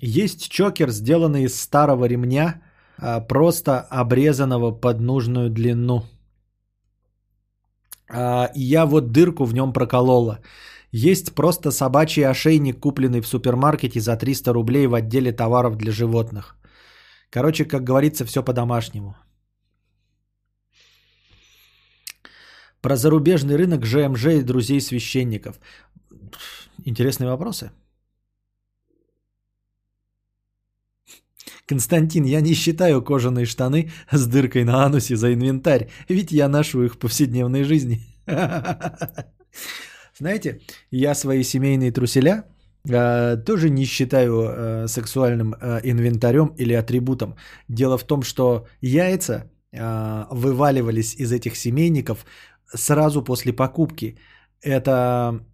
Есть 0.00 0.48
чокер, 0.50 0.90
сделанный 0.90 1.44
из 1.44 1.60
старого 1.60 2.04
ремня, 2.04 2.62
а, 2.98 3.20
просто 3.20 3.80
обрезанного 3.80 4.70
под 4.70 5.00
нужную 5.00 5.50
длину. 5.50 6.02
А, 8.08 8.50
и 8.54 8.60
я 8.60 8.86
вот 8.86 9.12
дырку 9.12 9.44
в 9.44 9.54
нем 9.54 9.72
проколола. 9.72 10.40
Есть 10.96 11.34
просто 11.34 11.72
собачий 11.72 12.24
ошейник, 12.24 12.78
купленный 12.78 13.20
в 13.20 13.26
супермаркете 13.26 13.98
за 13.98 14.16
300 14.16 14.52
рублей 14.52 14.86
в 14.86 14.94
отделе 14.94 15.32
товаров 15.32 15.76
для 15.76 15.90
животных. 15.90 16.56
Короче, 17.30 17.64
как 17.64 17.82
говорится, 17.82 18.24
все 18.24 18.44
по-домашнему. 18.44 19.16
Про 22.80 22.96
зарубежный 22.96 23.56
рынок 23.56 23.84
ЖМЖ 23.84 24.26
и 24.26 24.42
друзей 24.42 24.80
священников. 24.80 25.58
Интересные 26.84 27.28
вопросы. 27.28 27.72
Константин, 31.66 32.22
я 32.22 32.40
не 32.40 32.54
считаю 32.54 33.02
кожаные 33.02 33.46
штаны 33.46 33.90
с 34.12 34.26
дыркой 34.28 34.62
на 34.62 34.84
анусе 34.84 35.16
за 35.16 35.34
инвентарь, 35.34 35.90
ведь 36.08 36.30
я 36.30 36.48
ношу 36.48 36.84
их 36.84 36.94
в 36.94 36.98
повседневной 36.98 37.64
жизни. 37.64 38.00
Знаете, 40.18 40.60
я 40.90 41.14
свои 41.14 41.42
семейные 41.42 41.92
труселя 41.92 42.44
э, 42.88 43.36
тоже 43.44 43.70
не 43.70 43.84
считаю 43.84 44.42
э, 44.42 44.88
сексуальным 44.88 45.54
э, 45.54 45.80
инвентарем 45.82 46.54
или 46.58 46.72
атрибутом. 46.74 47.34
Дело 47.68 47.98
в 47.98 48.04
том, 48.04 48.22
что 48.22 48.66
яйца 48.80 49.50
э, 49.72 50.24
вываливались 50.30 51.14
из 51.16 51.32
этих 51.32 51.56
семейников 51.56 52.26
сразу 52.72 53.24
после 53.24 53.52
покупки. 53.52 54.16
Это 54.62 55.44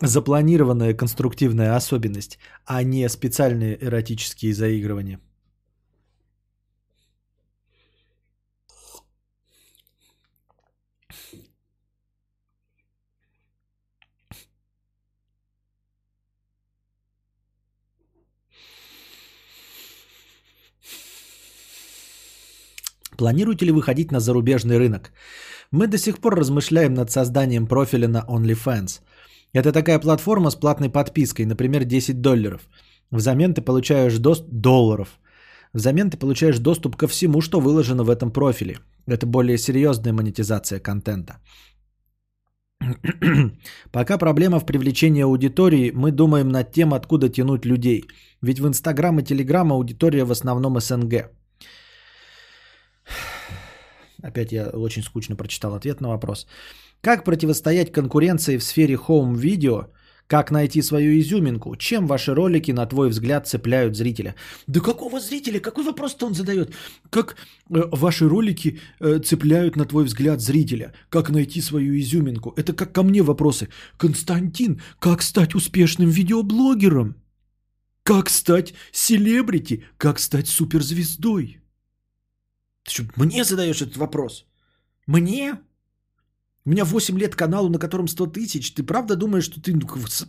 запланированная 0.00 0.94
конструктивная 0.94 1.76
особенность, 1.76 2.38
а 2.64 2.82
не 2.82 3.08
специальные 3.08 3.76
эротические 3.84 4.54
заигрывания. 4.54 5.20
Планируете 23.20 23.66
ли 23.66 23.72
выходить 23.72 24.12
на 24.12 24.20
зарубежный 24.20 24.78
рынок? 24.78 25.12
Мы 25.70 25.86
до 25.86 25.98
сих 25.98 26.20
пор 26.20 26.36
размышляем 26.36 26.94
над 26.94 27.10
созданием 27.10 27.66
профиля 27.66 28.08
на 28.08 28.24
OnlyFans. 28.26 29.00
Это 29.52 29.72
такая 29.72 29.98
платформа 29.98 30.50
с 30.50 30.56
платной 30.56 30.88
подпиской, 30.88 31.44
например, 31.44 31.84
10 31.84 32.22
долларов. 32.22 32.62
Взамен 33.10 33.52
ты 33.52 33.60
получаешь 33.60 34.16
доступ... 34.16 34.48
долларов. 34.50 35.08
Взамен 35.74 36.10
ты 36.10 36.16
получаешь 36.16 36.58
доступ 36.58 36.96
ко 36.96 37.06
всему, 37.06 37.42
что 37.42 37.60
выложено 37.60 38.04
в 38.04 38.08
этом 38.08 38.30
профиле. 38.30 38.78
Это 39.06 39.26
более 39.26 39.58
серьезная 39.58 40.14
монетизация 40.14 40.80
контента. 40.80 41.34
Пока 43.92 44.16
проблема 44.16 44.60
в 44.60 44.64
привлечении 44.64 45.24
аудитории, 45.24 45.92
мы 45.94 46.10
думаем 46.10 46.48
над 46.48 46.72
тем, 46.72 46.94
откуда 46.94 47.28
тянуть 47.28 47.66
людей. 47.66 48.04
Ведь 48.40 48.60
в 48.60 48.66
Инстаграм 48.66 49.18
и 49.18 49.22
Телеграм 49.22 49.70
аудитория 49.72 50.24
в 50.24 50.30
основном 50.30 50.80
СНГ. 50.80 51.32
Опять 54.22 54.52
я 54.52 54.68
очень 54.68 55.02
скучно 55.02 55.36
прочитал 55.36 55.74
ответ 55.74 56.00
на 56.00 56.08
вопрос. 56.08 56.46
Как 57.00 57.24
противостоять 57.24 57.92
конкуренции 57.92 58.58
в 58.58 58.62
сфере 58.62 58.96
home-видео? 58.96 59.86
Как 60.30 60.52
найти 60.52 60.82
свою 60.82 61.18
изюминку? 61.18 61.76
Чем 61.76 62.06
ваши 62.06 62.34
ролики, 62.34 62.72
на 62.72 62.86
твой 62.86 63.08
взгляд, 63.08 63.48
цепляют 63.48 63.96
зрителя? 63.96 64.34
Да 64.68 64.80
какого 64.80 65.18
зрителя? 65.18 65.60
Какой 65.60 65.84
вопрос-то 65.84 66.26
он 66.26 66.34
задает? 66.34 66.72
Как 67.10 67.34
э, 67.34 67.82
ваши 67.90 68.28
ролики 68.28 68.78
э, 69.00 69.18
цепляют, 69.24 69.76
на 69.76 69.86
твой 69.86 70.04
взгляд, 70.04 70.40
зрителя? 70.40 70.92
Как 71.08 71.30
найти 71.30 71.60
свою 71.60 71.98
изюминку? 71.98 72.54
Это 72.56 72.72
как 72.72 72.92
ко 72.92 73.02
мне 73.02 73.22
вопросы. 73.22 73.68
Константин, 73.96 74.80
как 75.00 75.22
стать 75.22 75.54
успешным 75.54 76.10
видеоблогером? 76.10 77.16
Как 78.04 78.30
стать 78.30 78.74
селебрити? 78.92 79.84
Как 79.96 80.20
стать 80.20 80.48
суперзвездой? 80.48 81.59
Ты 82.92 83.08
мне 83.16 83.44
задаешь 83.44 83.82
этот 83.82 83.96
вопрос? 83.96 84.46
Мне? 85.06 85.58
У 86.66 86.70
меня 86.70 86.84
8 86.84 87.18
лет 87.18 87.34
каналу, 87.34 87.68
на 87.68 87.78
котором 87.78 88.08
100 88.08 88.26
тысяч. 88.26 88.74
Ты 88.74 88.82
правда 88.82 89.16
думаешь, 89.16 89.44
что 89.44 89.60
ты 89.60 89.78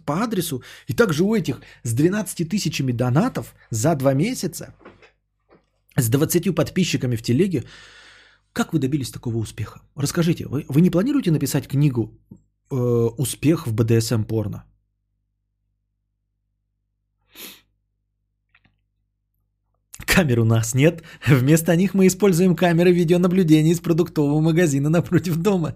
по 0.06 0.24
адресу? 0.24 0.64
И 0.88 0.94
также 0.94 1.24
у 1.24 1.36
этих 1.36 1.62
с 1.84 1.94
12 1.94 2.50
тысячами 2.50 2.92
донатов 2.94 3.54
за 3.72 3.96
2 3.96 4.14
месяца, 4.14 4.74
с 5.98 6.10
20 6.10 6.56
подписчиками 6.56 7.18
в 7.18 7.22
телеге, 7.22 7.64
как 8.54 8.74
вы 8.74 8.80
добились 8.80 9.12
такого 9.12 9.38
успеха? 9.38 9.82
Расскажите, 9.96 10.48
вы, 10.48 10.66
вы 10.70 10.82
не 10.82 10.90
планируете 10.90 11.32
написать 11.32 11.68
книгу 11.68 12.18
э, 12.70 12.76
«Успех 13.18 13.68
в 13.68 13.74
БДСМ 13.74 14.24
порно»? 14.24 14.64
Камер 20.16 20.40
у 20.40 20.46
нас 20.46 20.76
нет. 20.76 21.04
Вместо 21.28 21.76
них 21.76 21.94
мы 21.94 22.08
используем 22.08 22.56
камеры 22.56 22.92
видеонаблюдения 22.92 23.72
из 23.72 23.80
продуктового 23.80 24.42
магазина 24.42 24.90
напротив 24.90 25.38
дома. 25.38 25.74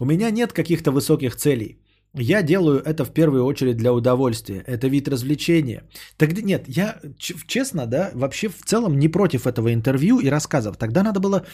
У 0.00 0.04
меня 0.04 0.30
нет 0.30 0.52
каких-то 0.52 0.90
высоких 0.90 1.36
целей. 1.36 1.78
Я 2.14 2.42
делаю 2.42 2.80
это 2.80 3.04
в 3.04 3.12
первую 3.12 3.44
очередь 3.44 3.76
для 3.76 3.92
удовольствия. 3.92 4.64
Это 4.66 4.88
вид 4.88 5.08
развлечения. 5.08 5.82
Тогда 6.16 6.42
нет, 6.42 6.64
я 6.66 7.00
честно, 7.46 7.86
да, 7.86 8.10
вообще 8.14 8.48
в 8.48 8.62
целом 8.64 8.98
не 8.98 9.08
против 9.08 9.46
этого 9.46 9.72
интервью 9.72 10.18
и 10.20 10.30
рассказов. 10.30 10.76
Тогда 10.76 11.02
надо 11.02 11.20
было 11.20 11.46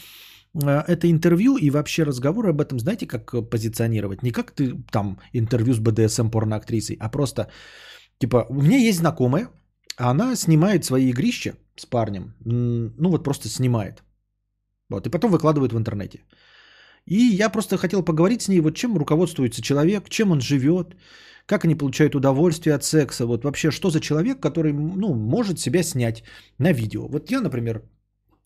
э, 0.55 0.83
это 0.89 1.11
интервью 1.11 1.59
и 1.59 1.71
вообще 1.71 2.05
разговор 2.05 2.49
об 2.49 2.61
этом, 2.61 2.79
знаете, 2.81 3.07
как 3.07 3.51
позиционировать? 3.51 4.23
Не 4.23 4.33
как 4.33 4.51
ты 4.51 4.75
там 4.91 5.19
интервью 5.35 5.75
с 5.75 5.79
БДСМ 5.79 6.31
порноактрисой, 6.31 6.97
а 7.01 7.09
просто 7.09 7.49
Типа, 8.19 8.47
у 8.49 8.63
меня 8.63 8.79
есть 8.79 8.99
знакомая, 8.99 9.49
она 9.97 10.37
снимает 10.37 10.85
свои 10.85 11.11
игрища 11.11 11.55
с 11.77 11.87
парнем. 11.87 12.35
Ну 12.45 13.11
вот 13.11 13.25
просто 13.25 13.49
снимает. 13.49 14.03
Вот, 14.91 15.07
и 15.07 15.11
потом 15.11 15.31
выкладывает 15.31 15.73
в 15.73 15.79
интернете. 15.79 16.21
И 17.07 17.17
я 17.17 17.51
просто 17.51 17.77
хотел 17.77 18.03
поговорить 18.03 18.43
с 18.43 18.49
ней, 18.49 18.61
вот 18.61 18.77
чем 18.77 18.97
руководствуется 18.97 19.63
человек, 19.63 20.09
чем 20.09 20.31
он 20.31 20.41
живет, 20.41 20.97
как 21.47 21.65
они 21.65 21.75
получают 21.75 22.15
удовольствие 22.15 22.75
от 22.75 22.85
секса, 22.85 23.27
вот 23.27 23.45
вообще 23.45 23.71
что 23.71 23.91
за 23.91 24.01
человек, 24.01 24.41
который 24.41 24.73
ну, 24.73 25.15
может 25.15 25.59
себя 25.59 25.83
снять 25.83 26.23
на 26.59 26.73
видео. 26.73 27.09
Вот 27.09 27.31
я, 27.31 27.41
например, 27.41 27.83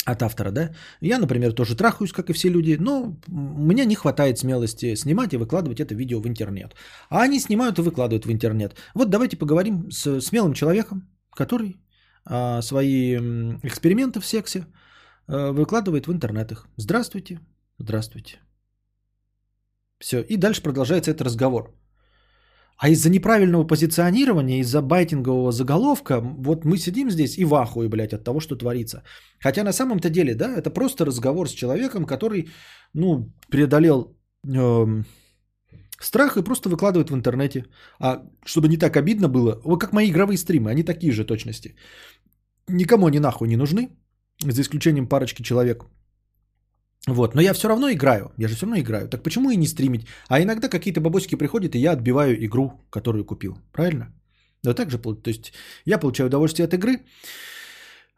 от 0.07 0.23
автора, 0.23 0.51
да. 0.51 0.71
Я, 1.01 1.19
например, 1.19 1.53
тоже 1.53 1.77
трахаюсь, 1.77 2.13
как 2.13 2.31
и 2.31 2.33
все 2.33 2.51
люди, 2.51 2.77
но 2.81 3.17
у 3.29 3.65
меня 3.65 3.85
не 3.85 3.95
хватает 3.95 4.39
смелости 4.39 4.97
снимать 4.97 5.33
и 5.33 5.37
выкладывать 5.37 5.81
это 5.81 5.95
видео 5.95 6.21
в 6.21 6.27
интернет. 6.27 6.75
А 7.09 7.23
они 7.23 7.41
снимают 7.41 7.79
и 7.79 7.83
выкладывают 7.83 8.27
в 8.27 8.33
интернет. 8.33 8.75
Вот 8.95 9.11
давайте 9.11 9.37
поговорим 9.37 9.91
с 9.91 10.21
смелым 10.21 10.55
человеком, 10.55 11.09
который 11.37 11.77
а, 12.25 12.63
свои 12.63 13.17
эксперименты 13.63 14.21
в 14.21 14.27
сексе 14.27 14.67
а, 15.29 15.53
выкладывает 15.53 16.07
в 16.07 16.13
интернетах. 16.13 16.69
Здравствуйте, 16.77 17.39
здравствуйте. 17.79 18.41
Все, 19.99 20.21
и 20.21 20.37
дальше 20.37 20.63
продолжается 20.63 21.11
этот 21.11 21.23
разговор. 21.23 21.82
А 22.83 22.89
из-за 22.89 23.11
неправильного 23.11 23.65
позиционирования, 23.65 24.61
из-за 24.61 24.83
байтингового 24.83 25.53
заголовка, 25.53 26.21
вот 26.21 26.65
мы 26.65 26.77
сидим 26.79 27.11
здесь 27.11 27.39
и 27.39 27.45
в 27.45 27.55
ахуе, 27.55 27.89
блядь, 27.89 28.13
от 28.13 28.25
того, 28.25 28.41
что 28.41 28.57
творится. 28.57 29.05
Хотя 29.39 29.63
на 29.63 29.73
самом-то 29.73 30.11
деле, 30.11 30.35
да, 30.35 30.57
это 30.57 30.71
просто 30.71 31.05
разговор 31.05 31.49
с 31.49 31.53
человеком, 31.53 32.05
который, 32.05 32.49
ну, 32.93 33.33
преодолел 33.51 34.17
э, 34.49 35.05
страх 36.01 36.37
и 36.37 36.43
просто 36.43 36.69
выкладывает 36.69 37.11
в 37.11 37.15
интернете. 37.15 37.67
А 38.01 38.23
чтобы 38.45 38.67
не 38.67 38.77
так 38.77 38.97
обидно 38.97 39.29
было, 39.29 39.61
вот 39.65 39.81
как 39.81 39.93
мои 39.93 40.11
игровые 40.11 40.37
стримы, 40.37 40.73
они 40.73 40.83
такие 40.83 41.13
же 41.13 41.25
точности. 41.25 41.77
Никому 42.69 43.07
они 43.07 43.21
нахуй 43.21 43.47
не 43.47 43.57
нужны, 43.57 43.91
за 44.41 44.61
исключением 44.61 45.07
парочки 45.07 45.43
человек– 45.43 45.85
вот, 47.09 47.35
но 47.35 47.43
я 47.43 47.53
все 47.53 47.69
равно 47.69 47.91
играю, 47.91 48.33
я 48.39 48.49
же 48.49 48.55
все 48.55 48.67
равно 48.67 48.81
играю. 48.81 49.09
Так 49.09 49.23
почему 49.23 49.51
и 49.51 49.57
не 49.57 49.67
стримить? 49.67 50.07
А 50.29 50.41
иногда 50.41 50.69
какие-то 50.69 51.01
бабосики 51.01 51.35
приходят, 51.35 51.75
и 51.75 51.79
я 51.79 51.93
отбиваю 51.93 52.45
игру, 52.45 52.73
которую 52.91 53.25
купил. 53.25 53.59
Правильно? 53.73 54.13
Да 54.63 54.75
так 54.75 54.91
же, 54.91 54.99
то 54.99 55.31
есть 55.31 55.53
я 55.85 55.99
получаю 55.99 56.29
удовольствие 56.29 56.67
от 56.67 56.75
игры, 56.75 57.01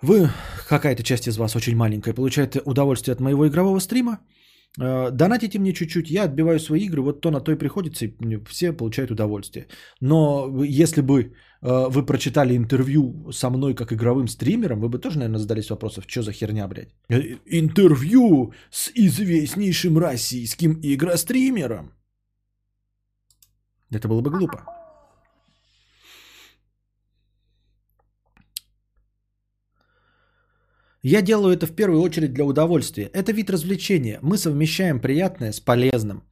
вы, 0.02 0.28
какая-то 0.69 1.02
часть 1.02 1.28
из 1.28 1.39
вас 1.39 1.56
очень 1.56 1.77
маленькая, 1.77 2.12
получает 2.12 2.56
удовольствие 2.66 3.15
от 3.15 3.20
моего 3.20 3.48
игрового 3.48 3.78
стрима, 3.81 4.19
донатите 4.76 5.59
мне 5.59 5.72
чуть-чуть, 5.72 6.10
я 6.10 6.24
отбиваю 6.24 6.59
свои 6.59 6.80
игры, 6.86 7.02
вот 7.02 7.20
то 7.20 7.30
на 7.30 7.40
то 7.40 7.52
и 7.52 7.59
приходится, 7.59 8.06
и 8.06 8.44
все 8.48 8.72
получают 8.72 9.10
удовольствие. 9.10 9.66
Но 10.01 10.64
если 10.64 11.01
бы 11.01 11.32
Э, 11.64 11.88
вы 11.88 12.06
прочитали 12.06 12.56
интервью 12.56 13.32
со 13.32 13.51
мной 13.51 13.74
как 13.74 13.92
игровым 13.92 14.28
стримером, 14.28 14.80
вы 14.80 14.88
бы 14.88 14.98
тоже, 14.98 15.18
наверное, 15.18 15.38
задались 15.38 15.70
вопросом, 15.70 16.05
что 16.06 16.22
за 16.22 16.32
херня, 16.32 16.68
блядь? 16.68 16.94
Э, 17.09 17.38
интервью 17.46 18.52
с 18.70 18.90
известнейшим 18.94 19.98
российским 19.98 20.78
игростримером. 20.82 21.92
Это 23.90 24.09
было 24.09 24.20
бы 24.20 24.30
глупо. 24.30 24.73
Я 31.06 31.20
делаю 31.20 31.52
это 31.52 31.66
в 31.66 31.76
первую 31.76 32.01
очередь 32.01 32.32
для 32.32 32.44
удовольствия. 32.44 33.10
Это 33.12 33.32
вид 33.32 33.51
развлечения. 33.51 34.18
Мы 34.22 34.39
совмещаем 34.39 35.01
приятное 35.01 35.52
с 35.52 35.60
полезным. 35.60 36.22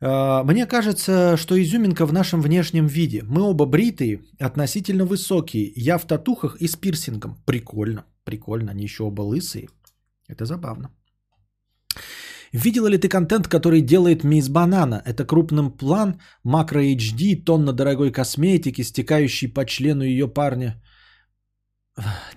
А, 0.00 0.44
мне 0.44 0.66
кажется, 0.66 1.36
что 1.38 1.54
изюминка 1.54 2.04
в 2.06 2.12
нашем 2.12 2.42
внешнем 2.42 2.86
виде. 2.86 3.22
Мы 3.22 3.40
оба 3.40 3.64
бритые, 3.64 4.20
относительно 4.38 5.06
высокие. 5.06 5.72
Я 5.74 5.98
в 5.98 6.06
татухах 6.06 6.56
и 6.60 6.68
с 6.68 6.76
пирсингом. 6.76 7.36
Прикольно, 7.46 8.04
прикольно. 8.24 8.72
Они 8.72 8.84
еще 8.84 9.04
оба 9.04 9.22
лысые. 9.22 9.68
Это 10.28 10.44
забавно. 10.44 10.90
Видела 12.52 12.88
ли 12.88 12.98
ты 12.98 13.08
контент, 13.08 13.48
который 13.48 13.80
делает 13.80 14.22
Мисс 14.22 14.48
Банана? 14.50 15.02
Это 15.06 15.24
крупным 15.24 15.70
план, 15.70 16.20
макро 16.44 16.80
HD, 16.80 17.44
тонна 17.44 17.72
дорогой 17.72 18.12
косметики, 18.12 18.82
стекающий 18.82 19.48
по 19.48 19.64
члену 19.64 20.04
ее 20.04 20.28
парня. 20.28 20.82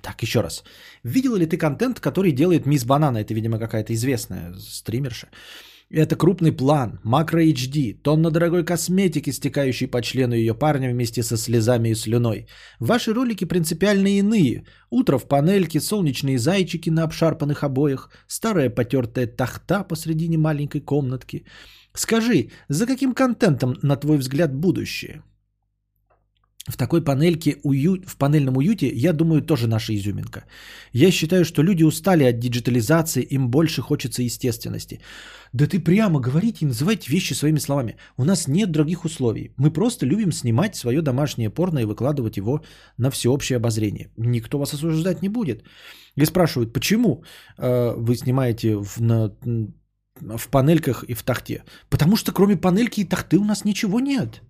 Так, 0.02 0.24
еще 0.24 0.42
раз. 0.42 0.64
Видела 1.04 1.38
ли 1.38 1.46
ты 1.46 1.58
контент, 1.58 2.00
который 2.00 2.32
делает 2.32 2.66
Мисс 2.66 2.86
Банана? 2.86 3.18
Это, 3.18 3.34
видимо, 3.34 3.60
какая-то 3.60 3.94
известная 3.94 4.54
стримерша. 4.58 5.28
Это 5.94 6.16
крупный 6.16 6.54
план, 6.54 7.00
макро 7.04 7.44
HD, 7.44 7.94
тонна 8.02 8.32
дорогой 8.32 8.64
косметики, 8.64 9.30
стекающей 9.32 9.88
по 9.88 10.02
члену 10.02 10.34
ее 10.36 10.54
парня 10.54 10.90
вместе 10.90 11.22
со 11.22 11.36
слезами 11.36 11.90
и 11.90 11.96
слюной. 11.96 12.48
Ваши 12.80 13.14
ролики 13.14 13.44
принципиально 13.44 14.08
иные. 14.08 14.64
Утро 14.90 15.18
в 15.18 15.28
панельке, 15.28 15.82
солнечные 15.82 16.40
зайчики 16.40 16.90
на 16.90 17.04
обшарпанных 17.04 17.64
обоях, 17.64 18.10
старая 18.28 18.70
потертая 18.70 19.28
тахта 19.28 19.84
посредине 19.84 20.38
маленькой 20.38 20.80
комнатки. 20.80 21.46
Скажи, 21.94 22.52
за 22.70 22.88
каким 22.88 23.14
контентом, 23.14 23.78
на 23.82 23.98
твой 23.98 24.18
взгляд, 24.18 24.56
будущее? 24.56 25.24
В 26.68 26.78
такой 26.78 27.04
панельке, 27.04 27.58
в 27.64 28.18
панельном 28.18 28.58
уюте, 28.58 28.88
я 28.88 29.14
думаю, 29.14 29.42
тоже 29.42 29.68
наша 29.68 29.94
изюминка. 29.96 30.46
Я 30.94 31.12
считаю, 31.12 31.44
что 31.44 31.64
люди 31.64 31.84
устали 31.84 32.24
от 32.24 32.40
диджитализации, 32.40 33.28
им 33.32 33.50
больше 33.50 33.82
хочется 33.82 34.22
естественности. 34.22 35.02
Да 35.54 35.66
ты 35.66 35.80
прямо 35.80 36.20
говорите 36.20 36.66
и 36.66 36.68
называйте 36.68 37.12
вещи 37.12 37.34
своими 37.34 37.60
словами. 37.60 37.96
У 38.18 38.24
нас 38.24 38.48
нет 38.48 38.72
других 38.72 39.06
условий. 39.06 39.54
Мы 39.58 39.72
просто 39.72 40.06
любим 40.06 40.32
снимать 40.32 40.76
свое 40.76 41.02
домашнее 41.02 41.50
порно 41.50 41.80
и 41.80 41.86
выкладывать 41.86 42.38
его 42.38 42.62
на 42.98 43.10
всеобщее 43.10 43.58
обозрение. 43.58 44.10
Никто 44.18 44.60
вас 44.60 44.74
осуждать 44.74 45.22
не 45.22 45.30
будет. 45.30 45.64
И 46.16 46.26
спрашивают, 46.26 46.74
почему 46.74 47.24
э, 47.58 47.94
вы 47.98 48.16
снимаете 48.16 48.76
в, 48.76 49.02
на, 49.02 49.36
в 50.38 50.48
панельках 50.50 51.04
и 51.04 51.16
в 51.16 51.24
тахте? 51.24 51.64
Потому 51.90 52.18
что 52.18 52.32
кроме 52.32 52.56
панельки 52.56 53.02
и 53.02 53.06
тахты 53.06 53.38
у 53.38 53.44
нас 53.44 53.66
ничего 53.66 54.00
нет. 54.00 54.42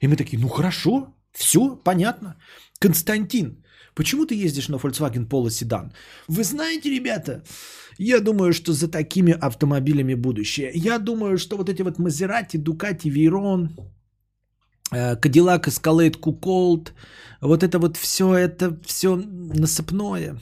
И 0.00 0.08
мы 0.08 0.16
такие, 0.16 0.38
ну 0.40 0.48
хорошо, 0.48 1.14
все 1.32 1.76
понятно. 1.84 2.36
Константин, 2.78 3.64
почему 3.94 4.26
ты 4.26 4.34
ездишь 4.34 4.68
на 4.68 4.76
Volkswagen 4.76 5.28
Polo 5.28 5.50
седан? 5.50 5.92
Вы 6.28 6.44
знаете, 6.44 6.90
ребята, 6.90 7.42
я 7.98 8.20
думаю, 8.20 8.52
что 8.52 8.72
за 8.72 8.88
такими 8.88 9.32
автомобилями 9.32 10.14
будущее. 10.14 10.70
Я 10.74 10.98
думаю, 10.98 11.38
что 11.38 11.56
вот 11.56 11.68
эти 11.68 11.82
вот 11.82 11.98
Maserati, 11.98 12.56
Ducati, 12.56 13.10
Veyron, 13.10 13.68
э, 14.92 15.16
Cadillac 15.16 15.66
Escalade 15.66 16.18
Cold, 16.20 16.92
вот 17.40 17.62
это 17.62 17.78
вот 17.78 17.96
все, 17.96 18.34
это 18.34 18.78
все 18.84 19.16
насыпное. 19.16 20.40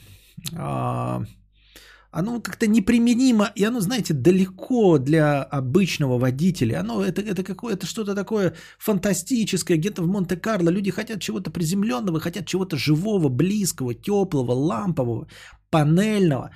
Оно 2.11 2.41
как-то 2.41 2.65
неприменимо, 2.67 3.51
и 3.55 3.63
оно, 3.63 3.81
знаете, 3.81 4.13
далеко 4.13 4.97
для 4.97 5.43
обычного 5.43 6.17
водителя. 6.17 6.79
Оно 6.79 7.03
это, 7.03 7.21
это 7.21 7.43
какое-то 7.43 7.85
что-то 7.85 8.15
такое 8.15 8.55
фантастическое, 8.79 9.77
где-то 9.77 10.01
в 10.01 10.07
Монте-Карло. 10.07 10.71
Люди 10.71 10.91
хотят 10.91 11.21
чего-то 11.21 11.51
приземленного, 11.51 12.19
хотят 12.19 12.47
чего-то 12.47 12.77
живого, 12.77 13.29
близкого, 13.29 13.93
теплого, 13.93 14.53
лампового, 14.53 15.27
панельного, 15.69 16.49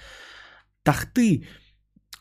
тахты. 0.83 1.45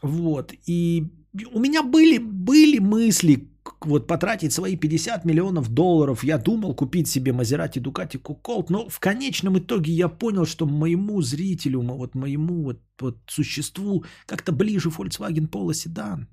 Вот. 0.03 0.53
И 0.67 1.05
у 1.53 1.59
меня 1.59 1.83
были, 1.83 2.19
были 2.19 2.79
мысли 2.81 3.52
вот 3.87 4.07
потратить 4.07 4.53
свои 4.53 4.77
50 4.77 5.25
миллионов 5.25 5.69
долларов. 5.69 6.25
Я 6.25 6.39
думал 6.39 6.75
купить 6.75 7.09
себе 7.09 7.33
Мазерати 7.33 7.79
Дукати 7.79 8.19
Куколт, 8.19 8.71
но 8.71 8.89
в 8.89 8.99
конечном 9.01 9.59
итоге 9.59 9.93
я 9.93 10.09
понял, 10.09 10.47
что 10.47 10.67
моему 10.67 11.23
зрителю, 11.23 11.83
вот 11.83 12.15
моему 12.15 12.63
вот, 12.63 12.81
вот 13.01 13.19
существу 13.27 14.05
как-то 14.27 14.53
ближе 14.53 14.89
Volkswagen 14.89 15.49
Polo 15.49 15.75
седан. 15.75 16.29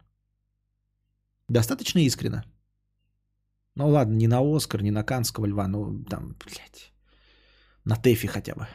Достаточно 1.48 2.00
искренно? 2.00 2.44
Ну 3.76 3.88
ладно, 3.90 4.16
не 4.16 4.28
на 4.28 4.40
Оскар, 4.42 4.84
не 4.84 4.92
на 4.92 5.04
Канского 5.04 5.46
льва, 5.46 5.68
но 5.68 6.04
там, 6.10 6.36
блядь, 6.46 6.92
на 7.86 7.96
Тэфи 7.96 8.28
хотя 8.28 8.56
бы. 8.56 8.68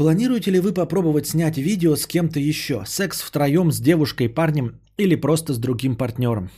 Планируете 0.00 0.50
ли 0.50 0.60
вы 0.60 0.72
попробовать 0.72 1.26
снять 1.26 1.58
видео 1.58 1.94
с 1.94 2.06
кем-то 2.06 2.40
еще? 2.40 2.84
Секс 2.86 3.20
втроем 3.20 3.70
с 3.70 3.80
девушкой, 3.80 4.30
парнем 4.30 4.80
или 4.96 5.14
просто 5.14 5.52
с 5.52 5.58
другим 5.58 5.94
партнером? 5.94 6.48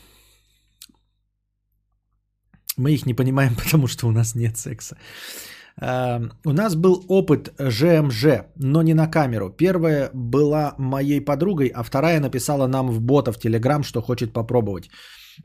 Мы 2.77 2.93
их 2.93 3.05
не 3.05 3.15
понимаем, 3.15 3.57
потому 3.65 3.89
что 3.89 4.07
у 4.07 4.13
нас 4.13 4.37
нет 4.37 4.57
секса. 4.57 4.97
Uh, 5.81 6.31
у 6.45 6.53
нас 6.53 6.77
был 6.77 7.05
опыт 7.09 7.53
ЖМЖ, 7.59 8.25
но 8.57 8.83
не 8.83 8.95
на 8.95 9.09
камеру. 9.09 9.51
Первая 9.51 10.11
была 10.15 10.75
моей 10.79 11.21
подругой, 11.21 11.73
а 11.75 11.83
вторая 11.83 12.21
написала 12.21 12.69
нам 12.69 12.91
в 12.93 13.01
бота 13.01 13.33
в 13.33 13.41
Телеграм, 13.41 13.83
что 13.83 14.03
хочет 14.03 14.33
попробовать. 14.33 14.89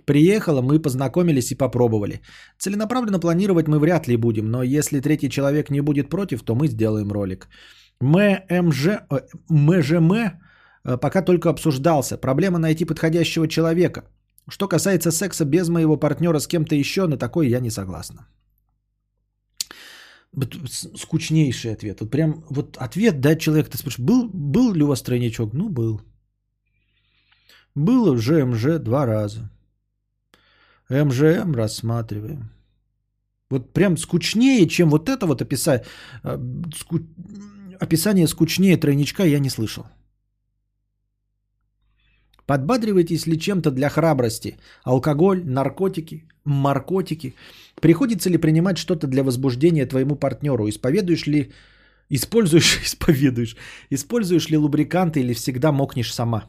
Приехала, 0.06 0.62
мы 0.62 0.80
познакомились 0.80 1.52
и 1.52 1.58
попробовали. 1.58 2.22
Целенаправленно 2.60 3.20
планировать 3.20 3.68
мы 3.68 3.80
вряд 3.80 4.08
ли 4.08 4.18
будем, 4.18 4.52
но 4.52 4.62
если 4.62 5.00
третий 5.00 5.32
человек 5.32 5.72
не 5.72 5.82
будет 5.82 6.10
против, 6.10 6.44
то 6.44 6.54
мы 6.54 6.68
сделаем 6.68 7.12
ролик. 7.12 7.48
ММЖ, 8.02 8.88
э, 8.88 9.20
МЖМ 9.50 10.12
э, 10.14 10.98
пока 10.98 11.22
только 11.22 11.50
обсуждался. 11.50 12.18
Проблема 12.18 12.60
найти 12.60 12.86
подходящего 12.86 13.48
человека. 13.48 14.04
Что 14.50 14.68
касается 14.68 15.12
секса 15.12 15.46
без 15.46 15.70
моего 15.70 15.98
партнера 15.98 16.40
с 16.40 16.48
кем-то 16.48 16.76
еще, 16.76 17.08
на 17.08 17.18
такой 17.18 17.50
я 17.50 17.60
не 17.60 17.72
согласна. 17.72 18.28
Скучнейший 20.96 21.74
ответ. 21.74 22.00
Вот 22.02 22.12
прям 22.12 22.44
вот 22.50 22.78
ответ 22.78 23.20
дать 23.20 23.42
человек, 23.42 23.70
ты 23.70 23.78
спрашиваешь, 23.78 24.06
был, 24.06 24.30
был 24.34 24.74
ли 24.74 24.84
у 24.84 24.88
вас 24.88 25.02
тройничок? 25.02 25.54
Ну, 25.54 25.70
был. 25.70 26.02
Было 27.76 28.18
ЖМЖ 28.18 28.80
два 28.80 29.06
раза. 29.06 29.50
МЖМ 30.90 31.54
рассматриваем. 31.54 32.50
Вот 33.50 33.74
прям 33.74 33.98
скучнее, 33.98 34.68
чем 34.68 34.90
вот 34.90 35.10
это 35.10 35.26
вот 35.26 35.42
описать. 35.42 35.86
Э, 36.24 36.38
ску 36.76 37.00
описание 37.80 38.28
скучнее 38.28 38.78
тройничка 38.78 39.24
я 39.24 39.40
не 39.40 39.50
слышал. 39.50 39.86
Подбадриваетесь 42.46 43.28
ли 43.28 43.38
чем-то 43.38 43.72
для 43.72 43.90
храбрости? 43.90 44.58
Алкоголь, 44.84 45.44
наркотики, 45.46 46.24
маркотики? 46.46 47.36
Приходится 47.82 48.30
ли 48.30 48.38
принимать 48.38 48.78
что-то 48.78 49.08
для 49.08 49.24
возбуждения 49.24 49.86
твоему 49.86 50.16
партнеру? 50.16 50.70
Исповедуешь 50.70 51.28
ли, 51.28 51.52
используешь, 52.10 52.80
исповедуешь, 52.86 53.58
используешь 53.92 54.50
ли 54.50 54.58
лубриканты 54.58 55.20
или 55.20 55.34
всегда 55.34 55.72
мокнешь 55.72 56.14
сама? 56.14 56.46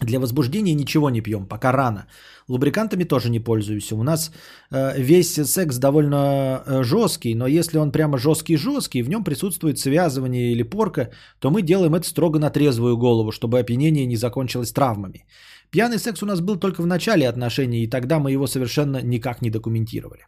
Для 0.00 0.18
возбуждения 0.18 0.74
ничего 0.74 1.10
не 1.10 1.20
пьем, 1.20 1.46
пока 1.46 1.72
рано. 1.72 2.06
Лубрикантами 2.48 3.04
тоже 3.04 3.30
не 3.30 3.40
пользуюсь. 3.40 3.92
У 3.92 4.02
нас 4.02 4.32
э, 4.70 5.00
весь 5.00 5.34
секс 5.34 5.78
довольно 5.78 6.62
э, 6.66 6.82
жесткий, 6.82 7.34
но 7.34 7.46
если 7.46 7.78
он 7.78 7.92
прямо 7.92 8.18
жесткий-жесткий, 8.18 9.02
в 9.02 9.08
нем 9.08 9.24
присутствует 9.24 9.78
связывание 9.78 10.52
или 10.52 10.64
порка, 10.64 11.10
то 11.38 11.50
мы 11.50 11.62
делаем 11.62 11.94
это 11.94 12.06
строго 12.06 12.38
на 12.38 12.50
трезвую 12.50 12.96
голову, 12.96 13.30
чтобы 13.30 13.60
опьянение 13.60 14.06
не 14.06 14.16
закончилось 14.16 14.72
травмами. 14.72 15.24
Пьяный 15.70 15.98
секс 15.98 16.22
у 16.22 16.26
нас 16.26 16.40
был 16.40 16.58
только 16.58 16.82
в 16.82 16.86
начале 16.86 17.28
отношений, 17.28 17.82
и 17.82 17.90
тогда 17.90 18.18
мы 18.18 18.32
его 18.32 18.46
совершенно 18.46 19.00
никак 19.02 19.42
не 19.42 19.50
документировали. 19.50 20.26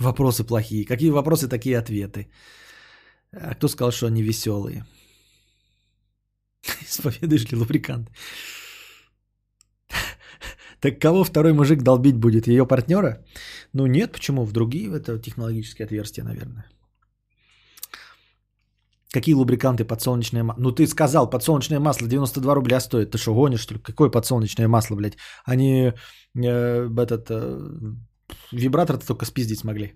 Вопросы 0.00 0.44
плохие. 0.44 0.84
Какие 0.84 1.10
вопросы, 1.10 1.48
такие 1.48 1.78
ответы. 1.78 2.28
А 3.32 3.54
кто 3.54 3.68
сказал, 3.68 3.92
что 3.92 4.06
они 4.06 4.22
веселые? 4.22 4.84
Исповедуешь 6.82 7.50
ли 7.50 7.56
лубрикант? 7.56 8.10
Так 10.80 10.98
кого 11.00 11.24
второй 11.24 11.52
мужик 11.52 11.82
долбить 11.82 12.16
будет? 12.16 12.46
Ее 12.46 12.66
партнера? 12.66 13.24
Ну 13.72 13.86
нет, 13.86 14.12
почему? 14.12 14.44
В 14.44 14.52
другие 14.52 14.90
это 14.90 15.18
технологические 15.18 15.86
отверстия, 15.86 16.24
наверное. 16.24 16.64
Какие 19.12 19.34
лубриканты 19.34 19.84
подсолнечное 19.84 20.42
масло? 20.42 20.62
Ну 20.62 20.72
ты 20.72 20.86
сказал, 20.86 21.30
подсолнечное 21.30 21.78
масло 21.78 22.08
92 22.08 22.54
рубля 22.54 22.80
стоит. 22.80 23.10
Ты 23.10 23.18
что, 23.18 23.34
гонишь, 23.34 23.60
что 23.60 23.74
ли? 23.74 23.80
Какое 23.80 24.10
подсолнечное 24.10 24.68
масло, 24.68 24.96
блядь? 24.96 25.18
Они 25.44 25.92
э, 26.34 26.88
этот 26.96 27.30
э, 27.30 27.60
вибратор-то 28.52 29.06
только 29.06 29.26
спиздить 29.26 29.58
смогли. 29.58 29.92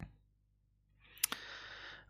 А, 0.00 0.04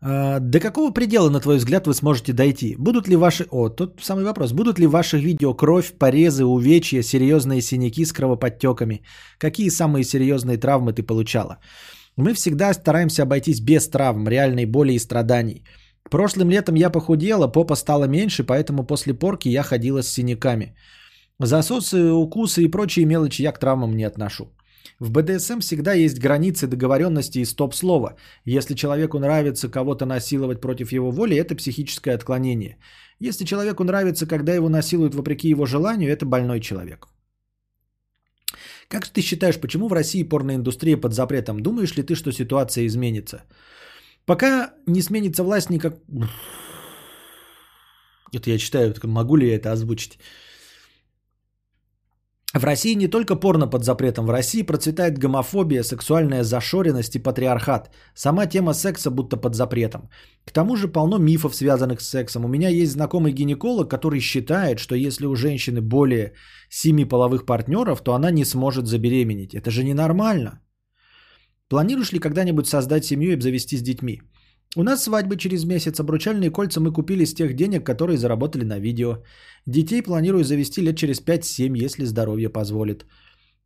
до 0.01 0.59
какого 0.59 0.91
предела, 0.91 1.29
на 1.29 1.39
твой 1.39 1.57
взгляд, 1.57 1.85
вы 1.87 1.93
сможете 1.93 2.33
дойти? 2.33 2.75
Будут 2.79 3.07
ли 3.07 3.15
ваши... 3.15 3.45
О, 3.51 3.69
тут 3.69 4.01
самый 4.01 4.23
вопрос. 4.23 4.51
Будут 4.51 4.79
ли 4.79 4.87
в 4.87 4.91
ваших 4.91 5.21
видео 5.21 5.53
кровь, 5.53 5.93
порезы, 5.99 6.43
увечья, 6.43 7.03
серьезные 7.03 7.61
синяки 7.61 8.05
с 8.05 8.11
кровоподтеками? 8.11 9.03
Какие 9.37 9.69
самые 9.69 10.03
серьезные 10.03 10.57
травмы 10.57 10.93
ты 10.93 11.03
получала? 11.03 11.59
Мы 12.17 12.33
всегда 12.33 12.73
стараемся 12.73 13.23
обойтись 13.23 13.61
без 13.61 13.87
травм, 13.89 14.27
реальной 14.27 14.65
боли 14.65 14.93
и 14.93 14.99
страданий. 14.99 15.63
Прошлым 16.09 16.49
летом 16.49 16.75
я 16.75 16.89
похудела, 16.89 17.47
попа 17.47 17.75
стала 17.75 18.05
меньше, 18.05 18.43
поэтому 18.43 18.83
после 18.83 19.13
порки 19.13 19.49
я 19.49 19.63
ходила 19.63 20.01
с 20.01 20.11
синяками. 20.11 20.75
Засосы, 21.39 22.11
укусы 22.11 22.63
и 22.63 22.71
прочие 22.71 23.05
мелочи 23.05 23.43
я 23.43 23.51
к 23.51 23.59
травмам 23.59 23.95
не 23.95 24.03
отношу. 24.03 24.51
В 24.99 25.09
БДСМ 25.11 25.59
всегда 25.59 25.93
есть 25.93 26.19
границы 26.19 26.67
договоренности 26.67 27.39
и 27.39 27.45
стоп-слова. 27.45 28.15
Если 28.45 28.75
человеку 28.75 29.19
нравится 29.19 29.69
кого-то 29.69 30.05
насиловать 30.05 30.61
против 30.61 30.91
его 30.91 31.11
воли, 31.11 31.35
это 31.37 31.55
психическое 31.55 32.11
отклонение. 32.11 32.77
Если 33.19 33.45
человеку 33.45 33.83
нравится, 33.83 34.27
когда 34.27 34.53
его 34.53 34.69
насилуют 34.69 35.15
вопреки 35.15 35.49
его 35.49 35.65
желанию, 35.65 36.11
это 36.11 36.25
больной 36.25 36.59
человек. 36.59 37.07
Как 38.87 39.07
ты 39.07 39.21
считаешь, 39.21 39.59
почему 39.59 39.87
в 39.87 39.93
России 39.93 40.23
порноиндустрия 40.23 40.97
под 40.97 41.13
запретом? 41.13 41.61
Думаешь 41.61 41.95
ли 41.95 42.03
ты, 42.03 42.15
что 42.15 42.31
ситуация 42.31 42.85
изменится? 42.85 43.43
Пока 44.25 44.73
не 44.85 45.01
сменится 45.01 45.43
власть 45.43 45.69
никак... 45.69 45.95
Это 48.33 48.49
я 48.49 48.57
читаю, 48.57 48.93
могу 49.03 49.35
ли 49.37 49.47
я 49.47 49.55
это 49.55 49.71
озвучить? 49.71 50.19
В 52.53 52.65
России 52.65 52.95
не 52.95 53.07
только 53.07 53.37
порно 53.37 53.65
под 53.65 53.85
запретом, 53.85 54.25
в 54.25 54.29
России 54.29 54.61
процветает 54.61 55.17
гомофобия, 55.17 55.83
сексуальная 55.83 56.43
зашоренность 56.43 57.15
и 57.15 57.19
патриархат. 57.19 57.89
Сама 58.13 58.45
тема 58.45 58.73
секса 58.73 59.09
будто 59.09 59.37
под 59.37 59.55
запретом. 59.55 60.09
К 60.45 60.51
тому 60.51 60.75
же 60.75 60.89
полно 60.89 61.17
мифов, 61.17 61.55
связанных 61.55 62.01
с 62.01 62.09
сексом. 62.09 62.43
У 62.43 62.49
меня 62.49 62.67
есть 62.67 62.91
знакомый 62.91 63.31
гинеколог, 63.31 63.89
который 63.89 64.19
считает, 64.19 64.79
что 64.79 64.95
если 64.95 65.27
у 65.27 65.35
женщины 65.35 65.81
более 65.81 66.33
семи 66.69 67.05
половых 67.05 67.45
партнеров, 67.45 68.03
то 68.03 68.13
она 68.13 68.31
не 68.31 68.43
сможет 68.43 68.85
забеременеть. 68.85 69.53
Это 69.53 69.71
же 69.71 69.83
ненормально. 69.85 70.59
Планируешь 71.69 72.11
ли 72.11 72.19
когда-нибудь 72.19 72.67
создать 72.67 73.05
семью 73.05 73.31
и 73.31 73.35
обзавестись 73.35 73.81
детьми? 73.81 74.21
У 74.77 74.83
нас 74.83 75.03
свадьбы 75.03 75.35
через 75.35 75.65
месяц, 75.65 75.99
обручальные 75.99 76.49
кольца 76.49 76.79
мы 76.79 76.93
купили 76.93 77.25
с 77.25 77.33
тех 77.33 77.55
денег, 77.55 77.85
которые 77.85 78.17
заработали 78.17 78.63
на 78.63 78.79
видео. 78.79 79.17
Детей 79.65 80.01
планирую 80.01 80.45
завести 80.45 80.81
лет 80.81 80.97
через 80.97 81.21
5-7, 81.21 81.77
если 81.85 82.05
здоровье 82.05 82.49
позволит. 82.49 83.05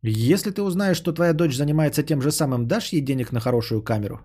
Если 0.02 0.50
ты 0.50 0.62
узнаешь, 0.62 0.96
что 0.96 1.12
твоя 1.12 1.32
дочь 1.32 1.56
занимается 1.56 2.02
тем 2.02 2.20
же 2.22 2.32
самым, 2.32 2.66
дашь 2.66 2.92
ей 2.92 3.00
денег 3.00 3.30
на 3.30 3.40
хорошую 3.40 3.82
камеру? 3.82 4.20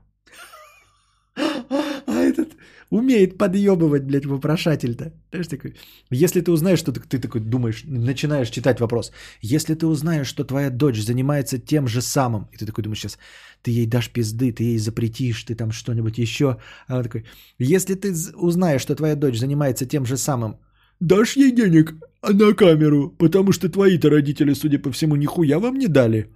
Умеет 2.92 3.38
подъебывать, 3.38 4.04
блядь, 4.04 4.26
вопрошатель-то. 4.26 5.14
Знаешь, 5.32 5.48
такой, 5.48 5.76
если 6.10 6.42
ты 6.42 6.52
узнаешь, 6.52 6.80
что 6.80 6.92
ты, 6.92 7.00
ты 7.00 7.20
такой 7.20 7.40
думаешь, 7.40 7.84
начинаешь 7.86 8.50
читать 8.50 8.82
вопрос. 8.82 9.14
Если 9.42 9.76
ты 9.76 9.88
узнаешь, 9.88 10.28
что 10.28 10.44
твоя 10.44 10.70
дочь 10.70 11.00
занимается 11.00 11.58
тем 11.58 11.88
же 11.88 12.02
самым, 12.02 12.50
и 12.52 12.58
ты 12.58 12.66
такой 12.66 12.84
думаешь 12.84 13.00
сейчас, 13.00 13.18
ты 13.62 13.72
ей 13.72 13.88
дашь 13.88 14.10
пизды, 14.10 14.52
ты 14.52 14.64
ей 14.64 14.78
запретишь, 14.78 15.44
ты 15.44 15.56
там 15.56 15.72
что-нибудь 15.72 16.18
еще. 16.18 16.58
А 16.88 16.98
он 16.98 17.04
такой, 17.04 17.24
если 17.60 17.96
ты 17.96 18.14
узнаешь, 18.36 18.82
что 18.82 18.96
твоя 18.96 19.16
дочь 19.16 19.40
занимается 19.40 19.86
тем 19.86 20.06
же 20.06 20.18
самым, 20.18 20.60
дашь 21.00 21.38
ей 21.38 21.52
денег 21.54 21.94
на 22.22 22.54
камеру, 22.54 23.16
потому 23.18 23.54
что 23.54 23.70
твои-то 23.70 24.10
родители, 24.10 24.54
судя 24.54 24.80
по 24.80 24.92
всему, 24.92 25.16
нихуя 25.16 25.60
вам 25.60 25.80
не 25.80 25.88
дали. 25.88 26.28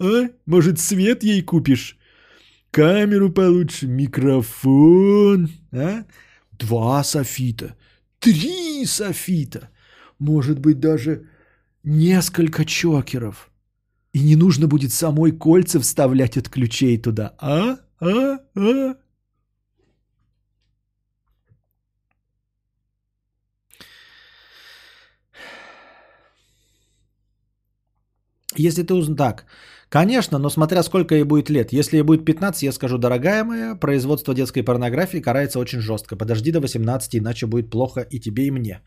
А? 0.00 0.28
Может, 0.44 0.78
свет 0.78 1.24
ей 1.24 1.40
купишь? 1.40 1.97
Камеру 2.70 3.32
получше, 3.32 3.86
микрофон, 3.86 5.50
а? 5.72 6.04
Два 6.52 7.02
софита, 7.02 7.76
три 8.18 8.84
софита, 8.84 9.70
может 10.18 10.58
быть, 10.58 10.78
даже 10.78 11.28
несколько 11.82 12.64
чокеров. 12.64 13.50
И 14.12 14.20
не 14.20 14.36
нужно 14.36 14.68
будет 14.68 14.92
самой 14.92 15.32
кольца 15.32 15.80
вставлять 15.80 16.36
от 16.36 16.48
ключей 16.48 16.98
туда. 16.98 17.34
А? 17.38 17.78
А? 18.00 18.38
А? 18.54 18.96
Если 28.56 28.82
ты 28.82 28.94
узнаешь... 28.94 29.16
Так, 29.16 29.46
конечно, 29.88 30.38
но 30.38 30.50
смотря 30.50 30.82
сколько 30.82 31.14
ей 31.14 31.24
будет 31.24 31.50
лет. 31.50 31.72
Если 31.72 31.96
ей 31.96 32.02
будет 32.02 32.24
15, 32.24 32.62
я 32.62 32.72
скажу, 32.72 32.98
дорогая 32.98 33.44
моя, 33.44 33.74
производство 33.74 34.34
детской 34.34 34.62
порнографии 34.62 35.20
карается 35.20 35.58
очень 35.58 35.80
жестко. 35.80 36.16
Подожди 36.16 36.52
до 36.52 36.60
18, 36.60 37.16
иначе 37.16 37.46
будет 37.46 37.70
плохо 37.70 38.00
и 38.00 38.20
тебе, 38.20 38.46
и 38.46 38.50
мне. 38.50 38.80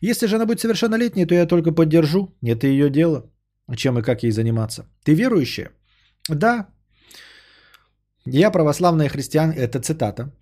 Если 0.00 0.26
же 0.26 0.36
она 0.36 0.46
будет 0.46 0.60
совершеннолетней, 0.60 1.26
то 1.26 1.34
я 1.34 1.46
только 1.46 1.72
поддержу. 1.72 2.36
Это 2.42 2.66
ее 2.66 2.90
дело 2.90 3.30
чем 3.76 3.98
и 3.98 4.02
как 4.02 4.22
ей 4.22 4.32
заниматься. 4.32 4.86
Ты 5.04 5.14
верующая? 5.14 5.70
Да. 6.28 6.68
Я 8.26 8.50
православная 8.50 9.08
христиан, 9.08 9.50
это 9.50 9.80
цитата. 9.80 10.32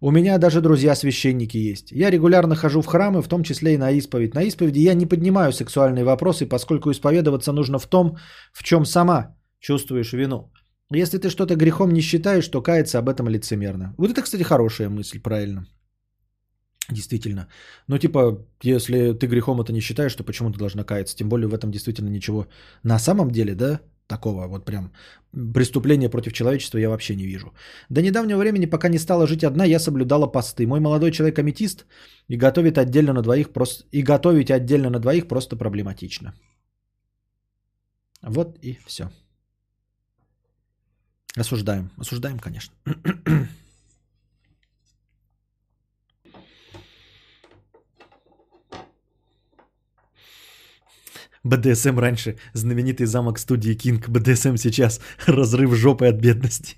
У 0.00 0.10
меня 0.10 0.38
даже 0.38 0.60
друзья-священники 0.60 1.56
есть. 1.56 1.92
Я 1.92 2.10
регулярно 2.10 2.54
хожу 2.54 2.82
в 2.82 2.86
храмы, 2.86 3.22
в 3.22 3.28
том 3.28 3.42
числе 3.42 3.74
и 3.74 3.78
на 3.78 3.90
исповедь. 3.90 4.34
На 4.34 4.42
исповеди 4.42 4.80
я 4.80 4.94
не 4.94 5.06
поднимаю 5.06 5.52
сексуальные 5.52 6.04
вопросы, 6.04 6.46
поскольку 6.46 6.90
исповедоваться 6.90 7.52
нужно 7.52 7.78
в 7.78 7.86
том, 7.86 8.16
в 8.52 8.62
чем 8.62 8.84
сама 8.84 9.36
чувствуешь 9.60 10.12
вину. 10.12 10.50
Если 10.90 11.18
ты 11.18 11.30
что-то 11.30 11.56
грехом 11.56 11.92
не 11.92 12.00
считаешь, 12.00 12.48
то 12.48 12.62
каяться 12.62 12.98
об 12.98 13.08
этом 13.08 13.28
лицемерно. 13.28 13.94
Вот 13.98 14.10
это, 14.10 14.22
кстати, 14.22 14.42
хорошая 14.42 14.88
мысль, 14.88 15.20
правильно. 15.20 15.66
Действительно. 16.92 17.48
Ну, 17.88 17.98
типа, 17.98 18.46
если 18.62 19.12
ты 19.12 19.26
грехом 19.26 19.60
это 19.60 19.72
не 19.72 19.80
считаешь, 19.80 20.14
то 20.14 20.24
почему 20.24 20.52
ты 20.52 20.58
должна 20.58 20.84
каяться? 20.84 21.16
Тем 21.16 21.28
более 21.28 21.48
в 21.48 21.54
этом 21.54 21.70
действительно 21.70 22.10
ничего 22.10 22.46
на 22.84 22.98
самом 22.98 23.30
деле, 23.30 23.54
да, 23.54 23.80
такого 24.06 24.46
вот 24.46 24.64
прям 24.64 24.92
преступления 25.54 26.08
против 26.08 26.32
человечества 26.32 26.78
я 26.78 26.88
вообще 26.88 27.16
не 27.16 27.26
вижу. 27.26 27.52
До 27.90 28.02
недавнего 28.02 28.38
времени, 28.38 28.66
пока 28.66 28.88
не 28.88 28.98
стала 28.98 29.26
жить 29.26 29.44
одна, 29.44 29.64
я 29.64 29.80
соблюдала 29.80 30.26
посты. 30.26 30.66
Мой 30.66 30.80
молодой 30.80 31.10
человек 31.10 31.38
аметист 31.38 31.86
и 32.28 32.36
готовит 32.36 32.78
отдельно 32.78 33.12
на 33.12 33.22
двоих 33.22 33.52
просто 33.52 33.84
и 33.90 34.02
готовить 34.02 34.50
отдельно 34.50 34.90
на 34.90 35.00
двоих 35.00 35.26
просто 35.26 35.56
проблематично. 35.56 36.34
Вот 38.22 38.58
и 38.62 38.78
все. 38.86 39.10
Осуждаем. 41.36 41.90
Осуждаем, 41.98 42.38
конечно. 42.38 42.74
БДСМ 51.44 51.98
раньше 51.98 52.38
знаменитый 52.54 53.06
замок 53.06 53.38
студии 53.38 53.74
Кинг. 53.74 54.08
БДСМ 54.08 54.56
сейчас 54.56 55.00
разрыв 55.26 55.74
жопы 55.74 56.06
от 56.06 56.16
бедности. 56.16 56.76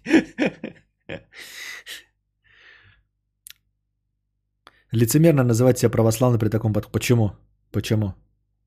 Лицемерно 4.90 5.44
называть 5.44 5.78
себя 5.78 5.90
православным 5.90 6.40
при 6.40 6.48
таком 6.48 6.72
подходе. 6.72 6.93
Почему? 6.93 7.32
Почему? 7.70 8.14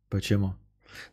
Почему? 0.09 0.55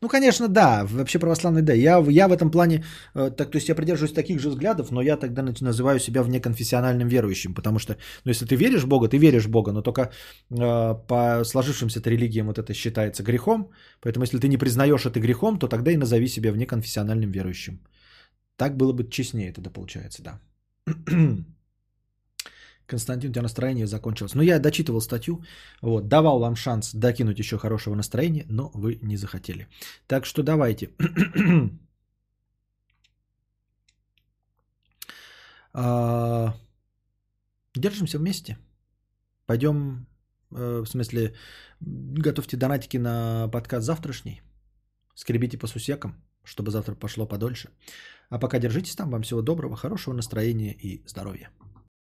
Ну, 0.01 0.09
конечно, 0.09 0.49
да, 0.49 0.85
вообще 0.85 1.19
православный, 1.19 1.63
да. 1.63 1.73
Я, 1.73 1.99
я 2.09 2.29
в 2.29 2.33
этом 2.33 2.51
плане, 2.51 2.85
э, 3.15 3.31
так, 3.31 3.51
то 3.51 3.57
есть 3.59 3.69
я 3.69 3.75
придерживаюсь 3.75 4.15
таких 4.15 4.41
же 4.41 4.49
взглядов, 4.49 4.91
но 4.91 5.03
я 5.03 5.17
тогда 5.17 5.43
называю 5.43 5.99
себя 5.99 6.23
внеконфессиональным 6.23 7.09
верующим, 7.09 7.55
потому 7.55 7.79
что, 7.79 7.97
ну, 8.25 8.31
если 8.31 8.47
ты 8.47 8.57
веришь 8.57 8.83
в 8.83 8.89
Бога, 8.89 9.09
ты 9.09 9.19
веришь 9.19 9.47
в 9.47 9.51
Бога, 9.51 9.73
но 9.73 9.83
только 9.83 10.03
э, 10.03 10.95
по 11.09 11.45
сложившимся 11.45 12.01
религиям 12.11 12.47
вот 12.47 12.59
это 12.59 12.75
считается 12.75 13.23
грехом, 13.23 13.71
поэтому 14.01 14.25
если 14.25 14.39
ты 14.39 14.49
не 14.49 14.59
признаешь 14.59 15.07
это 15.07 15.21
грехом, 15.21 15.59
то 15.59 15.69
тогда 15.69 15.91
и 15.91 15.97
назови 15.97 16.29
себя 16.29 16.53
внеконфессиональным 16.53 17.31
верующим. 17.31 17.81
Так 18.57 18.77
было 18.77 18.93
бы 18.93 19.09
честнее 19.09 19.53
тогда 19.53 19.71
получается, 19.71 20.23
да. 20.23 20.41
Константин, 22.89 23.31
у 23.31 23.33
тебя 23.33 23.43
настроение 23.43 23.87
закончилось. 23.87 24.35
Ну, 24.35 24.43
я 24.43 24.59
дочитывал 24.59 25.01
статью, 25.01 25.45
вот, 25.83 26.09
давал 26.09 26.41
вам 26.41 26.57
шанс 26.57 26.95
докинуть 26.95 27.39
еще 27.39 27.59
хорошего 27.59 27.95
настроения, 27.95 28.47
но 28.49 28.71
вы 28.75 28.99
не 29.03 29.17
захотели. 29.17 29.69
Так 30.07 30.27
что 30.27 30.43
давайте. 30.43 30.91
А, 35.75 36.55
держимся 37.75 38.19
вместе. 38.19 38.57
Пойдем, 39.47 40.07
э, 40.51 40.81
в 40.81 40.87
смысле, 40.87 41.35
готовьте 41.81 42.57
донатики 42.57 42.97
на 42.97 43.49
подкаст 43.49 43.87
завтрашний. 43.87 44.41
Скребите 45.15 45.59
по 45.59 45.69
сусекам, 45.69 46.15
чтобы 46.43 46.71
завтра 46.71 46.95
пошло 46.97 47.29
подольше. 47.29 47.69
А 48.31 48.39
пока 48.39 48.59
держитесь 48.59 48.97
там. 48.97 49.11
Вам 49.11 49.23
всего 49.23 49.43
доброго, 49.43 49.77
хорошего 49.77 50.15
настроения 50.15 50.73
и 50.73 51.07
здоровья. 51.07 51.51